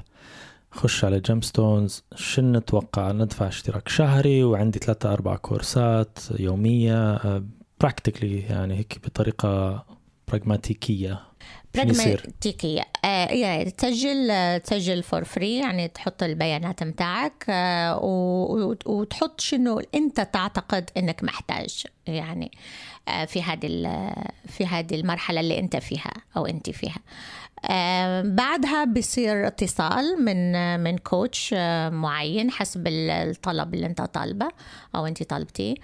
خش 0.75 1.05
على 1.05 1.19
Gemstones 1.19 2.03
شن 2.15 2.51
نتوقع 2.51 3.11
ندفع 3.11 3.47
اشتراك 3.47 3.89
شهري 3.89 4.43
وعندي 4.43 4.79
ثلاثة 4.79 5.13
أربع 5.13 5.35
كورسات 5.35 6.19
يومية 6.39 7.21
practically 7.81 8.39
يعني 8.39 8.77
هيك 8.77 8.99
بطريقة 9.05 9.85
براغماتيكية؟ 10.27 11.21
براغماتيكية 11.75 12.81
آه 13.05 13.27
يعني 13.27 13.71
تسجل 13.71 14.31
آه، 14.31 14.57
تسجل 14.57 15.03
for 15.03 15.23
free 15.23 15.57
يعني 15.57 15.87
تحط 15.87 16.23
البيانات 16.23 16.83
متاعك 16.83 17.45
آه 17.49 17.99
وتحط 18.85 19.41
شنو 19.41 19.81
أنت 19.95 20.21
تعتقد 20.21 20.89
إنك 20.97 21.23
محتاج 21.23 21.83
يعني 22.07 22.51
آه 23.07 23.25
في 23.25 23.43
هذه 23.43 23.67
في 24.47 24.65
هذه 24.65 24.95
المرحلة 24.95 25.39
اللي 25.39 25.59
أنت 25.59 25.75
فيها 25.75 26.11
أو 26.37 26.45
أنت 26.45 26.69
فيها. 26.69 26.97
آه 26.97 27.44
بعدها 28.21 28.83
بيصير 28.83 29.47
اتصال 29.47 30.25
من 30.25 30.55
آه، 30.55 30.77
من 30.77 30.97
كوتش 30.97 31.53
آه، 31.57 31.89
معين 31.89 32.51
حسب 32.51 32.87
ال- 32.87 33.09
الطلب 33.09 33.73
اللي 33.73 33.85
انت 33.85 34.01
طالبه 34.01 34.47
أو 34.95 35.05
انت 35.05 35.23
طالبتيه. 35.23 35.75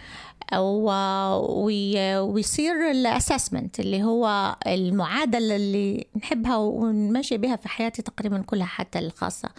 ويصير 2.20 2.92
الاسسمنت 2.92 3.80
اللي 3.80 4.04
هو 4.04 4.56
المعادلة 4.68 5.56
اللي 5.56 6.08
نحبها 6.18 6.56
ونمشي 6.58 7.38
بها 7.38 7.56
في 7.56 7.70
حياتي 7.70 8.02
تقريبا 8.02 8.42
كلها 8.42 8.66
حتى 8.66 9.00
الخاصة 9.00 9.50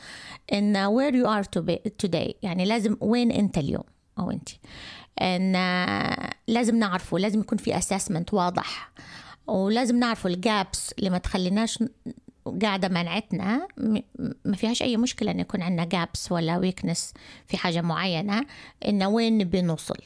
إن 0.53 0.77
are 1.43 1.45
to 1.59 1.63
be- 1.63 1.91
today. 2.07 2.33
يعني 2.43 2.65
لازم 2.65 2.97
وين 3.01 3.31
أنت 3.33 3.59
اليوم 3.59 3.85
أو 4.19 4.31
أنت. 4.31 4.49
إن 5.23 5.53
لازم 6.49 6.77
نعرفه 6.77 7.19
لازم 7.19 7.41
يكون 7.41 7.59
في 7.59 7.79
assessment 7.79 8.35
واضح. 8.35 8.93
ولازم 9.47 9.99
نعرفوا 9.99 10.31
ال 10.31 10.43
gaps 10.43 10.93
اللي 10.99 11.11
ما 11.11 11.19
تخليناش 11.19 11.85
قاعدة 12.63 12.89
منعتنا. 12.89 13.69
ما 14.45 14.57
فيهاش 14.57 14.83
أي 14.83 14.97
مشكلة 14.97 15.31
إن 15.31 15.41
يكون 15.41 15.63
عندنا 15.63 15.85
gaps 15.85 16.33
ولا 16.33 16.59
weakness 16.59 17.15
في 17.47 17.57
حاجة 17.57 17.81
معينة. 17.81 18.47
إن 18.89 19.03
وين 19.03 19.39
نبي 19.39 19.63
نوصل. 19.63 19.99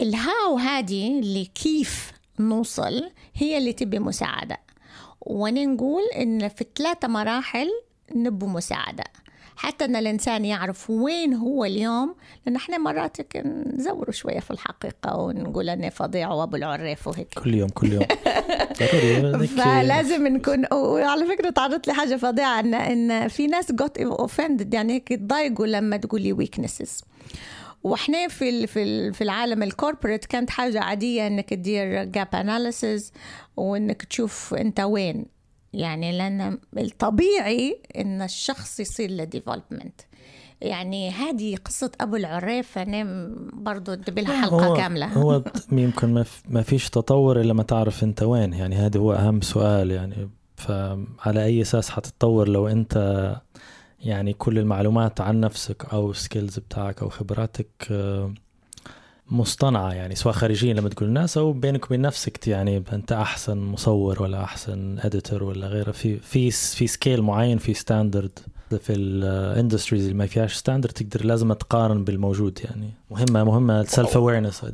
ال 0.00 0.14
how 0.14 0.58
هذه 0.58 1.20
اللي 1.20 1.44
كيف 1.44 2.12
نوصل 2.40 3.10
هي 3.34 3.58
اللي 3.58 3.72
تبي 3.72 3.98
مساعدة. 3.98 4.58
وأنا 5.20 5.64
نقول 5.64 6.02
إن 6.16 6.48
في 6.48 6.64
ثلاثة 6.76 7.08
مراحل 7.08 7.68
نبوا 8.14 8.48
مساعدة. 8.48 9.04
حتى 9.56 9.84
إن 9.84 9.96
الإنسان 9.96 10.44
يعرف 10.44 10.90
وين 10.90 11.34
هو 11.34 11.64
اليوم 11.64 12.14
لأن 12.46 12.56
إحنا 12.56 12.78
مرات 12.78 13.36
نزوروا 13.76 14.12
شوية 14.12 14.40
في 14.40 14.50
الحقيقة 14.50 15.16
ونقول 15.16 15.68
إني 15.68 15.90
فظيع 15.90 16.32
وأبو 16.32 16.56
العريف 16.56 17.08
وهيك. 17.08 17.28
كل 17.34 17.54
يوم 17.54 17.68
كل 17.68 17.92
يوم. 17.92 18.04
فلازم 19.56 20.26
نكون 20.26 20.64
وعلى 20.72 21.26
فكرة 21.26 21.50
تعرضت 21.50 21.86
لي 21.86 21.94
حاجة 21.94 22.16
فظيعة 22.16 22.60
ان 22.60 22.74
إن 22.74 23.28
في 23.28 23.46
ناس 23.46 23.72
got 23.72 23.98
offended 23.98 24.74
يعني 24.74 24.92
هيك 24.92 25.10
يتضايقوا 25.10 25.66
لما 25.66 25.96
تقولي 25.96 26.32
weaknesses 26.32 27.04
وإحنا 27.84 28.28
في 28.28 28.66
في 28.66 29.12
في 29.12 29.24
العالم 29.24 29.62
ال 29.62 29.68
corporate 29.68 30.24
كانت 30.24 30.50
حاجة 30.50 30.80
عادية 30.80 31.26
إنك 31.26 31.50
تدير 31.50 32.04
gap 32.04 32.28
analysis 32.34 33.12
وإنك 33.56 34.02
تشوف 34.02 34.54
أنت 34.54 34.80
وين. 34.80 35.33
يعني 35.74 36.18
لأن 36.18 36.58
الطبيعي 36.78 37.80
إن 37.96 38.22
الشخص 38.22 38.80
يصير 38.80 39.10
له 39.10 39.24
development 39.24 40.00
يعني 40.60 41.10
هذه 41.10 41.56
قصة 41.56 41.90
أبو 42.00 42.16
العريف 42.16 42.78
أنا 42.78 43.30
برضو 43.52 43.94
تبي 43.94 44.20
لها 44.22 44.46
هو 44.46 44.60
حلقة 44.60 44.76
كاملة. 44.76 45.06
هو 45.06 45.42
يمكن 45.72 46.14
ما 46.14 46.22
في- 46.22 46.42
ما 46.48 46.62
فيش 46.62 46.90
تطور 46.90 47.40
إلا 47.40 47.52
ما 47.54 47.62
تعرف 47.62 48.04
أنت 48.04 48.22
وين. 48.22 48.52
يعني 48.52 48.76
هذا 48.76 49.00
هو 49.00 49.12
أهم 49.12 49.40
سؤال 49.40 49.90
يعني 49.90 50.30
فعلى 50.56 51.44
أي 51.44 51.62
أساس 51.62 51.90
حتتطور 51.90 52.48
لو 52.48 52.68
أنت 52.68 52.96
يعني 54.00 54.32
كل 54.32 54.58
المعلومات 54.58 55.20
عن 55.20 55.40
نفسك 55.40 55.84
أو 55.92 56.12
skills 56.12 56.58
بتاعك 56.58 57.02
أو 57.02 57.08
خبراتك 57.08 57.68
مصطنعة 59.30 59.92
يعني 59.92 60.14
سواء 60.14 60.34
خارجيا 60.34 60.74
لما 60.74 60.88
تقول 60.88 61.08
الناس 61.08 61.38
أو 61.38 61.52
بينك 61.52 61.84
وبين 61.84 62.00
نفسك 62.00 62.48
يعني 62.48 62.82
أنت 62.92 63.12
أحسن 63.12 63.58
مصور 63.58 64.22
ولا 64.22 64.44
أحسن 64.44 64.98
editor 64.98 65.42
ولا 65.42 65.66
غيره. 65.66 65.92
في 65.92 66.16
في 66.16 66.50
في 66.50 66.86
skill 66.86 67.22
معين 67.22 67.58
في 67.58 67.74
standard 67.74 68.38
في 68.76 68.92
ال 68.92 69.02
industries 69.02 70.02
اللي 70.02 70.14
ما 70.14 70.26
فيهاش 70.26 70.54
standard 70.54 70.92
تقدر 70.92 71.24
لازم 71.24 71.52
تقارن 71.52 72.04
بالموجود 72.04 72.60
يعني. 72.64 72.90
مهمة 73.10 73.44
مهمة 73.44 73.80
ال 73.80 73.87
self 73.87 74.16
awareness 74.16 74.64
هذه 74.64 74.72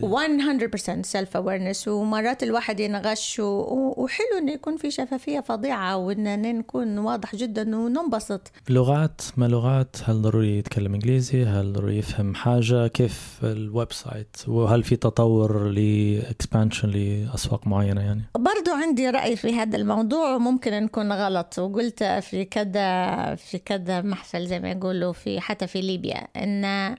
100% 1.01 1.02
self 1.03 1.37
awareness 1.37 1.89
ومرات 1.89 2.43
الواحد 2.43 2.81
ينغش 2.81 3.40
وحلو 3.40 4.39
إنه 4.39 4.52
يكون 4.52 4.77
في 4.77 4.90
شفافية 4.90 5.40
فظيعة 5.40 5.97
وإن 5.97 6.56
نكون 6.59 6.98
واضح 6.98 7.36
جدا 7.36 7.77
وننبسط. 7.77 8.52
لغات 8.68 9.20
ما 9.36 9.47
لغات 9.48 9.97
هل 10.05 10.22
ضروري 10.22 10.59
يتكلم 10.59 10.94
إنجليزي؟ 10.94 11.44
هل 11.44 11.72
ضروري 11.72 11.98
يفهم 11.98 12.35
حاجة؟ 12.35 12.86
كيف 12.86 13.39
ال 13.43 13.93
website 13.93 14.37
وهل 14.48 14.82
في 14.82 14.97
تطور 14.97 15.68
ل 15.69 15.81
expansion 15.81 16.89
لأسواق 16.90 17.66
معينة 17.66 18.01
يعني؟ 18.01 18.22
برضو 18.35 18.70
عندي 18.82 19.10
رأي 19.10 19.36
في 19.36 19.55
هذا 19.55 19.77
الموضوع. 19.77 20.35
وممكن 20.35 20.72
نكون 20.72 21.12
غلط. 21.12 21.59
وقلت 21.59 22.05
في 22.05 22.44
كذا 22.44 23.35
في 23.35 23.59
كذا 23.59 23.90
محفل 23.91 24.47
زي 24.47 24.61
ما 24.61 24.71
يقولوا 24.71 25.12
في 25.12 25.41
حتى 25.41 25.67
في 25.67 25.81
ليبيا 25.81 26.29
إن 26.37 26.97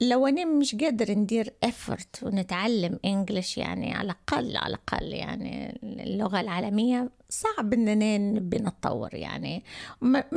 لو 0.00 0.26
أنا 0.26 0.44
مش 0.44 0.74
قادر 0.74 1.10
ندير 1.10 1.52
effort 1.66 2.22
ونتعلم 2.22 2.98
انجلش 3.04 3.58
يعني 3.58 3.94
على 3.94 4.04
الأقل 4.04 4.56
على 4.56 4.74
الأقل 4.74 5.06
يعني 5.06 5.80
اللغة 5.82 6.40
العالمية 6.40 7.10
صعب 7.28 7.72
إننا 7.72 8.18
نبي 8.18 8.56
نتطور 8.56 9.14
يعني. 9.14 9.64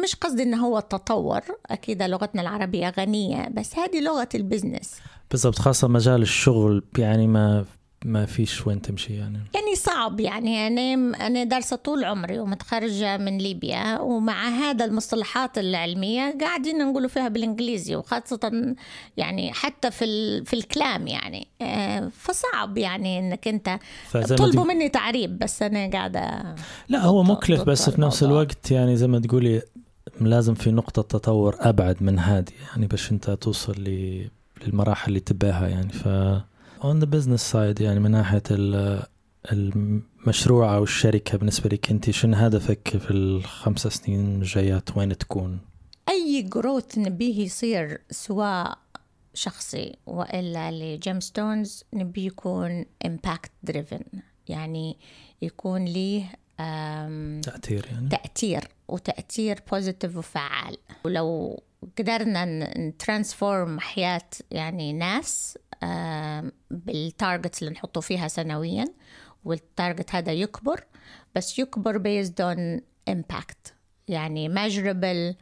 مش 0.03 0.15
قصدي 0.15 0.43
إنه 0.43 0.67
هو 0.67 0.77
التطور 0.77 1.41
أكيد 1.65 2.03
لغتنا 2.03 2.41
العربية 2.41 2.89
غنية 2.89 3.49
بس 3.49 3.75
هذه 3.75 4.01
لغة 4.01 4.29
البزنس 4.35 4.99
بالضبط 5.31 5.59
خاصة 5.59 5.87
مجال 5.87 6.21
الشغل 6.21 6.83
يعني 6.97 7.27
ما 7.27 7.65
ما 8.05 8.25
فيش 8.25 8.67
وين 8.67 8.81
تمشي 8.81 9.13
يعني. 9.13 9.39
يعني 9.55 9.75
صعب 9.75 10.19
يعني. 10.19 10.67
أنا 10.67 11.17
أنا 11.27 11.43
دارسة 11.43 11.75
طول 11.75 12.03
عمري 12.03 12.39
ومتخرجة 12.39 13.17
من 13.17 13.37
ليبيا 13.37 13.99
ومع 13.99 14.47
هذا 14.49 14.85
المصطلحات 14.85 15.57
العلمية 15.57 16.37
قاعدين 16.41 16.77
نقولوا 16.77 17.09
فيها 17.09 17.27
بالإنجليزي 17.27 17.95
وخاصة 17.95 18.75
يعني 19.17 19.53
حتى 19.53 19.91
في 19.91 20.05
ال- 20.05 20.45
في 20.45 20.53
الكلام 20.53 21.07
يعني. 21.07 21.47
آه، 21.61 22.11
فصعب 22.17 22.77
يعني 22.77 23.37
فزي 24.09 24.19
ما 24.19 24.25
طلبوا 24.37 24.51
تقول- 24.53 24.67
مني 24.67 24.89
تعريب 24.89 25.39
بس 25.39 25.61
أنا 25.61 25.89
قاعدة 25.91 26.55
لا 26.89 26.99
هو 27.05 27.23
مكلف 27.23 27.61
بس 27.61 27.89
في 27.89 28.01
نفس. 28.01 28.23
الوقت 28.23 28.71
يعني 28.71 28.95
زي 28.97 29.07
ما 29.07 29.19
تقولي 29.19 29.61
لازم 30.21 30.53
في 30.53 30.71
نقطة 30.71 31.01
تطور 31.01 31.55
أبعد 31.59 32.03
من 32.03 32.19
هذه 32.19 32.51
يعني 32.71 32.87
باش 32.87 33.11
أنت 33.11 33.29
توصل 33.31 33.75
للمراحل 34.67 35.07
اللي 35.07 35.19
تباها 35.19 35.67
يعني. 35.67 35.89
ف 35.89 36.07
on 36.81 36.99
the 37.03 37.07
business 37.07 37.51
side 37.53 37.81
يعني 37.81 37.99
من 37.99 38.11
ناحية 38.11 38.43
ال- 38.51 39.03
المشروع 39.51 40.75
أو 40.75 40.83
الشركة 40.83 41.37
بالنسبة 41.37 41.69
لك 41.69 41.91
أنت 41.91 42.09
شنو 42.09 42.37
هدفك 42.37 42.97
في 42.97 43.11
الخمس 43.11 43.87
سنين 43.87 44.35
الجايات؟ 44.41 44.97
وين 44.97 45.17
تكون؟ 45.17 45.59
أي 46.09 46.41
growth 46.41 46.97
نبيه 46.97 47.39
يصير 47.45 48.01
سواء 48.11 48.77
شخصي 49.33 49.95
وإلا 50.05 50.71
ل 50.71 50.82
Gemstones 50.82 51.83
نبي 51.93 52.25
يكون 52.25 52.85
impact 53.07 53.71
driven 53.71 54.03
يعني 54.47 54.97
يكون 55.41 55.85
ليه 55.85 56.25
تأثير 57.41 57.85
يعني؟ 57.91 58.09
تأثير 58.09 58.67
وتأثير 58.87 59.59
positive 59.71 60.17
وفعال. 60.17 60.77
ولو 61.05 61.61
قدرنا 61.99 62.45
ن 62.79 62.89
transform 62.89 63.79
حياة 63.79 64.29
يعني 64.51 64.93
ناس 64.93 65.57
بال 66.71 66.94
target 66.94 67.61
اللي 67.61 67.73
نحطه 67.73 68.01
فيها 68.01 68.27
سنويا 68.27 68.85
وال 69.45 69.63
target 69.63 70.15
هذا 70.15 70.31
يكبر 70.31 70.83
بس 71.35 71.59
يكبر 71.59 71.97
based 71.99 72.41
اون 72.41 72.81
امباكت 73.09 73.73
يعني 74.07 74.49
measurable 74.55 75.35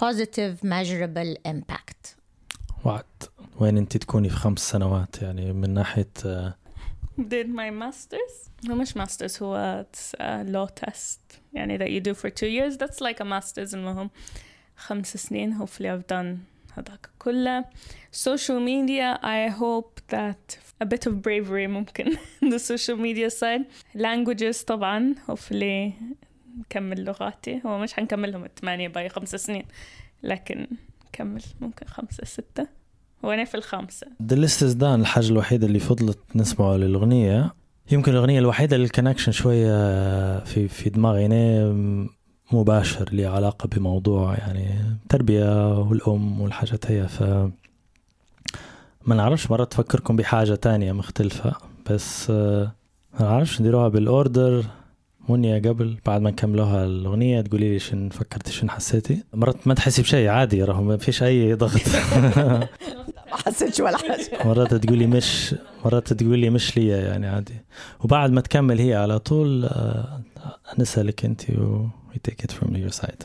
بوزيتيف 0.00 0.60
measurable 0.66 1.38
امباكت 1.46 2.16
وقت 2.84 3.30
وين 3.60 3.76
انت 3.76 3.96
تكوني 3.96 4.28
في 4.28 4.36
خمس 4.36 4.70
سنوات؟ 4.70 5.22
يعني 5.22 5.52
من 5.52 5.74
ناحية 5.74 6.10
آه، 6.26 6.54
did 7.20 7.46
my 7.46 7.70
masters 7.82 8.68
هو 8.70 8.74
مش 8.74 8.98
masters 8.98 9.42
هو 9.42 9.86
لو 10.22 10.66
test. 10.66 11.18
يعني 11.52 11.78
that 11.78 11.90
you 12.02 12.08
do 12.08 12.14
for 12.20 12.28
two 12.30 12.48
years 12.48 12.76
that's 12.78 12.96
like 13.00 13.18
a 13.20 13.24
masters 13.24 13.74
المهم. 13.74 14.10
خمس 14.76 15.16
سنين 15.16 15.58
hopefully 15.58 15.84
I've 15.86 16.06
done 16.14 16.36
هذاك. 16.78 17.10
كله 17.18 17.64
social 18.12 18.60
media 18.60 19.18
I 19.22 19.52
hope 19.60 20.16
that 20.16 20.58
a 20.84 20.86
bit 20.86 21.10
of 21.10 21.12
bravery 21.12 21.68
ممكن. 21.68 22.16
The 22.52 22.58
social 22.58 22.96
media 22.96 23.30
side. 23.30 23.64
Languages 23.96 24.64
طبعا 24.64 25.14
hopefully 25.28 25.92
نكمل 26.58 27.04
لغاتي. 27.04 27.60
هو 27.66 27.78
مش 27.78 27.92
حنكملهم 27.92 28.44
الثمانية 28.44 28.88
باقي 28.88 29.08
خمس 29.08 29.36
سنين 29.36 29.64
لكن 30.22 30.66
كمل 31.12 31.42
ممكن 31.60 31.86
خمسة 31.86 32.24
ستة. 32.24 32.66
وأنا 33.22 33.44
في 33.44 33.54
الخامسة. 33.54 34.06
Done. 34.22 34.82
الحاجة 34.82 35.28
الوحيدة 35.28 35.66
اللي 35.66 35.78
فضلت 35.78 36.18
نسمعه 36.34 36.76
للأغنية 36.76 37.54
يمكن 37.92 38.12
الأغنية 38.12 38.38
الوحيدة 38.38 38.76
اللي 38.76 38.86
الكونكشن 38.86 39.32
شوية 39.32 40.38
في 40.44 40.68
في 40.68 40.90
دماغي. 40.90 41.26
أنا 41.26 42.08
مباشر 42.52 43.08
لي 43.12 43.26
علاقة 43.26 43.66
بموضوع 43.68 44.34
يعني 44.34 44.74
تربية 45.08 45.78
والأم 45.78 46.40
والحاجات 46.40 46.90
هي 46.90 47.08
ف 47.08 47.22
ما 49.06 49.14
نعرفش 49.14 49.50
مرات 49.50 49.70
تفكركم 49.72 50.16
بحاجة 50.16 50.54
تانية 50.54 50.92
مختلفة 50.92 51.52
بس 51.90 52.30
آه، 52.30 52.72
ما 53.20 53.26
نعرفش 53.26 53.60
نديروها 53.60 53.88
بالأوردر. 53.88 54.64
منيا 55.28 55.58
قبل 55.58 55.96
بعد 56.06 56.20
ما 56.20 56.30
نكملوها 56.30 56.84
الأغنية 56.84 57.40
تقولي 57.40 57.70
لي 57.72 57.78
شن 57.78 58.08
فكرتي 58.08 58.52
شن 58.52 58.70
حسيتي؟ 58.70 59.24
مرات 59.34 59.66
ما 59.66 59.74
تحسي 59.74 60.02
بشيء 60.02 60.28
عادي 60.28 60.64
راهو 60.64 60.82
ما 60.82 60.96
فيش 60.96 61.22
أي 61.22 61.54
ضغط. 61.54 61.80
ما 63.30 63.36
حسيتش 63.46 63.80
ولا 63.80 63.96
حاجة. 63.98 64.46
مرات 64.48 64.74
تقولي 64.74 65.06
مش 65.06 65.54
مرات 65.84 66.12
تقولي 66.12 66.50
مش 66.50 66.76
ليا 66.76 66.96
يعني 66.96 67.26
عادي. 67.26 67.54
وبعد 68.04 68.30
ما 68.30 68.40
تكمل 68.40 68.78
هي 68.78 68.94
على 68.94 69.18
طول 69.18 69.64
آه، 69.64 70.20
نسألك 70.78 71.24
انت 71.24 71.50
و 71.50 71.86
we 72.18 72.22
take 72.30 72.42
it 72.42 72.50
from 72.52 72.74
your 72.74 72.90
side. 72.90 73.24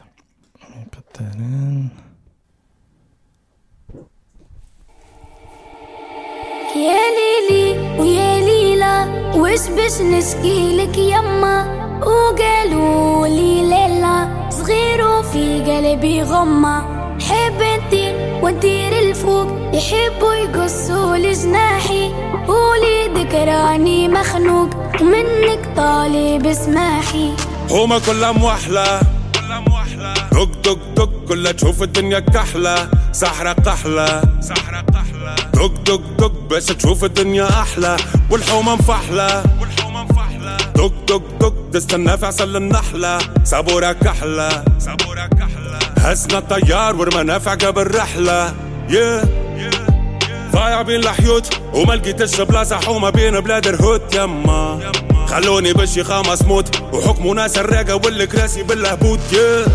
Put 0.91 1.05
that 1.13 1.35
in. 1.35 1.89
يا 6.75 7.01
ليلي 7.17 7.99
ويا 7.99 8.39
ليلى 8.39 8.95
وش 9.35 9.67
باش 9.69 10.01
نشكيلك 10.01 10.97
يما 10.97 11.57
وقالوا 12.01 13.27
لي 13.27 13.61
ليلى 13.61 14.49
صغير 14.49 15.07
وفي 15.07 15.61
قلبي 15.63 16.21
غمة 16.23 16.81
حب 17.19 17.61
نطير 17.61 18.39
ونطير 18.43 18.99
الفوق 18.99 19.47
يحبوا 19.73 20.33
يقصوا 20.33 21.17
لجناحي 21.17 22.11
وليدك 22.47 23.33
راني 23.35 24.07
مخنوق 24.07 24.69
منك 25.01 25.69
طالب 25.77 26.45
اسماحي 26.45 27.33
هما 27.69 27.99
كلها 27.99 28.31
موحلة 28.31 29.01
دق 30.31 30.61
دق 30.63 30.79
دق 30.95 31.09
كلها 31.27 31.51
تشوف 31.51 31.83
الدنيا 31.83 32.19
كحلة. 32.19 32.89
سحرة 33.11 33.53
قحلة. 33.53 34.21
سحرة 34.41 34.85
قحلة 34.93 35.35
دق 35.53 35.73
دق 35.85 36.01
دق 36.19 36.33
باش 36.49 36.65
تشوف 36.65 37.03
الدنيا 37.03 37.49
أحلى. 37.49 37.97
والحومة 38.29 38.75
مفحلة 38.75 39.43
والحومة 39.61 40.03
مفحلة 40.03 40.57
دق 40.57 40.93
دق 41.07 41.23
دق 41.39 41.53
تستنى 41.73 42.17
في 42.17 42.25
عسل 42.25 42.55
النحلة. 42.55 43.17
صبورة 43.43 43.91
كحلة. 43.91 44.63
صبورة 44.79 45.27
كحلة 45.27 45.79
هزنا 45.97 46.37
الطيار 46.37 46.95
والمنافع 46.95 47.53
قبل 47.53 47.95
رحلة. 47.95 48.53
Yeah. 48.89 49.25
ضايع 50.51 50.81
بين 50.81 50.99
الحيوت 50.99 51.59
وما 51.73 51.93
لقيتش 51.93 52.41
بلاصة 52.41 52.75
حومة 52.75 53.09
بين 53.09 53.39
بلاد 53.39 53.67
الهوت. 53.67 54.15
يما. 54.15 54.79
خلوني 55.33 55.73
بشي 55.73 56.03
خامس 56.03 56.41
موت. 56.41 56.81
وحكموا 56.93 57.35
ناس 57.35 57.57
الراقة 57.57 57.95
والكراسي 57.95 58.63
بالهبوط 58.63 59.19
yeah. 59.31 59.69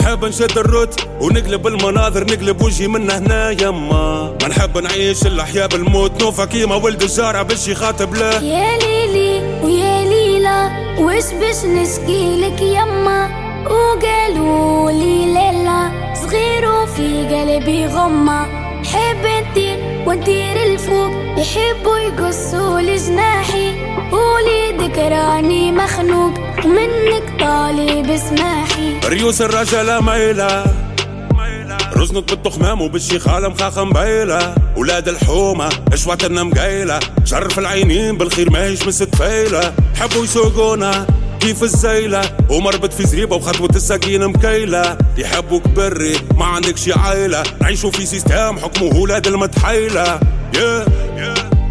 نحب 0.00 0.24
نشد 0.24 0.58
الروت 0.58 1.00
ونقلب 1.20 1.66
المناظر 1.66 2.24
نقلب 2.24 2.62
وجهي 2.62 2.88
من 2.88 3.10
هنا 3.10 3.50
يما. 3.50 4.36
ما 4.42 4.48
نحب 4.48 4.78
نعيش 4.78 5.26
الأحياء 5.26 5.68
بالموت. 5.68 6.22
نوفا 6.22 6.44
كيما 6.44 6.74
ولد 6.74 7.02
الجارة 7.02 7.42
باش 7.42 7.68
يخاطب 7.68 8.14
له. 8.14 8.42
يا 8.42 8.78
ليلي 8.78 9.60
ويا 9.62 10.04
ليلى 10.04 10.70
وش 10.98 11.24
باش 11.40 11.64
نشكيلك 11.64 12.62
يما؟ 12.62 13.30
وقالوا 13.64 14.90
لي 14.90 15.26
ليلى 15.26 15.90
صغير 16.14 16.72
وفي 16.72 17.26
قلبي 17.28 17.86
غمة. 17.86 18.46
حب 18.84 19.26
نطير 19.50 19.85
ونطير 20.06 20.62
الفوق 20.62 21.10
يحبوا 21.38 21.98
يقصوا 21.98 22.80
لجناحي. 22.80 23.72
قولي 24.10 24.76
ذكراني 24.78 25.72
مخنوق 25.72 26.32
ومنك 26.64 27.40
طالب 27.40 28.10
اسماحي 28.10 29.00
ريوس 29.08 29.42
الرجلة 29.42 30.00
ميلة 30.00 30.64
رزنك 31.96 32.30
بالتخمام 32.30 32.82
وبالشيخالة 32.82 33.48
مخاخة 33.48 33.84
مبيلة 33.84 34.54
ولاد 34.76 35.08
الحومة 35.08 35.68
أشواتنا 35.92 36.42
مقيلة 36.42 37.00
شرف 37.24 37.58
العينين 37.58 38.18
بالخير 38.18 38.50
ما 38.50 38.62
هيش 38.64 38.86
مس 38.86 38.98
تفيلة 38.98 39.72
حبوا 40.00 40.24
يسوقونا 40.24 41.06
كيف 41.40 41.62
الزيلة 41.62 42.20
ومربط 42.50 42.92
في 42.92 43.06
زريبة 43.06 43.36
وخطوة 43.36 43.70
السكينة 43.76 44.26
مكيلة. 44.26 44.98
يحبوك 45.18 45.68
بري 45.68 46.16
ما 46.34 46.44
عندك 46.44 46.76
شي 46.76 46.92
عيلة 46.92 47.42
نعيشوا 47.60 47.90
في 47.90 48.06
سيستم 48.06 48.58
حكمه 48.58 49.00
ولاد 49.00 49.26
المتحيلة 49.26 50.20
yeah. 50.54 50.88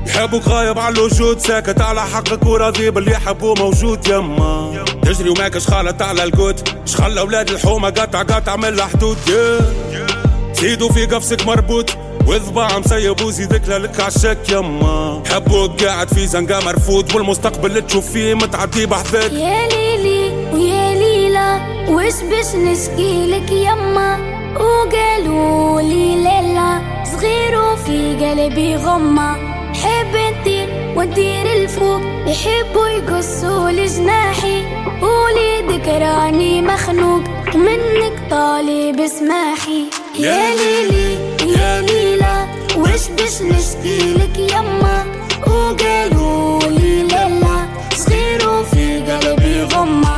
يحبوك 0.08 0.48
غايب 0.48 0.80
على 0.80 0.96
الوجود 0.96 1.40
ساكت 1.40 1.82
على 1.82 2.02
حقك 2.02 2.46
وراضي 2.46 2.90
باللي 2.90 3.16
حبوه 3.16 3.54
موجود. 3.54 4.08
يما. 4.08 4.86
تجري 5.04 5.30
وماكش 5.30 5.68
خالط 5.68 6.02
على 6.02 6.24
القوت. 6.24 6.70
شخلى 6.86 7.20
أولاد 7.20 7.50
الحومة 7.50 7.90
قطع 7.90 8.22
قطع 8.22 8.56
من 8.56 8.66
الحدود. 8.66 9.18
Yeah. 9.28 10.62
زيدوا 10.62 10.90
في 10.90 11.06
قفصك 11.06 11.46
مربوط. 11.46 11.98
وذباع 12.28 12.80
مسيب 12.80 13.22
وزيدك 13.22 13.70
لك 13.70 14.00
عالشك 14.00 14.50
يما. 14.50 15.24
حبوك 15.32 15.84
قاعد 15.84 16.08
في 16.14 16.28
زنقة 16.28 16.66
مرفوض 16.66 17.16
والمستقبل 17.16 17.82
تشوف 17.88 18.12
فيه 18.12 18.34
متعدي 18.34 18.86
بحذاك 18.86 19.32
يا 19.34 19.68
ليلي 19.68 20.30
ويا 20.54 20.94
ليلى 20.94 21.60
وش 21.90 22.14
باش 22.30 22.56
نشكي 22.56 23.28
لك 23.28 23.52
يما؟ 23.52 24.18
وقالوا 24.56 25.82
لي 25.82 26.16
ليلى 26.16 26.82
صغير 27.12 27.62
وفي 27.62 28.16
قلبي 28.26 28.76
غمة. 28.76 29.36
حب 29.84 30.16
نطير 30.16 30.55
ونطير 30.96 31.46
الفوق 31.54 32.02
يحبوا 32.28 32.88
يقصوا 32.88 33.72
لجناحي. 33.72 34.64
قولي 35.02 35.62
ذكراني 35.70 36.62
مخنوق 36.62 37.24
ومنك 37.56 38.14
طالب 38.30 39.00
اسماحي. 39.00 39.86
يا 40.20 40.56
ليلي 40.56 41.14
يا 41.54 41.82
ليلى 41.82 42.48
وش 42.78 43.08
باش 43.18 43.42
نشكي 43.42 44.14
لك 44.14 44.40
يما 44.40 45.06
وقالوا 45.48 46.60
لي 46.60 47.04
ليلى 47.04 47.68
صغير 47.96 48.50
وفي 48.50 49.00
قلبي 49.00 49.64
غمة. 49.64 50.18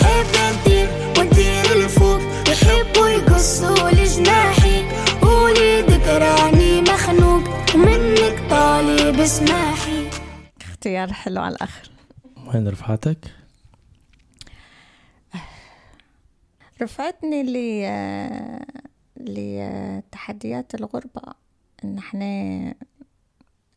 حب 0.00 0.26
نطير 0.36 0.88
ونطير 1.18 1.66
الفوق 1.76 2.20
يحبوا 2.48 3.08
يقصوا 3.08 3.90
لجناحي. 3.90 4.84
قولي 5.22 5.80
ذكراني 5.80 6.80
مخنوق 6.80 7.42
ومنك 7.74 8.36
طالب 8.50 9.20
اسماحي. 9.20 9.87
اختيار 10.88 11.12
حلو 11.12 11.40
على 11.42 11.54
الآخر. 11.54 11.90
وين 12.46 12.68
رفعتك؟ 12.68 13.34
رفعتني 16.82 17.42
ل 17.42 17.54
لتحديات 19.16 20.74
الغربة. 20.74 21.22
إن 21.84 21.98
إحنا 21.98 22.74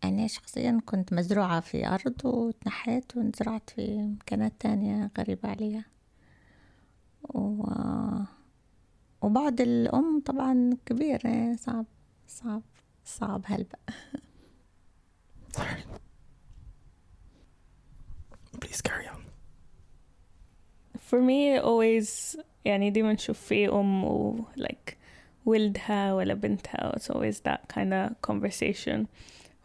أنا 0.04 0.28
شخصيا 0.28 0.82
كنت 0.86 1.14
مزروعة 1.14 1.60
في 1.60 1.88
أرض 1.88 2.26
وتنحيت 2.26 3.18
وانزرعت 3.18 3.70
في 3.70 3.98
مكانات 3.98 4.54
تانية 4.60 5.12
غريبة 5.18 5.50
عليا. 5.50 5.84
و... 7.24 7.64
وبعد 9.22 9.62
الأم 9.62 10.22
طبعا 10.26 10.78
كبير 10.86 11.22
إيه، 11.26 11.56
صعب 11.56 11.86
صعب 12.28 12.62
صعب 13.06 13.42
هلبا 13.46 13.78
Please 18.72 18.82
carry 18.82 19.08
on. 19.08 19.26
For 20.98 21.20
me 21.20 21.58
always 21.58 22.38
يعني 22.66 22.90
ديما 22.90 23.14
نشوف 23.14 23.40
في 23.40 23.70
أم 23.70 24.04
و 24.04 24.46
like 24.58 24.94
ولدها 25.46 26.14
ولا 26.14 26.34
بنتها 26.34 26.96
it's 26.96 27.10
always 27.16 27.36
that 27.40 27.68
kind 27.76 27.94
of 27.94 28.32
conversation 28.32 29.06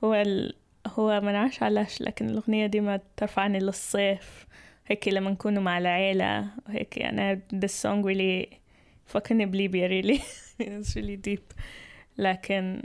هو 0.04 0.14
ال... 0.14 0.54
هو 0.86 1.20
ما 1.20 1.32
نعرفش 1.32 1.62
علاش 1.62 2.00
لكن 2.00 2.28
الأغنية 2.28 2.66
ديما 2.66 3.00
ترفعني 3.16 3.58
للصيف 3.58 4.46
هيك 4.86 5.08
لما 5.08 5.30
نكونوا 5.30 5.62
مع 5.62 5.78
العيلة 5.78 6.50
وهيك 6.66 6.96
يعني 6.96 7.40
this 7.54 7.82
song 7.82 8.04
really 8.04 8.56
فكرني 9.06 9.46
بليبيا 9.46 9.88
really. 9.88 10.20
It's 10.60 10.96
really 10.96 11.16
deep. 11.28 11.54
لكن 12.18 12.82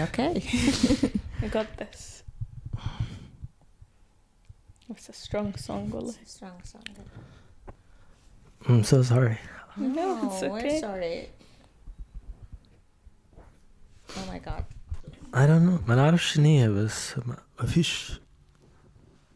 أوكي 0.00 0.40
I 1.42 1.48
got 1.48 1.66
this. 1.78 2.21
It's 4.89 5.09
a 5.09 5.13
strong 5.13 5.53
song 5.55 5.91
والله 5.91 6.13
I'm 8.69 8.83
so 8.83 9.01
sorry. 9.03 9.37
No, 9.77 10.07
it's 10.27 10.43
okay. 10.43 10.79
sorry 10.79 11.29
Oh 14.17 14.25
my 14.31 14.39
god 14.39 14.63
I 15.33 15.45
don't 15.47 15.65
know 15.65 15.79
ما 15.87 15.95
نعرفش 15.95 16.33
شنو 16.33 16.45
هي 16.45 16.69
بس 16.69 17.17
ما 17.17 17.37
ما 17.59 17.65
فيش 17.65 18.19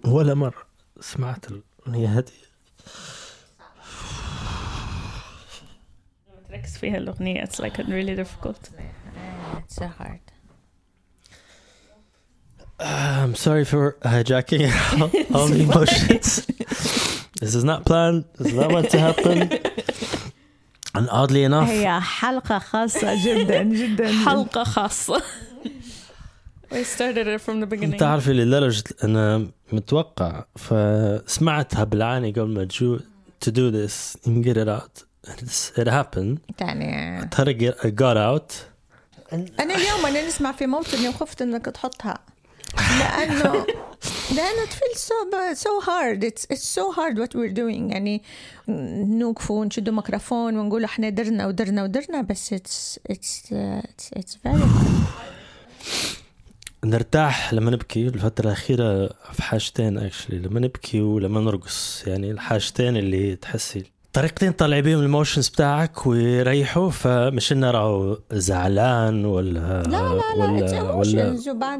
ولا 0.05 0.33
مرة 0.33 0.65
سمعت 0.99 1.45
الأغنية 1.51 2.07
هذه 2.07 2.31
لما 6.29 6.41
تركز 6.49 6.77
فيها 6.77 6.97
الأغنية 6.97 7.43
it's 7.45 7.59
like 7.59 7.77
really 7.77 8.15
difficult 8.15 8.69
It's 9.57 9.75
so 9.75 9.87
hard 9.87 10.21
I'm 12.78 13.34
sorry 13.34 13.64
for 13.64 13.96
hijacking 14.02 14.64
all, 15.00 15.10
all 15.40 15.46
the 15.48 15.60
emotions. 15.62 16.46
this 17.40 17.54
is 17.54 17.64
not 17.64 17.84
planned. 17.86 18.24
This 18.38 18.48
is 18.48 18.54
not 18.54 18.70
meant 18.70 18.90
to 18.90 18.98
happen. 18.98 19.36
And 20.94 21.08
oddly 21.10 21.42
enough, 21.44 21.68
هي 21.68 22.00
حلقة 22.00 22.58
خاصة 22.58 23.24
جدا 23.24 23.62
جدا 23.62 24.12
حلقة 24.26 24.64
خاصة 24.64 25.22
We 26.70 26.82
started 26.84 27.26
it 27.28 27.40
from 27.40 27.60
the 27.60 27.66
beginning 27.66 27.96
تعرفي 27.98 28.32
لدرجة 28.32 28.84
أنا 29.04 29.46
متوقع 29.72 30.44
فسمعتها 30.56 31.84
بالعاني 31.84 32.30
قبل 32.32 32.48
ما 32.54 32.64
تجو 32.64 32.98
to 33.44 33.50
do 33.50 33.70
this 33.70 34.16
and 34.26 34.44
get 34.44 34.56
it 34.56 34.68
out. 34.68 35.02
It's, 35.28 35.72
it 35.78 35.88
happened. 35.88 36.38
يعني 36.60 37.28
ترى 37.30 37.54
get- 37.54 37.78
I 37.84 37.90
got 37.90 38.16
out. 38.16 38.52
أنا 39.32 39.74
اليوم 39.74 40.06
أنا 40.06 40.26
نسمع 40.28 40.52
في 40.52 40.66
موطني 40.66 41.08
وخفت 41.08 41.42
إنك 41.42 41.64
تحطها 41.64 42.18
لأنه 42.76 43.66
لأنه 44.36 44.64
it 44.64 44.72
feels 44.72 45.00
so 45.00 45.14
so 45.54 45.80
hard. 45.80 46.24
It's 46.24 46.46
it's 46.50 46.68
so 46.78 46.92
hard 46.92 47.18
what 47.18 47.34
we're 47.34 47.54
doing. 47.54 47.92
يعني 47.92 48.22
نوقف 48.68 49.50
ونشدوا 49.50 49.94
ميكروفون 49.94 50.56
ونقول 50.56 50.84
إحنا 50.84 51.08
درنا 51.08 51.46
ودرنا 51.46 51.82
ودرنا 51.82 52.22
بس 52.22 52.54
it's 52.54 52.98
it's 53.12 53.50
uh, 53.52 53.82
it's, 53.82 54.10
it's 54.18 54.34
very 54.44 54.60
hard. 54.60 55.26
نرتاح 56.84 57.52
لما 57.54 57.70
نبكي 57.70 58.06
الفترة 58.06 58.46
الأخيرة 58.46 59.06
في 59.32 59.42
حاجتين 59.42 59.98
اكشلي 59.98 60.38
لما 60.38 60.60
نبكي 60.60 61.00
ولما 61.00 61.40
نرقص. 61.40 62.04
يعني 62.06 62.30
الحاجتين 62.30 62.96
اللي 62.96 63.36
تحسي 63.36 63.84
طريقتين 64.16 64.52
طلع 64.52 64.80
بيهم 64.80 65.00
الموشنز 65.00 65.48
بتاعك 65.48 66.06
ويريحوا 66.06 66.90
فمش 66.90 67.52
إنه 67.52 67.70
راهو 67.70 68.18
زعلان 68.32 69.24
ولا 69.24 69.82
لا 69.82 69.82
لا 69.82 70.14
لا 70.14 70.34
ولا 70.36 70.92
ولا 70.92 71.30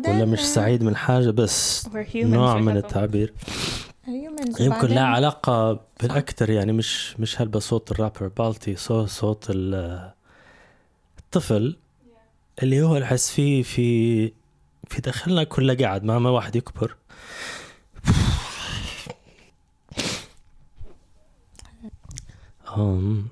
ولا 0.09 0.25
مش 0.25 0.41
سعيد 0.41 0.83
من 0.83 0.97
حاجة 0.97 1.31
بس 1.31 1.89
نوع 2.33 2.59
من 2.59 2.77
التعبير. 2.77 3.33
يمكن 4.61 4.89
لها 4.89 5.05
علاقة 5.05 5.81
بالأكثر 6.03 6.51
يعني 6.51 6.73
مش 6.73 7.21
مش 7.21 7.41
هلبة 7.41 7.59
صوت 7.59 7.91
الرابر 7.93 8.29
بالتي 8.39 8.77
صوت 8.77 9.09
صوت 9.09 9.47
ال- 9.51 10.11
الطفل 11.19 11.77
اللي 12.63 12.83
هو 12.83 12.97
الحس 12.97 13.31
فيه 13.31 13.63
في 13.63 14.27
في 14.89 15.01
داخلنا 15.01 15.45
كله 15.45 15.75
قاعد 15.75 16.05
ما 16.05 16.19
ما 16.19 16.31
واحد 16.31 16.57
يكبر. 16.57 16.97
um, 22.76 23.30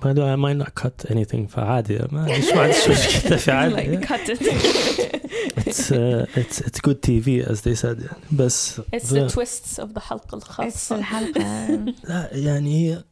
by 0.00 0.12
the 0.12 0.20
way 0.22 0.32
I 0.32 0.36
might 0.36 0.56
not 0.64 0.74
cut 0.74 1.10
anything 1.10 1.46
فعادي 1.48 1.98
ما 2.12 2.20
عنديش 2.20 2.50
ما 2.52 2.60
عنديش 2.62 2.88
مشكلة 2.88 3.36
في 3.36 3.46
like 3.46 3.50
عادي 3.50 4.06
cut 4.06 4.28
it 4.28 4.42
it's, 5.58 5.90
uh, 5.90 6.26
it's, 6.40 6.60
it's 6.60 6.80
good 6.80 7.02
TV 7.02 7.28
as 7.50 7.60
they 7.62 7.74
said 7.74 7.98
يعني 8.02 8.22
بس 8.32 8.80
it's 8.80 9.12
ب- 9.12 9.28
the 9.28 9.32
twists 9.32 9.78
of 9.78 9.94
the 9.94 9.98
حلقة 10.00 10.28
it's 10.30 10.42
الخاصة 10.42 10.96
الحلقة 10.96 11.74
لا 12.04 12.28
يعني 12.32 12.90
هي 12.92 13.04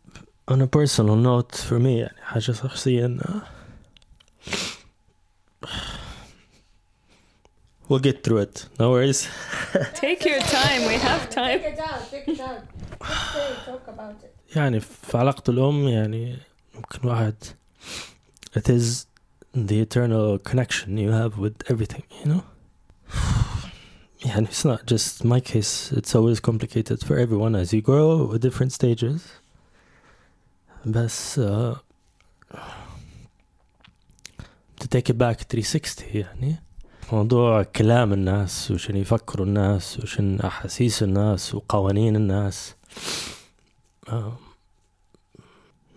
on 0.51 0.57
a 0.63 0.67
personal 0.67 1.17
note 1.17 1.57
for 1.69 1.79
me 1.79 1.87
يعني 1.87 2.17
حاجة 2.23 2.41
شخصية 2.53 3.07
إنه 3.07 3.43
we'll 7.89 8.01
get 8.01 8.23
through 8.25 8.39
it 8.39 8.67
no 8.81 8.91
worries 8.91 9.29
take 9.95 10.25
your 10.25 10.41
time 10.41 10.81
we 10.87 10.95
have 11.09 11.23
time 11.31 11.61
it 11.61 11.79
out 11.79 12.03
take 12.11 12.29
it 12.29 12.41
out 12.41 12.63
talk 13.67 13.85
about 13.89 14.19
it 14.25 14.30
يعني 14.57 14.81
في 14.81 15.19
علاقة 15.19 15.51
الأم 15.51 15.89
يعني 15.89 16.37
ممكن 16.75 17.09
واحد 17.09 17.35
it 18.57 18.69
is 18.69 19.07
the 19.55 19.81
eternal 19.81 20.39
connection 20.39 20.99
you 20.99 21.11
have 21.11 21.39
with 21.39 21.57
everything 21.73 22.05
you 22.25 22.31
know 22.33 22.43
يعني 24.25 24.47
it's 24.47 24.65
not 24.65 24.87
just 24.87 25.25
my 25.25 25.41
case 25.41 25.93
it's 25.93 26.15
always 26.15 26.41
complicated 26.41 26.99
for 27.05 27.17
everyone 27.17 27.55
as 27.55 27.73
you 27.73 27.81
grow 27.83 28.35
at 28.35 28.41
different 28.41 28.73
stages 28.73 29.21
بس 30.87 31.41
uh, 31.41 31.77
to 34.81 34.89
take 34.89 35.09
it 35.11 35.19
back 35.19 35.43
360 35.49 36.05
يعني 36.15 36.57
موضوع 37.13 37.63
كلام 37.63 38.13
الناس 38.13 38.71
وشن 38.71 38.97
يفكروا 38.97 39.47
الناس 39.47 40.01
وشن 40.01 40.41
أحاسيس 40.41 41.03
الناس 41.03 41.55
وقوانين 41.55 42.17
الناس 42.17 42.71
آه، 42.71 42.80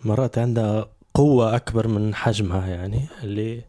مرات 0.04 0.38
عندها 0.38 0.86
قوة 1.14 1.56
أكبر 1.56 1.88
من 1.88 2.14
حجمها 2.14 2.66
يعني 2.66 3.08
اللي 3.22 3.62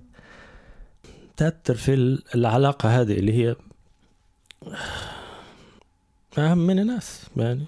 تأثر 1.37 1.75
في 1.75 1.93
العلاقة 2.35 3.01
هذه 3.01 3.13
اللي 3.13 3.33
هي 3.33 3.55
أهم 6.37 6.57
من 6.57 6.79
الناس 6.79 7.25
يعني. 7.37 7.65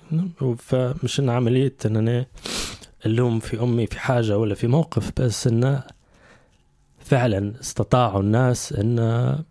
فمش 0.58 1.20
إن 1.20 1.30
عملية 1.30 1.76
إن 1.86 1.96
أنا 1.96 2.26
اللوم 3.06 3.40
في 3.40 3.62
أمي 3.62 3.88
في 3.88 4.00
حاجة 4.00 4.38
ولا 4.38 4.56
في 4.56 4.68
موقف 4.68 5.12
بس 5.22 5.48
إنه 5.48 5.84
فعلا 7.00 7.54
استطاعوا 7.62 8.22
الناس 8.22 8.74
إن 8.74 9.44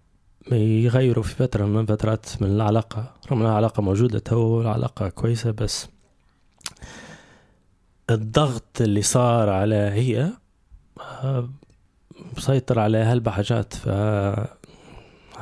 يغيروا 0.53 1.25
في 1.25 1.35
فترة 1.35 1.65
من 1.65 1.87
فترات 1.87 2.27
من 2.41 2.49
العلاقة. 2.49 3.15
رغم 3.31 3.43
العلاقة 3.43 3.81
موجودة 3.83 4.19
تو 4.19 4.61
العلاقة 4.61 5.09
كويسة 5.09 5.51
بس 5.51 5.89
الضغط 8.11 8.81
اللي 8.81 9.03
صار 9.03 9.49
على 9.49 9.75
هي 9.75 10.33
آه، 11.01 11.49
مسيطر 12.37 12.79
على 12.79 12.99
هالبحاجات. 12.99 13.75
فهذا 13.75 14.49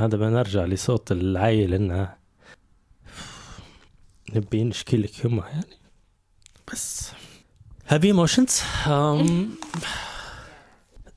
بنرجع 0.01 0.65
لصوت 0.65 1.13
العيل 1.13 1.75
إنه 1.75 2.15
نبي 4.35 4.65
نشكي 4.65 4.97
لك 4.97 5.25
يما 5.25 5.49
يعني. 5.49 5.79
بس 6.73 7.11
happy 7.87 8.07
emotions 8.07 8.61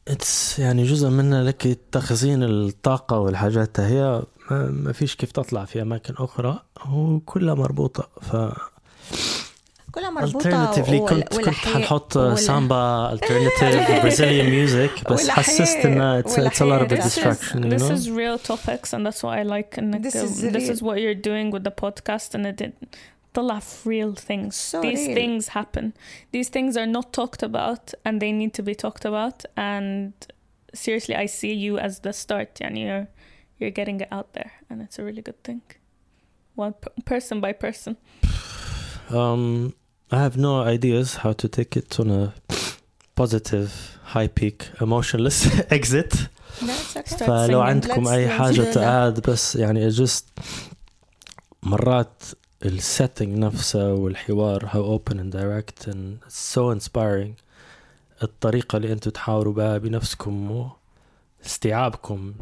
it's 0.08 0.60
يعني 0.60 0.84
جزء 0.84 1.10
منها 1.10 1.44
لك 1.44 1.80
تخزين 1.92 2.44
الطاقة 2.44 3.20
والحاجات. 3.20 3.80
هي 3.80 4.24
ما 4.52 4.94
فيش 4.94 5.16
كيف 5.16 5.32
تطلع 5.32 5.66
في 5.66 5.82
أماكن 5.82 6.14
أخرى 6.18 6.60
وكلها 6.90 7.54
مربوطة. 7.54 8.10
ف 8.22 8.36
كلها 9.97 10.11
مربوطة 10.11 10.73
alternatively 10.73 11.09
كنت 11.09 11.35
كنت 11.35 11.55
حنحط 11.55 12.19
سامبا 12.19 13.17
alternative 13.17 14.03
Brazilian 14.03 14.49
music 14.49 15.13
بس 15.13 15.29
حسست 15.29 15.77
انه 15.77 16.23
it's, 16.23 16.27
it's 16.27 16.61
a 16.61 16.65
lot 16.65 16.83
of 16.87 16.93
a 16.93 16.97
distraction 17.03 17.63
you 17.63 17.71
This 17.71 17.83
know 17.83 17.93
is 17.95 18.11
real 18.11 18.39
topics 18.39 18.93
and 18.95 19.07
that's 19.07 19.23
what 19.23 19.35
I 19.39 19.43
like 19.43 19.77
and 19.79 19.95
This 20.05 20.13
this, 20.15 20.23
is 20.23 20.41
this 20.41 20.65
real. 20.65 20.71
is 20.75 20.81
what 20.83 20.97
you're 21.03 21.23
doing 21.31 21.51
with 21.55 21.65
the 21.69 21.75
podcast 21.85 22.35
and 22.35 22.47
it 22.47 22.57
did 22.63 22.73
طلع 23.35 23.59
في 23.59 23.89
real 23.91 24.15
things 24.21 24.55
So 24.73 24.81
these 24.83 25.07
real. 25.09 25.15
things 25.17 25.49
happen 25.49 25.93
these 26.33 26.49
things 26.49 26.77
are 26.77 26.91
not 26.99 27.07
talked 27.13 27.43
about 27.43 27.85
and 28.07 28.15
they 28.23 28.33
need 28.33 28.53
to 28.59 28.63
be 28.63 28.75
talked 28.75 29.05
about 29.05 29.39
and 29.57 30.13
seriously 30.85 31.15
I 31.25 31.27
see 31.39 31.53
you 31.65 31.73
as 31.87 31.95
the 32.01 32.13
start 32.13 32.61
يعني 32.61 32.79
you're 32.87 33.07
you're 33.61 33.75
getting 33.81 34.01
it 34.01 34.09
out 34.17 34.29
there 34.33 34.53
and 34.71 34.77
it's 34.85 34.99
a 34.99 35.05
really 35.09 35.23
good 35.29 35.41
thing 35.49 35.61
one 36.65 36.73
per- 36.83 36.95
person 37.13 37.37
by 37.47 37.53
person 37.67 37.93
um 39.11 39.75
I 40.12 40.18
have 40.26 40.38
no 40.38 40.62
ideas 40.62 41.16
how 41.24 41.34
to 41.34 41.48
take 41.50 41.76
it 41.76 42.00
on 42.00 42.10
a 42.12 42.34
positive 43.16 43.72
high 44.14 44.28
peak 44.28 44.70
emotionless 44.80 45.38
exit 45.78 46.14
فلو. 47.18 47.62
عندكم 47.62 48.08
أي 48.08 48.30
حاجة. 48.30 48.72
تعاد 48.74 49.30
بس 49.30 49.56
يعني 49.56 49.92
just 49.92 50.24
مرات 51.64 52.24
السيتنج 52.66 53.38
نفسه 53.38 53.94
والحوار 53.94 54.68
how 54.68 55.00
open 55.00 55.16
and 55.20 55.32
direct 55.32 55.88
and 55.88 56.32
so 56.34 56.72
inspiring 56.80 57.34
الطريقة 58.24 58.78
اللي 58.78 58.94
أنتم 58.94 59.12
تحاوروا 59.12 59.54
بها 59.54 59.78
بنفسكم 59.78 60.70
واستيعابكم 61.44 62.34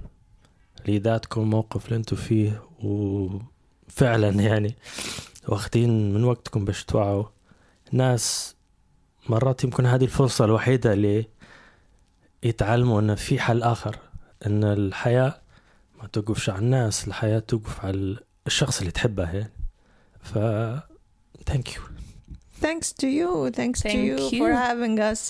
لذاتكم 0.88 1.42
الموقف 1.42 1.86
اللي 1.86 1.96
أنتم 1.96 2.16
فيه 2.16 2.62
وفعلا 2.84 4.30
يعني 4.30 4.76
واخدين 5.48 6.14
من 6.14 6.24
وقتكم 6.24 6.66
باش 6.66 6.84
توعوا 6.84 7.24
ناس 7.91 8.56
مرات 9.30 9.64
يمكن 9.64 9.86
هذه 9.86 10.03
الفرصة 10.03 10.45
الوحيدة 10.45 10.94
اللي 10.94 11.28
يتعلموا 12.44 13.02
ان 13.02 13.16
في 13.16 13.40
حل 13.40 13.64
اخر 13.64 13.98
ان 14.45 14.64
الحياة 14.64 15.41
ما 16.02 16.07
توقفش 16.07 16.49
على 16.49 16.60
الناس 16.60 17.07
الحياة 17.07 17.40
توقف 17.40 17.86
على 17.86 18.18
الشخص 18.48 18.80
اللي 18.80 18.91
تحبه 18.91 19.24
يعني 19.32 19.52
ف 20.22 20.38
thank 21.52 21.68
you 21.76 21.80
Thanks 22.66 22.90
to 23.02 23.07
you. 23.20 23.32
Thanks 23.60 23.80
to 23.82 23.88
Thank 23.90 24.06
you, 24.07 24.16
you. 24.32 24.40
for 24.41 24.52
having 24.68 24.95
us. 25.12 25.22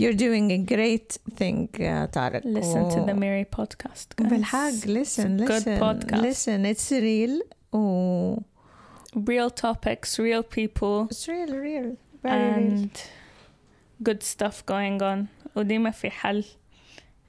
You're 0.00 0.18
doing 0.26 0.46
a 0.58 0.60
great 0.74 1.08
thing, 1.38 1.58
uh, 1.80 2.06
Tarek. 2.16 2.44
listen 2.58 2.82
to 2.94 2.98
the 3.08 3.14
Mary 3.24 3.44
podcast 3.56 4.08
guys. 4.16 4.28
بالحق 4.30 4.70
listen 4.86 5.40
It's 5.40 5.42
a 5.42 5.46
good 5.46 5.66
listen 5.66 5.80
podcast. 5.80 6.22
listen 6.22 6.64
it's 6.72 6.90
real 6.92 7.42
و 7.72 8.38
real 9.16 9.50
topics 9.50 10.18
real 10.18 10.42
people 10.42 11.06
it's 11.10 11.26
real 11.28 11.52
real 11.66 11.96
very 12.22 12.52
real 12.54 12.78
and 12.82 12.90
good 14.02 14.22
stuff 14.22 14.56
going 14.66 15.00
on 15.02 15.26
وديما 15.56 15.90
في 15.90 16.10
حل 16.10 16.44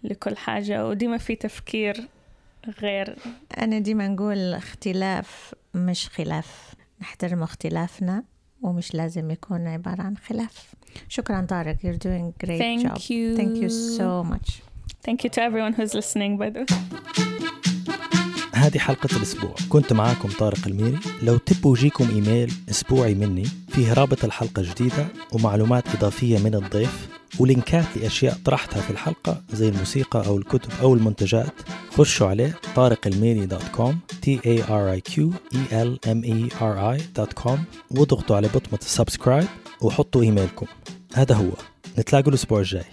لكل 0.04 0.38
حاجة 0.38 0.88
وديما 0.88 1.18
في 1.18 1.36
تفكير 1.36 2.08
غير 2.82 3.16
أنا 3.58 3.80
ديما 3.80 4.08
نقول 4.08 4.54
اختلاف 4.54 5.56
مش 5.74 6.10
خلاف 6.10 6.74
نحترم 7.02 7.44
اختلافنا 7.44 8.24
ومش 8.62 8.94
لازم 8.96 9.32
يكون 9.32 9.68
عبارة 9.68 10.02
عن 10.02 10.18
خلاف 10.18 10.74
شكرا 11.10 11.42
طارق 11.42 11.76
you're 11.78 12.00
doing 12.08 12.46
great 12.46 12.60
Thank 12.60 12.88
job 12.88 12.98
you. 12.98 13.38
thank 13.38 13.62
you 13.64 13.70
so 13.98 14.24
much 14.34 14.62
Thank 15.08 15.24
you 15.24 15.30
to 15.30 15.42
everyone 15.42 15.74
who's 15.78 15.94
listening 15.94 16.38
by 16.38 16.50
the 16.50 16.60
way 16.60 17.50
هذه 18.60 18.78
حلقة 18.78 19.18
الأسبوع. 19.18 19.56
كنت 19.70 19.94
معاكم 19.94 20.30
طارق 20.40 20.68
الميري. 20.68 21.00
لو 21.24 21.38
تبوا 21.38 21.78
يجيكم 21.78 22.10
إيميل 22.16 22.54
أسبوعي 22.70 23.16
مني 23.16 23.48
فيه 23.70 23.94
رابط 23.94 24.26
الحلقة 24.26 24.62
جديدة 24.62 25.08
ومعلومات 25.32 25.96
إضافية 25.96 26.40
من 26.40 26.56
الضيف 26.56 27.08
ولينكات 27.40 27.86
لأشياء 27.96 28.38
طرحتها 28.46 28.82
في 28.82 28.90
الحلقة 28.90 29.42
زي 29.54 29.70
الموسيقى 29.70 30.28
أو 30.28 30.38
الكتب 30.38 30.72
أو 30.82 30.94
المنتجات 30.94 31.54
خشوا 31.98 32.28
عليه 32.28 32.56
طارق 32.76 33.08
الميري 33.08 33.46
dot 33.46 33.68
com 33.76 34.00
t 34.26 34.28
a 34.28 34.62
r 34.70 34.98
i 34.98 35.02
q 35.12 35.14
e 35.54 35.74
l 35.74 35.98
m 36.08 36.24
e 36.24 36.54
r 36.62 36.98
i 36.98 37.02
dot 37.16 37.34
com 37.34 37.64
واضغطوا 37.92 38.36
على 38.36 38.48
بطمة 38.48 38.80
ال 38.82 38.89
subscribe 38.89 39.48
وحطوا 39.82 40.22
إيميلكم. 40.22 40.66
هذا 41.14 41.36
هو. 41.36 41.52
نتلاقوا 42.00 42.30
الأسبوع 42.30 42.60
الجاي. 42.60 42.86